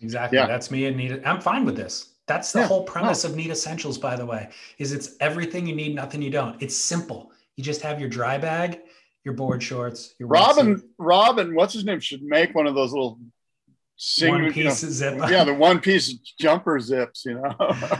Exactly. 0.00 0.38
Yeah. 0.38 0.46
That's 0.46 0.70
me 0.70 0.86
and 0.86 0.96
need. 0.96 1.22
I'm 1.24 1.40
fine 1.40 1.64
with 1.64 1.76
this. 1.76 2.14
That's 2.26 2.52
the 2.52 2.60
Yeah. 2.60 2.66
whole 2.68 2.84
premise 2.84 3.24
of 3.24 3.36
Need 3.36 3.50
Essentials, 3.50 3.98
by 3.98 4.16
the 4.16 4.24
way, 4.24 4.48
is 4.78 4.92
it's 4.92 5.16
everything 5.20 5.66
you 5.66 5.76
need, 5.76 5.94
nothing 5.94 6.22
you 6.22 6.30
don't. 6.30 6.60
It's 6.62 6.74
simple. 6.74 7.30
You 7.56 7.62
just 7.62 7.82
have 7.82 8.00
your 8.00 8.08
dry 8.08 8.38
bag, 8.38 8.80
your 9.24 9.34
board 9.34 9.62
shorts, 9.62 10.14
your 10.18 10.28
Robin, 10.28 10.82
Robin, 10.98 11.54
what's 11.54 11.74
his 11.74 11.84
name? 11.84 12.00
Should 12.00 12.22
make 12.22 12.54
one 12.54 12.66
of 12.66 12.74
those 12.74 12.92
little 12.92 13.18
sing, 13.96 14.30
one 14.30 14.42
you 14.42 14.48
know, 14.48 14.70
piece 14.70 14.80
zip. 14.80 15.18
yeah, 15.30 15.44
the 15.44 15.54
one 15.54 15.80
piece 15.80 16.12
jumper 16.40 16.78
zips, 16.80 17.24
you 17.24 17.34
know. 17.34 17.54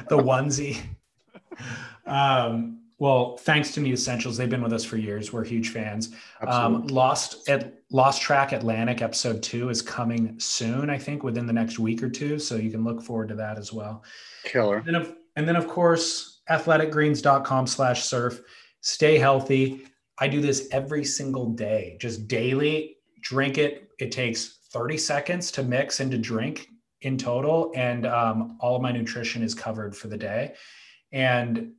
the 0.08 0.18
onesie. 0.18 0.78
Um, 2.06 2.80
well, 2.98 3.36
thanks 3.38 3.72
to 3.72 3.80
Need 3.80 3.92
Essentials, 3.92 4.36
they've 4.36 4.48
been 4.48 4.62
with 4.62 4.72
us 4.72 4.84
for 4.84 4.96
years. 4.96 5.32
We're 5.32 5.44
huge 5.44 5.70
fans. 5.70 6.14
Um, 6.46 6.86
Lost 6.86 7.48
at 7.48 7.74
Lost 7.90 8.22
Track 8.22 8.52
Atlantic 8.52 9.02
episode 9.02 9.42
two 9.42 9.68
is 9.68 9.82
coming 9.82 10.38
soon, 10.38 10.88
I 10.90 10.98
think, 10.98 11.22
within 11.22 11.46
the 11.46 11.52
next 11.52 11.78
week 11.78 12.02
or 12.02 12.08
two. 12.08 12.38
So 12.38 12.54
you 12.56 12.70
can 12.70 12.84
look 12.84 13.02
forward 13.02 13.28
to 13.28 13.34
that 13.34 13.58
as 13.58 13.72
well. 13.72 14.04
Killer. 14.44 14.76
And 14.78 14.86
then, 14.86 14.94
of, 14.94 15.14
and 15.36 15.48
then 15.48 15.56
of 15.56 15.66
course, 15.66 16.40
athleticgreens.com 16.48 17.66
slash 17.66 18.04
surf. 18.04 18.40
Stay 18.80 19.18
healthy. 19.18 19.86
I 20.18 20.28
do 20.28 20.40
this 20.40 20.68
every 20.70 21.04
single 21.04 21.50
day, 21.50 21.96
just 22.00 22.28
daily. 22.28 22.98
Drink 23.22 23.58
it. 23.58 23.88
It 23.98 24.12
takes 24.12 24.60
30 24.74 24.98
seconds 24.98 25.50
to 25.52 25.62
mix 25.62 26.00
and 26.00 26.10
to 26.10 26.18
drink 26.18 26.68
in 27.02 27.16
total. 27.16 27.72
And 27.76 28.06
um, 28.06 28.58
all 28.60 28.74
of 28.74 28.82
my 28.82 28.90
nutrition 28.90 29.42
is 29.42 29.54
covered 29.54 29.96
for 29.96 30.08
the 30.08 30.18
day. 30.18 30.54
And 31.12 31.72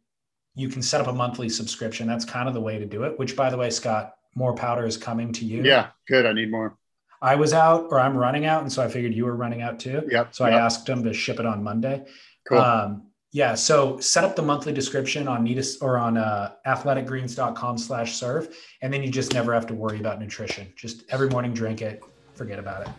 you 0.55 0.69
can 0.69 0.81
set 0.81 1.01
up 1.01 1.07
a 1.07 1.13
monthly 1.13 1.49
subscription. 1.49 2.07
That's 2.07 2.23
kind 2.23 2.47
of 2.47 2.53
the 2.53 2.61
way 2.61 2.79
to 2.79 2.85
do 2.85 3.03
it, 3.03 3.19
which, 3.19 3.35
by 3.35 3.49
the 3.49 3.57
way, 3.57 3.69
Scott, 3.69 4.13
more 4.33 4.55
powder 4.55 4.85
is 4.85 4.95
coming 4.95 5.33
to 5.33 5.45
you. 5.45 5.61
Yeah, 5.63 5.87
good. 6.07 6.25
I 6.25 6.31
need 6.31 6.49
more. 6.49 6.77
I 7.21 7.35
was 7.35 7.53
out 7.53 7.87
or 7.91 7.99
I'm 7.99 8.15
running 8.15 8.45
out. 8.45 8.61
And 8.61 8.71
so 8.71 8.81
I 8.81 8.87
figured 8.87 9.13
you 9.13 9.25
were 9.25 9.35
running 9.35 9.61
out 9.61 9.79
too. 9.79 10.07
Yep. 10.09 10.33
So 10.33 10.45
I 10.45 10.51
asked 10.51 10.85
them 10.85 11.03
to 11.03 11.13
ship 11.13 11.39
it 11.39 11.45
on 11.45 11.63
Monday. 11.63 12.05
Cool. 12.47 12.59
Um, 12.59 13.07
yeah. 13.31 13.55
So 13.55 13.99
set 13.99 14.23
up 14.23 14.35
the 14.35 14.41
monthly 14.41 14.71
description 14.71 15.27
on 15.27 15.45
Needus 15.45 15.81
or 15.81 15.97
on 15.97 16.17
uh, 16.17 16.53
athleticgreens.com 16.65 17.77
slash 17.77 18.13
surf. 18.13 18.47
And 18.81 18.93
then 18.93 19.03
you 19.03 19.09
just 19.09 19.33
never 19.33 19.53
have 19.53 19.67
to 19.67 19.73
worry 19.73 19.99
about 19.99 20.19
nutrition. 20.21 20.71
Just 20.77 21.03
every 21.09 21.29
morning 21.29 21.53
drink 21.53 21.81
it, 21.81 22.03
forget 22.35 22.59
about 22.59 22.87
it. 22.87 22.89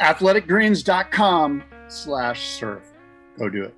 Athleticgreens.com 0.00 1.64
slash 1.88 2.48
surf. 2.48 2.82
Go 3.38 3.48
do 3.48 3.64
it. 3.64 3.74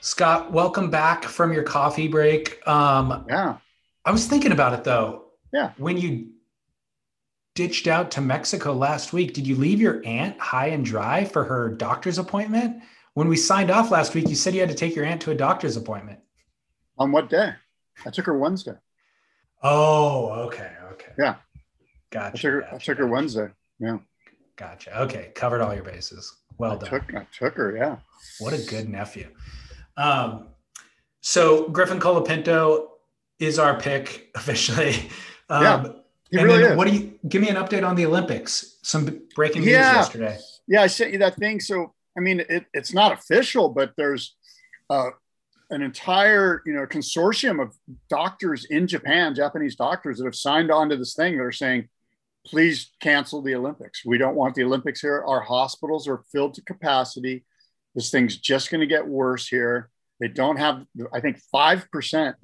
Scott, 0.00 0.52
welcome 0.52 0.90
back 0.90 1.24
from 1.24 1.52
your 1.52 1.62
coffee 1.62 2.08
break. 2.08 2.66
Um, 2.68 3.24
Yeah. 3.28 3.56
I 4.04 4.12
was 4.12 4.26
thinking 4.26 4.52
about 4.52 4.74
it 4.74 4.84
though. 4.84 5.24
Yeah. 5.52 5.72
When 5.78 5.96
you 5.96 6.28
ditched 7.54 7.86
out 7.86 8.10
to 8.12 8.20
Mexico 8.20 8.72
last 8.74 9.12
week, 9.12 9.32
did 9.32 9.46
you 9.46 9.56
leave 9.56 9.80
your 9.80 10.02
aunt 10.04 10.38
high 10.38 10.66
and 10.68 10.84
dry 10.84 11.24
for 11.24 11.44
her 11.44 11.70
doctor's 11.70 12.18
appointment? 12.18 12.82
When 13.14 13.28
we 13.28 13.36
signed 13.36 13.70
off 13.70 13.90
last 13.90 14.14
week, 14.14 14.28
you 14.28 14.34
said 14.34 14.54
you 14.54 14.60
had 14.60 14.68
to 14.68 14.74
take 14.74 14.94
your 14.94 15.04
aunt 15.06 15.22
to 15.22 15.30
a 15.30 15.34
doctor's 15.34 15.76
appointment. 15.76 16.18
On 16.98 17.12
what 17.12 17.30
day? 17.30 17.52
I 18.04 18.10
took 18.10 18.26
her 18.26 18.36
Wednesday. 18.36 18.74
Oh, 19.62 20.30
okay, 20.46 20.72
okay. 20.92 21.12
Yeah. 21.18 21.36
I 22.16 22.30
took 22.30 22.40
her, 22.42 22.74
I 22.74 22.78
took 22.78 22.98
her 22.98 23.06
Wednesday. 23.06 23.48
Yeah. 23.78 23.98
Gotcha. 24.56 25.00
Okay, 25.02 25.32
covered 25.34 25.60
all 25.60 25.74
your 25.74 25.82
bases. 25.84 26.32
Well 26.58 26.72
I 26.72 26.76
done. 26.76 26.88
took, 26.90 27.14
I 27.14 27.26
took 27.36 27.54
her. 27.56 27.76
Yeah. 27.76 27.96
What 28.38 28.52
a 28.52 28.58
good 28.70 28.88
nephew. 28.88 29.28
Um, 29.96 30.48
so 31.20 31.68
Griffin 31.68 31.98
Colapinto 32.00 32.88
is 33.38 33.58
our 33.58 33.78
pick 33.78 34.30
officially. 34.34 34.94
Um, 35.48 35.62
Yeah, 35.62 35.82
He 36.30 36.38
and 36.38 36.46
really 36.46 36.62
then 36.62 36.72
is. 36.72 36.76
what 36.76 36.86
do 36.88 36.94
you 36.94 37.18
give 37.28 37.42
me 37.42 37.48
an 37.48 37.56
update 37.56 37.86
on 37.86 37.96
the 37.96 38.06
Olympics? 38.06 38.78
Some 38.82 39.22
breaking 39.34 39.62
news 39.62 39.72
Yeah. 39.72 39.94
yesterday. 39.94 40.38
Yeah, 40.68 40.82
I 40.82 40.86
sent 40.86 41.12
you 41.12 41.18
that 41.18 41.36
thing. 41.36 41.60
So, 41.60 41.92
I 42.16 42.20
mean, 42.20 42.40
it, 42.48 42.64
it's 42.72 42.94
not 42.94 43.12
official, 43.12 43.68
but 43.70 43.92
there's 43.96 44.36
uh, 44.88 45.10
an 45.70 45.82
entire, 45.82 46.62
you 46.64 46.72
know, 46.74 46.86
consortium 46.86 47.60
of 47.60 47.74
doctors 48.08 48.66
in 48.70 48.86
Japan, 48.86 49.34
Japanese 49.34 49.74
doctors 49.76 50.18
that 50.18 50.24
have 50.24 50.34
signed 50.36 50.70
on 50.70 50.88
to 50.90 50.96
this 50.96 51.14
thing 51.14 51.36
that 51.36 51.42
are 51.42 51.52
saying, 51.52 51.88
please 52.46 52.92
cancel 53.00 53.42
the 53.42 53.54
Olympics. 53.54 54.04
We 54.04 54.18
don't 54.18 54.36
want 54.36 54.54
the 54.54 54.64
Olympics 54.64 55.00
here. 55.00 55.24
Our 55.26 55.40
hospitals 55.40 56.06
are 56.08 56.24
filled 56.32 56.54
to 56.54 56.62
capacity. 56.62 57.44
This 57.94 58.10
thing's 58.10 58.36
just 58.36 58.70
going 58.70 58.80
to 58.80 58.86
get 58.86 59.06
worse 59.06 59.46
here. 59.46 59.90
They 60.20 60.28
don't 60.28 60.56
have, 60.56 60.84
I 61.12 61.20
think, 61.20 61.40
5% 61.54 62.34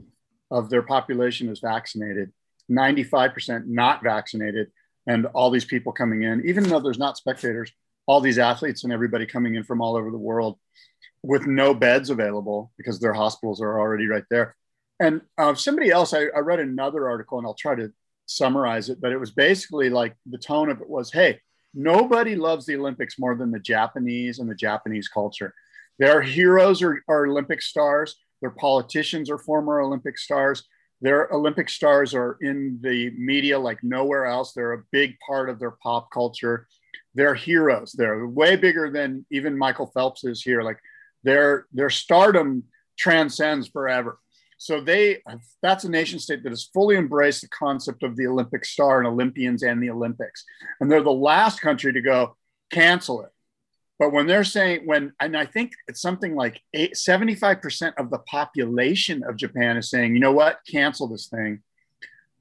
of 0.51 0.70
their 0.70 0.82
population 0.82 1.48
is 1.48 1.61
vaccinated. 1.61 2.32
95% 2.70 3.66
not 3.66 4.03
vaccinated, 4.03 4.68
and 5.07 5.26
all 5.26 5.51
these 5.51 5.64
people 5.64 5.92
coming 5.92 6.22
in, 6.22 6.46
even 6.46 6.64
though 6.64 6.80
there's 6.80 6.98
not 6.98 7.16
spectators, 7.16 7.72
all 8.07 8.20
these 8.20 8.38
athletes 8.38 8.84
and 8.84 8.92
everybody 8.92 9.26
coming 9.26 9.55
in 9.55 9.64
from 9.64 9.80
all 9.80 9.96
over 9.96 10.11
the 10.11 10.18
world 10.18 10.59
with 11.22 11.46
no 11.46 11.74
beds 11.74 12.11
available 12.11 12.72
because 12.76 12.98
their 12.98 13.12
hospitals 13.12 13.61
are 13.61 13.78
already 13.78 14.07
right 14.07 14.24
there. 14.30 14.57
And 14.98 15.22
uh, 15.38 15.55
somebody 15.55 15.90
else, 15.90 16.14
I, 16.14 16.24
I 16.34 16.40
read 16.40 16.61
another 16.61 17.09
article 17.09 17.38
and 17.38 17.46
I'll 17.46 17.55
try 17.55 17.74
to 17.74 17.92
summarize 18.30 18.88
it, 18.88 19.00
but 19.00 19.12
it 19.12 19.18
was 19.18 19.30
basically 19.30 19.90
like 19.90 20.14
the 20.26 20.38
tone 20.38 20.70
of 20.70 20.80
it 20.80 20.88
was 20.88 21.12
hey, 21.12 21.40
nobody 21.74 22.36
loves 22.36 22.66
the 22.66 22.76
Olympics 22.76 23.18
more 23.18 23.34
than 23.36 23.50
the 23.50 23.58
Japanese 23.58 24.38
and 24.38 24.48
the 24.48 24.54
Japanese 24.54 25.08
culture. 25.08 25.54
Their 25.98 26.22
heroes 26.22 26.82
are, 26.82 27.02
are 27.08 27.26
Olympic 27.26 27.60
stars, 27.60 28.16
their 28.40 28.50
politicians 28.50 29.30
are 29.30 29.38
former 29.38 29.80
Olympic 29.80 30.18
stars. 30.18 30.64
Their 31.02 31.28
Olympic 31.32 31.68
stars 31.68 32.14
are 32.14 32.36
in 32.40 32.78
the 32.82 33.10
media 33.10 33.58
like 33.58 33.82
nowhere 33.82 34.26
else. 34.26 34.52
They're 34.52 34.72
a 34.72 34.84
big 34.90 35.16
part 35.26 35.48
of 35.48 35.58
their 35.58 35.72
pop 35.82 36.10
culture. 36.10 36.66
They're 37.14 37.34
heroes. 37.34 37.92
They're 37.92 38.26
way 38.26 38.56
bigger 38.56 38.90
than 38.90 39.24
even 39.30 39.56
Michael 39.56 39.90
Phelps 39.94 40.24
is 40.24 40.42
here. 40.42 40.62
Like 40.62 40.78
their 41.22 41.66
their 41.72 41.90
stardom 41.90 42.64
transcends 42.98 43.68
forever. 43.68 44.18
So 44.61 44.78
they 44.78 45.22
that's 45.62 45.84
a 45.84 45.90
nation 45.90 46.18
state 46.18 46.42
that 46.42 46.50
has 46.50 46.68
fully 46.74 46.96
embraced 46.96 47.40
the 47.40 47.48
concept 47.48 48.02
of 48.02 48.14
the 48.14 48.26
Olympic 48.26 48.66
star 48.66 48.98
and 48.98 49.08
Olympians 49.08 49.62
and 49.62 49.82
the 49.82 49.88
Olympics. 49.88 50.44
And 50.78 50.92
they're 50.92 51.02
the 51.02 51.11
last 51.11 51.62
country 51.62 51.94
to 51.94 52.02
go 52.02 52.36
cancel 52.70 53.22
it. 53.22 53.30
But 53.98 54.12
when 54.12 54.26
they're 54.26 54.44
saying 54.44 54.82
when 54.84 55.14
and 55.18 55.34
I 55.34 55.46
think 55.46 55.72
it's 55.88 56.02
something 56.02 56.34
like 56.36 56.61
eight, 56.74 56.92
75% 56.92 57.94
of 57.96 58.11
the 58.11 58.18
population 58.18 59.22
of 59.24 59.36
Japan 59.36 59.78
is 59.78 59.88
saying, 59.88 60.12
you 60.12 60.20
know 60.20 60.32
what, 60.32 60.58
cancel 60.70 61.08
this 61.08 61.28
thing. 61.28 61.62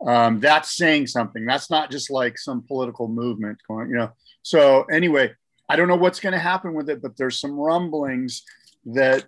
Um, 0.06 0.42
that's 0.42 0.76
saying 0.76 1.08
something. 1.08 1.46
That's 1.46 1.70
not 1.70 1.90
just 1.90 2.12
like 2.12 2.38
some 2.38 2.64
political 2.64 3.08
movement 3.08 3.60
going, 3.66 3.92
you 3.92 3.96
know. 3.96 4.12
So 4.42 4.84
anyway, 4.84 5.34
I 5.70 5.78
don't 5.78 5.88
know 5.88 5.96
what's 5.96 6.20
going 6.20 6.34
to 6.34 6.40
happen 6.40 6.74
with 6.74 6.90
it, 6.90 7.02
but 7.02 7.16
there's 7.16 7.40
some 7.40 7.58
rumblings 7.58 8.44
that 8.88 9.26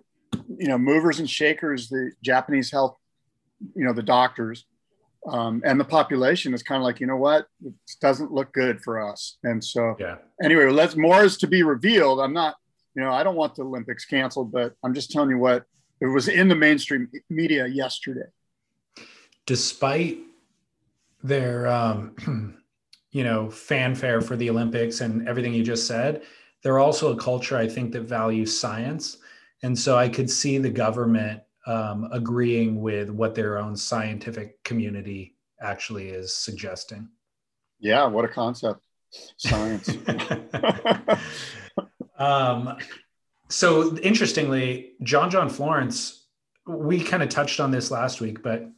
you 0.58 0.68
know, 0.68 0.78
movers 0.78 1.18
and 1.18 1.28
shakers, 1.28 1.88
the 1.88 2.12
Japanese 2.22 2.70
health, 2.70 2.96
you 3.74 3.84
know, 3.84 3.92
the 3.92 4.02
doctors 4.02 4.64
um, 5.28 5.62
and 5.64 5.78
the 5.78 5.84
population 5.84 6.52
is 6.52 6.62
kind 6.62 6.80
of 6.80 6.84
like, 6.84 6.98
you 6.98 7.06
know 7.06 7.16
what, 7.16 7.46
it 7.64 7.74
doesn't 8.00 8.32
look 8.32 8.52
good 8.52 8.82
for 8.82 9.00
us. 9.00 9.38
And 9.44 9.62
so, 9.62 9.96
yeah. 9.98 10.16
Anyway, 10.42 10.66
let's 10.66 10.96
more 10.96 11.22
is 11.22 11.36
to 11.38 11.46
be 11.46 11.62
revealed. 11.62 12.20
I'm 12.20 12.32
not, 12.32 12.56
you 12.94 13.02
know, 13.02 13.12
I 13.12 13.22
don't 13.22 13.36
want 13.36 13.54
the 13.54 13.62
Olympics 13.62 14.04
canceled, 14.04 14.50
but 14.50 14.74
I'm 14.82 14.94
just 14.94 15.12
telling 15.12 15.30
you 15.30 15.38
what 15.38 15.64
it 16.00 16.06
was 16.06 16.28
in 16.28 16.48
the 16.48 16.56
mainstream 16.56 17.08
media 17.30 17.66
yesterday. 17.66 18.26
Despite 19.46 20.18
their, 21.22 21.68
um, 21.68 22.58
you 23.12 23.22
know, 23.22 23.48
fanfare 23.48 24.22
for 24.22 24.34
the 24.36 24.50
Olympics 24.50 25.02
and 25.02 25.28
everything 25.28 25.54
you 25.54 25.62
just 25.62 25.86
said, 25.86 26.22
they're 26.64 26.80
also 26.80 27.12
a 27.12 27.16
culture 27.16 27.56
I 27.56 27.68
think 27.68 27.92
that 27.92 28.02
values 28.02 28.58
science 28.58 29.18
and 29.62 29.78
so 29.78 29.96
I 29.96 30.08
could 30.08 30.30
see 30.30 30.58
the 30.58 30.70
government 30.70 31.42
um, 31.66 32.08
agreeing 32.12 32.80
with 32.80 33.10
what 33.10 33.34
their 33.34 33.58
own 33.58 33.76
scientific 33.76 34.62
community 34.64 35.36
actually 35.60 36.08
is 36.08 36.34
suggesting. 36.34 37.08
Yeah, 37.78 38.06
what 38.06 38.24
a 38.24 38.28
concept. 38.28 38.80
Science. 39.36 39.88
um, 42.18 42.76
so 43.48 43.96
interestingly, 43.98 44.92
John 45.02 45.30
John 45.30 45.48
Florence, 45.48 46.26
we 46.66 47.02
kind 47.02 47.22
of 47.22 47.28
touched 47.28 47.60
on 47.60 47.70
this 47.70 47.90
last 47.90 48.20
week, 48.20 48.42
but 48.42 48.68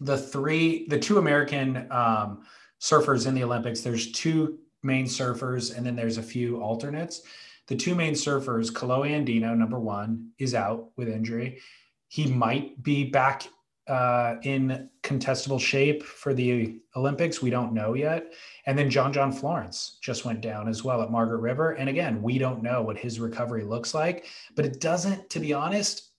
the 0.00 0.18
three, 0.18 0.86
the 0.88 0.98
two 0.98 1.18
American 1.18 1.90
um, 1.90 2.44
surfers 2.80 3.26
in 3.26 3.34
the 3.34 3.44
Olympics, 3.44 3.80
there's 3.80 4.12
two 4.12 4.58
main 4.82 5.06
surfers 5.06 5.76
and 5.76 5.84
then 5.84 5.96
there's 5.96 6.18
a 6.18 6.22
few 6.22 6.60
alternates. 6.60 7.22
The 7.68 7.76
two 7.76 7.94
main 7.94 8.14
surfers, 8.14 8.70
Kolohe 8.70 9.10
Andino, 9.10 9.56
number 9.56 9.78
one, 9.78 10.30
is 10.38 10.54
out 10.54 10.90
with 10.96 11.08
injury. 11.08 11.60
He 12.08 12.26
might 12.26 12.82
be 12.82 13.04
back 13.04 13.48
uh, 13.88 14.36
in 14.42 14.88
contestable 15.02 15.60
shape 15.60 16.02
for 16.02 16.34
the 16.34 16.80
Olympics. 16.96 17.42
We 17.42 17.50
don't 17.50 17.72
know 17.72 17.94
yet. 17.94 18.32
And 18.66 18.78
then 18.78 18.90
John 18.90 19.12
John 19.12 19.32
Florence 19.32 19.98
just 20.00 20.24
went 20.24 20.40
down 20.40 20.68
as 20.68 20.82
well 20.82 21.02
at 21.02 21.10
Margaret 21.10 21.38
River. 21.38 21.72
And 21.72 21.88
again, 21.88 22.22
we 22.22 22.38
don't 22.38 22.62
know 22.62 22.82
what 22.82 22.98
his 22.98 23.20
recovery 23.20 23.64
looks 23.64 23.94
like, 23.94 24.26
but 24.54 24.64
it 24.64 24.80
doesn't, 24.80 25.30
to 25.30 25.40
be 25.40 25.52
honest, 25.52 26.10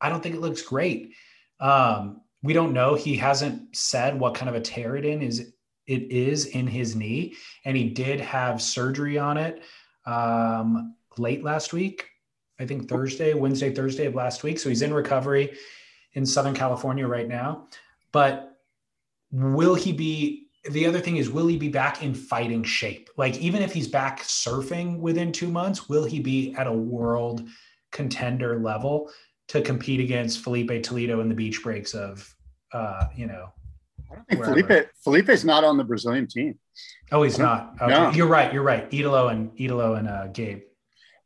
I 0.00 0.08
don't 0.08 0.22
think 0.22 0.34
it 0.34 0.40
looks 0.40 0.62
great. 0.62 1.12
Um, 1.58 2.22
we 2.42 2.52
don't 2.52 2.72
know. 2.72 2.94
He 2.94 3.16
hasn't 3.16 3.76
said 3.76 4.18
what 4.18 4.34
kind 4.34 4.48
of 4.48 4.54
a 4.54 4.60
tear 4.60 4.96
it 4.96 5.04
in 5.04 5.22
is 5.22 5.52
it 5.86 6.12
is 6.12 6.46
in 6.46 6.66
his 6.66 6.94
knee, 6.94 7.34
and 7.64 7.76
he 7.76 7.90
did 7.90 8.20
have 8.20 8.62
surgery 8.62 9.18
on 9.18 9.36
it 9.36 9.62
um, 10.10 10.94
late 11.18 11.42
last 11.44 11.72
week. 11.72 12.06
I 12.58 12.66
think 12.66 12.88
Thursday, 12.88 13.32
Wednesday, 13.32 13.74
Thursday 13.74 14.06
of 14.06 14.14
last 14.14 14.42
week. 14.42 14.58
So 14.58 14.68
he's 14.68 14.82
in 14.82 14.92
recovery 14.92 15.56
in 16.12 16.26
Southern 16.26 16.54
California 16.54 17.06
right 17.06 17.28
now. 17.28 17.68
But 18.12 18.58
will 19.30 19.74
he 19.74 19.92
be? 19.92 20.48
The 20.70 20.84
other 20.84 21.00
thing 21.00 21.16
is, 21.16 21.30
will 21.30 21.46
he 21.46 21.56
be 21.56 21.70
back 21.70 22.02
in 22.02 22.12
fighting 22.12 22.62
shape? 22.62 23.08
Like, 23.16 23.38
even 23.38 23.62
if 23.62 23.72
he's 23.72 23.88
back 23.88 24.20
surfing 24.20 24.98
within 24.98 25.32
two 25.32 25.48
months, 25.48 25.88
will 25.88 26.04
he 26.04 26.20
be 26.20 26.54
at 26.54 26.66
a 26.66 26.72
world 26.72 27.48
contender 27.92 28.58
level 28.58 29.10
to 29.48 29.62
compete 29.62 30.00
against 30.00 30.44
Filipe 30.44 30.82
Toledo 30.82 31.20
in 31.20 31.30
the 31.30 31.34
beach 31.34 31.62
breaks 31.62 31.94
of, 31.94 32.34
uh, 32.74 33.06
you 33.16 33.26
know, 33.26 33.50
I 34.10 34.14
don't 34.14 34.28
think 34.28 34.40
wherever. 34.40 34.62
Filipe 34.62 34.90
Filipe's 35.04 35.44
not 35.44 35.64
on 35.64 35.76
the 35.76 35.84
Brazilian 35.84 36.26
team. 36.26 36.58
Oh, 37.12 37.22
he's 37.22 37.38
not. 37.38 37.74
Okay. 37.80 37.92
No. 37.92 38.10
You're 38.10 38.26
right. 38.26 38.52
You're 38.52 38.62
right. 38.62 38.92
Italo 38.92 39.28
and 39.28 39.50
Italo 39.58 39.94
and 39.94 40.08
uh, 40.08 40.26
Gabe. 40.28 40.62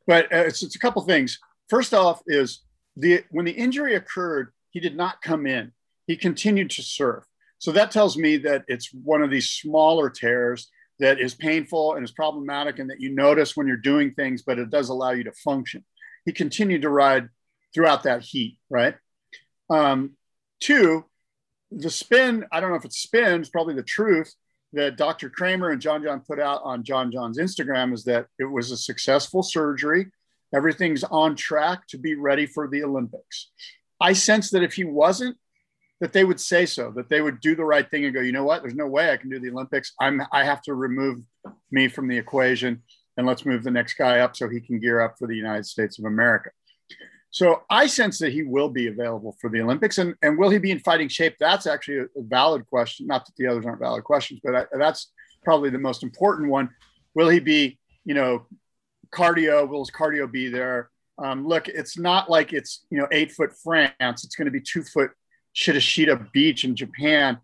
But 0.06 0.26
uh, 0.32 0.44
it's, 0.48 0.62
it's 0.62 0.76
a 0.76 0.78
couple 0.78 1.02
things. 1.02 1.38
First 1.68 1.94
off, 1.94 2.20
is 2.26 2.62
the 2.96 3.24
when 3.30 3.44
the 3.44 3.52
injury 3.52 3.94
occurred, 3.94 4.52
he 4.70 4.80
did 4.80 4.96
not 4.96 5.22
come 5.22 5.46
in. 5.46 5.72
He 6.06 6.16
continued 6.16 6.70
to 6.70 6.82
surf. 6.82 7.24
So 7.58 7.72
that 7.72 7.90
tells 7.90 8.16
me 8.16 8.36
that 8.38 8.64
it's 8.68 8.92
one 8.92 9.22
of 9.22 9.30
these 9.30 9.48
smaller 9.48 10.10
tears 10.10 10.68
that 11.00 11.18
is 11.18 11.34
painful 11.34 11.94
and 11.94 12.04
is 12.04 12.12
problematic, 12.12 12.78
and 12.78 12.90
that 12.90 13.00
you 13.00 13.14
notice 13.14 13.56
when 13.56 13.66
you're 13.66 13.76
doing 13.76 14.12
things, 14.12 14.42
but 14.42 14.58
it 14.58 14.70
does 14.70 14.90
allow 14.90 15.10
you 15.10 15.24
to 15.24 15.32
function. 15.32 15.84
He 16.24 16.32
continued 16.32 16.82
to 16.82 16.90
ride 16.90 17.28
throughout 17.74 18.04
that 18.04 18.22
heat, 18.22 18.58
right? 18.70 18.94
Um, 19.70 20.12
two, 20.60 21.04
the 21.76 21.90
spin, 21.90 22.44
I 22.52 22.60
don't 22.60 22.70
know 22.70 22.76
if 22.76 22.84
it's 22.84 22.98
spin, 22.98 23.40
it's 23.40 23.50
probably 23.50 23.74
the 23.74 23.82
truth 23.82 24.34
that 24.72 24.96
Dr. 24.96 25.30
Kramer 25.30 25.70
and 25.70 25.80
John 25.80 26.02
John 26.02 26.20
put 26.20 26.40
out 26.40 26.60
on 26.64 26.84
John 26.84 27.10
John's 27.10 27.38
Instagram 27.38 27.92
is 27.92 28.04
that 28.04 28.26
it 28.38 28.44
was 28.44 28.70
a 28.70 28.76
successful 28.76 29.42
surgery. 29.42 30.06
Everything's 30.54 31.04
on 31.04 31.36
track 31.36 31.86
to 31.88 31.98
be 31.98 32.14
ready 32.14 32.46
for 32.46 32.68
the 32.68 32.82
Olympics. 32.82 33.50
I 34.00 34.12
sense 34.12 34.50
that 34.50 34.62
if 34.62 34.74
he 34.74 34.84
wasn't, 34.84 35.36
that 36.00 36.12
they 36.12 36.24
would 36.24 36.40
say 36.40 36.66
so, 36.66 36.92
that 36.96 37.08
they 37.08 37.20
would 37.20 37.40
do 37.40 37.54
the 37.54 37.64
right 37.64 37.88
thing 37.88 38.04
and 38.04 38.14
go, 38.14 38.20
you 38.20 38.32
know 38.32 38.44
what? 38.44 38.62
There's 38.62 38.74
no 38.74 38.86
way 38.86 39.10
I 39.10 39.16
can 39.16 39.30
do 39.30 39.38
the 39.38 39.50
Olympics. 39.50 39.92
I'm 40.00 40.22
I 40.32 40.44
have 40.44 40.60
to 40.62 40.74
remove 40.74 41.20
me 41.70 41.88
from 41.88 42.08
the 42.08 42.18
equation 42.18 42.82
and 43.16 43.26
let's 43.26 43.46
move 43.46 43.62
the 43.62 43.70
next 43.70 43.94
guy 43.94 44.20
up 44.20 44.36
so 44.36 44.48
he 44.48 44.60
can 44.60 44.80
gear 44.80 45.00
up 45.00 45.16
for 45.18 45.28
the 45.28 45.36
United 45.36 45.66
States 45.66 45.98
of 45.98 46.04
America. 46.04 46.50
So 47.34 47.62
I 47.68 47.88
sense 47.88 48.20
that 48.20 48.32
he 48.32 48.44
will 48.44 48.68
be 48.68 48.86
available 48.86 49.36
for 49.40 49.50
the 49.50 49.60
Olympics, 49.60 49.98
and 49.98 50.14
and 50.22 50.38
will 50.38 50.50
he 50.50 50.58
be 50.58 50.70
in 50.70 50.78
fighting 50.78 51.08
shape? 51.08 51.34
That's 51.40 51.66
actually 51.66 51.98
a, 51.98 52.06
valid 52.18 52.64
question. 52.64 53.08
Not 53.08 53.26
that 53.26 53.32
the 53.36 53.48
others 53.48 53.66
aren't 53.66 53.80
valid 53.80 54.04
questions, 54.04 54.38
but 54.44 54.54
I, 54.54 54.66
that's 54.78 55.10
probably 55.42 55.68
the 55.68 55.78
most 55.80 56.04
important 56.04 56.48
one. 56.48 56.70
Will 57.14 57.28
he 57.28 57.40
be, 57.40 57.76
you 58.04 58.14
know, 58.14 58.46
cardio? 59.12 59.68
Will 59.68 59.80
his 59.80 59.90
cardio 59.90 60.30
be 60.30 60.48
there? 60.48 60.90
Um, 61.18 61.44
look, 61.44 61.66
it's 61.66 61.98
not 61.98 62.30
like 62.30 62.52
it's 62.52 62.86
you 62.88 62.98
know 62.98 63.08
eight 63.10 63.32
foot 63.32 63.50
France. 63.64 64.22
It's 64.22 64.36
going 64.36 64.46
to 64.46 64.52
be 64.52 64.60
two 64.60 64.84
foot 64.84 65.10
Shitashita 65.56 66.30
Beach 66.30 66.62
in 66.62 66.76
Japan, 66.76 67.38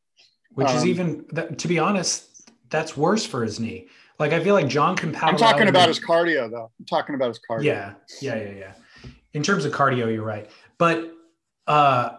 which 0.53 0.69
um, 0.69 0.77
is 0.77 0.87
even 0.87 1.27
to 1.57 1.67
be 1.67 1.81
honest, 1.81 2.49
that's 2.69 2.97
worse 2.97 3.27
for 3.27 3.43
his 3.43 3.59
knee. 3.59 3.89
Like 4.21 4.33
I 4.33 4.39
feel 4.39 4.55
like 4.55 4.69
John 4.69 4.95
can 4.95 5.17
I'm 5.17 5.37
talking 5.37 5.67
about 5.67 5.89
his 5.89 5.99
cardio 5.99 6.49
though. 6.49 6.71
I'm 6.79 6.87
talking 6.87 7.17
about 7.17 7.27
his 7.27 7.41
cardio. 7.41 7.65
Yeah, 7.65 7.95
yeah, 8.23 8.37
yeah, 8.37 8.51
yeah 8.53 8.73
in 9.35 9.43
terms 9.43 9.65
of 9.65 9.73
cardio, 9.73 10.13
you're 10.13 10.25
right. 10.25 10.51
But 10.79 11.13
uh, 11.67 12.17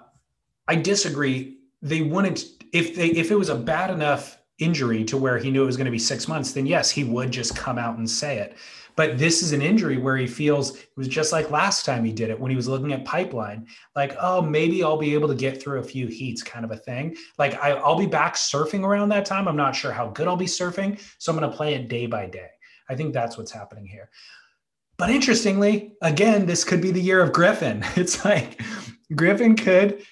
I 0.68 0.76
disagree. 0.76 1.58
They 1.82 2.02
wouldn't 2.02 2.44
if 2.72 2.96
they 2.96 3.10
if 3.10 3.32
it 3.32 3.36
was 3.36 3.50
a 3.50 3.56
bad 3.56 3.90
enough 3.90 4.38
injury 4.60 5.04
to 5.06 5.18
where 5.18 5.38
he 5.38 5.50
knew 5.50 5.64
it 5.64 5.66
was 5.66 5.78
going 5.78 5.86
to 5.86 5.92
be 5.92 6.00
six 6.00 6.28
months, 6.28 6.52
then 6.52 6.66
yes, 6.66 6.90
he 6.90 7.04
would 7.04 7.32
just 7.32 7.56
come 7.56 7.78
out 7.78 7.98
and 7.98 8.10
say 8.10 8.38
it. 8.38 8.56
But 8.96 9.18
this 9.18 9.42
is 9.42 9.54
an 9.54 9.62
injury 9.62 9.98
where 9.98 10.18
he 10.18 10.28
feels 10.28 10.78
it 10.78 10.90
was 10.98 11.08
just 11.08 11.32
like 11.32 11.50
last 11.50 11.86
time 11.86 12.04
he 12.04 12.12
did 12.12 12.30
it 12.30 12.40
when 12.40 12.52
he 12.52 12.58
was 12.58 12.68
looking 12.68 12.94
at 12.94 13.06
pipeline, 13.06 13.68
like, 13.96 14.16
oh, 14.20 14.42
maybe 14.42 14.84
I'll 14.84 14.98
be 14.98 15.14
able 15.14 15.30
to 15.30 15.36
get 15.36 15.62
through 15.62 15.80
a 15.80 15.84
few 15.84 16.08
heats, 16.08 16.44
kind 16.44 16.66
of 16.66 16.72
a 16.72 16.78
thing. 16.78 17.16
Like 17.38 17.62
I, 17.64 17.72
I'll 17.72 17.98
be 17.98 18.06
back 18.06 18.36
surfing 18.36 18.84
around 18.84 19.10
that 19.10 19.26
time. 19.26 19.48
I'm 19.48 19.56
not 19.56 19.76
sure 19.76 19.92
how 19.92 20.10
good 20.10 20.28
I'll 20.28 20.36
be 20.36 20.46
surfing, 20.46 21.02
so 21.18 21.32
I'm 21.32 21.40
going 21.40 21.50
to 21.50 21.56
play 21.56 21.74
it 21.74 21.88
day 21.88 22.06
by 22.06 22.28
day. 22.28 22.50
I 22.90 22.96
think 22.96 23.14
that's 23.14 23.38
what's 23.38 23.52
happening 23.52 23.86
here. 23.86 24.10
But 25.02 25.10
interestingly, 25.10 25.94
again, 26.04 26.46
this 26.46 26.64
could 26.64 26.80
be 26.80 26.92
the 26.92 27.02
year 27.02 27.24
of 27.24 27.34
Griffin. 27.34 27.84
It's 27.96 28.24
like 28.24 28.62
Griffin 29.16 29.56
could 29.56 30.06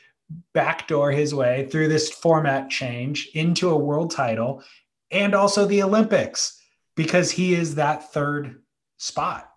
backdoor 0.56 1.12
his 1.12 1.32
way 1.32 1.68
through 1.70 1.90
this 1.90 2.10
format 2.10 2.72
change 2.72 3.30
into 3.36 3.70
a 3.70 3.78
world 3.78 4.10
title 4.10 4.64
and 5.12 5.36
also 5.36 5.68
the 5.68 5.84
Olympics 5.84 6.60
because 6.96 7.30
he 7.30 7.54
is 7.54 7.76
that 7.76 8.12
third 8.12 8.64
spot. 8.98 9.48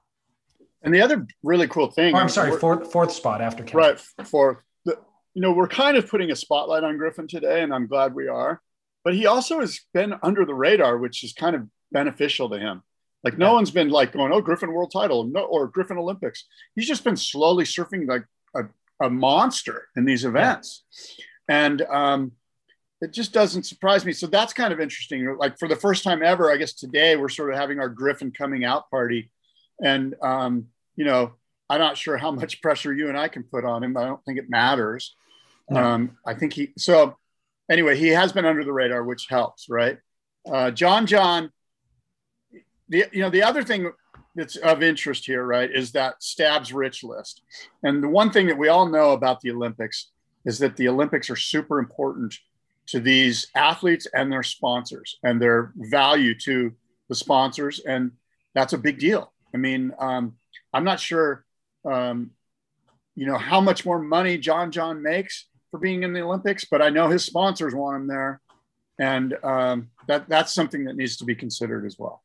And 0.83 0.95
the 0.95 1.01
other 1.01 1.27
really 1.43 1.67
cool 1.67 1.91
thing, 1.91 2.15
or, 2.15 2.21
I'm 2.21 2.29
sorry, 2.29 2.55
fourth 2.59 2.93
fourth 2.93 3.13
spot 3.13 3.41
after 3.41 3.65
Kelly. 3.65 3.85
Right, 3.85 4.01
fourth. 4.27 4.59
The, 4.85 4.99
you 5.33 5.41
know, 5.41 5.53
we're 5.53 5.67
kind 5.67 5.97
of 5.97 6.11
putting 6.11 6.31
a 6.31 6.37
spotlight 6.37 6.85
on 6.85 6.99
Griffin 6.99 7.27
today, 7.27 7.63
and 7.63 7.73
I'm 7.73 7.87
glad 7.87 8.15
we 8.15 8.29
are. 8.29 8.61
But 9.03 9.15
he 9.15 9.25
also 9.25 9.61
has 9.61 9.81
been 9.95 10.13
under 10.23 10.45
the 10.45 10.55
radar, 10.55 10.99
which 10.99 11.25
is 11.25 11.33
kind 11.33 11.57
of 11.57 11.63
beneficial 11.91 12.51
to 12.51 12.59
him. 12.59 12.83
Like 13.25 13.39
no 13.39 13.49
yeah. 13.49 13.53
one's 13.53 13.71
been 13.71 13.89
like 13.89 14.13
going, 14.13 14.33
oh, 14.33 14.41
Griffin 14.41 14.73
world 14.73 14.91
title, 14.93 15.25
no, 15.25 15.45
or 15.45 15.69
Griffin 15.69 15.99
Olympics. 15.99 16.45
He's 16.75 16.89
just 16.89 17.05
been 17.05 17.17
slowly 17.17 17.65
surfing 17.65 18.09
like 18.09 18.25
a, 18.55 18.63
a 19.05 19.11
monster 19.11 19.89
in 19.97 20.05
these 20.05 20.25
events. 20.25 20.85
Yeah. 21.19 21.25
And 21.49 21.83
um, 21.83 22.33
it 23.01 23.13
just 23.13 23.33
doesn't 23.33 23.65
surprise 23.65 24.05
me. 24.05 24.13
So 24.13 24.27
that's 24.27 24.53
kind 24.53 24.73
of 24.73 24.81
interesting. 24.81 25.37
Like 25.39 25.59
for 25.59 25.69
the 25.69 25.77
first 25.77 26.05
time 26.05 26.23
ever, 26.23 26.51
I 26.51 26.57
guess 26.57 26.73
today 26.73 27.17
we're 27.17 27.29
sort 27.29 27.53
of 27.53 27.59
having 27.59 27.81
our 27.81 27.89
Griffin 27.89 28.31
coming 28.31 28.65
out 28.65 28.91
party. 28.91 29.31
And, 29.83 30.15
um, 30.23 30.67
you 30.97 31.05
know, 31.05 31.33
I'm 31.69 31.81
not 31.81 31.97
sure 31.97 32.17
how 32.17 32.31
much 32.31 32.63
pressure 32.63 32.93
you 32.93 33.09
and 33.09 33.19
I 33.19 33.29
can 33.29 33.43
put 33.43 33.65
on 33.65 33.83
him. 33.83 33.97
I 33.97 34.05
don't 34.05 34.25
think 34.25 34.39
it 34.39 34.49
matters. 34.49 35.17
No. 35.71 35.83
Um, 35.83 36.19
I 36.27 36.35
think 36.35 36.53
he, 36.53 36.73
so 36.77 37.17
anyway, 37.71 37.97
he 37.97 38.09
has 38.09 38.33
been 38.33 38.45
under 38.45 38.63
the 38.65 38.73
radar, 38.73 39.03
which 39.05 39.27
helps, 39.29 39.69
right? 39.69 39.99
Uh, 40.51 40.71
John 40.71 41.07
John 41.07 41.51
the 42.93 43.07
you 43.11 43.23
know 43.23 43.31
the 43.31 43.43
other 43.43 43.65
thing 43.65 43.91
that's 44.35 44.57
of 44.57 44.83
interest 44.83 45.27
here, 45.27 45.45
right, 45.45 45.71
is 45.71 45.93
that 45.93 46.23
Stab's 46.23 46.73
rich 46.73 47.03
list. 47.03 47.43
And 47.83 48.03
the 48.03 48.09
one 48.09 48.31
thing 48.31 48.47
that 48.47 48.59
we 48.59 48.69
all 48.69 48.87
know 48.87 49.13
about 49.13 49.41
the 49.41 49.51
Olympics 49.51 50.11
is 50.45 50.59
that 50.61 50.77
the 50.77 50.89
Olympics 50.89 51.29
are 51.31 51.37
super 51.37 51.79
important 51.79 52.39
to 52.87 53.01
these 53.01 53.49
athletes 53.55 54.07
and 54.15 54.33
their 54.33 54.43
sponsors 54.43 55.19
and 55.23 55.41
their 55.41 55.73
value 55.77 56.35
to 56.41 56.73
the 57.09 57.15
sponsors. 57.15 57.81
And 57.81 58.13
that's 58.55 58.73
a 58.73 58.79
big 58.79 58.99
deal. 58.99 59.33
I 59.55 59.59
mean, 59.59 59.93
um, 59.99 60.37
I'm 60.73 60.85
not 60.85 60.99
sure, 60.99 61.45
um, 61.85 62.31
you 63.15 63.27
know, 63.27 63.37
how 63.37 63.61
much 63.61 63.85
more 63.85 63.99
money 63.99 64.39
John 64.39 64.71
John 64.71 65.03
makes 65.03 65.47
for 65.71 65.79
being 65.79 66.03
in 66.03 66.13
the 66.13 66.23
Olympics, 66.23 66.65
but 66.65 66.83
I 66.83 66.91
know 66.91 67.09
his 67.09 67.25
sponsors 67.25 67.75
want 67.75 67.97
him 67.97 68.07
there. 68.07 68.41
And 68.99 69.35
um, 69.43 69.91
that, 70.07 70.29
that's 70.29 70.53
something 70.53 70.85
that 70.85 70.97
needs 70.97 71.17
to 71.19 71.25
be 71.25 71.35
considered 71.35 71.87
as 71.87 71.99
well. 71.99 72.23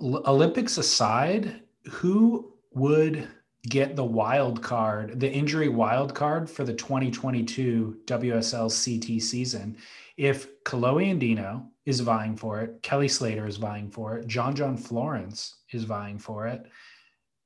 Olympics 0.00 0.78
aside, 0.78 1.62
who 1.90 2.52
would 2.72 3.28
get 3.68 3.96
the 3.96 4.04
wild 4.04 4.62
card, 4.62 5.20
the 5.20 5.30
injury 5.30 5.68
wild 5.68 6.14
card 6.14 6.50
for 6.50 6.64
the 6.64 6.74
2022 6.74 8.00
WSL 8.06 8.68
CT 8.68 9.22
season 9.22 9.76
if 10.16 10.62
Kolohe 10.64 11.12
Andino 11.12 11.66
is 11.86 12.00
vying 12.00 12.36
for 12.36 12.60
it, 12.60 12.82
Kelly 12.82 13.08
Slater 13.08 13.46
is 13.46 13.56
vying 13.56 13.90
for 13.90 14.18
it, 14.18 14.26
John 14.26 14.54
John 14.54 14.76
Florence 14.76 15.56
is 15.72 15.84
vying 15.84 16.18
for 16.18 16.46
it. 16.46 16.64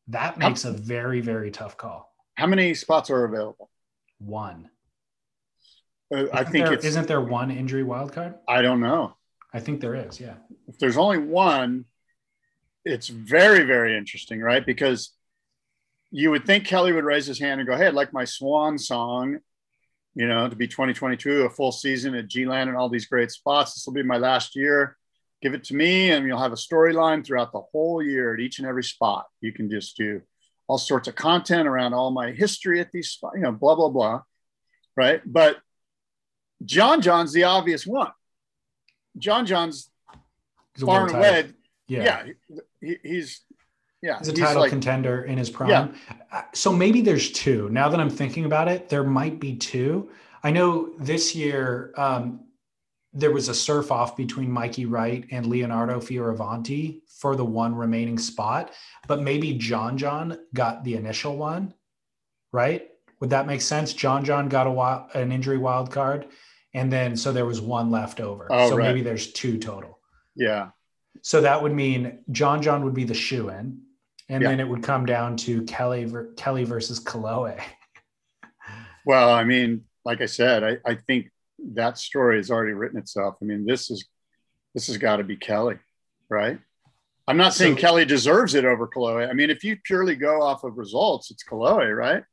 That 0.09 0.38
makes 0.38 0.64
a 0.64 0.72
very, 0.72 1.20
very 1.20 1.51
tough 1.51 1.76
call. 1.76 2.12
How 2.34 2.46
many 2.46 2.74
spots 2.74 3.11
are 3.11 3.24
available? 3.24 3.70
One. 4.18 4.70
Uh, 6.14 6.26
I 6.32 6.44
think 6.44 6.66
there, 6.66 6.74
isn't 6.74 7.09
there 7.09 7.20
one 7.20 7.51
injury 7.51 7.82
wild 7.82 8.12
card? 8.12 8.34
I 8.46 8.62
don't 8.62 8.80
know. 8.80 9.16
I 9.53 9.61
think 9.61 9.80
there 9.80 9.94
is. 9.94 10.20
Yeah. 10.20 10.34
If 10.66 10.78
there's 10.78 10.96
only 10.96 11.18
one, 11.18 11.84
it's 12.89 13.09
very 13.09 13.64
very 13.64 13.97
interesting, 13.97 14.41
right? 14.41 14.64
Because 14.64 15.14
you 16.11 16.30
would 16.30 16.47
think 16.47 16.64
Kelly 16.64 16.93
would 16.93 17.05
raise 17.05 17.26
his 17.26 17.39
hand 17.39 17.61
and 17.61 17.68
go, 17.68 17.76
"Hey, 17.76 17.86
I'd 17.86 17.95
like 17.95 18.12
my 18.12 18.24
swan 18.24 18.78
song." 18.78 19.39
You 20.14 20.26
know, 20.26 20.49
to 20.49 20.57
be 20.57 20.66
2022, 20.66 21.43
a 21.43 21.51
full 21.51 21.70
season 21.70 22.14
at 22.16 22.26
G-Land 22.26 22.68
and 22.68 22.76
all 22.76 22.89
these 22.89 23.07
great 23.07 23.30
spots. 23.30 23.74
This 23.74 23.86
will 23.86 23.95
be 23.95 24.03
my 24.03 24.16
last 24.16 24.57
year. 24.57 24.97
Give 25.41 25.55
it 25.55 25.62
to 25.64 25.76
me, 25.76 26.11
and 26.11 26.26
you'll 26.26 26.41
have 26.41 26.53
a 26.53 26.57
storyline 26.57 27.24
throughout 27.24 27.53
the 27.53 27.61
whole 27.61 28.03
year 28.03 28.34
at 28.34 28.41
each 28.41 28.59
and 28.59 28.66
every 28.66 28.82
spot. 28.82 29.26
You 29.41 29.53
can 29.53 29.70
just 29.70 29.97
do 29.97 30.22
all 30.66 30.78
sorts 30.78 31.09
of 31.09 31.14
content 31.14 31.68
around 31.68 31.95
all 31.95 32.11
my 32.11 32.32
history 32.32 32.80
at 32.80 32.91
these 32.93 33.11
spots, 33.11 33.36
you 33.36 33.43
know, 33.43 33.53
blah, 33.53 33.74
blah, 33.74 33.89
blah. 33.89 34.22
Right. 34.97 35.22
But 35.24 35.59
John 36.64 37.01
John's 37.01 37.32
the 37.32 37.45
obvious 37.45 37.86
one. 37.86 38.11
John 39.16 39.47
John's 39.47 39.91
far 40.78 41.07
and 41.07 41.16
away. 41.16 41.53
Yeah. 41.89 42.24
yeah 42.26 42.32
he, 42.80 42.97
he's 43.03 43.41
yeah, 44.01 44.18
he's 44.18 44.28
a 44.28 44.32
title 44.32 44.62
like, 44.62 44.70
contender 44.70 45.24
in 45.24 45.39
his 45.39 45.51
prime. 45.51 45.70
Yeah. 45.70 45.89
Uh, 46.30 46.43
so 46.55 46.72
maybe 46.72 47.01
there's 47.01 47.32
two. 47.32 47.68
Now 47.70 47.89
that 47.89 47.99
I'm 47.99 48.11
thinking 48.11 48.45
about 48.45 48.68
it, 48.68 48.89
there 48.89 49.03
might 49.03 49.41
be 49.41 49.57
two. 49.57 50.11
I 50.45 50.53
know 50.53 50.95
this 50.99 51.34
year 51.34 51.93
um, 51.97 52.41
there 53.12 53.32
was 53.32 53.49
a 53.49 53.55
surf 53.55 53.91
off 53.91 54.16
between 54.16 54.51
Mikey 54.51 54.86
Wright 54.86 55.26
and 55.30 55.47
Leonardo 55.47 55.99
Fioravanti 55.99 57.01
for 57.09 57.34
the 57.34 57.45
one 57.45 57.74
remaining 57.74 58.18
spot, 58.18 58.72
but 59.09 59.20
maybe 59.20 59.55
John 59.55 59.99
John 59.99 60.39
got 60.55 60.84
the 60.84 60.95
initial 60.95 61.36
one, 61.36 61.74
right? 62.53 62.89
Would 63.20 63.30
that 63.30 63.49
make 63.49 63.62
sense? 63.62 63.93
John 63.93 64.24
John 64.24 64.49
got 64.49 64.68
a 64.68 64.70
wild, 64.70 65.11
an 65.14 65.32
injury 65.32 65.59
wild 65.59 65.91
card, 65.91 66.26
and 66.72 66.93
then 66.93 67.16
so 67.16 67.32
there 67.32 67.47
was 67.47 67.61
one 67.61 67.91
left 67.91 68.20
over. 68.20 68.47
Oh, 68.51 68.70
so 68.70 68.76
right. 68.76 68.86
maybe 68.86 69.03
there's 69.03 69.32
two 69.32 69.59
total. 69.59 69.99
Yeah. 70.36 70.68
So 71.29 71.43
that 71.43 71.62
would 71.62 71.74
mean 71.74 72.20
John 72.33 72.62
John 72.62 72.87
would 72.87 72.95
be 72.95 73.05
the 73.05 73.12
shoe 73.12 73.51
in, 73.51 73.83
and 74.31 74.43
yeah. 74.43 74.49
then 74.49 74.61
it 74.61 74.66
would 74.66 74.83
come 74.83 75.05
down 75.05 75.37
to 75.37 75.62
Kelly 75.64 76.07
ver- 76.07 76.33
Kelly 76.39 76.64
versus 76.64 77.01
Kolohe. 77.01 77.61
well, 79.05 79.29
I 79.29 79.45
mean, 79.45 79.85
like 80.07 80.22
I 80.22 80.24
said, 80.24 80.64
I, 80.64 80.79
I 80.87 80.95
think 80.95 81.31
that 81.74 81.99
story 81.99 82.39
has 82.39 82.51
already 82.51 82.72
written 82.72 82.99
itself. 82.99 83.35
I 83.43 83.45
mean, 83.45 83.66
this 83.66 83.91
is 83.91 84.09
this 84.72 84.87
has 84.87 84.97
got 84.97 85.16
to 85.16 85.22
be 85.22 85.37
Kelly, 85.37 85.76
right? 86.31 86.59
I'm 87.26 87.37
not 87.37 87.53
saying 87.53 87.74
so, 87.74 87.81
Kelly 87.83 88.07
deserves 88.07 88.55
it 88.55 88.64
over 88.64 88.89
Kolohe. 88.89 89.29
I 89.29 89.35
mean, 89.35 89.51
if 89.51 89.62
you 89.62 89.76
purely 89.85 90.16
go 90.16 90.41
off 90.41 90.64
of 90.64 90.79
results, 90.79 91.31
it's 91.31 91.45
Kolohe, 91.45 91.95
right? 91.95 92.24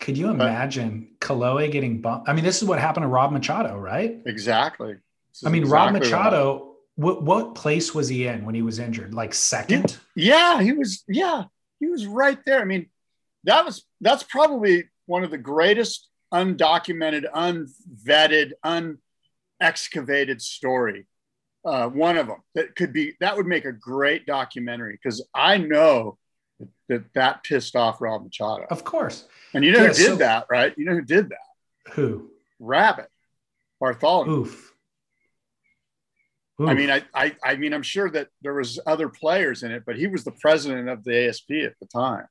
Could 0.00 0.18
you 0.18 0.30
imagine 0.30 1.10
but, 1.20 1.28
Kolohe 1.28 1.70
getting 1.70 2.00
bumped? 2.00 2.28
I 2.28 2.32
mean, 2.32 2.42
this 2.44 2.60
is 2.60 2.66
what 2.66 2.80
happened 2.80 3.04
to 3.04 3.08
Rob 3.08 3.30
Machado, 3.30 3.78
right? 3.78 4.20
Exactly. 4.26 4.96
I 5.46 5.48
mean, 5.48 5.62
exactly 5.62 5.70
Rob 5.70 5.92
Machado 5.92 6.71
what 6.96 7.22
what 7.22 7.54
place 7.54 7.94
was 7.94 8.08
he 8.08 8.26
in 8.26 8.44
when 8.44 8.54
he 8.54 8.62
was 8.62 8.78
injured? 8.78 9.14
Like 9.14 9.34
second? 9.34 9.98
Yeah, 10.14 10.60
he 10.60 10.72
was. 10.72 11.04
Yeah, 11.08 11.44
he 11.80 11.86
was 11.86 12.06
right 12.06 12.38
there. 12.44 12.60
I 12.60 12.64
mean, 12.64 12.86
that 13.44 13.64
was 13.64 13.84
that's 14.00 14.22
probably 14.22 14.84
one 15.06 15.24
of 15.24 15.30
the 15.30 15.38
greatest 15.38 16.08
undocumented, 16.32 17.30
unvetted, 17.32 18.52
unexcavated 19.62 20.40
story. 20.40 21.06
Uh, 21.64 21.88
one 21.88 22.16
of 22.16 22.26
them 22.26 22.42
that 22.54 22.74
could 22.74 22.92
be 22.92 23.14
that 23.20 23.36
would 23.36 23.46
make 23.46 23.64
a 23.64 23.72
great 23.72 24.26
documentary 24.26 24.98
because 25.00 25.24
I 25.32 25.58
know 25.58 26.18
that, 26.88 27.04
that, 27.14 27.44
pissed 27.44 27.76
off 27.76 28.00
Rob 28.00 28.24
Machado. 28.24 28.66
Of 28.68 28.84
course. 28.84 29.26
And 29.54 29.64
you 29.64 29.72
know 29.72 29.78
yeah, 29.78 29.88
who 29.88 29.94
did 29.94 30.06
so, 30.06 30.16
that, 30.16 30.46
right? 30.50 30.74
You 30.76 30.84
know 30.84 30.94
who 30.94 31.02
did 31.02 31.30
that? 31.30 31.92
Who? 31.92 32.30
Rabbit 32.58 33.08
Bartholomew. 33.80 34.40
Oof. 34.40 34.71
Oof. 36.60 36.68
I 36.68 36.74
mean, 36.74 36.90
I, 36.90 37.02
I, 37.14 37.34
I 37.42 37.56
mean, 37.56 37.72
I'm 37.72 37.82
sure 37.82 38.10
that 38.10 38.28
there 38.42 38.54
was 38.54 38.78
other 38.86 39.08
players 39.08 39.62
in 39.62 39.70
it, 39.70 39.84
but 39.86 39.96
he 39.96 40.06
was 40.06 40.24
the 40.24 40.32
president 40.32 40.88
of 40.88 41.02
the 41.04 41.28
ASP 41.28 41.50
at 41.64 41.74
the 41.80 41.86
time. 41.86 42.26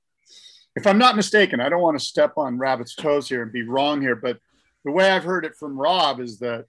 If 0.76 0.88
I'm 0.88 0.97
not 0.97 1.15
mistaken, 1.15 1.59
I 1.59 1.69
don't 1.69 1.82
want 1.82 1.99
to 1.99 2.05
step 2.05 2.34
on 2.38 2.57
Rabbit's 2.57 2.95
toes 2.95 3.28
here 3.28 3.41
and 3.41 3.51
be 3.51 3.63
wrong 3.63 4.01
here, 4.01 4.15
but 4.15 4.38
the 4.86 4.91
way 4.91 5.09
I've 5.09 5.24
heard 5.24 5.45
it 5.45 5.55
from 5.55 5.78
Rob 5.78 6.19
is 6.19 6.39
that, 6.39 6.65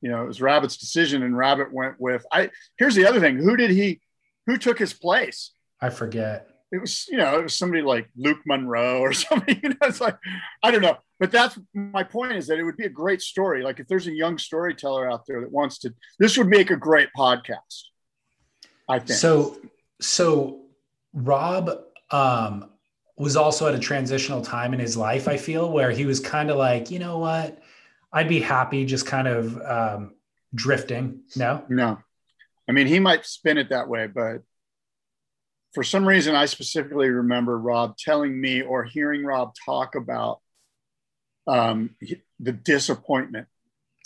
you 0.00 0.10
know, 0.10 0.22
it 0.22 0.26
was 0.26 0.42
Rabbit's 0.42 0.76
decision 0.76 1.22
and 1.22 1.36
Rabbit 1.36 1.72
went 1.72 1.98
with, 1.98 2.26
I, 2.30 2.50
here's 2.78 2.94
the 2.94 3.06
other 3.06 3.20
thing. 3.20 3.38
Who 3.38 3.56
did 3.56 3.70
he, 3.70 4.00
who 4.46 4.58
took 4.58 4.78
his 4.78 4.92
place? 4.92 5.52
I 5.80 5.90
forget 5.90 6.50
it 6.72 6.80
was 6.80 7.06
you 7.08 7.16
know 7.16 7.38
it 7.38 7.42
was 7.42 7.54
somebody 7.54 7.82
like 7.82 8.08
Luke 8.16 8.40
Monroe 8.46 9.00
or 9.00 9.12
something. 9.12 9.60
You 9.62 9.70
know, 9.70 9.76
it's 9.82 10.00
like 10.00 10.18
I 10.62 10.70
don't 10.70 10.82
know, 10.82 10.96
but 11.18 11.32
that's 11.32 11.58
my 11.72 12.02
point 12.02 12.32
is 12.32 12.46
that 12.48 12.58
it 12.58 12.64
would 12.64 12.76
be 12.76 12.84
a 12.84 12.90
great 12.90 13.22
story. 13.22 13.62
Like 13.62 13.80
if 13.80 13.88
there's 13.88 14.06
a 14.06 14.12
young 14.12 14.38
storyteller 14.38 15.10
out 15.10 15.24
there 15.26 15.40
that 15.40 15.50
wants 15.50 15.78
to, 15.80 15.94
this 16.18 16.36
would 16.36 16.48
make 16.48 16.70
a 16.70 16.76
great 16.76 17.08
podcast. 17.16 17.84
I 18.88 18.98
think 18.98 19.18
so. 19.18 19.56
So 20.00 20.60
Rob 21.14 21.70
um, 22.10 22.70
was 23.16 23.36
also 23.36 23.66
at 23.66 23.74
a 23.74 23.78
transitional 23.78 24.42
time 24.42 24.74
in 24.74 24.80
his 24.80 24.96
life. 24.96 25.26
I 25.26 25.38
feel 25.38 25.70
where 25.70 25.90
he 25.90 26.04
was 26.04 26.20
kind 26.20 26.50
of 26.50 26.58
like, 26.58 26.90
you 26.90 26.98
know 26.98 27.18
what, 27.18 27.62
I'd 28.12 28.28
be 28.28 28.40
happy 28.40 28.84
just 28.84 29.06
kind 29.06 29.26
of 29.26 29.60
um, 29.62 30.14
drifting. 30.54 31.20
No, 31.34 31.64
no. 31.68 31.98
I 32.68 32.72
mean, 32.72 32.86
he 32.86 33.00
might 33.00 33.24
spin 33.24 33.58
it 33.58 33.70
that 33.70 33.88
way, 33.88 34.06
but 34.06 34.42
for 35.72 35.82
some 35.82 36.06
reason, 36.06 36.34
I 36.34 36.46
specifically 36.46 37.08
remember 37.08 37.58
Rob 37.58 37.96
telling 37.96 38.38
me 38.40 38.62
or 38.62 38.84
hearing 38.84 39.24
Rob 39.24 39.54
talk 39.64 39.94
about 39.94 40.40
um, 41.46 41.96
the 42.40 42.52
disappointment 42.52 43.46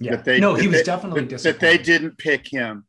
yeah. 0.00 0.12
that 0.12 0.24
they 0.24 0.40
no, 0.40 0.54
he 0.54 0.68
was 0.68 0.78
they, 0.78 0.82
definitely 0.82 1.24
that, 1.24 1.42
that, 1.42 1.60
they 1.60 1.78
didn't 1.78 2.18
pick 2.18 2.48
him. 2.48 2.86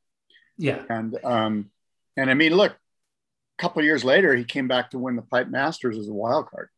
Yeah, 0.58 0.82
and 0.90 1.18
um, 1.24 1.72
and 2.18 2.30
I 2.30 2.34
mean, 2.34 2.56
look, 2.56 2.72
a 2.72 3.62
couple 3.62 3.84
years 3.84 4.04
later, 4.04 4.36
he 4.36 4.44
came 4.44 4.68
back 4.68 4.92
to 4.92 5.00
win 5.00 5.16
the 5.16 5.22
Pipe 5.22 5.48
Masters 5.48 5.98
as 5.98 6.08
a 6.08 6.14
wild 6.14 6.48
card. 6.48 6.70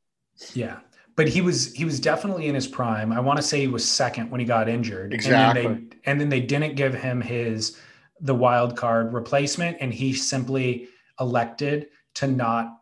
Yeah, 0.53 0.79
but 1.15 1.27
he 1.27 1.41
was 1.41 1.73
he 1.73 1.85
was 1.85 1.99
definitely 1.99 2.47
in 2.47 2.55
his 2.55 2.67
prime. 2.67 3.11
I 3.11 3.19
want 3.19 3.37
to 3.37 3.43
say 3.43 3.59
he 3.59 3.67
was 3.67 3.87
second 3.87 4.31
when 4.31 4.39
he 4.39 4.45
got 4.45 4.69
injured. 4.69 5.13
Exactly. 5.13 5.65
And 5.65 5.75
then 5.75 5.89
they 5.89 6.11
and 6.11 6.21
then 6.21 6.29
they 6.29 6.41
didn't 6.41 6.75
give 6.75 6.93
him 6.93 7.21
his 7.21 7.77
the 8.19 8.35
wild 8.35 8.77
card 8.77 9.13
replacement, 9.13 9.77
and 9.79 9.93
he 9.93 10.13
simply 10.13 10.87
elected 11.19 11.87
to 12.15 12.27
not 12.27 12.77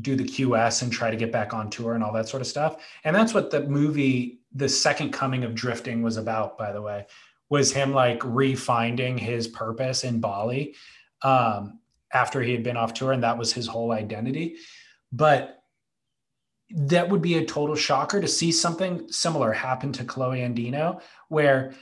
do 0.00 0.14
the 0.14 0.24
QS 0.24 0.82
and 0.82 0.92
try 0.92 1.10
to 1.10 1.16
get 1.16 1.32
back 1.32 1.54
on 1.54 1.70
tour 1.70 1.94
and 1.94 2.04
all 2.04 2.12
that 2.12 2.28
sort 2.28 2.40
of 2.42 2.46
stuff. 2.46 2.84
And 3.04 3.16
that's 3.16 3.32
what 3.32 3.50
the 3.50 3.62
movie, 3.62 4.40
The 4.54 4.68
Second 4.68 5.12
Coming 5.12 5.44
of 5.44 5.54
Drifting, 5.54 6.02
was 6.02 6.16
about, 6.16 6.58
by 6.58 6.72
the 6.72 6.82
way, 6.82 7.06
was 7.48 7.72
him 7.72 7.92
like 7.92 8.20
refinding 8.20 9.18
his 9.18 9.48
purpose 9.48 10.04
in 10.04 10.20
Bali 10.20 10.74
um, 11.22 11.78
after 12.12 12.42
he 12.42 12.52
had 12.52 12.62
been 12.62 12.76
off 12.76 12.92
tour, 12.92 13.12
and 13.12 13.22
that 13.22 13.38
was 13.38 13.52
his 13.52 13.66
whole 13.66 13.92
identity. 13.92 14.56
But 15.12 15.62
that 16.70 17.08
would 17.08 17.22
be 17.22 17.38
a 17.38 17.44
total 17.44 17.76
shocker 17.76 18.20
to 18.20 18.28
see 18.28 18.50
something 18.50 19.10
similar 19.10 19.52
happen 19.52 19.92
to 19.92 20.04
Kolohe 20.04 20.40
Andino, 20.40 21.00
where 21.28 21.74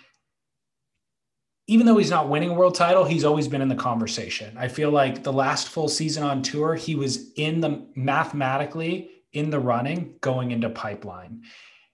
even 1.67 1.87
though 1.87 1.97
he's 1.97 2.11
not 2.11 2.29
winning 2.29 2.51
a 2.51 2.55
world 2.55 2.75
title, 2.75 3.05
he's 3.05 3.25
always 3.25 3.49
been 3.49 3.62
in 3.62 3.69
the 3.69 3.75
conversation. 3.75 4.55
I 4.59 4.69
feel 4.69 4.91
like 4.91 5.23
the 5.23 5.33
last 5.33 5.69
full 5.69 5.89
season 5.89 6.23
on 6.23 6.43
tour, 6.43 6.75
he 6.75 6.95
was 6.95 7.33
in 7.35 7.61
the 7.61 7.87
mathematically 7.95 9.11
in 9.33 9.51
the 9.51 9.59
running 9.59 10.17
going 10.21 10.51
into 10.51 10.69
pipeline. 10.69 11.43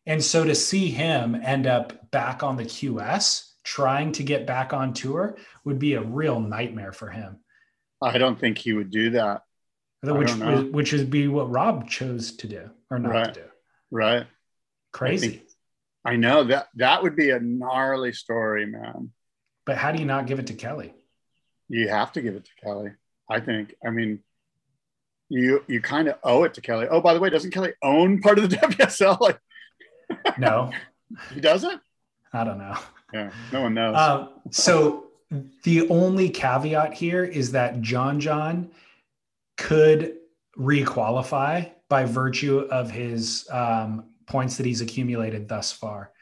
And 0.06 0.22
so 0.22 0.44
to 0.44 0.54
see 0.54 0.90
him 0.90 1.34
end 1.36 1.66
up 1.66 2.10
back 2.10 2.42
on 2.42 2.56
the 2.56 2.64
QS, 2.64 3.52
trying 3.62 4.12
to 4.12 4.22
get 4.24 4.46
back 4.46 4.72
on 4.72 4.92
tour, 4.92 5.36
would 5.64 5.78
be 5.78 5.94
a 5.94 6.02
real 6.02 6.40
nightmare 6.40 6.92
for 6.92 7.08
him. 7.08 7.38
I 8.02 8.18
don't 8.18 8.38
think 8.38 8.58
he 8.58 8.72
would 8.72 8.90
do 8.90 9.10
that. 9.10 9.42
Which 10.02 10.28
don't 10.38 10.72
which 10.72 10.92
would 10.92 11.10
be 11.10 11.28
what 11.28 11.50
Rob 11.50 11.88
chose 11.88 12.32
to 12.38 12.48
do 12.48 12.70
or 12.90 12.98
not 12.98 13.12
Right. 13.12 13.34
to 13.34 13.40
do. 13.40 13.46
Right. 13.90 14.26
Crazy. 14.92 15.28
think- 15.28 15.42
I 16.04 16.16
know 16.16 16.44
that 16.44 16.68
that 16.76 17.02
would 17.02 17.14
be 17.14 17.28
a 17.30 17.38
gnarly 17.38 18.12
story, 18.14 18.64
man. 18.64 19.12
But 19.66 19.76
how 19.76 19.92
do 19.92 19.98
you 19.98 20.06
not 20.06 20.26
give 20.26 20.38
it 20.38 20.46
to 20.48 20.54
Kelly? 20.54 20.94
You 21.68 21.88
have 21.88 22.12
to 22.12 22.22
give 22.22 22.34
it 22.34 22.44
to 22.44 22.50
Kelly. 22.64 22.90
I 23.28 23.40
think. 23.40 23.74
I 23.86 23.90
mean, 23.90 24.20
you 25.28 25.64
you 25.68 25.80
kind 25.80 26.08
of 26.08 26.16
owe 26.24 26.44
it 26.44 26.54
to 26.54 26.60
Kelly. 26.60 26.88
Oh, 26.90 27.00
by 27.00 27.14
the 27.14 27.20
way, 27.20 27.30
doesn't 27.30 27.52
Kelly 27.52 27.72
own 27.82 28.20
part 28.20 28.38
of 28.38 28.50
the 28.50 28.56
WSL? 28.56 29.20
Like 29.20 29.38
No, 30.38 30.72
he 31.34 31.40
doesn't? 31.40 31.80
I 32.32 32.44
don't 32.44 32.58
know. 32.58 32.76
Yeah, 33.12 33.30
no 33.52 33.62
one 33.62 33.74
knows. 33.74 33.96
Um, 33.96 34.30
so 34.50 35.06
the 35.62 35.88
only 35.88 36.28
caveat 36.28 36.94
here 36.94 37.24
is 37.24 37.52
that 37.52 37.80
John 37.80 38.20
John 38.20 38.70
could 39.56 40.16
requalify 40.56 41.70
by 41.88 42.04
virtue 42.04 42.60
of 42.70 42.90
his 42.90 43.46
um, 43.50 44.04
points 44.26 44.56
that 44.56 44.66
he's 44.66 44.80
accumulated 44.80 45.48
thus 45.48 45.72
far. 45.72 46.12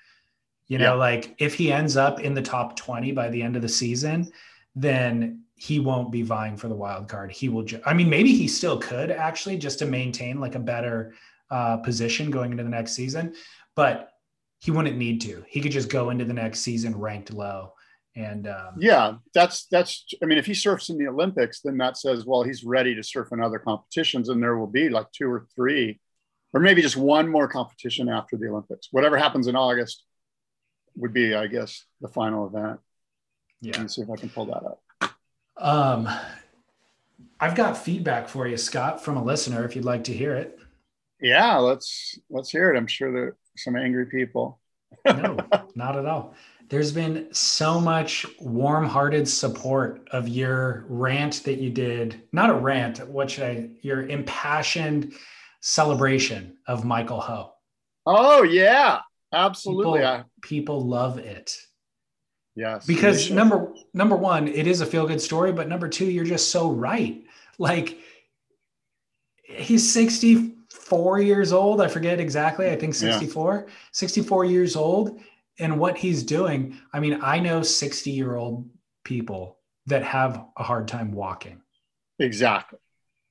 You 0.69 0.79
know, 0.79 0.85
Yeah. 0.85 0.93
like 0.93 1.35
if 1.39 1.55
he 1.55 1.73
ends 1.73 1.97
up 1.97 2.21
in 2.21 2.35
the 2.35 2.43
top 2.43 2.77
20 2.77 3.13
by 3.13 3.29
the 3.31 3.43
end 3.43 3.57
of 3.57 3.63
the 3.63 3.69
season, 3.69 4.31
then 4.75 5.43
he 5.55 5.81
won't 5.81 6.13
be 6.13 6.23
vying 6.23 6.57
for 6.57 6.69
the 6.69 6.75
wild 6.75 7.09
card. 7.09 7.33
He 7.33 7.49
will, 7.49 7.65
ju- 7.65 7.81
I 7.85 7.95
mean, 7.95 8.09
maybe 8.09 8.33
he 8.35 8.47
still 8.47 8.79
could 8.79 9.11
actually 9.11 9.57
just 9.57 9.79
to 9.81 9.87
maintain 9.87 10.39
like 10.41 10.55
a 10.55 10.61
better 10.61 11.15
uh, 11.51 11.79
position 11.79 12.31
going 12.31 12.53
into 12.53 12.63
the 12.63 12.69
next 12.71 12.93
season, 12.93 13.35
but 13.75 14.11
he 14.61 14.71
wouldn't 14.71 14.97
need 14.97 15.21
to. 15.23 15.43
He 15.49 15.61
could 15.61 15.73
just 15.73 15.89
go 15.89 16.11
into 16.11 16.25
the 16.25 16.35
next 16.35 16.61
season 16.61 16.97
ranked 16.97 17.33
low. 17.33 17.73
And 18.17 18.47
um, 18.49 18.75
yeah, 18.79 19.15
that's 19.33 19.67
that's. 19.67 20.05
I 20.23 20.27
mean, 20.27 20.39
if 20.39 20.47
he 20.47 20.53
surfs 20.55 20.91
in 20.91 20.99
the 20.99 21.07
Olympics, 21.07 21.61
then 21.61 21.79
that 21.79 21.97
says, 21.97 22.27
well, 22.27 22.43
he's 22.43 22.65
ready 22.65 22.95
to 22.97 23.03
surf 23.03 23.29
in 23.33 23.41
other 23.41 23.61
competitions, 23.61 24.29
and 24.29 24.43
there 24.43 24.59
will 24.59 24.67
be 24.67 24.89
like 24.89 25.07
two 25.13 25.31
or 25.31 25.47
three, 25.55 26.01
or 26.53 26.59
maybe 26.61 26.83
just 26.83 26.97
one 26.97 27.29
more 27.29 27.47
competition 27.47 28.09
after 28.09 28.37
the 28.37 28.49
Olympics. 28.49 28.89
Whatever 28.91 29.17
happens 29.19 29.47
in 29.47 29.55
August 29.55 30.03
would 30.99 31.13
be, 31.13 31.35
I 31.35 31.47
guess, 31.47 31.85
the 32.01 32.09
final 32.09 32.47
event. 32.47 32.81
yeah. 33.61 33.73
Let 33.75 33.83
me 33.83 33.89
see 33.89 34.03
if 34.03 34.11
I 34.11 34.17
can 34.17 34.29
pull 34.29 34.47
that 34.47 34.65
up. 34.65 34.83
Um, 35.57 36.09
I've 37.41 37.55
got 37.55 37.77
feedback 37.77 38.29
for 38.29 38.47
you, 38.47 38.57
Scott, 38.57 39.03
from 39.03 39.17
a 39.17 39.25
listener. 39.25 39.65
If 39.65 39.75
you'd 39.75 39.85
like 39.85 40.05
to 40.05 40.13
hear 40.13 40.35
it. 40.35 40.59
Yeah, 41.21 41.57
let's 41.57 42.19
let's 42.31 42.51
hear 42.51 42.73
it. 42.73 42.77
I'm 42.77 42.87
sure 42.87 43.13
there 43.13 43.25
are 43.25 43.37
some 43.57 43.77
angry 43.77 44.07
people. 44.07 44.61
No, 45.05 45.37
not 45.75 45.97
at 45.97 46.07
all. 46.07 46.35
There's 46.69 46.93
been 46.93 47.29
so 47.33 47.81
much 47.81 48.27
warm-hearted 48.41 49.27
support 49.27 50.07
of 50.13 50.29
your 50.29 50.85
rant 50.89 51.43
that 51.45 51.59
you 51.59 51.71
did. 51.71 52.23
Not 52.33 52.51
a 52.51 52.55
rant. 52.55 53.07
What 53.09 53.31
should 53.31 53.45
I? 53.45 53.71
Your 53.83 54.07
impassioned 54.07 55.15
celebration 55.61 56.59
of 56.67 56.85
Michael 56.85 57.21
Ho. 57.21 57.53
Oh 58.07 58.43
yeah, 58.43 59.01
absolutely. 59.33 60.01
People, 60.01 60.07
I, 60.07 60.25
people 60.43 60.81
love 60.81 61.19
it 61.19 61.57
yes, 62.55 62.87
because 62.87 63.31
number 63.31 63.73
number 63.95 64.17
one, 64.17 64.49
it 64.49 64.67
is 64.67 64.81
a 64.81 64.87
feel-good 64.87 65.21
story, 65.21 65.53
but 65.53 65.69
number 65.69 65.89
two, 65.89 66.07
you're 66.07 66.25
just 66.25 66.51
so 66.51 66.71
right. 66.71 67.23
Like 67.59 67.99
he's 69.43 69.93
64 69.93 71.21
years 71.21 71.53
old. 71.53 71.81
I 71.81 71.89
forget 71.89 72.21
exactly. 72.21 72.69
I 72.71 72.77
think 72.77 72.95
Yeah. 72.95 73.13
64, 73.13 73.67
64 73.93 74.45
years 74.45 74.77
old. 74.77 75.21
And 75.59 75.81
what 75.81 75.97
he's 75.97 76.23
doing, 76.23 76.79
I 76.93 77.01
mean, 77.01 77.19
I 77.23 77.41
know 77.41 77.63
60 77.63 78.11
year 78.11 78.37
old 78.37 78.69
people 79.05 79.59
that 79.87 80.05
have 80.05 80.45
a 80.57 80.63
hard 80.63 80.87
time 80.89 81.13
walking. 81.13 81.61
exactly. 82.19 82.79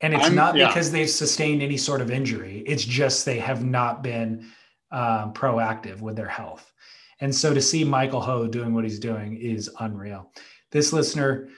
And 0.02 0.14
it's 0.14 0.26
I'm- 0.26 0.36
not 0.36 0.56
yeah. 0.56 0.68
because 0.68 0.92
they've 0.92 1.10
sustained 1.10 1.62
any 1.64 1.78
sort 1.78 2.02
of 2.02 2.12
injury. 2.12 2.64
It's 2.68 2.84
just 2.86 3.26
they 3.26 3.40
have 3.40 3.64
not 3.66 4.04
been 4.04 4.46
um, 4.92 5.34
proactive 5.34 6.02
with 6.02 6.16
their 6.16 6.28
health. 6.28 6.72
And 7.20 7.34
so 7.34 7.54
to 7.54 7.62
see 7.62 7.84
Michael 7.84 8.22
Ho 8.22 8.48
doing 8.48 8.74
what 8.74 8.84
he's 8.84 9.00
doing 9.00 9.38
is 9.38 9.70
unreal. 9.80 10.32
This 10.72 10.94
listener, 10.94 11.50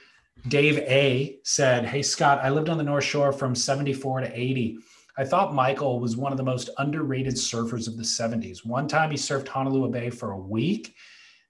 Dave 0.48 0.78
A, 0.78 1.38
said, 1.44 1.84
Hey, 1.84 2.02
Scott, 2.02 2.40
I 2.42 2.50
lived 2.50 2.68
on 2.68 2.78
the 2.78 2.84
North 2.84 3.04
Shore 3.04 3.32
from 3.32 3.54
74 3.54 4.20
to 4.20 4.40
80. 4.40 4.78
I 5.18 5.24
thought 5.24 5.54
Michael 5.54 6.00
was 6.00 6.16
one 6.16 6.32
of 6.32 6.38
the 6.38 6.44
most 6.44 6.70
underrated 6.78 7.34
surfers 7.34 7.86
of 7.86 7.96
the 7.96 8.02
70s. 8.02 8.64
One 8.64 8.88
time 8.88 9.10
he 9.10 9.16
surfed 9.16 9.48
Honolulu 9.48 9.90
Bay 9.90 10.08
for 10.08 10.30
a 10.30 10.38
week. 10.38 10.94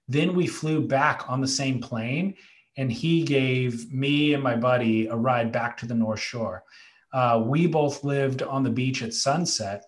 Then 0.07 0.35
we 0.35 0.47
flew 0.47 0.85
back 0.85 1.29
on 1.29 1.39
the 1.39 1.47
same 1.47 1.79
plane, 1.79 2.35
and 2.75 2.91
he 2.91 3.23
gave 3.23 3.93
me 3.93 4.33
and 4.33 4.43
my 4.43 4.57
buddy 4.57 5.07
a 5.07 5.15
ride 5.15 5.51
back 5.53 5.77
to 5.77 5.85
the 5.85 5.93
North 5.93 6.19
Shore. 6.19 6.63
Uh, 7.13 7.43
we 7.45 7.67
both 7.67 8.03
lived 8.03 8.41
on 8.41 8.63
the 8.63 8.69
beach 8.69 9.03
at 9.03 9.13
sunset, 9.13 9.85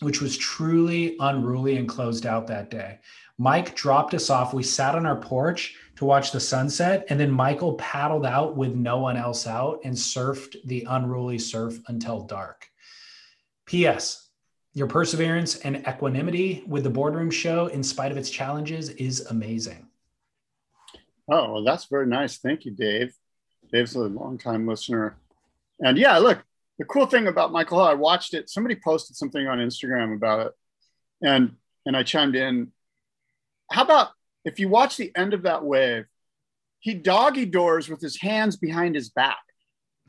which 0.00 0.20
was 0.20 0.36
truly 0.36 1.16
unruly 1.20 1.76
and 1.76 1.88
closed 1.88 2.26
out 2.26 2.46
that 2.46 2.70
day. 2.70 2.98
Mike 3.38 3.74
dropped 3.76 4.14
us 4.14 4.30
off. 4.30 4.52
We 4.52 4.62
sat 4.62 4.94
on 4.94 5.06
our 5.06 5.16
porch 5.16 5.76
to 5.96 6.04
watch 6.04 6.32
the 6.32 6.40
sunset, 6.40 7.06
and 7.08 7.18
then 7.18 7.30
Michael 7.30 7.74
paddled 7.74 8.26
out 8.26 8.56
with 8.56 8.74
no 8.74 8.98
one 8.98 9.16
else 9.16 9.46
out 9.46 9.80
and 9.84 9.94
surfed 9.94 10.56
the 10.64 10.86
unruly 10.88 11.38
surf 11.38 11.78
until 11.88 12.22
dark. 12.22 12.68
P.S. 13.66 14.28
Your 14.74 14.86
perseverance 14.86 15.56
and 15.56 15.84
equanimity 15.88 16.64
with 16.66 16.84
the 16.84 16.90
boardroom 16.90 17.30
show, 17.30 17.66
in 17.66 17.82
spite 17.82 18.12
of 18.12 18.18
its 18.18 18.30
challenges, 18.30 18.90
is 18.90 19.26
amazing. 19.26 19.88
Oh, 21.28 21.52
well, 21.52 21.64
that's 21.64 21.86
very 21.86 22.06
nice. 22.06 22.38
Thank 22.38 22.64
you, 22.64 22.72
Dave. 22.72 23.14
Dave's 23.72 23.94
a 23.94 24.00
longtime 24.00 24.66
listener. 24.66 25.16
And 25.80 25.98
yeah, 25.98 26.18
look, 26.18 26.42
the 26.78 26.84
cool 26.84 27.06
thing 27.06 27.26
about 27.26 27.52
Michael 27.52 27.80
I 27.80 27.94
watched 27.94 28.34
it. 28.34 28.48
Somebody 28.48 28.76
posted 28.76 29.16
something 29.16 29.46
on 29.46 29.58
Instagram 29.58 30.14
about 30.14 30.46
it. 30.46 30.52
And 31.22 31.56
and 31.86 31.96
I 31.96 32.02
chimed 32.02 32.36
in. 32.36 32.72
How 33.70 33.82
about 33.82 34.08
if 34.44 34.58
you 34.58 34.68
watch 34.68 34.96
the 34.96 35.12
end 35.16 35.34
of 35.34 35.42
that 35.42 35.64
wave, 35.64 36.04
he 36.80 36.94
doggy 36.94 37.46
doors 37.46 37.88
with 37.88 38.00
his 38.00 38.20
hands 38.20 38.56
behind 38.56 38.94
his 38.94 39.10
back. 39.10 39.38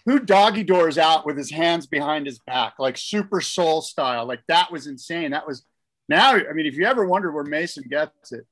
Who 0.06 0.20
doggy 0.20 0.64
doors 0.64 0.98
out 0.98 1.26
with 1.26 1.38
his 1.38 1.52
hands 1.52 1.88
behind 1.88 2.26
his 2.26 2.40
back, 2.40 2.76
like 2.80 2.98
super 2.98 3.42
soul 3.42 3.82
style? 3.82 4.26
Like 4.26 4.42
that 4.48 4.72
was 4.72 4.88
insane. 4.88 5.32
That 5.32 5.48
was 5.48 5.66
now, 6.08 6.34
I 6.34 6.54
mean, 6.54 6.66
if 6.66 6.76
you 6.76 6.86
ever 6.86 7.06
wondered 7.06 7.34
where 7.34 7.44
Mason 7.44 7.84
gets 7.88 8.32
it, 8.32 8.46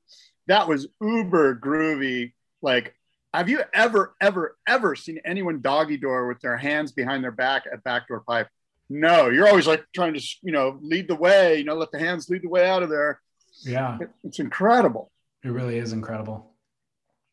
that 0.46 0.68
was 0.68 0.86
uber 1.00 1.56
groovy. 1.56 2.32
Like, 2.62 2.94
have 3.34 3.48
you 3.48 3.62
ever, 3.74 4.14
ever, 4.20 4.56
ever 4.66 4.96
seen 4.96 5.20
anyone 5.24 5.60
doggy 5.60 5.96
door 5.96 6.26
with 6.28 6.40
their 6.40 6.56
hands 6.56 6.92
behind 6.92 7.22
their 7.22 7.30
back 7.30 7.64
at 7.72 7.84
backdoor 7.84 8.20
pipe? 8.20 8.48
No, 8.90 9.28
you're 9.28 9.46
always 9.48 9.66
like 9.66 9.84
trying 9.94 10.14
to, 10.14 10.20
you 10.42 10.52
know, 10.52 10.78
lead 10.80 11.08
the 11.08 11.14
way, 11.14 11.58
you 11.58 11.64
know, 11.64 11.74
let 11.74 11.90
the 11.92 11.98
hands 11.98 12.28
lead 12.30 12.42
the 12.42 12.48
way 12.48 12.66
out 12.68 12.82
of 12.82 12.88
there. 12.88 13.20
Yeah, 13.62 13.98
It- 14.00 14.10
It's 14.24 14.38
incredible. 14.38 15.10
it 15.44 15.50
really 15.50 15.76
is 15.78 15.92
incredible. 15.92 16.54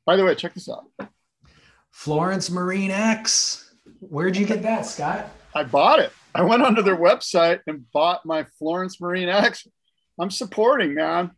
By 0.06 0.16
the 0.18 0.26
way, 0.26 0.36
check 0.36 0.54
this 0.54 0.70
out. 0.70 0.84
Florence 1.92 2.50
Marine 2.52 2.92
X. 2.92 3.74
Where'd 4.00 4.36
you 4.36 4.46
get 4.46 4.62
that, 4.64 4.86
Scott? 4.86 5.30
I 5.56 5.64
bought 5.64 6.00
it. 6.00 6.12
I 6.34 6.42
went 6.44 6.62
onto 6.64 6.82
their 6.82 6.98
website 6.98 7.62
and 7.68 7.90
bought 7.92 8.26
my 8.26 8.44
Florence 8.60 9.00
Marine 9.00 9.30
X. 9.30 9.66
I'm 10.20 10.30
supporting, 10.30 10.94
man. 10.94 11.32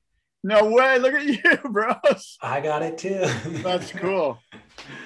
No 0.47 0.69
way. 0.71 0.97
Look 0.97 1.13
at 1.13 1.25
you, 1.25 1.69
bros. 1.71 2.37
I 2.41 2.61
got 2.61 2.81
it 2.81 2.97
too. 2.97 3.25
That's 3.63 3.91
cool. 4.03 4.39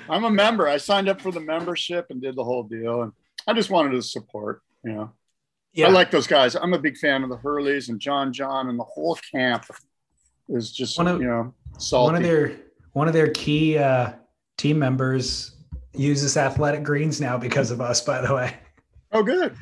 I'm 0.08 0.24
a 0.26 0.30
member. 0.30 0.68
I 0.68 0.78
signed 0.78 1.10
up 1.10 1.20
for 1.20 1.32
the 1.32 1.40
membership 1.40 2.08
and 2.12 2.22
did 2.22 2.36
the 2.36 2.44
whole 2.44 2.62
deal. 2.64 3.02
And 3.02 3.12
I 3.48 3.54
just 3.54 3.72
wanted 3.72 3.92
to 3.92 4.04
support, 4.04 4.62
you 4.84 4.94
know. 4.94 5.12
Yeah. 5.74 5.88
I 5.88 5.90
like 5.90 6.12
those 6.12 6.28
guys. 6.28 6.54
I'm 6.56 6.74
a 6.74 6.80
big 6.80 6.96
fan 6.98 7.24
of 7.24 7.30
the 7.30 7.38
Hurleys 7.38 7.90
and 7.90 8.00
John 8.00 8.32
John 8.32 8.70
and 8.70 8.78
the 8.78 8.84
whole 8.84 9.18
camp 9.34 9.66
is 10.50 10.72
just 10.72 10.98
One 10.98 11.08
of- 11.08 11.22
you 11.22 11.28
know 11.28 11.54
salty. 11.80 12.12
one 12.12 12.16
of 12.16 12.24
their 12.24 12.58
one 12.94 13.08
of 13.08 13.14
their 13.14 13.32
key 13.32 13.78
uh, 13.80 14.12
team 14.58 14.78
members 14.78 15.56
uses 15.94 16.38
athletic 16.38 16.84
greens 16.84 17.20
now 17.20 17.38
because 17.38 17.72
of 17.72 17.82
us. 17.82 18.02
By 18.02 18.22
the 18.22 18.36
way. 18.36 18.54
oh, 19.12 19.24
good. 19.24 19.56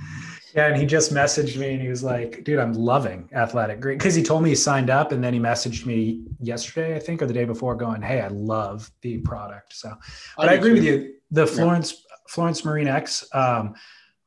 Yeah, 0.55 0.67
and 0.67 0.77
he 0.77 0.85
just 0.85 1.13
messaged 1.13 1.57
me 1.57 1.73
and 1.73 1.81
he 1.81 1.89
was 1.89 2.03
like, 2.03 2.43
dude, 2.43 2.59
I'm 2.59 2.73
loving 2.73 3.29
athletic 3.33 3.79
green 3.79 3.97
because 3.97 4.15
he 4.15 4.23
told 4.23 4.43
me 4.43 4.49
he 4.49 4.55
signed 4.55 4.89
up 4.89 5.11
and 5.11 5.23
then 5.23 5.33
he 5.33 5.39
messaged 5.39 5.85
me 5.85 6.23
yesterday, 6.39 6.95
I 6.95 6.99
think, 6.99 7.21
or 7.21 7.27
the 7.27 7.33
day 7.33 7.45
before, 7.45 7.75
going, 7.75 8.01
Hey, 8.01 8.21
I 8.21 8.29
love 8.29 8.91
the 9.01 9.19
product. 9.19 9.73
So 9.75 9.93
but 10.37 10.49
I, 10.49 10.55
do 10.55 10.59
agree 10.59 10.69
too. 10.69 10.75
with 10.75 10.83
you. 10.83 11.13
The 11.31 11.45
Florence 11.45 12.03
Florence 12.27 12.65
Marine 12.65 12.87
X, 12.87 13.27
um, 13.33 13.75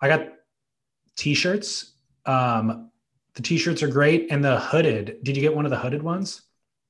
I 0.01 0.09
got 0.09 0.29
t-shirts. 1.17 1.95
Um, 2.27 2.91
the 3.35 3.43
t-shirts 3.43 3.83
are 3.83 3.89
great. 3.89 4.31
And 4.31 4.45
the 4.45 4.61
hooded, 4.61 5.19
did 5.23 5.37
you 5.37 5.43
get 5.43 5.55
one 5.55 5.65
of 5.65 5.71
the 5.71 5.79
hooded 5.79 6.03
ones? 6.03 6.43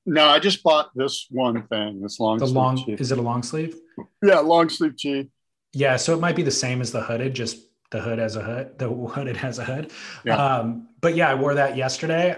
No, 0.05 0.27
I 0.27 0.39
just 0.39 0.63
bought 0.63 0.91
this 0.95 1.27
one 1.29 1.65
thing. 1.67 2.01
This 2.01 2.19
long. 2.19 2.37
The 2.37 2.45
long 2.45 2.83
is 2.87 3.11
it 3.11 3.17
a 3.17 3.21
long 3.21 3.41
sleeve? 3.41 3.75
yeah, 4.21 4.39
long 4.39 4.69
sleeve 4.69 4.97
tee. 4.97 5.29
Yeah, 5.73 5.95
so 5.95 6.13
it 6.13 6.19
might 6.19 6.35
be 6.35 6.43
the 6.43 6.51
same 6.51 6.81
as 6.81 6.91
the 6.91 7.01
hooded, 7.01 7.33
just 7.33 7.57
the 7.93 8.01
hood 8.01 8.19
has 8.19 8.35
a 8.35 8.41
hood, 8.41 8.77
the 8.77 8.89
hooded 9.15 9.37
has 9.37 9.59
a 9.59 9.63
hood. 9.63 9.91
Yeah. 10.25 10.35
Um, 10.35 10.89
but 10.99 11.15
yeah, 11.15 11.29
I 11.29 11.35
wore 11.35 11.53
that 11.53 11.77
yesterday. 11.77 12.35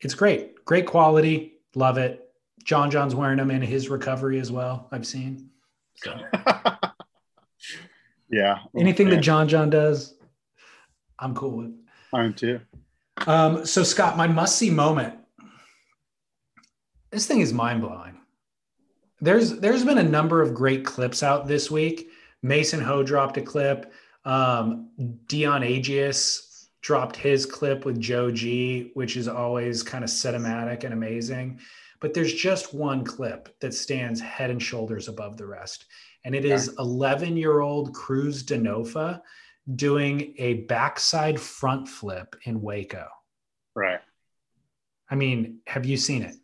It's 0.00 0.14
great, 0.14 0.62
great 0.66 0.84
quality, 0.84 1.54
love 1.74 1.96
it. 1.96 2.28
John 2.64 2.90
John's 2.90 3.14
wearing 3.14 3.38
them 3.38 3.50
in 3.50 3.62
his 3.62 3.88
recovery 3.88 4.40
as 4.40 4.52
well. 4.52 4.88
I've 4.90 5.06
seen. 5.06 5.48
So 5.94 6.14
yeah. 8.28 8.58
anything 8.76 9.08
yeah, 9.08 9.14
that 9.14 9.20
John 9.20 9.48
John 9.48 9.70
does, 9.70 10.14
I'm 11.18 11.34
cool 11.34 11.56
with. 11.56 11.72
Mine 12.12 12.34
too. 12.34 12.60
Um, 13.26 13.64
so 13.64 13.82
Scott, 13.84 14.16
my 14.16 14.26
must 14.26 14.58
see 14.58 14.68
moment. 14.68 15.14
This 17.10 17.26
thing 17.26 17.40
is 17.40 17.52
mind 17.52 17.80
blowing. 17.80 18.18
There's 19.20 19.52
there's 19.58 19.84
been 19.84 19.98
a 19.98 20.02
number 20.02 20.42
of 20.42 20.52
great 20.52 20.84
clips 20.84 21.22
out 21.22 21.46
this 21.46 21.70
week. 21.70 22.10
Mason 22.42 22.80
Ho 22.80 23.02
dropped 23.04 23.38
a 23.38 23.42
clip. 23.42 23.92
Um, 24.26 24.90
Dion 25.28 25.62
Agius 25.62 26.66
dropped 26.82 27.16
his 27.16 27.46
clip 27.46 27.84
with 27.84 28.00
Joe 28.00 28.30
G, 28.30 28.90
which 28.94 29.16
is 29.16 29.28
always 29.28 29.82
kind 29.82 30.04
of 30.04 30.10
cinematic 30.10 30.84
and 30.84 30.92
amazing. 30.92 31.60
But 32.00 32.12
there's 32.12 32.34
just 32.34 32.74
one 32.74 33.04
clip 33.04 33.58
that 33.60 33.72
stands 33.72 34.20
head 34.20 34.50
and 34.50 34.62
shoulders 34.62 35.08
above 35.08 35.38
the 35.38 35.46
rest, 35.46 35.86
and 36.24 36.34
it 36.34 36.44
is 36.44 36.74
11 36.78 37.36
year 37.36 37.60
old 37.60 37.94
Cruz 37.94 38.44
Dinofa 38.44 39.22
doing 39.74 40.34
a 40.38 40.54
backside 40.64 41.40
front 41.40 41.88
flip 41.88 42.36
in 42.44 42.60
Waco. 42.60 43.06
Right. 43.74 44.00
I 45.10 45.14
mean, 45.14 45.60
have 45.66 45.86
you 45.86 45.96
seen 45.96 46.22
it? 46.22 46.36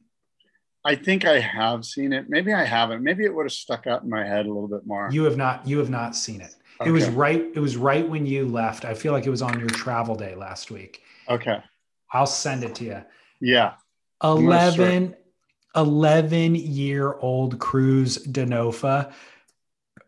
I 0.85 0.97
think 0.97 1.24
I 1.24 1.39
have 1.39 1.85
seen 1.85 2.12
it. 2.12 2.28
Maybe 2.28 2.53
I 2.53 2.64
haven't. 2.64 3.05
Maybe 3.05 3.24
it 3.24 3.33
would 3.33 3.45
have 3.45 3.53
stuck 3.53 3.87
out 3.87 4.03
in 4.03 4.11
my 4.11 4.24
head 4.26 4.47
a 4.47 4.53
little 4.53 4.68
bit 4.68 4.87
more. 4.87 5.09
You 5.12 5.24
have 5.24 5.37
not. 5.37 5.66
You 5.66 5.78
have 5.78 5.91
not 5.91 6.16
seen 6.16 6.41
it. 6.41 6.55
It 6.87 6.91
was 6.91 7.09
right. 7.09 7.45
It 7.55 7.61
was 7.61 7.76
right 7.76 8.09
when 8.09 8.26
you 8.26 8.47
left. 8.47 8.85
I 8.85 8.95
feel 8.95 9.12
like 9.12 9.26
it 9.26 9.30
was 9.30 9.43
on 9.43 9.59
your 9.59 9.68
travel 9.68 10.14
day 10.14 10.35
last 10.35 10.70
week. 10.70 11.03
okay. 11.28 11.62
I'll 12.12 12.26
send 12.26 12.62
it 12.62 12.74
to 12.76 12.85
you. 12.85 13.03
Yeah. 13.41 13.74
gonna 14.20 14.47
11, 14.47 15.16
11 15.74 16.55
year 16.55 17.14
old 17.14 17.59
Cruz 17.59 18.18
Dinofa. 18.26 19.12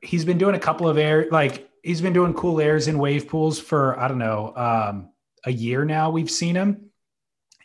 He's 0.03 0.25
been 0.25 0.39
doing 0.39 0.55
a 0.55 0.59
couple 0.59 0.87
of 0.87 0.99
air, 0.99 1.27
like 1.31 1.69
he's 1.83 2.01
been 2.01 2.13
doing 2.13 2.35
cool 2.35 2.61
airs 2.61 2.89
in 2.89 2.99
wave 2.99 3.29
pools 3.29 3.59
for, 3.59 3.99
I 3.99 4.09
don't 4.09 4.19
know, 4.19 4.53
um, 4.55 5.11
a 5.45 5.53
year 5.53 5.85
now. 5.85 6.11
We've 6.11 6.31
seen 6.31 6.55
him. 6.55 6.91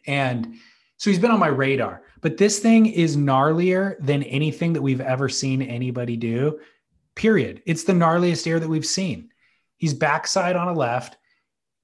And 0.08 0.56
so 0.98 1.10
he's 1.10 1.20
been 1.20 1.32
on 1.32 1.40
my 1.40 1.48
radar. 1.48 2.04
But 2.22 2.38
this 2.38 2.60
thing 2.60 2.86
is 2.86 3.16
gnarlier 3.16 3.96
than 4.00 4.24
anything 4.24 4.74
that 4.74 4.82
we've 4.82 5.02
ever 5.02 5.30
seen 5.30 5.62
anybody 5.62 6.18
do. 6.18 6.60
Period. 7.20 7.62
It's 7.66 7.84
the 7.84 7.92
gnarliest 7.92 8.48
air 8.48 8.62
that 8.62 8.70
we've 8.70 8.86
seen. 8.86 9.28
He's 9.76 9.94
backside 9.94 10.56
on 10.56 10.70
a 10.70 10.74
left, 10.74 11.18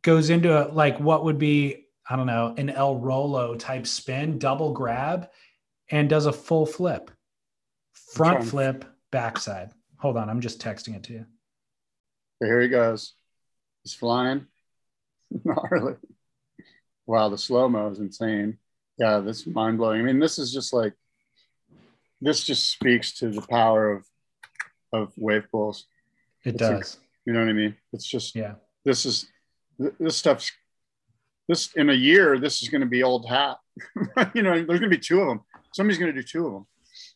goes 0.01 0.29
into 0.29 0.49
a, 0.57 0.71
like 0.71 0.97
what 0.97 1.25
would 1.25 1.37
be, 1.37 1.87
I 2.09 2.15
don't 2.15 2.25
know, 2.25 2.53
an 2.57 2.69
El 2.69 2.99
Rollo 2.99 3.53
type 3.55 3.85
spin, 3.85 4.39
double 4.39 4.71
grab, 4.71 5.27
and 5.91 6.09
does 6.09 6.25
a 6.25 6.31
full 6.31 6.65
flip. 6.65 7.11
Front 8.13 8.37
Okay. 8.37 8.47
flip, 8.47 8.85
backside. 9.11 9.71
Hold 9.97 10.15
on, 10.15 10.29
I'm 10.29 10.39
just 10.39 10.61
texting 10.61 10.95
it 10.95 11.03
to 11.03 11.13
you. 11.13 11.25
So 12.39 12.45
here 12.45 12.61
he 12.61 12.69
goes. 12.69 13.13
He's 13.83 13.93
flying. 13.93 14.47
Gnarly. 15.43 15.95
Wow, 17.07 17.27
the 17.27 17.37
slow 17.37 17.67
mo 17.67 17.89
is 17.89 17.99
insane. 17.99 18.57
Yeah, 18.97 19.19
this 19.19 19.41
is 19.41 19.47
mind 19.47 19.79
blowing. 19.79 19.99
I 19.99 20.03
mean, 20.05 20.19
this 20.19 20.39
is 20.39 20.53
just 20.53 20.71
like 20.71 20.93
this 22.21 22.41
just 22.41 22.71
speaks 22.71 23.15
to 23.19 23.27
the 23.31 23.41
power 23.41 23.91
of 23.91 24.05
of 24.93 25.11
wave 25.17 25.45
pools. 25.51 25.85
It 26.43 26.55
It's 26.55 26.61
a- 26.61 26.69
does. 26.69 26.97
You 27.25 27.33
know 27.33 27.39
what 27.39 27.49
I 27.49 27.53
mean? 27.53 27.75
It's 27.93 28.05
just 28.07 28.35
Yeah. 28.35 28.55
this 28.83 29.05
is 29.05 29.27
this 29.99 30.15
stuff's 30.17 30.51
this 31.47 31.73
in 31.75 31.89
a 31.89 31.93
year. 31.93 32.39
This 32.39 32.61
is 32.63 32.69
going 32.69 32.81
to 32.81 32.87
be 32.87 33.03
old 33.03 33.27
hat. 33.27 33.57
you 34.33 34.41
know, 34.41 34.53
there's 34.53 34.65
going 34.79 34.81
to 34.81 34.87
be 34.89 34.97
two 34.97 35.21
of 35.21 35.27
them. 35.27 35.41
Somebody's 35.73 35.99
going 35.99 36.13
to 36.13 36.21
do 36.21 36.25
two 36.25 36.45
of 36.47 36.53
them. 36.53 36.67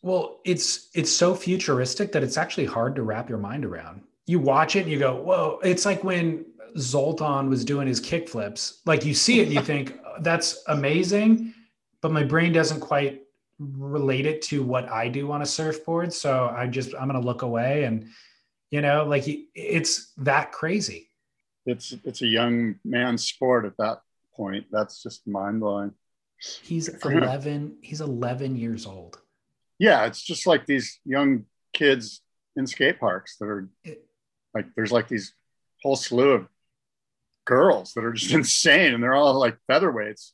Well, 0.02 0.40
it's 0.46 0.90
it's 0.94 1.12
so 1.12 1.36
futuristic 1.36 2.12
that 2.12 2.24
it's 2.24 2.38
actually 2.38 2.66
hard 2.66 2.96
to 2.96 3.04
wrap 3.04 3.30
your 3.30 3.38
mind 3.38 3.66
around. 3.66 4.02
You 4.28 4.40
watch 4.40 4.76
it 4.76 4.82
and 4.82 4.92
you 4.92 5.00
go, 5.00 5.16
"Whoa!" 5.16 5.60
It's 5.64 5.86
like 5.86 6.04
when 6.04 6.46
Zoltan 6.78 7.50
was 7.50 7.64
doing 7.66 7.88
his 7.88 8.00
kick 8.00 8.28
flips. 8.30 8.82
Like 8.86 9.06
you 9.06 9.14
see 9.14 9.40
it 9.40 9.46
and 9.46 9.54
you 9.54 9.62
think 9.72 9.98
that's 10.22 10.64
amazing, 10.68 11.54
but 12.02 12.12
my 12.12 12.24
brain 12.24 12.52
doesn't 12.52 12.80
quite 12.82 13.24
relate 13.60 14.26
it 14.26 14.42
to 14.44 14.64
what 14.64 14.90
I 14.90 15.10
do 15.10 15.32
on 15.32 15.42
a 15.42 15.46
surfboard. 15.46 16.14
So 16.14 16.54
I 16.56 16.68
just 16.68 16.94
I'm 16.96 17.08
gonna 17.08 17.20
look 17.20 17.42
away 17.42 17.84
and 17.84 18.08
you 18.72 18.82
know, 18.82 19.04
like 19.04 19.24
it's 19.28 20.14
that 20.18 20.52
crazy. 20.52 21.10
It's 21.66 21.94
it's 22.04 22.22
a 22.22 22.28
young 22.28 22.76
man's 22.86 23.26
sport 23.26 23.66
at 23.66 23.78
that 23.78 24.02
point. 24.36 24.68
That's 24.72 25.04
just 25.04 25.28
mind 25.28 25.60
blowing. 25.60 25.94
He's 26.64 26.88
11. 27.04 27.78
He's 27.82 28.02
11 28.02 28.56
years 28.56 28.86
old. 28.86 29.20
yeah, 29.78 30.06
it's 30.06 30.22
just 30.22 30.48
like 30.48 30.66
these 30.66 31.00
young 31.06 31.46
kids 31.74 32.22
in 32.56 32.66
skate 32.66 33.00
parks 33.00 33.38
that 33.38 33.46
are 33.46 33.70
like 34.54 34.68
there's 34.76 34.92
like 34.92 35.08
these 35.08 35.34
whole 35.84 35.96
slew 35.96 36.32
of 36.32 36.48
girls 37.46 37.94
that 37.94 38.04
are 38.06 38.14
just 38.14 38.34
insane 38.42 38.94
and 38.94 39.04
they're 39.04 39.16
all 39.16 39.38
like 39.40 39.58
featherweights. 39.70 40.32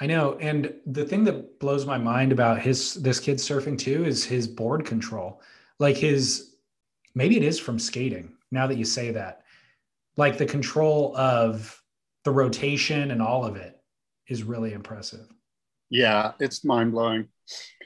I 0.00 0.06
know, 0.06 0.36
and 0.40 0.74
the 0.86 1.04
thing 1.04 1.24
that 1.24 1.60
blows 1.60 1.86
my 1.86 1.98
mind 1.98 2.32
about 2.32 2.60
his 2.60 2.94
this 2.94 3.20
kid 3.20 3.36
surfing 3.36 3.78
too 3.78 4.04
is 4.04 4.24
his 4.24 4.48
board 4.48 4.84
control. 4.84 5.40
Like 5.78 5.96
his 5.96 6.56
maybe 7.14 7.36
it 7.36 7.44
is 7.44 7.58
from 7.58 7.78
skating. 7.78 8.36
Now 8.50 8.66
that 8.66 8.76
you 8.78 8.84
say 8.84 9.12
that, 9.12 9.42
like 10.16 10.38
the 10.38 10.46
control 10.46 11.16
of 11.16 11.80
the 12.24 12.32
rotation 12.32 13.10
and 13.10 13.22
all 13.22 13.44
of 13.44 13.56
it 13.56 13.80
is 14.28 14.42
really 14.42 14.72
impressive, 14.72 15.28
Yeah, 15.90 16.32
it's 16.40 16.64
mind 16.64 16.92
blowing. 16.92 17.28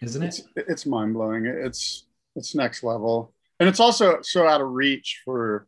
isn't 0.03 0.23
it? 0.23 0.39
It's 0.39 0.43
it's 0.57 0.87
mind 0.87 1.15
blowing. 1.15 1.47
It's 1.47 2.07
it's 2.37 2.55
next 2.55 2.83
level. 2.83 3.35
And 3.61 3.69
it's 3.69 3.81
also 3.81 4.21
so 4.23 4.47
out 4.47 4.61
of 4.61 4.69
reach 4.71 5.23
for 5.25 5.67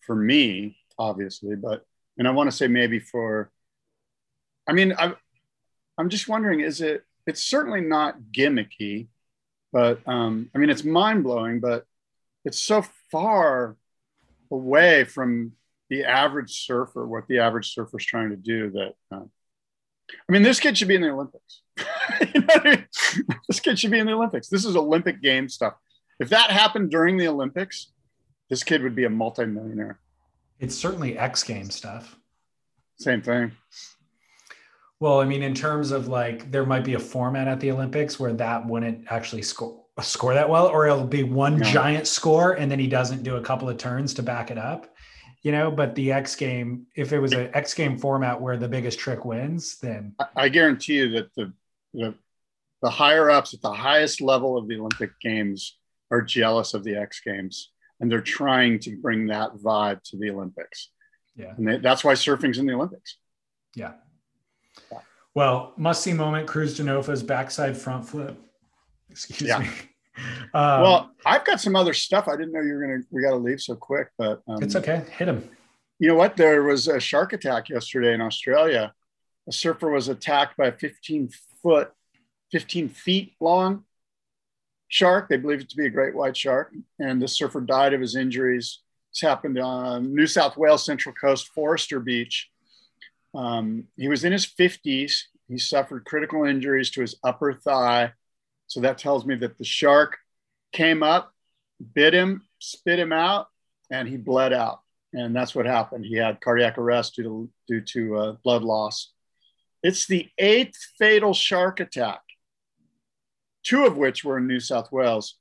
for 0.00 0.14
me, 0.16 0.78
obviously, 0.98 1.56
but 1.56 1.84
and 2.18 2.26
I 2.28 2.32
want 2.32 2.50
to 2.50 2.56
say 2.56 2.68
maybe 2.68 2.98
for 2.98 3.50
I 4.66 4.72
mean, 4.72 4.94
I 4.98 5.14
I'm 6.00 6.08
just 6.08 6.28
wondering, 6.28 6.60
is 6.60 6.80
it 6.80 7.04
it's 7.26 7.42
certainly 7.42 7.80
not 7.80 8.16
gimmicky, 8.32 9.08
but 9.72 10.00
um, 10.06 10.50
I 10.54 10.58
mean 10.58 10.70
it's 10.70 10.84
mind 10.84 11.24
blowing, 11.24 11.60
but 11.60 11.84
it's 12.44 12.58
so 12.58 12.84
far 13.10 13.76
away 14.50 15.04
from 15.04 15.52
the 15.90 16.04
average 16.04 16.64
surfer, 16.64 17.06
what 17.06 17.26
the 17.28 17.40
average 17.40 17.74
surfer's 17.74 18.04
trying 18.04 18.30
to 18.30 18.36
do 18.36 18.70
that 18.70 18.94
uh, 19.12 19.24
I 20.28 20.32
mean, 20.32 20.42
this 20.42 20.60
kid 20.60 20.76
should 20.76 20.88
be 20.88 20.94
in 20.94 21.02
the 21.02 21.10
Olympics. 21.10 21.62
You 22.34 22.40
know 22.42 22.54
I 22.54 22.68
mean? 22.68 22.86
This 23.48 23.60
kid 23.60 23.78
should 23.78 23.90
be 23.90 23.98
in 23.98 24.06
the 24.06 24.12
Olympics. 24.12 24.48
This 24.48 24.64
is 24.64 24.76
Olympic 24.76 25.22
game 25.22 25.48
stuff. 25.48 25.74
If 26.18 26.28
that 26.30 26.50
happened 26.50 26.90
during 26.90 27.16
the 27.16 27.28
Olympics, 27.28 27.92
this 28.50 28.62
kid 28.62 28.82
would 28.82 28.94
be 28.94 29.04
a 29.04 29.10
multimillionaire. 29.10 30.00
It's 30.58 30.74
certainly 30.74 31.16
X 31.16 31.42
game 31.44 31.70
stuff. 31.70 32.16
Same 32.98 33.22
thing. 33.22 33.52
Well, 35.00 35.20
I 35.20 35.24
mean, 35.24 35.42
in 35.42 35.54
terms 35.54 35.90
of 35.92 36.08
like, 36.08 36.50
there 36.52 36.66
might 36.66 36.84
be 36.84 36.94
a 36.94 36.98
format 36.98 37.48
at 37.48 37.58
the 37.58 37.70
Olympics 37.72 38.20
where 38.20 38.34
that 38.34 38.66
wouldn't 38.66 39.10
actually 39.10 39.42
score 39.42 39.78
score 40.02 40.32
that 40.32 40.48
well, 40.48 40.66
or 40.66 40.86
it'll 40.86 41.06
be 41.06 41.22
one 41.24 41.58
No. 41.58 41.64
giant 41.64 42.06
score 42.06 42.52
and 42.52 42.70
then 42.70 42.78
he 42.78 42.86
doesn't 42.86 43.22
do 43.22 43.36
a 43.36 43.40
couple 43.42 43.68
of 43.68 43.76
turns 43.76 44.14
to 44.14 44.22
back 44.22 44.50
it 44.50 44.56
up. 44.56 44.86
You 45.42 45.52
know, 45.52 45.70
but 45.70 45.94
the 45.94 46.12
X 46.12 46.36
game, 46.36 46.86
if 46.94 47.12
it 47.12 47.18
was 47.18 47.32
an 47.32 47.50
X 47.54 47.72
game 47.74 47.98
format 47.98 48.40
where 48.40 48.56
the 48.58 48.68
biggest 48.68 48.98
trick 48.98 49.24
wins, 49.24 49.78
then 49.78 50.14
I, 50.36 50.48
guarantee 50.50 50.94
you 50.94 51.10
that 51.12 51.34
the, 51.34 51.52
the 51.94 52.14
the 52.82 52.90
higher 52.90 53.30
ups 53.30 53.54
at 53.54 53.62
the 53.62 53.72
highest 53.72 54.20
level 54.20 54.56
of 54.58 54.68
the 54.68 54.76
Olympic 54.78 55.18
Games 55.20 55.78
are 56.10 56.20
jealous 56.22 56.74
of 56.74 56.84
the 56.84 56.96
X 56.96 57.20
Games, 57.20 57.72
and 58.00 58.10
they're 58.10 58.20
trying 58.20 58.78
to 58.80 58.96
bring 58.96 59.26
that 59.28 59.54
vibe 59.54 60.02
to 60.04 60.18
the 60.18 60.30
Olympics. 60.30 60.90
yeah. 61.36 61.54
And 61.56 61.66
they, 61.68 61.76
that's 61.78 62.04
why 62.04 62.14
surfing's 62.14 62.58
in 62.58 62.66
the 62.66 62.74
Olympics. 62.74 63.16
Yeah. 63.74 63.92
Well, 65.34 65.72
must 65.76 66.02
see 66.02 66.12
moment. 66.12 66.46
Cruz 66.46 66.78
Dinofa's 66.78 67.22
backside 67.22 67.76
front 67.76 68.06
flip. 68.08 68.36
Excuse 69.10 69.42
Yeah. 69.42 69.58
me. 69.60 69.68
Um, 70.52 70.82
well, 70.82 71.10
I've 71.24 71.44
got 71.46 71.60
some 71.62 71.76
other 71.76 71.94
stuff. 71.94 72.28
I 72.28 72.32
didn't 72.36 72.52
know 72.52 72.60
you 72.60 72.74
were 72.74 72.80
gonna. 72.82 72.98
We 73.10 73.22
got 73.22 73.30
to 73.30 73.36
leave 73.36 73.62
so 73.62 73.74
quick, 73.74 74.08
but 74.18 74.42
um, 74.48 74.62
it's 74.62 74.76
okay. 74.76 75.02
Hit 75.16 75.28
him. 75.28 75.48
You 75.98 76.08
know 76.08 76.14
what? 76.14 76.36
There 76.36 76.62
was 76.64 76.88
a 76.88 77.00
shark 77.00 77.32
attack 77.32 77.70
yesterday 77.70 78.12
in 78.12 78.20
Australia. 78.20 78.92
A 79.48 79.52
surfer 79.52 79.88
was 79.88 80.08
attacked 80.08 80.58
by 80.58 80.66
a 80.66 80.72
15 80.72 81.30
foot, 81.62 81.92
15 82.52 82.90
feet 82.90 83.32
long 83.40 83.84
shark. 84.88 85.28
They 85.30 85.38
believe 85.38 85.60
it 85.60 85.70
to 85.70 85.76
be 85.76 85.86
a 85.86 85.90
great 85.90 86.14
white 86.14 86.36
shark, 86.36 86.74
and 86.98 87.22
the 87.22 87.28
surfer 87.28 87.60
died 87.62 87.94
of 87.94 88.00
his 88.02 88.14
injuries. 88.16 88.80
This 89.14 89.22
happened 89.22 89.58
on 89.58 90.14
New 90.14 90.26
South 90.26 90.58
Wales 90.58 90.84
Central 90.84 91.14
Coast, 91.14 91.48
Forester 91.54 91.98
Beach. 92.00 92.49
Um, 93.34 93.84
he 93.96 94.08
was 94.08 94.24
in 94.24 94.32
his 94.32 94.46
50s. 94.46 95.22
He 95.48 95.58
suffered 95.58 96.04
critical 96.04 96.44
injuries 96.44 96.90
to 96.90 97.00
his 97.00 97.16
upper 97.22 97.52
thigh. 97.52 98.12
So 98.66 98.80
that 98.80 98.98
tells 98.98 99.26
me 99.26 99.34
that 99.36 99.58
the 99.58 99.64
shark 99.64 100.18
came 100.72 101.02
up, 101.02 101.32
bit 101.94 102.14
him, 102.14 102.46
spit 102.58 102.98
him 102.98 103.12
out, 103.12 103.48
and 103.90 104.08
he 104.08 104.16
bled 104.16 104.52
out. 104.52 104.80
And 105.12 105.34
that's 105.34 105.54
what 105.54 105.66
happened. 105.66 106.04
He 106.04 106.16
had 106.16 106.40
cardiac 106.40 106.78
arrest 106.78 107.16
due 107.16 107.22
to, 107.24 107.50
due 107.66 107.80
to 107.80 108.16
uh, 108.16 108.32
blood 108.44 108.62
loss. 108.62 109.12
It's 109.82 110.06
the 110.06 110.28
eighth 110.38 110.76
fatal 110.98 111.34
shark 111.34 111.80
attack, 111.80 112.20
two 113.64 113.86
of 113.86 113.96
which 113.96 114.24
were 114.24 114.38
in 114.38 114.46
New 114.46 114.60
South 114.60 114.92
Wales 114.92 115.36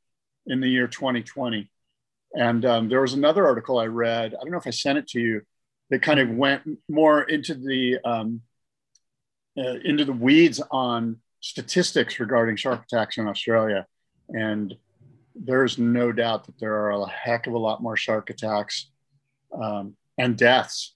in 0.48 0.60
the 0.60 0.68
year 0.68 0.88
2020. 0.88 1.70
And 2.34 2.66
um, 2.66 2.90
there 2.90 3.02
was 3.02 3.14
another 3.14 3.46
article 3.46 3.78
I 3.78 3.86
read. 3.86 4.34
I 4.34 4.42
don't 4.42 4.52
know 4.52 4.58
if 4.58 4.68
I 4.68 4.72
sent 4.72 4.98
it 4.98 5.08
to 5.10 5.20
you. 5.20 5.42
That 5.90 6.02
kind 6.02 6.20
of 6.20 6.30
went 6.30 6.62
more 6.88 7.24
into 7.24 7.56
the 7.56 8.00
um, 8.06 8.42
uh, 9.58 9.80
into 9.84 10.06
the 10.06 10.14
weeds 10.14 10.62
on 10.72 11.18
statistics 11.42 12.20
regarding 12.20 12.56
shark 12.56 12.84
attacks 12.84 13.18
in 13.18 13.28
Australia, 13.28 13.88
and 14.30 14.76
there's 15.36 15.78
no 15.78 16.12
doubt 16.12 16.46
that 16.46 16.60
there 16.60 16.76
are 16.76 16.92
a 16.92 17.10
heck 17.10 17.48
of 17.48 17.54
a 17.54 17.58
lot 17.58 17.82
more 17.82 17.98
shark 17.98 18.30
attacks 18.30 18.92
um, 19.60 19.96
and 20.18 20.38
deaths 20.38 20.96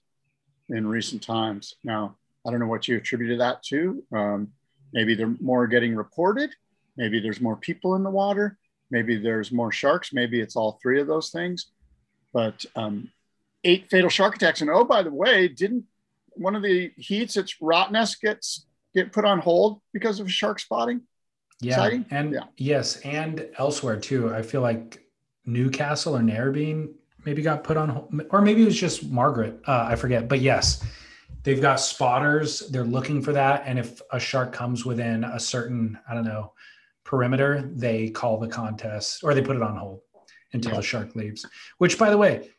in 0.68 0.86
recent 0.86 1.22
times. 1.22 1.74
Now, 1.82 2.16
I 2.46 2.50
don't 2.50 2.60
know 2.60 2.66
what 2.66 2.86
you 2.88 2.96
attributed 2.96 3.40
that 3.40 3.62
to. 3.64 4.02
Um, 4.12 4.48
maybe 4.92 5.14
they're 5.14 5.34
more 5.40 5.66
getting 5.66 5.94
reported. 5.94 6.50
Maybe 6.96 7.20
there's 7.20 7.40
more 7.40 7.56
people 7.56 7.94
in 7.96 8.02
the 8.02 8.10
water. 8.10 8.58
Maybe 8.90 9.16
there's 9.16 9.50
more 9.50 9.72
sharks. 9.72 10.12
Maybe 10.12 10.40
it's 10.40 10.56
all 10.56 10.78
three 10.82 11.00
of 11.00 11.06
those 11.06 11.30
things. 11.30 11.66
But 12.32 12.64
um, 12.76 13.10
eight 13.64 13.88
fatal 13.90 14.10
shark 14.10 14.36
attacks. 14.36 14.60
And 14.60 14.70
oh, 14.70 14.84
by 14.84 15.02
the 15.02 15.12
way, 15.12 15.48
didn't 15.48 15.84
one 16.36 16.54
of 16.56 16.62
the 16.62 16.90
heats 16.96 17.36
at 17.36 17.46
Rottnest 17.62 18.20
gets 18.20 18.66
get 18.94 19.12
put 19.12 19.24
on 19.24 19.38
hold 19.38 19.80
because 19.92 20.20
of 20.20 20.30
shark 20.30 20.58
spotting? 20.60 21.02
Yeah. 21.60 21.88
And 22.10 22.32
Yeah. 22.32 22.40
yes, 22.56 22.96
and 23.00 23.48
elsewhere 23.58 23.98
too. 23.98 24.32
I 24.34 24.42
feel 24.42 24.60
like 24.60 25.00
Newcastle 25.46 26.16
or 26.16 26.20
Narrabeen 26.20 26.92
maybe 27.24 27.42
got 27.42 27.64
put 27.64 27.76
on, 27.76 27.88
hold, 27.88 28.22
or 28.30 28.42
maybe 28.42 28.62
it 28.62 28.66
was 28.66 28.78
just 28.78 29.08
Margaret. 29.10 29.60
Uh, 29.66 29.86
I 29.88 29.94
forget. 29.96 30.28
But 30.28 30.40
yes, 30.40 30.84
they've 31.42 31.60
got 31.60 31.76
spotters. 31.80 32.68
They're 32.70 32.84
looking 32.84 33.22
for 33.22 33.32
that. 33.32 33.62
And 33.66 33.78
if 33.78 34.00
a 34.12 34.18
shark 34.20 34.52
comes 34.52 34.84
within 34.84 35.24
a 35.24 35.40
certain, 35.40 35.98
I 36.08 36.14
don't 36.14 36.24
know, 36.24 36.52
perimeter, 37.04 37.70
they 37.74 38.10
call 38.10 38.38
the 38.38 38.48
contest 38.48 39.22
or 39.22 39.34
they 39.34 39.42
put 39.42 39.56
it 39.56 39.62
on 39.62 39.76
hold 39.76 40.00
until 40.52 40.72
Yeah. 40.72 40.76
the 40.78 40.82
shark 40.82 41.14
leaves. 41.16 41.46
Which, 41.78 41.98
by 41.98 42.10
the 42.10 42.18
way, 42.18 42.50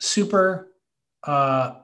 super 0.00 0.72
uh, 1.24 1.74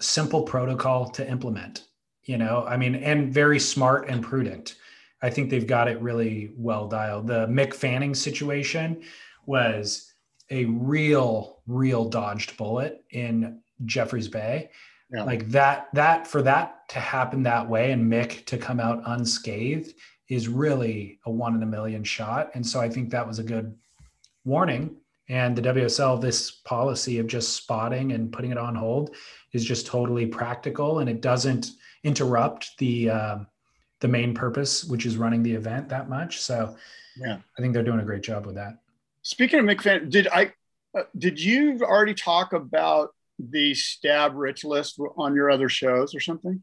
simple 0.00 0.42
protocol 0.42 1.10
to 1.10 1.28
implement. 1.28 1.84
You 2.24 2.38
know, 2.38 2.64
I 2.66 2.76
mean, 2.76 2.94
and 2.94 3.32
very 3.32 3.58
smart 3.58 4.08
and 4.08 4.22
prudent. 4.22 4.76
I 5.22 5.30
think 5.30 5.50
they've 5.50 5.66
got 5.66 5.88
it 5.88 6.00
really 6.00 6.52
well 6.56 6.88
dialed. 6.88 7.26
The 7.26 7.46
Mick 7.46 7.74
Fanning 7.74 8.14
situation 8.14 9.02
was 9.46 10.12
a 10.50 10.64
real, 10.66 11.60
real 11.66 12.04
dodged 12.08 12.56
bullet 12.56 13.04
in 13.10 13.60
Jeffreys 13.84 14.28
Bay. 14.28 14.70
Yeah. 15.10 15.24
Like 15.24 15.48
that, 15.50 15.88
that 15.94 16.26
for 16.26 16.42
that 16.42 16.88
to 16.90 16.98
happen 16.98 17.42
that 17.42 17.68
way 17.68 17.92
and 17.92 18.10
Mick 18.10 18.46
to 18.46 18.58
come 18.58 18.80
out 18.80 19.02
unscathed 19.06 19.94
is 20.28 20.48
really 20.48 21.18
a 21.26 21.30
one 21.30 21.54
in 21.54 21.62
a 21.62 21.66
million 21.66 22.04
shot. 22.04 22.50
And 22.54 22.66
so 22.66 22.80
I 22.80 22.88
think 22.88 23.10
that 23.10 23.26
was 23.26 23.38
a 23.38 23.42
good 23.42 23.74
warning. 24.44 24.96
And 25.28 25.56
the 25.56 25.62
WSL, 25.62 26.20
this 26.20 26.50
policy 26.50 27.18
of 27.18 27.26
just 27.26 27.54
spotting 27.54 28.12
and 28.12 28.30
putting 28.32 28.50
it 28.50 28.58
on 28.58 28.74
hold 28.74 29.14
is 29.52 29.64
just 29.64 29.86
totally 29.86 30.26
practical 30.26 30.98
and 30.98 31.08
it 31.08 31.22
doesn't 31.22 31.70
interrupt 32.02 32.76
the 32.78 33.10
um, 33.10 33.46
the 34.00 34.08
main 34.08 34.34
purpose, 34.34 34.84
which 34.84 35.06
is 35.06 35.16
running 35.16 35.42
the 35.42 35.52
event 35.52 35.88
that 35.88 36.10
much. 36.10 36.40
So 36.40 36.76
Yeah. 37.16 37.38
I 37.56 37.62
think 37.62 37.72
they're 37.72 37.82
doing 37.82 38.00
a 38.00 38.04
great 38.04 38.22
job 38.22 38.44
with 38.44 38.56
that. 38.56 38.78
Speaking 39.22 39.60
of 39.60 39.64
McFan, 39.64 40.10
did 40.10 40.28
I 40.28 40.52
uh, 40.96 41.04
did 41.16 41.40
you 41.40 41.80
already 41.82 42.14
talk 42.14 42.52
about 42.52 43.10
the 43.38 43.74
stab 43.74 44.34
rich 44.34 44.62
list 44.64 45.00
on 45.16 45.34
your 45.34 45.50
other 45.50 45.68
shows 45.68 46.14
or 46.14 46.20
something? 46.20 46.62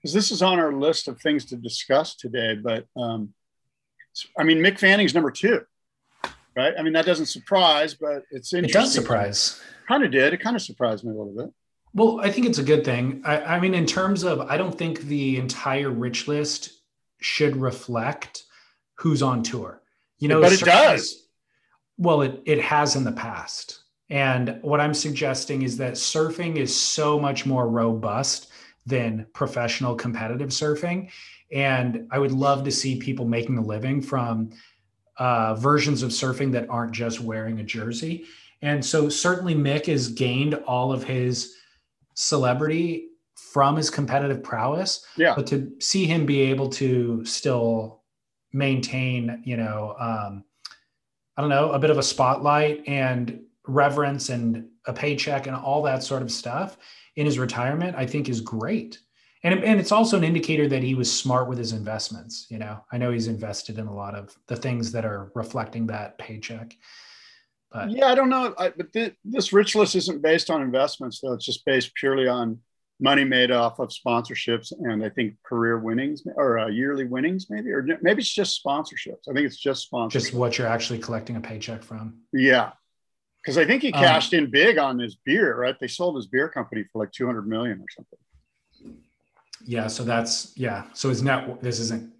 Because 0.00 0.14
this 0.14 0.30
is 0.30 0.42
on 0.42 0.58
our 0.58 0.72
list 0.72 1.08
of 1.08 1.20
things 1.20 1.44
to 1.46 1.56
discuss 1.56 2.16
today. 2.16 2.54
But 2.54 2.86
um, 2.96 3.34
I 4.38 4.44
mean, 4.44 4.58
Mick 4.58 4.78
Fanning's 4.78 5.14
number 5.14 5.30
two, 5.30 5.62
right? 6.58 6.74
I 6.78 6.82
mean, 6.82 6.92
that 6.94 7.06
doesn't 7.06 7.26
surprise, 7.26 7.94
but 7.94 8.24
it's 8.30 8.52
interesting. 8.52 8.64
It 8.64 8.72
does 8.84 8.92
surprise. 8.92 9.60
Kind 9.86 10.04
of 10.04 10.10
did. 10.10 10.34
It 10.34 10.40
kind 10.40 10.56
of 10.56 10.62
surprised 10.62 11.04
me 11.04 11.10
a 11.10 11.14
little 11.14 11.34
bit. 11.34 11.52
Well, 11.94 12.20
I 12.20 12.30
think 12.30 12.46
it's 12.46 12.58
a 12.58 12.62
good 12.64 12.84
thing. 12.84 13.22
I, 13.24 13.56
I 13.56 13.60
mean, 13.60 13.74
in 13.74 13.86
terms 13.86 14.24
of, 14.24 14.40
I 14.40 14.56
don't 14.56 14.76
think 14.76 15.02
the 15.02 15.38
entire 15.38 15.90
rich 15.90 16.26
list 16.26 16.72
should 17.20 17.56
reflect 17.56 18.42
who's 18.94 19.22
on 19.22 19.42
tour. 19.42 19.80
You 20.18 20.28
know, 20.28 20.40
But 20.40 20.52
it 20.52 20.60
does. 20.60 21.28
Well, 21.96 22.22
it 22.22 22.42
it 22.44 22.60
has 22.60 22.96
in 22.96 23.04
the 23.04 23.12
past. 23.12 23.84
And 24.10 24.58
what 24.62 24.80
I'm 24.80 24.94
suggesting 24.94 25.62
is 25.62 25.76
that 25.76 25.94
surfing 25.94 26.56
is 26.56 26.74
so 26.74 27.20
much 27.20 27.46
more 27.46 27.68
robust 27.68 28.50
than 28.86 29.26
professional 29.32 29.94
competitive 29.94 30.48
surfing. 30.50 31.10
And 31.52 32.08
I 32.10 32.18
would 32.18 32.32
love 32.32 32.64
to 32.64 32.70
see 32.70 32.98
people 32.98 33.26
making 33.26 33.58
a 33.58 33.64
living 33.64 34.00
from 34.02 34.50
uh, 35.18 35.54
versions 35.54 36.02
of 36.02 36.10
surfing 36.10 36.52
that 36.52 36.68
aren't 36.70 36.92
just 36.92 37.20
wearing 37.20 37.58
a 37.60 37.64
jersey. 37.64 38.24
And 38.62 38.84
so 38.84 39.08
certainly 39.08 39.54
Mick 39.54 39.86
has 39.86 40.08
gained 40.08 40.54
all 40.54 40.92
of 40.92 41.04
his 41.04 41.54
celebrity 42.14 43.08
from 43.34 43.76
his 43.76 43.90
competitive 43.90 44.42
prowess. 44.42 45.06
Yeah. 45.16 45.34
But 45.34 45.46
to 45.48 45.72
see 45.80 46.06
him 46.06 46.26
be 46.26 46.40
able 46.42 46.68
to 46.70 47.24
still 47.24 48.02
maintain, 48.52 49.42
you 49.44 49.56
know, 49.56 49.94
um, 49.98 50.44
I 51.36 51.40
don't 51.40 51.50
know, 51.50 51.70
a 51.70 51.78
bit 51.78 51.90
of 51.90 51.98
a 51.98 52.02
spotlight 52.02 52.82
and 52.88 53.40
reverence 53.66 54.28
and 54.28 54.68
a 54.86 54.92
paycheck 54.92 55.46
and 55.46 55.54
all 55.54 55.82
that 55.82 56.02
sort 56.02 56.22
of 56.22 56.32
stuff 56.32 56.78
in 57.16 57.26
his 57.26 57.38
retirement, 57.38 57.96
I 57.96 58.06
think 58.06 58.28
is 58.28 58.40
great. 58.40 58.98
And, 59.44 59.62
and 59.62 59.78
it's 59.78 59.92
also 59.92 60.16
an 60.16 60.24
indicator 60.24 60.66
that 60.68 60.82
he 60.82 60.94
was 60.94 61.10
smart 61.12 61.48
with 61.48 61.58
his 61.58 61.72
investments. 61.72 62.46
You 62.50 62.58
know, 62.58 62.84
I 62.92 62.98
know 62.98 63.12
he's 63.12 63.28
invested 63.28 63.78
in 63.78 63.86
a 63.86 63.94
lot 63.94 64.14
of 64.14 64.36
the 64.48 64.56
things 64.56 64.90
that 64.92 65.04
are 65.04 65.30
reflecting 65.34 65.86
that 65.88 66.18
paycheck. 66.18 66.74
But 67.70 67.90
Yeah, 67.90 68.06
I 68.06 68.14
don't 68.14 68.30
know. 68.30 68.54
I, 68.58 68.70
but 68.70 68.92
thi- 68.92 69.12
this 69.24 69.52
rich 69.52 69.74
list 69.76 69.94
isn't 69.94 70.22
based 70.22 70.50
on 70.50 70.62
investments, 70.62 71.20
though. 71.20 71.34
It's 71.34 71.44
just 71.44 71.64
based 71.64 71.94
purely 71.94 72.26
on 72.26 72.58
money 73.00 73.22
made 73.22 73.52
off 73.52 73.78
of 73.78 73.90
sponsorships 73.90 74.72
and 74.72 75.04
I 75.04 75.08
think 75.10 75.36
career 75.44 75.78
winnings 75.78 76.24
or 76.34 76.58
uh, 76.58 76.66
yearly 76.66 77.04
winnings, 77.04 77.46
maybe, 77.48 77.70
or 77.70 77.86
maybe 78.02 78.22
it's 78.22 78.34
just 78.34 78.60
sponsorships. 78.64 79.28
I 79.30 79.34
think 79.34 79.46
it's 79.46 79.56
just 79.56 79.88
sponsorships. 79.90 80.10
just 80.12 80.34
what 80.34 80.58
you're 80.58 80.66
actually 80.66 80.98
collecting 80.98 81.36
a 81.36 81.40
paycheck 81.40 81.84
from. 81.84 82.22
Yeah. 82.32 82.72
Because 83.40 83.56
I 83.56 83.64
think 83.64 83.82
he 83.82 83.92
Um, 83.92 84.02
cashed 84.02 84.32
in 84.32 84.50
big 84.50 84.78
on 84.78 84.98
his 84.98 85.14
beer, 85.14 85.56
right? 85.56 85.76
They 85.78 85.86
sold 85.86 86.16
his 86.16 86.26
beer 86.26 86.48
company 86.48 86.84
for 86.92 86.98
like 86.98 87.12
200 87.12 87.46
million 87.46 87.78
or 87.80 87.86
something. 87.94 88.18
Yeah. 89.64 89.86
So 89.86 90.04
that's, 90.04 90.52
yeah. 90.56 90.84
So 90.94 91.08
his 91.08 91.22
net, 91.22 91.60
this 91.62 91.80
isn't 91.80 92.12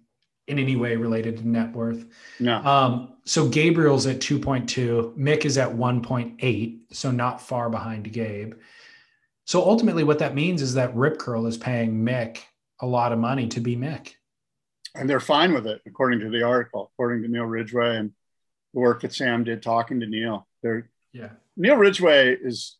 in 0.47 0.59
any 0.59 0.75
way 0.75 0.95
related 0.95 1.37
to 1.37 1.47
net 1.47 1.71
worth. 1.73 2.05
No. 2.39 2.57
Um, 2.63 3.13
so 3.25 3.47
Gabriel's 3.47 4.07
at 4.07 4.17
2.2, 4.19 5.15
Mick 5.17 5.45
is 5.45 5.57
at 5.57 5.69
1.8, 5.69 6.79
so 6.91 7.11
not 7.11 7.39
far 7.41 7.69
behind 7.69 8.11
Gabe. 8.11 8.53
So 9.45 9.61
ultimately, 9.63 10.03
what 10.03 10.19
that 10.19 10.35
means 10.35 10.61
is 10.61 10.73
that 10.75 10.95
Rip 10.95 11.17
Curl 11.19 11.45
is 11.47 11.57
paying 11.57 12.03
Mick 12.03 12.39
a 12.81 12.85
lot 12.87 13.11
of 13.11 13.19
money 13.19 13.47
to 13.49 13.59
be 13.59 13.75
Mick. 13.75 14.13
and 14.95 15.07
they're 15.09 15.19
fine 15.19 15.53
with 15.53 15.67
it, 15.67 15.81
according 15.85 16.19
to 16.21 16.29
the 16.29 16.41
article, 16.43 16.91
according 16.93 17.21
to 17.23 17.27
Neil 17.29 17.45
Ridgway 17.45 17.97
and 17.97 18.11
the 18.73 18.79
work 18.79 19.01
that 19.01 19.13
Sam 19.13 19.43
did 19.43 19.61
talking 19.61 19.99
to 19.99 20.07
Neil. 20.07 20.47
They're, 20.63 20.89
Yeah. 21.13 21.29
Neil 21.57 21.75
Ridgway 21.75 22.35
is, 22.35 22.77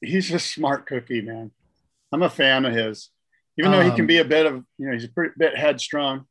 he's 0.00 0.30
a 0.32 0.38
smart 0.38 0.86
cookie, 0.86 1.20
man. 1.20 1.50
I'm 2.12 2.22
a 2.22 2.30
fan 2.30 2.64
of 2.64 2.74
his, 2.74 3.10
even 3.58 3.70
though 3.70 3.82
he 3.82 3.90
can 3.90 4.02
Um, 4.02 4.06
be 4.06 4.18
a 4.18 4.24
bit 4.24 4.46
of, 4.46 4.64
you 4.78 4.86
know, 4.86 4.92
he's 4.92 5.04
a 5.04 5.08
pretty 5.08 5.34
bit 5.36 5.56
headstrong, 5.56 6.26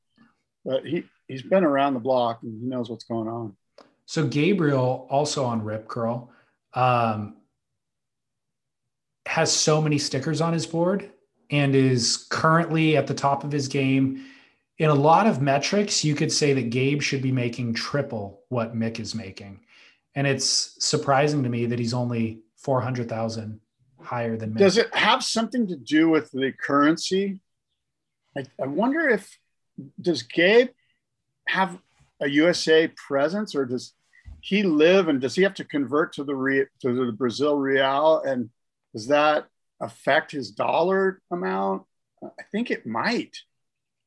but 0.66 0.86
he, 0.86 1.04
he's 1.28 1.44
been 1.44 1.64
around 1.64 1.94
the 1.94 2.00
block 2.00 2.44
and 2.44 2.62
he 2.62 2.68
knows 2.68 2.90
what's 2.90 3.04
going 3.06 3.28
on. 3.28 3.56
So 4.06 4.28
Gabriel, 4.28 5.08
also 5.10 5.46
on 5.46 5.64
Rip 5.64 5.88
Curl, 5.88 6.32
um, 6.74 7.38
has 9.26 9.52
so 9.52 9.82
many 9.82 9.98
stickers 9.98 10.42
on 10.42 10.52
his 10.54 10.66
board 10.66 11.10
and 11.50 11.76
is 11.76 12.28
currently 12.30 12.98
at 12.98 13.08
the 13.08 13.14
top 13.14 13.44
of 13.44 13.52
his 13.52 13.68
game. 13.68 14.26
In 14.80 14.90
a 14.90 14.96
lot 14.96 15.28
of 15.28 15.42
metrics, 15.42 16.04
you 16.04 16.16
could 16.16 16.32
say 16.32 16.54
that 16.54 16.72
Gabe 16.72 17.02
should 17.02 17.22
be 17.22 17.32
making 17.32 17.76
triple 17.76 18.42
what 18.50 18.76
Mick 18.76 19.00
is 19.00 19.14
making. 19.14 19.60
And 20.16 20.26
it's 20.26 20.76
surprising 20.86 21.44
to 21.44 21.50
me 21.50 21.68
that 21.68 21.80
he's 21.80 21.94
only 21.94 22.42
400,000 22.58 23.60
higher 24.04 24.38
than 24.38 24.54
Mick. 24.54 24.58
Does 24.58 24.78
it 24.78 24.94
have 24.96 25.24
something 25.24 25.68
to 25.68 25.76
do 25.76 26.10
with 26.10 26.32
the 26.32 26.52
currency? 26.52 27.40
I, 28.38 28.44
I 28.62 28.68
wonder 28.68 29.10
if 29.10 29.38
does 30.00 30.24
Gabe 30.24 30.70
have 31.48 31.78
a 32.22 32.30
USA 32.30 32.88
presence 32.90 33.56
or 33.56 33.66
does 33.66 33.94
he 34.42 34.64
live 34.64 35.08
and 35.08 35.22
does 35.22 35.36
he 35.36 35.44
have 35.44 35.54
to 35.56 35.66
convert 35.66 36.14
to 36.14 36.24
the 36.24 36.36
re, 36.36 36.66
to 36.82 37.06
the 37.06 37.12
Brazil 37.12 37.58
real 37.58 38.22
and 38.26 38.50
does 38.94 39.08
that 39.08 39.48
affect 39.82 40.32
his 40.32 40.52
dollar 40.52 41.22
amount? 41.32 41.84
I 42.24 42.44
think 42.52 42.72
it 42.72 42.86
might. 42.86 43.38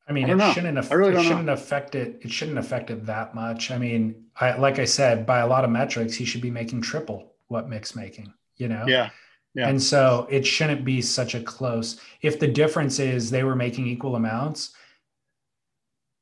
I 0.07 0.13
mean, 0.13 0.29
I 0.29 0.33
it 0.33 0.35
know. 0.35 0.51
shouldn't, 0.51 0.77
aff- 0.77 0.91
really 0.91 1.15
it 1.15 1.23
shouldn't 1.23 1.49
affect 1.49 1.95
it. 1.95 2.19
It 2.21 2.31
shouldn't 2.31 2.59
affect 2.59 2.91
it 2.91 3.05
that 3.07 3.33
much. 3.33 3.71
I 3.71 3.77
mean, 3.77 4.25
I, 4.39 4.55
like 4.55 4.77
I 4.77 4.85
said, 4.85 5.25
by 5.25 5.39
a 5.39 5.47
lot 5.47 5.63
of 5.63 5.71
metrics, 5.71 6.13
he 6.13 6.25
should 6.25 6.41
be 6.41 6.51
making 6.51 6.81
triple 6.81 7.33
what 7.47 7.67
Mick's 7.69 7.95
making, 7.95 8.31
you 8.57 8.67
know? 8.67 8.85
Yeah. 8.87 9.09
Yeah. 9.55 9.69
And 9.69 9.81
so 9.81 10.27
it 10.29 10.45
shouldn't 10.45 10.83
be 10.83 11.01
such 11.01 11.33
a 11.33 11.41
close. 11.41 11.99
If 12.21 12.39
the 12.39 12.47
difference 12.47 12.99
is 12.99 13.31
they 13.31 13.43
were 13.43 13.55
making 13.55 13.87
equal 13.87 14.15
amounts, 14.15 14.73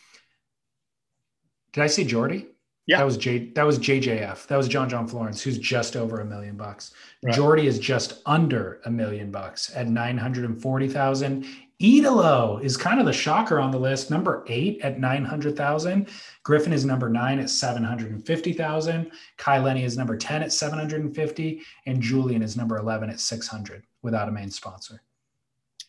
Did 1.73 1.83
I 1.83 1.87
say 1.87 2.03
Jordy? 2.03 2.47
Yeah. 2.85 2.97
That 2.97 3.05
was 3.05 3.17
J 3.17 3.51
that 3.53 3.65
was 3.65 3.79
JJF. 3.79 4.47
That 4.47 4.57
was 4.57 4.67
John 4.67 4.89
John 4.89 5.07
Florence, 5.07 5.41
who's 5.41 5.57
just 5.57 5.95
over 5.95 6.19
a 6.19 6.25
million 6.25 6.57
bucks. 6.57 6.93
Right. 7.23 7.33
Jordy 7.33 7.67
is 7.67 7.79
just 7.79 8.21
under 8.25 8.81
a 8.85 8.91
million 8.91 9.31
bucks 9.31 9.71
at 9.75 9.87
940,000. 9.87 11.45
Italo 11.79 12.59
is 12.61 12.75
kind 12.75 12.99
of 12.99 13.05
the 13.05 13.13
shocker 13.13 13.59
on 13.59 13.71
the 13.71 13.79
list, 13.79 14.11
number 14.11 14.43
eight 14.47 14.81
at 14.81 14.99
900,000. 14.99 16.09
Griffin 16.43 16.73
is 16.73 16.83
number 16.83 17.09
nine 17.09 17.39
at 17.39 17.49
750,000. 17.49 19.11
Kai 19.37 19.59
Lenny 19.59 19.85
is 19.85 19.97
number 19.97 20.17
10 20.17 20.43
at 20.43 20.51
750. 20.51 21.61
And 21.85 22.01
Julian 22.01 22.41
is 22.41 22.57
number 22.57 22.77
11 22.77 23.09
at 23.09 23.19
600 23.21 23.83
without 24.01 24.27
a 24.27 24.31
main 24.31 24.51
sponsor. 24.51 25.01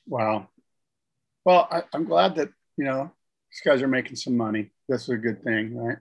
Wow. 0.06 0.48
Well, 1.44 1.66
I, 1.70 1.82
I'm 1.92 2.04
glad 2.04 2.36
that, 2.36 2.50
you 2.76 2.84
know, 2.84 3.10
these 3.50 3.60
guys 3.64 3.82
are 3.82 3.88
making 3.88 4.14
some 4.14 4.36
money. 4.36 4.70
This 4.88 5.02
is 5.02 5.08
a 5.08 5.16
good 5.16 5.42
thing, 5.42 5.76
right? 5.76 5.98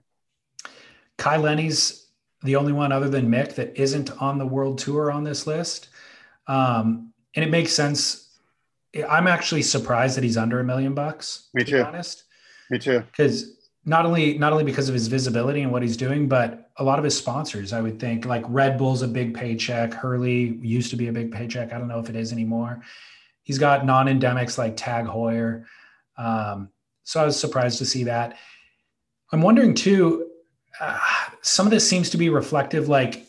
Kai 1.16 1.36
Lenny's 1.36 2.06
the 2.42 2.56
only 2.56 2.72
one 2.72 2.92
other 2.92 3.08
than 3.08 3.28
Mick 3.28 3.56
that 3.56 3.76
isn't 3.76 4.10
on 4.22 4.38
the 4.38 4.46
world 4.46 4.78
tour 4.78 5.10
on 5.10 5.24
this 5.24 5.46
list. 5.48 5.88
Um, 6.46 7.12
and 7.34 7.44
it 7.44 7.50
makes 7.50 7.72
sense. 7.72 8.29
I'm 9.08 9.26
actually 9.26 9.62
surprised 9.62 10.16
that 10.16 10.24
he's 10.24 10.36
under 10.36 10.60
a 10.60 10.64
million 10.64 10.94
bucks. 10.94 11.48
Me 11.54 11.64
to 11.64 11.70
too. 11.70 11.76
Be 11.76 11.82
honest, 11.82 12.24
Me 12.70 12.78
too. 12.78 13.00
because 13.10 13.56
not 13.84 14.04
only 14.04 14.36
not 14.36 14.52
only 14.52 14.64
because 14.64 14.88
of 14.88 14.94
his 14.94 15.06
visibility 15.08 15.62
and 15.62 15.72
what 15.72 15.82
he's 15.82 15.96
doing, 15.96 16.28
but 16.28 16.70
a 16.76 16.84
lot 16.84 16.98
of 16.98 17.04
his 17.04 17.16
sponsors. 17.16 17.72
I 17.72 17.80
would 17.80 18.00
think 18.00 18.24
like 18.26 18.44
Red 18.48 18.78
Bull's 18.78 19.02
a 19.02 19.08
big 19.08 19.34
paycheck. 19.34 19.92
Hurley 19.94 20.58
used 20.60 20.90
to 20.90 20.96
be 20.96 21.08
a 21.08 21.12
big 21.12 21.30
paycheck. 21.32 21.72
I 21.72 21.78
don't 21.78 21.88
know 21.88 21.98
if 22.00 22.08
it 22.08 22.16
is 22.16 22.32
anymore. 22.32 22.82
He's 23.42 23.58
got 23.58 23.86
non-endemics 23.86 24.58
like 24.58 24.76
Tag 24.76 25.06
Heuer. 25.06 25.64
Um, 26.16 26.70
so 27.04 27.20
I 27.22 27.24
was 27.24 27.38
surprised 27.38 27.78
to 27.78 27.86
see 27.86 28.04
that. 28.04 28.36
I'm 29.32 29.40
wondering 29.42 29.74
too. 29.74 30.26
Uh, 30.80 30.98
some 31.42 31.66
of 31.66 31.70
this 31.70 31.88
seems 31.88 32.10
to 32.10 32.16
be 32.18 32.28
reflective. 32.28 32.88
Like 32.88 33.26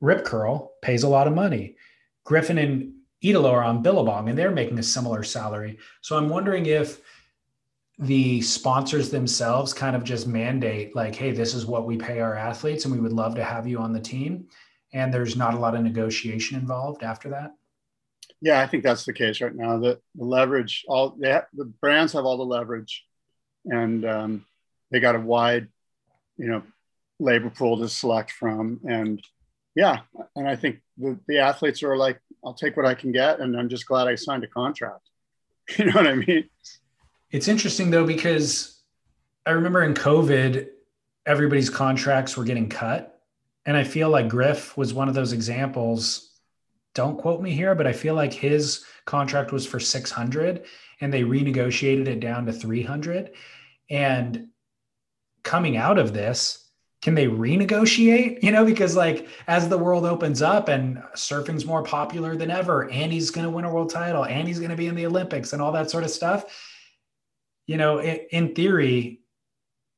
Rip 0.00 0.24
Curl 0.24 0.72
pays 0.82 1.02
a 1.02 1.08
lot 1.08 1.26
of 1.26 1.34
money. 1.34 1.76
Griffin 2.24 2.58
and 2.58 2.92
Italo 3.22 3.50
are 3.50 3.62
on 3.64 3.82
Billabong, 3.82 4.28
and 4.28 4.38
they're 4.38 4.50
making 4.50 4.78
a 4.78 4.82
similar 4.82 5.22
salary. 5.22 5.78
So 6.00 6.16
I'm 6.16 6.28
wondering 6.28 6.66
if 6.66 7.00
the 7.98 8.40
sponsors 8.40 9.10
themselves 9.10 9.74
kind 9.74 9.94
of 9.94 10.02
just 10.04 10.26
mandate 10.26 10.96
like 10.96 11.14
hey 11.14 11.32
this 11.32 11.52
is 11.52 11.66
what 11.66 11.84
we 11.84 11.98
pay 11.98 12.20
our 12.20 12.34
athletes 12.34 12.86
and 12.86 12.94
we 12.94 13.00
would 13.00 13.12
love 13.12 13.34
to 13.34 13.44
have 13.44 13.68
you 13.68 13.78
on 13.78 13.92
the 13.92 14.00
team 14.00 14.46
and 14.94 15.12
there's 15.12 15.36
not 15.36 15.52
a 15.52 15.58
lot 15.58 15.74
of 15.74 15.82
negotiation 15.82 16.58
involved 16.58 17.02
after 17.02 17.28
that 17.28 17.50
Yeah, 18.40 18.60
I 18.60 18.66
think 18.66 18.82
that's 18.82 19.04
the 19.04 19.12
case 19.12 19.40
right 19.40 19.54
now. 19.54 19.78
The, 19.78 20.00
the 20.14 20.24
leverage, 20.24 20.84
all 20.88 21.16
have, 21.22 21.46
the 21.52 21.66
brands 21.66 22.14
have 22.14 22.24
all 22.24 22.38
the 22.38 22.42
leverage, 22.42 23.04
and 23.66 24.04
um, 24.04 24.46
they 24.90 25.00
got 25.00 25.14
a 25.14 25.20
wide, 25.20 25.68
you 26.38 26.48
know, 26.48 26.62
labor 27.18 27.50
pool 27.50 27.78
to 27.78 27.88
select 27.88 28.30
from. 28.32 28.80
And 28.88 29.22
yeah, 29.74 30.00
and 30.34 30.48
I 30.48 30.56
think 30.56 30.80
the, 30.96 31.18
the 31.28 31.40
athletes 31.40 31.82
are 31.82 31.96
like, 31.96 32.18
I'll 32.44 32.54
take 32.54 32.76
what 32.76 32.86
I 32.86 32.94
can 32.94 33.12
get, 33.12 33.40
and 33.40 33.56
I'm 33.58 33.68
just 33.68 33.86
glad 33.86 34.08
I 34.08 34.14
signed 34.14 34.44
a 34.44 34.48
contract. 34.48 35.08
You 35.78 35.84
know 35.84 35.92
what 35.92 36.08
I 36.08 36.14
mean? 36.14 36.48
it's 37.30 37.48
interesting 37.48 37.90
though 37.90 38.06
because 38.06 38.80
i 39.46 39.50
remember 39.50 39.82
in 39.82 39.94
covid 39.94 40.68
everybody's 41.26 41.70
contracts 41.70 42.36
were 42.36 42.44
getting 42.44 42.68
cut 42.68 43.20
and 43.66 43.76
i 43.76 43.84
feel 43.84 44.10
like 44.10 44.28
griff 44.28 44.76
was 44.76 44.92
one 44.92 45.08
of 45.08 45.14
those 45.14 45.32
examples 45.32 46.38
don't 46.94 47.18
quote 47.18 47.40
me 47.40 47.52
here 47.52 47.74
but 47.74 47.86
i 47.86 47.92
feel 47.92 48.14
like 48.14 48.32
his 48.32 48.84
contract 49.04 49.52
was 49.52 49.66
for 49.66 49.80
600 49.80 50.64
and 51.00 51.12
they 51.12 51.22
renegotiated 51.22 52.08
it 52.08 52.20
down 52.20 52.46
to 52.46 52.52
300 52.52 53.32
and 53.88 54.48
coming 55.42 55.76
out 55.76 55.98
of 55.98 56.12
this 56.12 56.69
can 57.02 57.14
they 57.14 57.26
renegotiate? 57.26 58.42
You 58.42 58.52
know 58.52 58.64
because 58.64 58.94
like 58.94 59.28
as 59.46 59.68
the 59.68 59.78
world 59.78 60.04
opens 60.04 60.42
up 60.42 60.68
and 60.68 61.02
surfing's 61.14 61.64
more 61.64 61.82
popular 61.82 62.36
than 62.36 62.50
ever 62.50 62.90
and 62.90 63.12
he's 63.12 63.30
going 63.30 63.46
to 63.46 63.50
win 63.50 63.64
a 63.64 63.72
world 63.72 63.90
title 63.90 64.24
and 64.24 64.46
he's 64.46 64.58
going 64.58 64.70
to 64.70 64.76
be 64.76 64.86
in 64.86 64.94
the 64.94 65.06
olympics 65.06 65.52
and 65.52 65.62
all 65.62 65.72
that 65.72 65.90
sort 65.90 66.04
of 66.04 66.10
stuff. 66.10 66.44
You 67.66 67.78
know 67.78 67.98
in, 67.98 68.20
in 68.30 68.54
theory 68.54 69.22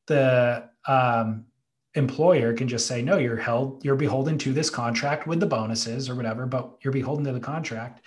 the 0.07 0.69
um, 0.87 1.47
employer 1.95 2.53
can 2.55 2.69
just 2.69 2.87
say 2.87 3.03
no 3.03 3.19
you're 3.19 3.37
held 3.37 3.85
you're 3.85 3.97
beholden 3.97 4.39
to 4.39 4.53
this 4.53 4.71
contract 4.71 5.27
with 5.27 5.41
the 5.41 5.47
bonuses 5.47 6.09
or 6.09 6.15
whatever 6.15 6.47
but 6.47 6.77
you're 6.83 6.93
beholden 6.93 7.25
to 7.25 7.33
the 7.33 7.41
contract. 7.41 8.05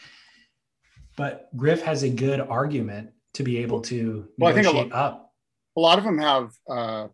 But 1.17 1.49
griff 1.55 1.81
has 1.81 2.03
a 2.03 2.09
good 2.09 2.39
argument 2.39 3.11
to 3.35 3.43
be 3.43 3.57
able 3.57 3.81
to 3.81 4.27
Well, 4.37 4.51
I 4.51 4.53
think 4.53 4.67
a 4.67 4.69
negotiate 4.69 4.93
up. 4.93 5.33
a 5.75 5.79
lot 5.81 5.97
of 5.97 6.05
them 6.05 6.17
have 6.17 6.53
uh, 6.69 7.07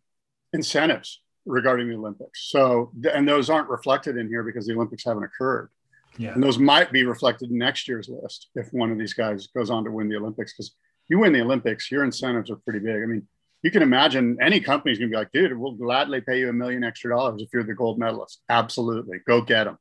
incentives 0.53 1.21
regarding 1.51 1.89
the 1.89 1.95
Olympics. 1.95 2.49
So, 2.49 2.91
and 3.13 3.27
those 3.27 3.49
aren't 3.49 3.69
reflected 3.69 4.17
in 4.17 4.27
here 4.27 4.43
because 4.43 4.65
the 4.65 4.73
Olympics 4.73 5.03
haven't 5.03 5.23
occurred. 5.23 5.69
yeah 6.17 6.33
And 6.33 6.41
those 6.41 6.57
might 6.57 6.91
be 6.91 7.03
reflected 7.03 7.51
in 7.51 7.57
next 7.57 7.87
year's 7.87 8.09
list 8.09 8.49
if 8.55 8.71
one 8.71 8.91
of 8.91 8.97
these 8.97 9.13
guys 9.13 9.47
goes 9.47 9.69
on 9.69 9.83
to 9.83 9.91
win 9.91 10.09
the 10.09 10.15
Olympics. 10.15 10.53
Because 10.53 10.75
you 11.09 11.19
win 11.19 11.33
the 11.33 11.41
Olympics, 11.41 11.91
your 11.91 12.03
incentives 12.03 12.49
are 12.49 12.55
pretty 12.55 12.79
big. 12.79 13.03
I 13.03 13.05
mean, 13.05 13.27
you 13.63 13.69
can 13.69 13.83
imagine 13.83 14.37
any 14.41 14.59
company's 14.59 14.97
going 14.97 15.11
to 15.11 15.13
be 15.13 15.19
like, 15.19 15.31
dude, 15.31 15.55
we'll 15.55 15.73
gladly 15.73 16.21
pay 16.21 16.39
you 16.39 16.49
a 16.49 16.53
million 16.53 16.83
extra 16.83 17.11
dollars 17.11 17.41
if 17.41 17.49
you're 17.53 17.63
the 17.63 17.75
gold 17.75 17.99
medalist. 17.99 18.41
Absolutely. 18.49 19.19
Go 19.27 19.41
get 19.41 19.65
them. 19.65 19.77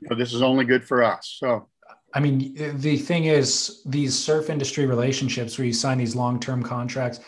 You 0.00 0.08
know, 0.10 0.16
this 0.16 0.32
is 0.32 0.42
only 0.42 0.64
good 0.64 0.84
for 0.84 1.02
us. 1.02 1.36
So, 1.40 1.68
I 2.12 2.20
mean, 2.20 2.54
the 2.76 2.96
thing 2.96 3.24
is, 3.24 3.82
these 3.86 4.16
surf 4.16 4.50
industry 4.50 4.86
relationships 4.86 5.58
where 5.58 5.66
you 5.66 5.72
sign 5.72 5.98
these 5.98 6.14
long 6.14 6.38
term 6.38 6.62
contracts, 6.62 7.18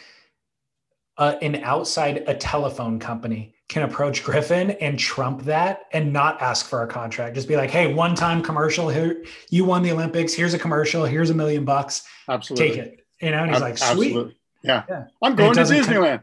uh, 1.19 1.37
an 1.43 1.57
outside 1.57 2.25
a 2.27 2.35
telephone 2.35 2.99
company 2.99 3.55
can 3.69 3.83
approach 3.83 4.23
Griffin 4.23 4.71
and 4.73 4.99
trump 4.99 5.43
that 5.45 5.81
and 5.93 6.13
not 6.13 6.41
ask 6.41 6.67
for 6.67 6.83
a 6.83 6.87
contract. 6.87 7.35
Just 7.35 7.49
be 7.49 7.57
like, 7.57 7.71
hey, 7.71 7.93
one 7.93 8.15
time 8.15 8.43
commercial 8.43 8.89
here, 8.89 9.25
you 9.51 9.65
won 9.65 9.83
the 9.83 9.91
Olympics. 9.93 10.33
Here's 10.35 10.55
a 10.55 10.59
commercial. 10.59 11.05
Here's 11.05 11.31
a 11.31 11.35
million 11.35 11.65
bucks. 11.65 12.05
absolutely. 12.29 12.69
Take 12.69 12.79
it. 12.79 13.07
You 13.21 13.31
know, 13.33 13.39
and 13.43 13.51
he's 13.51 13.61
like, 13.61 13.79
sweet. 13.79 14.09
Absolutely. 14.09 14.37
Yeah. 14.63 14.85
Yeah. 14.89 15.05
I'm 15.23 15.35
going 15.35 15.55
to 15.55 15.61
Disneyland. 15.63 16.23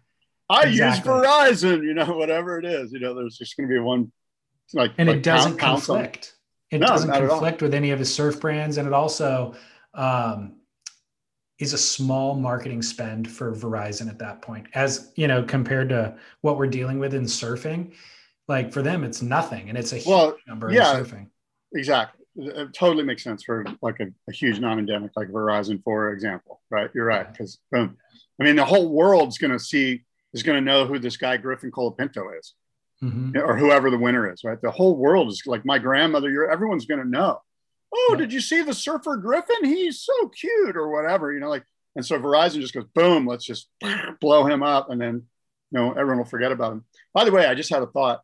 I 0.50 0.64
Exactly. 0.68 1.12
use 1.12 1.24
Verizon, 1.26 1.84
you 1.84 1.94
know, 1.94 2.06
whatever 2.16 2.60
it 2.60 2.66
is. 2.66 2.92
You 2.94 3.00
know, 3.00 3.14
there's 3.16 3.38
just 3.38 3.58
going 3.58 3.68
to 3.68 3.74
be 3.74 3.80
one 3.80 4.12
like, 4.74 4.92
and 4.98 5.08
like 5.10 5.18
it 5.18 5.24
doesn't 5.24 5.52
count- 5.58 5.60
counts 5.60 5.90
on- 5.90 5.96
conflict. 5.98 6.34
It 6.72 6.80
No, 6.80 6.88
doesn't 6.88 7.10
not 7.10 7.18
at 7.18 7.24
all. 7.24 7.30
conflict 7.30 7.62
with 7.62 7.74
any 7.74 7.92
of 7.92 8.00
his 8.00 8.14
surf 8.14 8.40
brands, 8.40 8.78
and 8.78 8.88
it 8.88 8.94
also 8.94 9.56
um, 9.94 10.56
is 11.60 11.74
a 11.74 11.78
small 11.78 12.36
marketing 12.36 12.82
spend 12.82 13.30
for 13.30 13.54
Verizon 13.54 14.10
at 14.10 14.20
that 14.20 14.42
point. 14.42 14.68
As 14.74 15.12
you 15.16 15.28
know, 15.28 15.44
compared 15.44 15.90
to 15.90 16.16
what 16.42 16.58
we're 16.58 16.68
dealing 16.68 17.00
with 17.00 17.14
in 17.14 17.24
surfing, 17.24 17.94
like 18.48 18.74
for 18.74 18.82
them, 18.82 19.04
it's 19.04 19.22
nothing, 19.22 19.70
and 19.70 19.78
it's 19.78 19.94
a 19.94 19.98
huge 19.98 20.08
Well, 20.08 20.36
number 20.48 20.72
yeah. 20.72 20.98
in 20.98 21.06
surfing. 21.06 21.28
Exactly. 21.76 22.26
it 22.36 22.74
totally 22.74 23.04
makes 23.04 23.24
sense 23.24 23.44
for 23.44 23.64
like 23.82 24.00
a, 24.00 24.08
a 24.28 24.32
huge 24.34 24.60
non-endemic 24.60 25.12
like 25.16 25.30
Verizon, 25.30 25.84
for 25.84 26.12
example, 26.12 26.62
right? 26.72 26.90
You're 26.94 27.06
right 27.06 27.32
because 27.32 27.60
boom, 27.72 27.98
I 28.40 28.44
mean 28.44 28.56
the 28.56 28.66
whole 28.66 28.90
world's 28.90 29.38
going 29.38 29.52
to 29.52 29.60
see 29.60 30.04
is 30.34 30.42
going 30.44 30.58
to 30.58 30.66
know 30.66 30.86
who 30.88 30.98
this 30.98 31.16
guy 31.18 31.38
Griffin 31.38 31.72
Colapinto 31.72 32.38
is, 32.40 32.54
Mhm. 33.04 33.36
or 33.38 33.56
whoever 33.56 33.92
the 33.92 33.98
winner 34.00 34.32
is, 34.34 34.44
right? 34.44 34.60
The 34.62 34.72
whole 34.72 34.96
world 34.96 35.30
is 35.30 35.44
like 35.46 35.64
my 35.66 35.78
grandmother. 35.78 36.30
You're 36.32 36.50
everyone's 36.50 36.86
going 36.88 37.02
to 37.04 37.08
know. 37.08 37.42
Oh, 37.96 38.16
did 38.18 38.34
you 38.34 38.42
see 38.42 38.62
the 38.62 38.74
surfer 38.74 39.18
Griffin? 39.18 39.64
He's 39.64 40.02
so 40.02 40.30
cute, 40.30 40.76
or 40.76 40.90
whatever, 40.90 41.32
you 41.32 41.40
know, 41.40 41.50
like. 41.50 41.64
And 41.96 42.04
so 42.04 42.18
Verizon 42.18 42.60
just 42.60 42.74
goes 42.74 42.86
boom, 42.96 43.28
let's 43.28 43.46
just 43.46 43.70
blow 44.20 44.46
him 44.46 44.64
up, 44.64 44.90
and 44.90 45.00
then 45.00 45.14
you 45.72 45.80
know 45.80 45.92
everyone 45.92 46.18
will 46.18 46.26
forget 46.26 46.52
about 46.52 46.72
him. 46.72 46.86
By 47.14 47.24
the 47.24 47.32
way, 47.32 47.46
I 47.46 47.54
just 47.54 47.70
had 47.70 47.84
a 47.84 47.88
thought. 47.88 48.22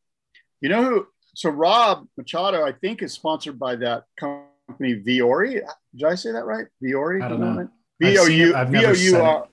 You 0.59 0.69
know 0.69 0.83
who? 0.83 1.07
So 1.35 1.51
Rob 1.51 2.07
Machado, 2.17 2.65
I 2.65 2.71
think, 2.71 3.03
is 3.03 3.13
sponsored 3.13 3.59
by 3.59 3.75
that 3.77 4.05
company 4.19 5.01
Viori. 5.01 5.61
Did 5.95 6.03
I 6.03 6.15
say 6.15 6.31
that 6.31 6.45
right? 6.45 6.65
Viori. 6.83 7.23
I 7.23 7.27
don't 7.29 7.39
know. 7.39 7.55
that? 7.55 7.69
I've 8.01 8.25
seen 8.25 8.55
I've 8.55 8.71
never 8.71 8.93
V 8.93 9.09
O 9.09 9.17
U. 9.17 9.21
R. 9.21 9.47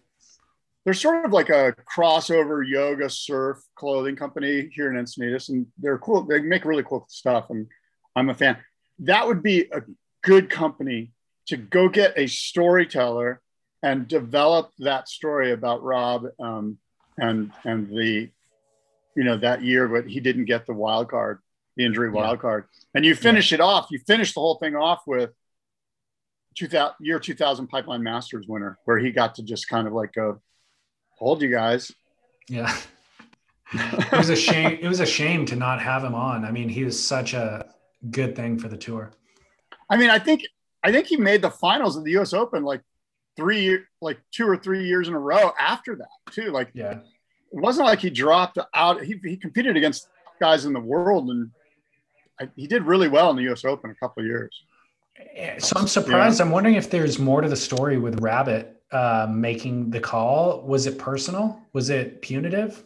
They're 0.84 0.94
sort 0.94 1.24
of 1.24 1.32
like 1.32 1.48
a 1.48 1.74
crossover 1.94 2.66
yoga 2.66 3.10
surf 3.10 3.58
clothing 3.74 4.14
company 4.14 4.70
here 4.72 4.88
in 4.88 4.96
Encinitas, 4.96 5.48
and 5.48 5.66
they're 5.78 5.98
cool. 5.98 6.22
They 6.22 6.40
make 6.40 6.64
really 6.64 6.84
cool 6.84 7.06
stuff, 7.08 7.50
and 7.50 7.66
I'm 8.14 8.30
a 8.30 8.34
fan. 8.34 8.56
That 9.00 9.26
would 9.26 9.42
be 9.42 9.68
a 9.72 9.82
good 10.26 10.50
company 10.50 11.12
to 11.46 11.56
go 11.56 11.88
get 11.88 12.12
a 12.18 12.26
storyteller 12.26 13.40
and 13.82 14.08
develop 14.08 14.72
that 14.80 15.08
story 15.08 15.52
about 15.52 15.82
Rob 15.84 16.26
um, 16.40 16.78
and 17.16 17.52
and 17.64 17.88
the 17.88 18.28
you 19.14 19.24
know 19.24 19.36
that 19.38 19.62
year, 19.62 19.86
but 19.88 20.06
he 20.06 20.18
didn't 20.20 20.46
get 20.46 20.66
the 20.66 20.74
wild 20.74 21.08
card, 21.08 21.38
the 21.76 21.86
injury 21.86 22.08
Yeah. 22.08 22.14
wild 22.20 22.40
card, 22.40 22.64
and 22.94 23.04
you 23.04 23.14
finish 23.14 23.52
it 23.52 23.60
off. 23.60 23.86
You 23.90 24.00
finish 24.00 24.34
the 24.34 24.40
whole 24.40 24.56
thing 24.56 24.74
off 24.74 25.02
with 25.06 25.30
2000 26.56 26.94
year 27.00 27.20
2000 27.20 27.68
Pipeline 27.68 28.02
Masters 28.02 28.46
winner, 28.48 28.78
where 28.84 28.98
he 28.98 29.12
got 29.12 29.36
to 29.36 29.42
just 29.42 29.68
kind 29.68 29.86
of 29.86 29.92
like 29.92 30.12
go, 30.12 30.42
hold 31.10 31.40
you 31.40 31.50
guys. 31.50 31.92
Yeah. 32.48 32.76
it 33.72 34.12
was 34.12 34.30
a 34.30 34.36
shame. 34.36 34.78
It 34.82 34.88
was 34.88 35.00
a 35.00 35.06
shame 35.06 35.46
to 35.46 35.56
not 35.56 35.80
have 35.80 36.02
him 36.02 36.14
on. 36.14 36.44
I 36.44 36.50
mean, 36.50 36.68
he 36.68 36.84
was 36.84 37.00
such 37.00 37.34
a 37.34 37.72
good 38.10 38.34
thing 38.34 38.58
for 38.58 38.68
the 38.68 38.76
tour. 38.76 39.12
I 39.88 39.96
mean, 39.96 40.10
I 40.10 40.18
think 40.18 40.42
I 40.82 40.92
think 40.92 41.06
he 41.06 41.16
made 41.16 41.42
the 41.42 41.50
finals 41.50 41.96
of 41.96 42.04
the 42.04 42.12
U.S. 42.12 42.32
Open 42.32 42.64
like 42.64 42.82
three 43.36 43.78
like 44.00 44.18
two 44.32 44.46
or 44.48 44.56
three 44.56 44.86
years 44.86 45.08
in 45.08 45.14
a 45.14 45.18
row 45.18 45.52
after 45.58 45.96
that 45.96 46.32
too. 46.32 46.50
Like 46.50 46.70
Yeah. 46.74 46.92
it 46.92 47.00
wasn't 47.52 47.86
like 47.86 48.00
he 48.00 48.10
dropped 48.10 48.58
out. 48.74 49.02
He, 49.02 49.20
he 49.24 49.36
competed 49.36 49.76
against 49.76 50.08
guys 50.40 50.64
in 50.64 50.72
the 50.72 50.80
world, 50.80 51.30
and 51.30 51.50
I, 52.40 52.48
he 52.56 52.66
did 52.66 52.82
really 52.84 53.08
well 53.08 53.30
in 53.30 53.36
the 53.36 53.42
U.S. 53.44 53.64
Open 53.64 53.90
a 53.90 53.94
couple 53.94 54.22
of 54.22 54.26
years. 54.26 54.54
Eh, 55.34 55.58
So 55.58 55.74
I'm 55.78 55.86
surprised. 55.88 56.40
I'm 56.40 56.50
wondering 56.50 56.74
if 56.76 56.90
there's 56.90 57.18
more 57.18 57.40
to 57.40 57.48
the 57.48 57.56
story 57.56 57.98
with 57.98 58.20
Rabbit 58.20 58.82
uh, 58.92 59.26
making 59.30 59.90
the 59.90 60.00
call. 60.00 60.62
Was 60.62 60.86
it 60.86 60.98
personal? 60.98 61.60
Was 61.72 61.90
it 61.90 62.20
punitive? 62.22 62.84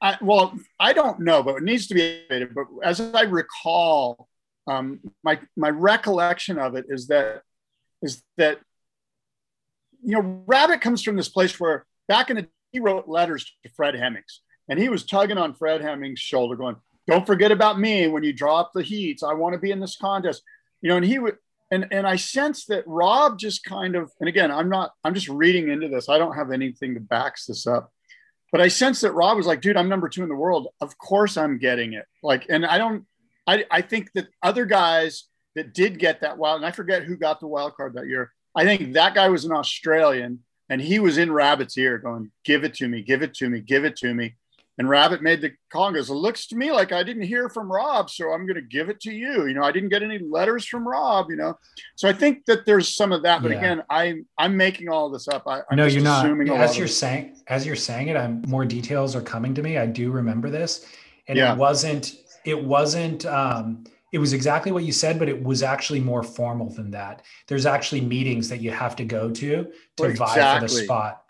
I, 0.00 0.16
well, 0.20 0.58
I 0.80 0.92
don't 0.92 1.20
know, 1.20 1.42
but 1.44 1.56
it 1.56 1.62
needs 1.62 1.86
to 1.88 1.94
be. 1.94 2.24
But 2.28 2.66
as 2.82 3.00
I 3.00 3.22
recall, 3.22 4.28
um, 4.66 5.00
my 5.22 5.40
my 5.56 5.70
recollection 5.70 6.58
of 6.58 6.74
it 6.76 6.86
is 6.88 7.08
that 7.08 7.42
is 8.00 8.22
that 8.36 8.58
you 10.02 10.14
know 10.14 10.42
Rabbit 10.46 10.80
comes 10.80 11.02
from 11.02 11.16
this 11.16 11.28
place 11.28 11.58
where 11.58 11.86
back 12.08 12.30
in 12.30 12.36
the 12.36 12.46
he 12.70 12.80
wrote 12.80 13.08
letters 13.08 13.52
to 13.64 13.70
Fred 13.70 13.94
Hemmings, 13.94 14.40
and 14.68 14.78
he 14.78 14.88
was 14.88 15.04
tugging 15.04 15.38
on 15.38 15.54
Fred 15.54 15.82
Hemmings' 15.82 16.20
shoulder, 16.20 16.56
going, 16.56 16.76
"Don't 17.06 17.26
forget 17.26 17.52
about 17.52 17.78
me 17.78 18.08
when 18.08 18.22
you 18.22 18.32
draw 18.32 18.60
up 18.60 18.72
the 18.74 18.82
heats. 18.82 19.22
I 19.22 19.34
want 19.34 19.54
to 19.54 19.58
be 19.58 19.70
in 19.70 19.80
this 19.80 19.96
contest." 19.96 20.42
You 20.80 20.88
know, 20.90 20.96
and 20.96 21.06
he 21.06 21.18
would. 21.18 21.36
And, 21.70 21.86
and 21.90 22.06
I 22.06 22.16
sense 22.16 22.66
that 22.66 22.86
Rob 22.86 23.38
just 23.38 23.64
kind 23.64 23.96
of, 23.96 24.12
and 24.20 24.28
again, 24.28 24.50
I'm 24.50 24.68
not, 24.68 24.92
I'm 25.04 25.14
just 25.14 25.30
reading 25.30 25.70
into 25.70 25.88
this. 25.88 26.10
I 26.10 26.18
don't 26.18 26.34
have 26.34 26.50
anything 26.50 26.92
to 26.92 27.00
backs 27.00 27.46
this 27.46 27.66
up 27.66 27.90
but 28.52 28.60
I 28.60 28.68
sense 28.68 29.00
that 29.00 29.12
Rob 29.12 29.38
was 29.38 29.46
like, 29.46 29.62
dude, 29.62 29.78
I'm 29.78 29.88
number 29.88 30.10
two 30.10 30.22
in 30.22 30.28
the 30.28 30.36
world. 30.36 30.68
Of 30.80 30.98
course 30.98 31.38
I'm 31.38 31.56
getting 31.56 31.94
it. 31.94 32.04
Like, 32.22 32.46
and 32.50 32.66
I 32.66 32.76
don't, 32.76 33.06
I, 33.46 33.64
I 33.70 33.82
think 33.82 34.12
that 34.14 34.28
other 34.42 34.64
guys 34.66 35.24
that 35.54 35.74
did 35.74 35.98
get 35.98 36.20
that 36.20 36.38
wild, 36.38 36.56
and 36.56 36.66
I 36.66 36.70
forget 36.70 37.02
who 37.02 37.16
got 37.16 37.40
the 37.40 37.46
wild 37.46 37.74
card 37.76 37.94
that 37.94 38.06
year. 38.08 38.32
I 38.54 38.64
think 38.64 38.92
that 38.94 39.14
guy 39.14 39.28
was 39.28 39.44
an 39.44 39.52
Australian 39.52 40.40
and 40.68 40.80
he 40.80 40.98
was 40.98 41.18
in 41.18 41.32
Rabbit's 41.32 41.76
ear 41.78 41.98
going, 41.98 42.30
give 42.44 42.64
it 42.64 42.74
to 42.74 42.88
me, 42.88 43.02
give 43.02 43.22
it 43.22 43.34
to 43.34 43.48
me, 43.48 43.60
give 43.60 43.84
it 43.84 43.96
to 43.96 44.14
me. 44.14 44.34
And 44.78 44.88
Rabbit 44.88 45.20
made 45.22 45.42
the 45.42 45.52
call 45.70 45.88
and 45.88 45.94
goes, 45.96 46.08
it 46.08 46.14
looks 46.14 46.46
to 46.46 46.56
me 46.56 46.72
like 46.72 46.92
I 46.92 47.02
didn't 47.02 47.24
hear 47.24 47.50
from 47.50 47.70
Rob, 47.70 48.08
so 48.08 48.32
I'm 48.32 48.46
going 48.46 48.56
to 48.56 48.62
give 48.62 48.88
it 48.88 49.00
to 49.00 49.12
you. 49.12 49.46
You 49.46 49.52
know, 49.52 49.62
I 49.62 49.70
didn't 49.70 49.90
get 49.90 50.02
any 50.02 50.18
letters 50.18 50.64
from 50.66 50.88
Rob, 50.88 51.26
you 51.28 51.36
know. 51.36 51.58
So 51.96 52.08
I 52.08 52.14
think 52.14 52.46
that 52.46 52.64
there's 52.64 52.94
some 52.94 53.12
of 53.12 53.22
that. 53.22 53.42
But 53.42 53.52
Yeah. 53.52 53.58
again, 53.58 53.82
I'm, 53.90 54.26
I'm 54.38 54.56
making 54.56 54.88
all 54.88 55.10
this 55.10 55.28
up. 55.28 55.46
I, 55.46 55.60
I'm 55.70 55.76
no, 55.76 55.84
you're 55.84 56.02
not. 56.02 56.24
As 56.58 56.78
you're 56.78 56.88
saying, 56.88 57.36
as 57.48 57.66
you're 57.66 57.76
saying 57.76 58.08
it, 58.08 58.16
I'm 58.16 58.42
more 58.48 58.64
details 58.64 59.14
are 59.14 59.20
coming 59.20 59.54
to 59.54 59.62
me. 59.62 59.76
I 59.76 59.84
do 59.84 60.10
remember 60.10 60.48
this, 60.48 60.86
and 61.28 61.36
Yeah. 61.36 61.52
it 61.52 61.58
wasn't. 61.58 62.14
It 62.44 62.64
wasn't. 62.64 63.26
Um, 63.26 63.84
it 64.12 64.18
was 64.18 64.34
exactly 64.34 64.72
what 64.72 64.84
you 64.84 64.92
said, 64.92 65.18
but 65.18 65.28
it 65.28 65.42
was 65.42 65.62
actually 65.62 66.00
more 66.00 66.22
formal 66.22 66.68
than 66.68 66.90
that. 66.90 67.22
There's 67.48 67.64
actually 67.64 68.02
meetings 68.02 68.48
that 68.50 68.60
you 68.60 68.70
have 68.70 68.94
to 68.96 69.04
go 69.04 69.30
to 69.30 69.72
to 69.96 70.14
vie 70.14 70.58
for 70.58 70.60
the 70.60 70.68
spot. 70.68 71.24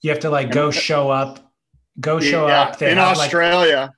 You 0.00 0.10
have 0.10 0.20
to 0.20 0.30
like 0.30 0.52
go 0.52 0.70
show 0.70 1.10
up, 1.10 1.52
go 1.98 2.20
show 2.20 2.46
Yeah, 2.46 2.62
up. 2.62 2.78
They 2.78 2.92
in 2.92 2.98
have, 2.98 3.16
like, 3.16 3.26
Australia. 3.26 3.92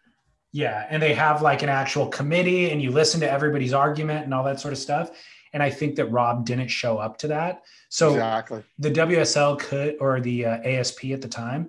Yeah, 0.53 0.87
and 0.89 1.03
they 1.03 1.13
have 1.13 1.43
like 1.43 1.63
an 1.63 1.69
actual 1.69 2.07
committee, 2.07 2.71
and 2.71 2.81
you 2.81 2.91
listen 2.91 3.21
to 3.21 3.31
everybody's 3.31 3.75
argument 3.75 4.25
and 4.25 4.33
all 4.33 4.45
that 4.45 4.61
sort 4.61 4.73
of 4.73 4.79
stuff. 4.79 5.11
And 5.53 5.63
I 5.63 5.71
think 5.71 5.97
that 5.97 6.07
Rob 6.07 6.47
didn't 6.47 6.69
show 6.69 6.99
up 6.99 7.19
to 7.19 7.29
that. 7.29 7.65
So 7.91 8.13
exactly. 8.13 8.63
the 8.79 8.91
WSL 8.91 9.59
could, 9.59 9.97
or 10.01 10.21
the 10.21 10.47
uh, 10.47 10.57
ASP 10.63 11.07
at 11.07 11.21
the 11.21 11.29
time, 11.29 11.69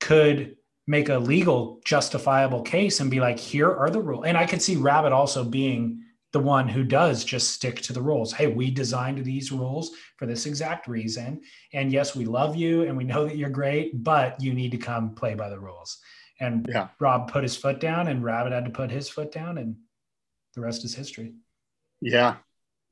could 0.00 0.56
make 0.86 1.08
a 1.08 1.18
legal, 1.18 1.80
justifiable 1.84 2.62
case 2.62 3.00
and 3.00 3.10
be 3.10 3.20
like, 3.20 3.38
"Here 3.38 3.72
are 3.72 3.90
the 3.90 4.00
rules." 4.00 4.26
And 4.26 4.36
I 4.36 4.46
could 4.46 4.62
see 4.62 4.76
Rabbit 4.76 5.12
also 5.12 5.44
being 5.44 6.02
the 6.32 6.40
one 6.40 6.68
who 6.68 6.84
does 6.84 7.24
just 7.24 7.50
stick 7.50 7.80
to 7.80 7.92
the 7.92 8.02
rules. 8.02 8.32
Hey, 8.32 8.46
we 8.48 8.70
designed 8.70 9.24
these 9.24 9.50
rules 9.52 9.92
for 10.16 10.26
this 10.26 10.44
exact 10.46 10.86
reason, 10.86 11.40
and 11.72 11.92
yes, 11.92 12.14
we 12.14 12.24
love 12.24 12.56
you 12.56 12.82
and 12.82 12.96
we 12.96 13.04
know 13.04 13.24
that 13.26 13.36
you're 13.36 13.48
great, 13.50 14.02
but 14.04 14.40
you 14.40 14.52
need 14.52 14.72
to 14.72 14.78
come 14.78 15.14
play 15.14 15.34
by 15.34 15.48
the 15.48 15.58
rules. 15.58 15.98
And 16.40 16.66
Yeah. 16.68 16.88
Rob 17.00 17.30
put 17.32 17.42
his 17.42 17.56
foot 17.56 17.80
down, 17.80 18.08
and 18.08 18.22
Rabbit 18.22 18.52
had 18.52 18.66
to 18.66 18.70
put 18.70 18.90
his 18.90 19.08
foot 19.08 19.32
down, 19.32 19.56
and 19.56 19.76
the 20.54 20.60
rest 20.60 20.84
is 20.84 20.94
history. 20.94 21.34
Yeah, 22.00 22.36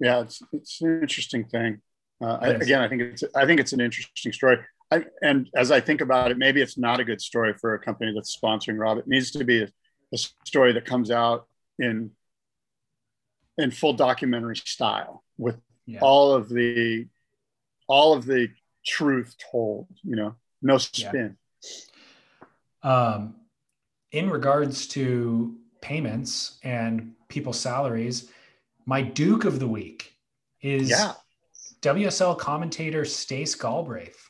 yeah, 0.00 0.22
it's 0.22 0.42
it's 0.52 0.80
an 0.80 1.02
interesting 1.02 1.44
thing. 1.44 1.82
Uh, 2.22 2.38
I, 2.40 2.48
again, 2.48 2.80
I 2.80 2.88
think 2.88 3.02
it's 3.02 3.24
I 3.34 3.44
think 3.44 3.60
it's 3.60 3.72
an 3.72 3.80
interesting 3.80 4.32
story. 4.32 4.58
I, 4.94 5.04
and 5.22 5.48
as 5.54 5.70
I 5.70 5.80
think 5.80 6.00
about 6.00 6.30
it, 6.30 6.38
maybe 6.38 6.60
it's 6.62 6.78
not 6.78 7.00
a 7.00 7.04
good 7.04 7.20
story 7.20 7.54
for 7.54 7.74
a 7.74 7.78
company 7.78 8.12
that's 8.14 8.36
sponsoring 8.36 8.78
Rob. 8.78 8.98
It 8.98 9.06
needs 9.08 9.30
to 9.32 9.44
be 9.44 9.62
a, 9.62 9.68
a 10.12 10.18
story 10.44 10.72
that 10.72 10.84
comes 10.84 11.10
out 11.10 11.46
in 11.78 12.10
in 13.58 13.70
full 13.70 13.92
documentary 13.92 14.56
style 14.56 15.22
with 15.38 15.56
Yeah. 15.86 16.00
all 16.00 16.32
of 16.32 16.48
the 16.48 17.06
all 17.86 18.12
of 18.14 18.24
the 18.26 18.48
truth 18.86 19.34
told. 19.50 19.86
You 20.02 20.16
know, 20.16 20.34
no 20.62 20.74
Yeah. 20.74 20.78
spin. 20.78 21.36
Um, 22.82 23.36
in 24.12 24.30
regards 24.30 24.86
to 24.88 25.56
payments 25.80 26.58
and 26.62 27.14
people's 27.28 27.58
salaries, 27.60 28.30
my 28.86 29.02
Duke 29.02 29.44
of 29.44 29.58
the 29.58 29.68
week 29.68 30.14
is 30.60 30.90
Yeah. 30.90 31.14
WSL 31.80 32.34
commentator 32.38 33.04
Stace 33.04 33.54
Galbraith. 33.54 34.23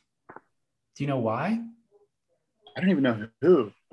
Do 0.96 1.04
you 1.04 1.08
know 1.08 1.18
why? 1.18 1.60
I 2.76 2.80
don't 2.80 2.90
even 2.90 3.02
know 3.02 3.28
who. 3.40 3.72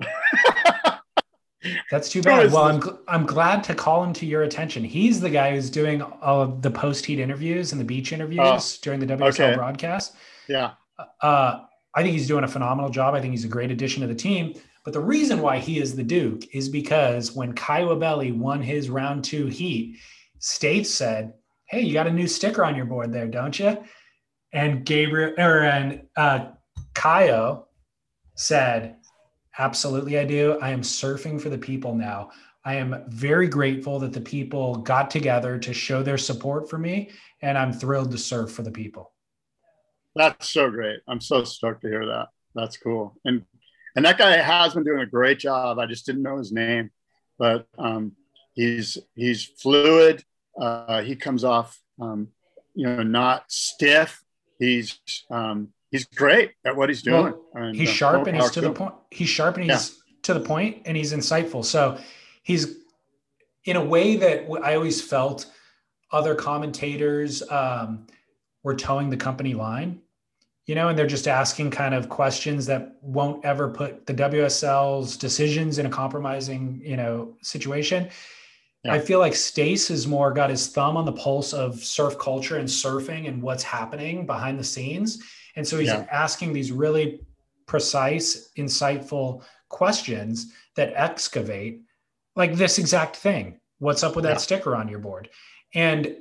That's 1.90 2.08
too 2.08 2.22
bad. 2.22 2.52
Well. 2.52 2.62
I'm, 2.64 2.80
gl- 2.80 2.98
I'm 3.08 3.26
glad 3.26 3.64
to 3.64 3.74
call 3.74 4.02
him 4.02 4.12
to 4.14 4.26
your 4.26 4.42
attention. 4.42 4.84
He's 4.84 5.20
the 5.20 5.30
guy 5.30 5.52
who's 5.52 5.70
doing 5.70 6.02
all 6.02 6.40
of 6.42 6.62
the 6.62 6.70
post 6.70 7.04
heat 7.06 7.18
interviews 7.20 7.72
and 7.72 7.80
the 7.80 7.84
beach 7.84 8.12
interviews 8.12 8.78
during 8.78 9.00
the 9.00 9.06
WSL 9.06 9.28
okay. 9.28 9.54
broadcast. 9.54 10.14
Yeah, 10.48 10.72
Uh, 11.20 11.60
I 11.94 12.02
think 12.02 12.12
he's 12.14 12.26
doing 12.26 12.44
a 12.44 12.48
phenomenal 12.48 12.90
job. 12.90 13.14
I 13.14 13.20
think 13.20 13.32
he's 13.32 13.44
a 13.44 13.48
great 13.48 13.70
addition 13.70 14.00
to 14.02 14.08
the 14.08 14.14
team. 14.14 14.54
But 14.84 14.92
the 14.92 15.00
reason 15.00 15.40
why 15.40 15.58
he 15.58 15.78
is 15.78 15.94
the 15.94 16.02
Duke 16.02 16.42
is 16.52 16.68
because 16.68 17.32
when 17.32 17.52
Caio 17.52 17.94
Ibelli 17.96 18.36
won 18.36 18.60
his 18.60 18.90
round 18.90 19.22
two 19.22 19.46
heat, 19.46 19.98
Stace 20.40 20.92
said, 20.92 21.34
Hey, 21.66 21.82
you 21.82 21.92
got 21.92 22.08
a 22.08 22.12
new 22.12 22.26
sticker 22.26 22.64
on 22.64 22.74
your 22.74 22.86
board 22.86 23.12
there, 23.12 23.28
don't 23.28 23.56
you? 23.58 23.78
And 24.52 24.84
Gabriel 24.84 25.34
or 25.38 25.60
and 25.62 26.02
uh 26.16 26.46
Caio 26.94 27.66
said, 28.34 28.96
Absolutely, 29.58 30.18
I 30.18 30.24
do. 30.24 30.58
I 30.60 30.70
am 30.70 30.80
surfing 30.80 31.40
for 31.40 31.50
the 31.50 31.58
people 31.58 31.94
now. 31.94 32.30
I 32.64 32.76
am 32.76 33.04
very 33.08 33.48
grateful 33.48 33.98
that 33.98 34.12
the 34.12 34.20
people 34.20 34.76
got 34.76 35.10
together 35.10 35.58
to 35.58 35.74
show 35.74 36.02
their 36.02 36.16
support 36.16 36.70
for 36.70 36.78
me, 36.78 37.10
and 37.42 37.58
I'm 37.58 37.72
thrilled 37.72 38.12
to 38.12 38.18
surf 38.18 38.52
for 38.52 38.62
the 38.62 38.70
people. 38.70 39.12
That's 40.14 40.48
so 40.48 40.70
great. 40.70 41.00
I'm 41.08 41.20
so 41.20 41.44
stoked 41.44 41.82
to 41.82 41.88
hear 41.88 42.06
that. 42.06 42.28
That's 42.54 42.76
cool. 42.76 43.16
And 43.24 43.44
and 43.94 44.04
that 44.06 44.16
guy 44.16 44.36
has 44.36 44.74
been 44.74 44.84
doing 44.84 45.00
a 45.00 45.06
great 45.06 45.38
job. 45.38 45.78
I 45.78 45.86
just 45.86 46.06
didn't 46.06 46.22
know 46.22 46.38
his 46.38 46.52
name, 46.52 46.90
but 47.38 47.66
um, 47.78 48.12
he's 48.54 48.98
he's 49.14 49.44
fluid. 49.44 50.24
Uh, 50.58 51.02
he 51.02 51.16
comes 51.16 51.44
off, 51.44 51.80
um, 52.00 52.28
you 52.74 52.86
know, 52.86 53.02
not 53.02 53.44
stiff. 53.50 54.22
He's 54.58 54.98
um, 55.30 55.68
he's 55.92 56.06
great 56.06 56.52
at 56.64 56.74
what 56.74 56.88
he's 56.88 57.02
doing. 57.02 57.22
Well, 57.22 57.46
and, 57.54 57.76
he's 57.76 57.90
uh, 57.90 57.92
sharp 57.92 58.26
and 58.26 58.36
he's 58.36 58.50
to 58.50 58.60
the 58.60 58.72
point. 58.72 58.94
He's 59.12 59.28
sharp 59.28 59.56
and 59.56 59.70
he's 59.70 59.90
yeah. 59.90 60.16
to 60.22 60.34
the 60.34 60.40
point 60.40 60.82
and 60.86 60.96
he's 60.96 61.12
insightful. 61.12 61.64
So 61.64 61.98
he's 62.42 62.78
in 63.64 63.76
a 63.76 63.84
way 63.84 64.16
that 64.16 64.48
I 64.64 64.74
always 64.74 65.00
felt 65.00 65.46
other 66.10 66.34
commentators 66.34 67.42
um, 67.50 68.06
were 68.64 68.74
towing 68.74 69.10
the 69.10 69.16
company 69.16 69.54
line, 69.54 70.00
you 70.66 70.74
know, 70.74 70.88
and 70.88 70.98
they're 70.98 71.06
just 71.06 71.28
asking 71.28 71.70
kind 71.70 71.94
of 71.94 72.08
questions 72.08 72.66
that 72.66 72.96
won't 73.02 73.44
ever 73.44 73.68
put 73.68 74.06
the 74.06 74.14
WSL's 74.14 75.16
decisions 75.16 75.78
in 75.78 75.86
a 75.86 75.90
compromising, 75.90 76.80
you 76.84 76.96
know, 76.96 77.34
situation. 77.42 78.08
Yeah. 78.84 78.94
I 78.94 78.98
feel 78.98 79.20
like 79.20 79.34
Stace 79.34 79.88
has 79.88 80.06
more 80.06 80.32
got 80.32 80.50
his 80.50 80.66
thumb 80.68 80.96
on 80.96 81.04
the 81.04 81.12
pulse 81.12 81.52
of 81.52 81.82
surf 81.82 82.18
culture 82.18 82.56
and 82.56 82.68
surfing 82.68 83.28
and 83.28 83.40
what's 83.40 83.62
happening 83.62 84.26
behind 84.26 84.58
the 84.58 84.64
scenes. 84.64 85.22
And 85.54 85.66
so 85.66 85.78
he's 85.78 85.88
yeah. 85.88 86.06
asking 86.10 86.52
these 86.52 86.72
really 86.72 87.20
precise, 87.66 88.50
insightful 88.58 89.44
questions 89.68 90.52
that 90.74 90.92
excavate 90.96 91.82
like 92.34 92.54
this 92.54 92.78
exact 92.78 93.16
thing. 93.16 93.60
What's 93.78 94.02
up 94.02 94.16
with 94.16 94.24
that 94.24 94.40
sticker 94.40 94.74
on 94.74 94.88
your 94.88 94.98
board? 94.98 95.28
And 95.74 96.16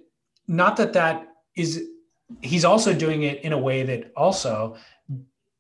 not 0.48 0.78
that 0.78 0.94
that 0.94 1.28
is, 1.56 1.84
he's 2.42 2.66
also 2.66 2.94
doing 2.94 3.24
it 3.24 3.44
in 3.44 3.54
a 3.54 3.58
way 3.58 3.84
that 3.84 4.12
also 4.16 4.78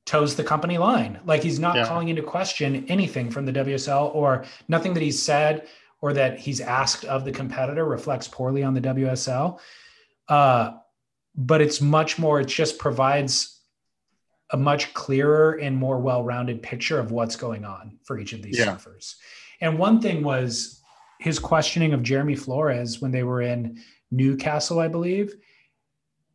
toes 0.05 0.35
the 0.35 0.43
company 0.43 0.77
line. 0.77 1.19
Like 1.25 1.43
he's 1.43 1.59
not 1.59 1.75
yeah. 1.75 1.85
calling 1.85 2.09
into 2.09 2.21
question 2.21 2.85
anything 2.87 3.31
from 3.31 3.45
the 3.45 3.53
WSL 3.53 4.13
or 4.13 4.45
nothing 4.67 4.93
that 4.93 5.03
he's 5.03 5.21
said 5.21 5.67
or 6.01 6.13
that 6.13 6.39
he's 6.39 6.59
asked 6.59 7.05
of 7.05 7.23
the 7.23 7.31
competitor 7.31 7.85
reflects 7.85 8.27
poorly 8.27 8.63
on 8.63 8.73
the 8.73 8.81
WSL. 8.81 9.59
Uh, 10.27 10.73
but 11.35 11.61
it's 11.61 11.79
much 11.79 12.17
more, 12.19 12.41
it 12.41 12.47
just 12.47 12.77
provides 12.79 13.59
a 14.51 14.57
much 14.57 14.93
clearer 14.93 15.53
and 15.53 15.77
more 15.77 15.99
well-rounded 15.99 16.61
picture 16.61 16.99
of 16.99 17.11
what's 17.11 17.35
going 17.35 17.63
on 17.63 17.97
for 18.03 18.19
each 18.19 18.33
of 18.33 18.41
these 18.41 18.59
yeah. 18.59 18.65
surfers. 18.65 19.15
And 19.61 19.77
one 19.77 20.01
thing 20.01 20.23
was 20.23 20.81
his 21.19 21.39
questioning 21.39 21.93
of 21.93 22.03
Jeremy 22.03 22.35
Flores 22.35 22.99
when 22.99 23.11
they 23.11 23.23
were 23.23 23.41
in 23.41 23.79
Newcastle, 24.09 24.79
I 24.79 24.87
believe. 24.87 25.35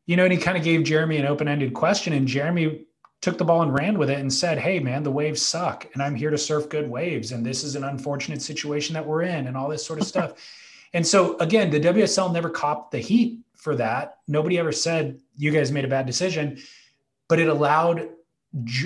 You 0.07 0.17
know, 0.17 0.25
and 0.25 0.33
he 0.33 0.39
kind 0.39 0.57
of 0.57 0.63
gave 0.63 0.85
Jeremy 0.85 1.17
an 1.17 1.27
open-ended 1.27 1.75
question, 1.75 2.13
and 2.13 2.29
Jeremy 2.29 2.86
took 3.23 3.39
the 3.39 3.45
ball 3.45 3.63
and 3.63 3.73
ran 3.73 3.99
with 3.99 4.11
it 4.11 4.19
and 4.19 4.33
said, 4.33 4.59
Hey, 4.59 4.79
man, 4.79 5.03
the 5.03 5.11
waves 5.11 5.43
suck, 5.43 5.87
and 5.93 6.03
I'm 6.03 6.15
here 6.15 6.31
to 6.31 6.39
surf 6.39 6.69
good 6.69 6.89
waves. 6.89 7.33
And 7.33 7.45
this 7.45 7.65
is 7.65 7.75
an 7.75 7.85
unfortunate 7.85 8.43
situation 8.43 8.95
that 8.95 9.07
we're 9.07 9.23
in, 9.23 9.47
and 9.47 9.57
all 9.57 9.69
this 9.69 9.85
sort 9.85 10.01
of 10.01 10.07
stuff. 10.07 10.35
And 10.93 11.07
so, 11.07 11.37
again, 11.39 11.69
the 11.69 11.81
WSL 11.81 12.33
never 12.33 12.49
copped 12.49 12.93
the 12.93 13.01
heat 13.01 13.41
for 13.55 13.77
that. 13.77 14.19
Nobody 14.29 14.59
ever 14.59 14.73
said, 14.73 15.21
You 15.37 15.51
guys 15.51 15.71
made 15.71 15.85
a 15.85 15.89
bad 15.89 16.07
decision, 16.07 16.59
but 17.29 17.39
it 17.39 17.49
allowed 17.49 18.09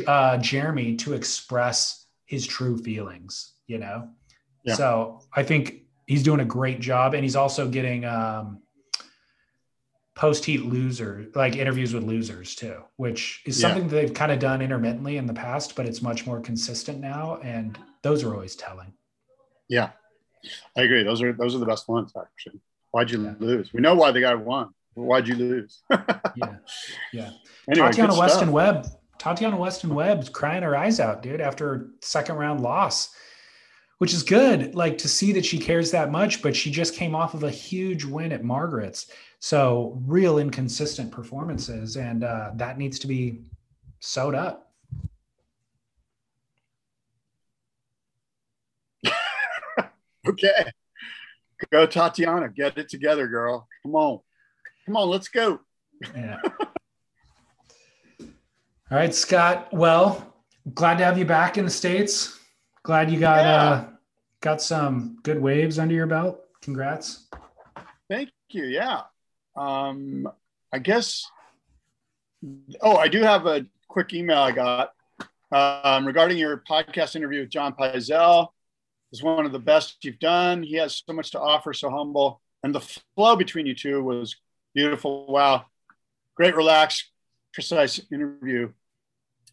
uh, 0.06 0.38
Jeremy 0.38 0.96
to 0.96 1.12
express 1.12 2.06
his 2.24 2.46
true 2.46 2.78
feelings, 2.78 3.52
you 3.66 3.78
know? 3.78 4.08
Yeah. 4.64 4.74
So 4.74 5.22
I 5.32 5.42
think 5.42 5.82
he's 6.06 6.22
doing 6.22 6.40
a 6.40 6.44
great 6.44 6.80
job. 6.80 7.14
And 7.14 7.22
he's 7.22 7.36
also 7.36 7.68
getting, 7.68 8.04
um, 8.04 8.60
post 10.20 10.44
heat 10.44 10.66
loser 10.66 11.28
like 11.34 11.56
interviews 11.56 11.94
with 11.94 12.04
losers 12.04 12.54
too 12.54 12.76
which 12.96 13.42
is 13.46 13.58
something 13.58 13.84
yeah. 13.84 13.88
that 13.88 13.96
they've 13.96 14.12
kind 14.12 14.30
of 14.30 14.38
done 14.38 14.60
intermittently 14.60 15.16
in 15.16 15.24
the 15.24 15.32
past 15.32 15.74
but 15.74 15.86
it's 15.86 16.02
much 16.02 16.26
more 16.26 16.40
consistent 16.40 17.00
now 17.00 17.38
and 17.42 17.78
those 18.02 18.22
are 18.22 18.34
always 18.34 18.54
telling. 18.54 18.92
Yeah. 19.70 19.90
I 20.76 20.82
agree. 20.82 21.04
Those 21.04 21.22
are 21.22 21.32
those 21.32 21.54
are 21.54 21.58
the 21.58 21.64
best 21.64 21.88
ones 21.88 22.12
actually. 22.20 22.60
Why'd 22.90 23.10
you 23.10 23.24
yeah. 23.24 23.34
lose? 23.38 23.72
We 23.72 23.80
know 23.80 23.94
why 23.94 24.10
the 24.10 24.20
guy 24.20 24.34
won 24.34 24.74
why'd 24.92 25.26
you 25.26 25.36
lose? 25.36 25.82
Yeah. 26.36 26.56
Yeah. 27.14 27.30
Anyway, 27.70 27.86
tatiana 27.86 28.18
weston 28.18 28.52
webb 28.52 28.86
tatiana 29.18 29.56
weston 29.56 29.94
webb's 29.94 30.28
crying 30.28 30.62
her 30.62 30.76
eyes 30.76 31.00
out 31.00 31.22
dude 31.22 31.40
after 31.40 31.88
second 32.02 32.36
round 32.36 32.60
loss 32.60 33.14
which 34.00 34.12
is 34.12 34.22
good 34.22 34.74
like 34.74 34.98
to 34.98 35.08
see 35.08 35.32
that 35.32 35.44
she 35.44 35.58
cares 35.58 35.90
that 35.90 36.10
much 36.10 36.42
but 36.42 36.54
she 36.54 36.70
just 36.70 36.94
came 36.94 37.14
off 37.14 37.34
of 37.34 37.44
a 37.44 37.50
huge 37.50 38.04
win 38.04 38.32
at 38.32 38.44
margaret's 38.44 39.06
so 39.40 39.98
real 40.06 40.38
inconsistent 40.38 41.10
performances, 41.10 41.96
and 41.96 42.22
uh, 42.22 42.50
that 42.56 42.76
needs 42.78 42.98
to 43.00 43.06
be 43.06 43.40
sewed 43.98 44.34
up. 44.34 44.70
okay, 50.28 50.70
go 51.72 51.86
Tatiana, 51.86 52.50
get 52.50 52.76
it 52.76 52.90
together, 52.90 53.26
girl. 53.26 53.66
Come 53.82 53.96
on, 53.96 54.20
come 54.84 54.96
on, 54.98 55.08
let's 55.08 55.28
go. 55.28 55.60
yeah. 56.14 56.38
All 58.20 58.98
right, 58.98 59.14
Scott. 59.14 59.72
Well, 59.72 60.34
glad 60.74 60.98
to 60.98 61.04
have 61.04 61.16
you 61.16 61.24
back 61.24 61.56
in 61.56 61.64
the 61.64 61.70
states. 61.70 62.38
Glad 62.82 63.10
you 63.10 63.18
got 63.18 63.38
yeah. 63.38 63.62
uh, 63.62 63.89
got 64.40 64.62
some 64.62 65.18
good 65.22 65.40
waves 65.40 65.78
under 65.78 65.94
your 65.94 66.06
belt. 66.06 66.40
Congrats. 66.62 67.28
Thank 68.08 68.30
you. 68.50 68.64
Yeah, 68.64 69.02
um, 69.56 70.28
I 70.72 70.78
guess. 70.78 71.26
Oh, 72.80 72.96
I 72.96 73.08
do 73.08 73.22
have 73.22 73.46
a 73.46 73.66
quick 73.88 74.14
email 74.14 74.38
I 74.38 74.52
got 74.52 74.92
um, 75.52 76.06
regarding 76.06 76.38
your 76.38 76.62
podcast 76.68 77.16
interview 77.16 77.40
with 77.40 77.50
John 77.50 77.74
Pyzel. 77.74 78.48
Is 79.12 79.22
one 79.22 79.44
of 79.44 79.50
the 79.50 79.58
best 79.58 80.04
you've 80.04 80.20
done. 80.20 80.62
He 80.62 80.76
has 80.76 81.02
so 81.04 81.12
much 81.12 81.32
to 81.32 81.40
offer, 81.40 81.72
so 81.72 81.90
humble, 81.90 82.40
and 82.62 82.72
the 82.72 82.80
flow 82.80 83.34
between 83.34 83.66
you 83.66 83.74
two 83.74 84.02
was 84.02 84.36
beautiful. 84.72 85.26
Wow, 85.26 85.64
great, 86.36 86.54
relaxed, 86.54 87.10
precise 87.52 88.00
interview, 88.12 88.72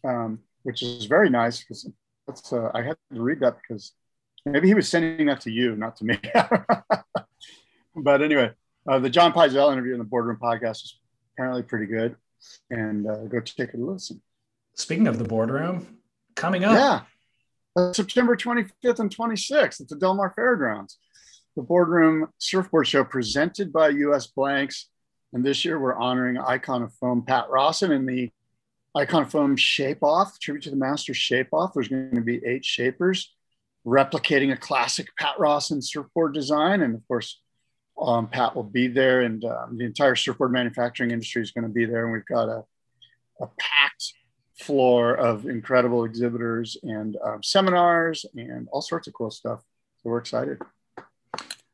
um, 0.04 0.38
which 0.62 0.84
is 0.84 1.06
very 1.06 1.28
nice 1.28 1.60
because 1.60 1.90
that's 2.26 2.52
uh, 2.52 2.70
I 2.72 2.82
had 2.82 2.96
to 3.12 3.20
read 3.20 3.40
that 3.40 3.56
because 3.60 3.94
maybe 4.52 4.68
he 4.68 4.74
was 4.74 4.88
sending 4.88 5.26
that 5.26 5.40
to 5.42 5.50
you, 5.50 5.76
not 5.76 5.96
to 5.96 6.04
me. 6.04 6.18
but 7.96 8.22
anyway, 8.22 8.52
uh, 8.88 8.98
the 8.98 9.10
John 9.10 9.32
Pyzel 9.32 9.72
interview 9.72 9.92
in 9.92 9.98
the 9.98 10.04
Boardroom 10.04 10.38
podcast 10.40 10.84
is 10.84 10.98
apparently 11.34 11.62
pretty 11.62 11.86
good, 11.86 12.16
and 12.70 13.06
uh, 13.08 13.24
go 13.24 13.40
take 13.40 13.74
a 13.74 13.76
listen. 13.76 14.22
Speaking 14.74 15.08
of 15.08 15.18
the 15.18 15.24
boardroom, 15.24 15.98
coming 16.36 16.64
up, 16.64 17.06
yeah, 17.76 17.92
September 17.92 18.36
25th 18.36 19.00
and 19.00 19.14
26th 19.14 19.80
at 19.80 19.88
the 19.88 19.96
Del 19.96 20.14
Mar 20.14 20.32
Fairgrounds, 20.34 20.98
the 21.56 21.62
Boardroom 21.62 22.28
Surfboard 22.38 22.86
Show 22.86 23.04
presented 23.04 23.72
by 23.72 23.88
US 23.88 24.26
Blanks, 24.28 24.88
and 25.32 25.44
this 25.44 25.64
year 25.64 25.78
we're 25.78 25.96
honoring 25.96 26.38
icon 26.38 26.82
of 26.82 26.92
foam 26.94 27.22
Pat 27.22 27.50
Rawson 27.50 27.92
in 27.92 28.06
the 28.06 28.30
icon 28.94 29.22
of 29.22 29.30
foam 29.30 29.56
shape 29.56 30.02
off 30.02 30.38
tribute 30.40 30.62
to 30.62 30.70
the 30.70 30.76
master 30.76 31.12
shape 31.14 31.48
off. 31.52 31.74
There's 31.74 31.88
going 31.88 32.14
to 32.14 32.20
be 32.20 32.40
eight 32.44 32.64
shapers 32.64 33.34
replicating 33.86 34.52
a 34.52 34.56
classic 34.56 35.08
Pat 35.18 35.38
Rawson 35.38 35.80
surfboard 35.80 36.34
design, 36.34 36.82
and 36.82 36.94
of 36.94 37.06
course 37.08 37.40
um, 38.00 38.28
Pat 38.28 38.54
will 38.54 38.62
be 38.62 38.88
there, 38.88 39.22
and 39.22 39.44
um, 39.44 39.76
the 39.76 39.84
entire 39.84 40.14
surfboard 40.14 40.52
manufacturing 40.52 41.10
industry 41.10 41.42
is 41.42 41.50
going 41.50 41.64
to 41.64 41.70
be 41.70 41.84
there. 41.84 42.04
And 42.04 42.12
we've 42.12 42.26
got 42.26 42.48
a, 42.48 42.64
a 43.40 43.48
packed 43.58 44.12
floor 44.58 45.14
of 45.14 45.46
incredible 45.46 46.04
exhibitors 46.04 46.76
and 46.82 47.16
um, 47.24 47.42
seminars 47.42 48.26
and 48.34 48.68
all 48.72 48.82
sorts 48.82 49.06
of 49.06 49.14
cool 49.14 49.30
stuff. 49.30 49.60
So 50.02 50.10
we're 50.10 50.18
excited. 50.18 50.58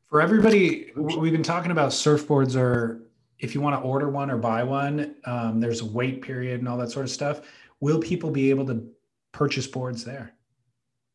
For 0.09 0.21
everybody, 0.21 0.91
we've 0.95 1.31
been 1.31 1.43
talking 1.43 1.71
about 1.71 1.89
surfboards, 1.89 2.55
or 2.55 3.01
if 3.39 3.53
you 3.53 3.61
want 3.61 3.75
to 3.75 3.87
order 3.87 4.09
one 4.09 4.31
or 4.31 4.37
buy 4.37 4.63
one, 4.63 5.15
um, 5.25 5.59
there's 5.59 5.81
a 5.81 5.85
wait 5.85 6.21
period 6.21 6.59
and 6.59 6.69
all 6.69 6.77
that 6.77 6.91
sort 6.91 7.05
of 7.05 7.11
stuff. 7.11 7.41
Will 7.79 7.99
people 7.99 8.31
be 8.31 8.49
able 8.49 8.65
to 8.67 8.87
purchase 9.31 9.67
boards 9.67 10.05
there? 10.05 10.33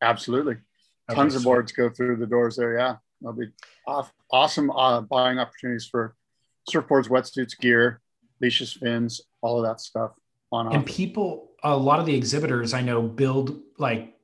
Absolutely. 0.01 0.57
Tons 1.09 1.35
of 1.35 1.43
boards 1.43 1.71
go 1.71 1.89
through 1.89 2.17
the 2.17 2.25
doors 2.25 2.55
there. 2.55 2.77
Yeah. 2.77 2.97
There'll 3.21 3.37
be 3.37 3.47
awesome 4.31 4.71
uh, 4.71 5.01
buying 5.01 5.39
opportunities 5.39 5.85
for 5.85 6.15
surfboards, 6.69 7.09
wetsuits, 7.09 7.57
gear, 7.59 8.01
leashes, 8.39 8.73
fins, 8.73 9.21
all 9.41 9.57
of 9.57 9.69
that 9.69 9.79
stuff. 9.79 10.11
On 10.51 10.73
and 10.73 10.85
people, 10.85 11.51
a 11.63 11.75
lot 11.75 11.99
of 11.99 12.05
the 12.05 12.15
exhibitors 12.15 12.73
I 12.73 12.81
know 12.81 13.01
build 13.01 13.61
like 13.77 14.15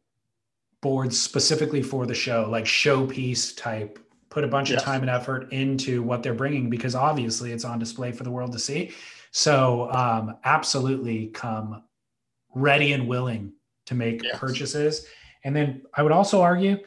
boards 0.82 1.22
specifically 1.22 1.82
for 1.82 2.06
the 2.06 2.14
show, 2.14 2.48
like 2.50 2.66
showpiece 2.66 3.56
type. 3.56 4.00
Put 4.30 4.44
a 4.44 4.48
bunch 4.48 4.70
yes. 4.70 4.80
of 4.80 4.86
time 4.86 5.02
and 5.02 5.10
effort 5.10 5.52
into 5.54 6.04
what 6.04 6.22
they're 6.22 6.34
bringing 6.34 6.70
because 6.70 6.96
obviously 6.96 7.52
it's 7.54 7.64
on 7.64 7.80
display 7.80 8.12
for 8.12 8.24
the 8.24 8.32
world 8.32 8.52
to 8.52 8.60
see. 8.60 8.92
So 9.32 9.90
um, 9.92 10.38
absolutely 10.44 11.28
come 11.28 11.84
ready 12.54 12.94
and 12.94 13.08
willing 13.08 13.54
to 13.86 13.96
make 13.96 14.24
yes. 14.24 14.38
purchases. 14.38 15.08
And 15.48 15.56
then 15.56 15.84
I 15.94 16.04
would 16.04 16.12
also 16.12 16.42
argue 16.42 16.80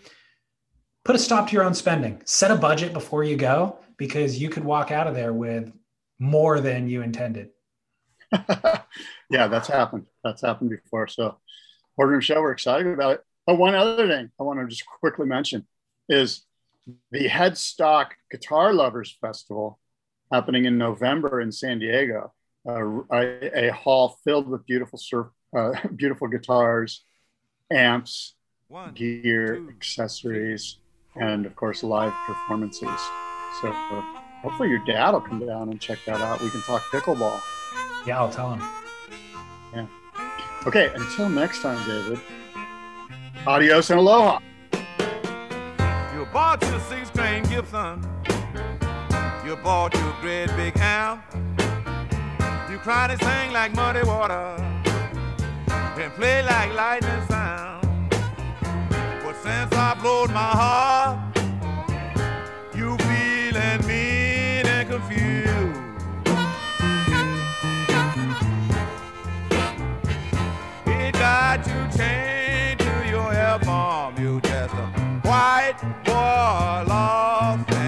put 1.06 1.16
a 1.16 1.18
stop 1.18 1.48
to 1.48 1.54
your 1.54 1.64
own 1.64 1.72
spending. 1.72 2.20
Set 2.26 2.50
a 2.50 2.56
budget 2.56 2.92
before 2.92 3.24
you 3.24 3.34
go 3.34 3.78
because 3.96 4.38
you 4.38 4.50
could 4.50 4.64
walk 4.64 4.90
out 4.90 5.06
of 5.06 5.14
there 5.14 5.32
with 5.32 5.72
more 6.18 6.60
than 6.60 6.86
you 6.86 7.00
intended. 7.00 7.48
yeah, 9.30 9.48
that's 9.48 9.66
happened. 9.66 10.04
That's 10.22 10.42
happened 10.42 10.68
before. 10.68 11.08
So, 11.08 11.38
boardroom 11.96 12.20
show, 12.20 12.42
we're 12.42 12.52
excited 12.52 12.86
about 12.92 13.12
it. 13.12 13.24
But 13.46 13.56
one 13.56 13.74
other 13.74 14.06
thing 14.06 14.30
I 14.38 14.42
want 14.42 14.60
to 14.60 14.66
just 14.66 14.84
quickly 14.84 15.24
mention 15.24 15.66
is 16.10 16.44
the 17.10 17.30
Headstock 17.30 18.08
Guitar 18.30 18.74
Lovers 18.74 19.16
Festival 19.22 19.78
happening 20.30 20.66
in 20.66 20.76
November 20.76 21.40
in 21.40 21.50
San 21.50 21.78
Diego. 21.78 22.34
Uh, 22.68 23.00
a, 23.10 23.68
a, 23.68 23.72
hall 23.72 24.18
filled 24.22 24.46
with 24.46 24.66
beautiful 24.66 24.98
surf, 24.98 25.28
uh, 25.56 25.72
beautiful 25.96 26.28
guitars, 26.28 27.02
amps, 27.72 28.34
One, 28.70 28.94
gear, 28.94 29.56
two, 29.56 29.68
accessories, 29.68 30.76
three, 31.12 31.24
and 31.24 31.44
of 31.44 31.56
course 31.56 31.82
live 31.82 32.12
performances. 32.24 33.00
So 33.60 33.68
uh, 33.68 34.00
hopefully 34.42 34.68
your 34.68 34.78
dad 34.86 35.10
will 35.10 35.20
come 35.20 35.44
down 35.44 35.70
and 35.70 35.80
check 35.80 35.98
that 36.06 36.20
out. 36.20 36.40
We 36.40 36.50
can 36.50 36.60
talk 36.60 36.80
pickleball. 36.82 37.40
Yeah, 38.06 38.20
I'll 38.20 38.30
tell 38.30 38.54
him. 38.54 38.62
Yeah. 39.74 39.86
Okay. 40.68 40.92
Until 40.94 41.28
next 41.28 41.62
time, 41.62 41.84
David. 41.84 42.20
Adios 43.44 43.90
and 43.90 43.98
aloha. 43.98 44.38
You 46.14 46.28
bought 46.32 46.62
your 46.62 46.78
six-string 46.78 47.42
Gibson. 47.46 48.06
You 49.44 49.56
bought 49.56 49.92
your 49.94 50.14
great 50.20 50.46
big 50.54 50.76
amp. 50.76 51.24
You 52.70 52.78
cry 52.78 53.08
and 53.10 53.20
sing 53.20 53.52
like 53.52 53.74
muddy 53.74 54.06
water 54.06 54.54
and 55.66 56.12
play 56.12 56.44
like 56.44 56.72
lightning 56.72 57.26
sound. 57.26 57.79
Since 59.42 59.72
I 59.72 59.94
blowed 59.94 60.30
my 60.32 60.52
heart, 60.62 61.18
you 62.74 62.96
feeling 62.98 63.86
mean 63.86 64.66
and 64.66 64.86
confused. 64.86 65.80
It 70.86 71.12
got 71.14 71.66
you 71.66 71.88
chained 71.96 72.80
to 72.80 73.08
your 73.08 73.32
album. 73.32 74.22
You 74.22 74.42
just 74.42 74.74
a 74.74 74.86
white 75.24 75.78
boy 76.04 76.84
lost 76.86 77.79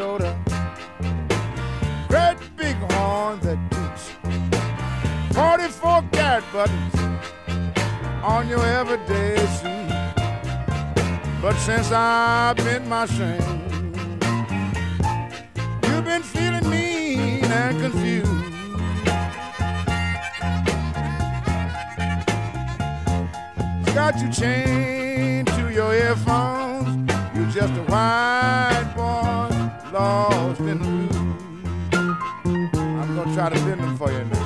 soda. 0.00 0.32
Great 2.08 2.38
big 2.56 2.76
horn 2.92 3.38
that 3.44 3.58
beats. 3.70 4.04
44 5.34 6.02
carat 6.12 6.44
buttons 6.54 6.94
on 8.34 8.48
your 8.48 8.64
everyday 8.80 9.36
suit. 9.58 9.90
But 11.42 11.56
since 11.66 11.88
I've 11.92 12.56
been 12.56 12.88
my 12.88 13.04
shame, 13.16 13.92
you've 15.86 16.06
been 16.12 16.24
feeling 16.34 16.66
mean 16.74 17.44
and 17.60 17.74
confused. 17.84 18.54
Got 23.94 24.14
you 24.22 24.28
chained 24.32 25.48
to 25.56 25.64
your 25.78 25.92
earphones. 25.94 27.12
You're 27.34 27.52
just 27.58 27.74
a 27.74 27.84
boy 27.90 28.69
lost 29.92 30.60
in 30.60 30.66
the 30.66 30.74
blue. 30.74 31.10
I'm 31.92 33.14
gonna 33.16 33.34
try 33.34 33.48
to 33.48 33.54
bend 33.64 33.80
them 33.80 33.96
for 33.96 34.10
you 34.12 34.24
now. 34.24 34.39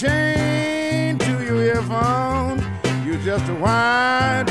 Chained 0.00 1.20
to 1.20 1.44
your 1.44 1.62
earphone. 1.62 2.58
You're 3.04 3.18
just 3.18 3.46
a 3.50 3.54
white 3.56 4.49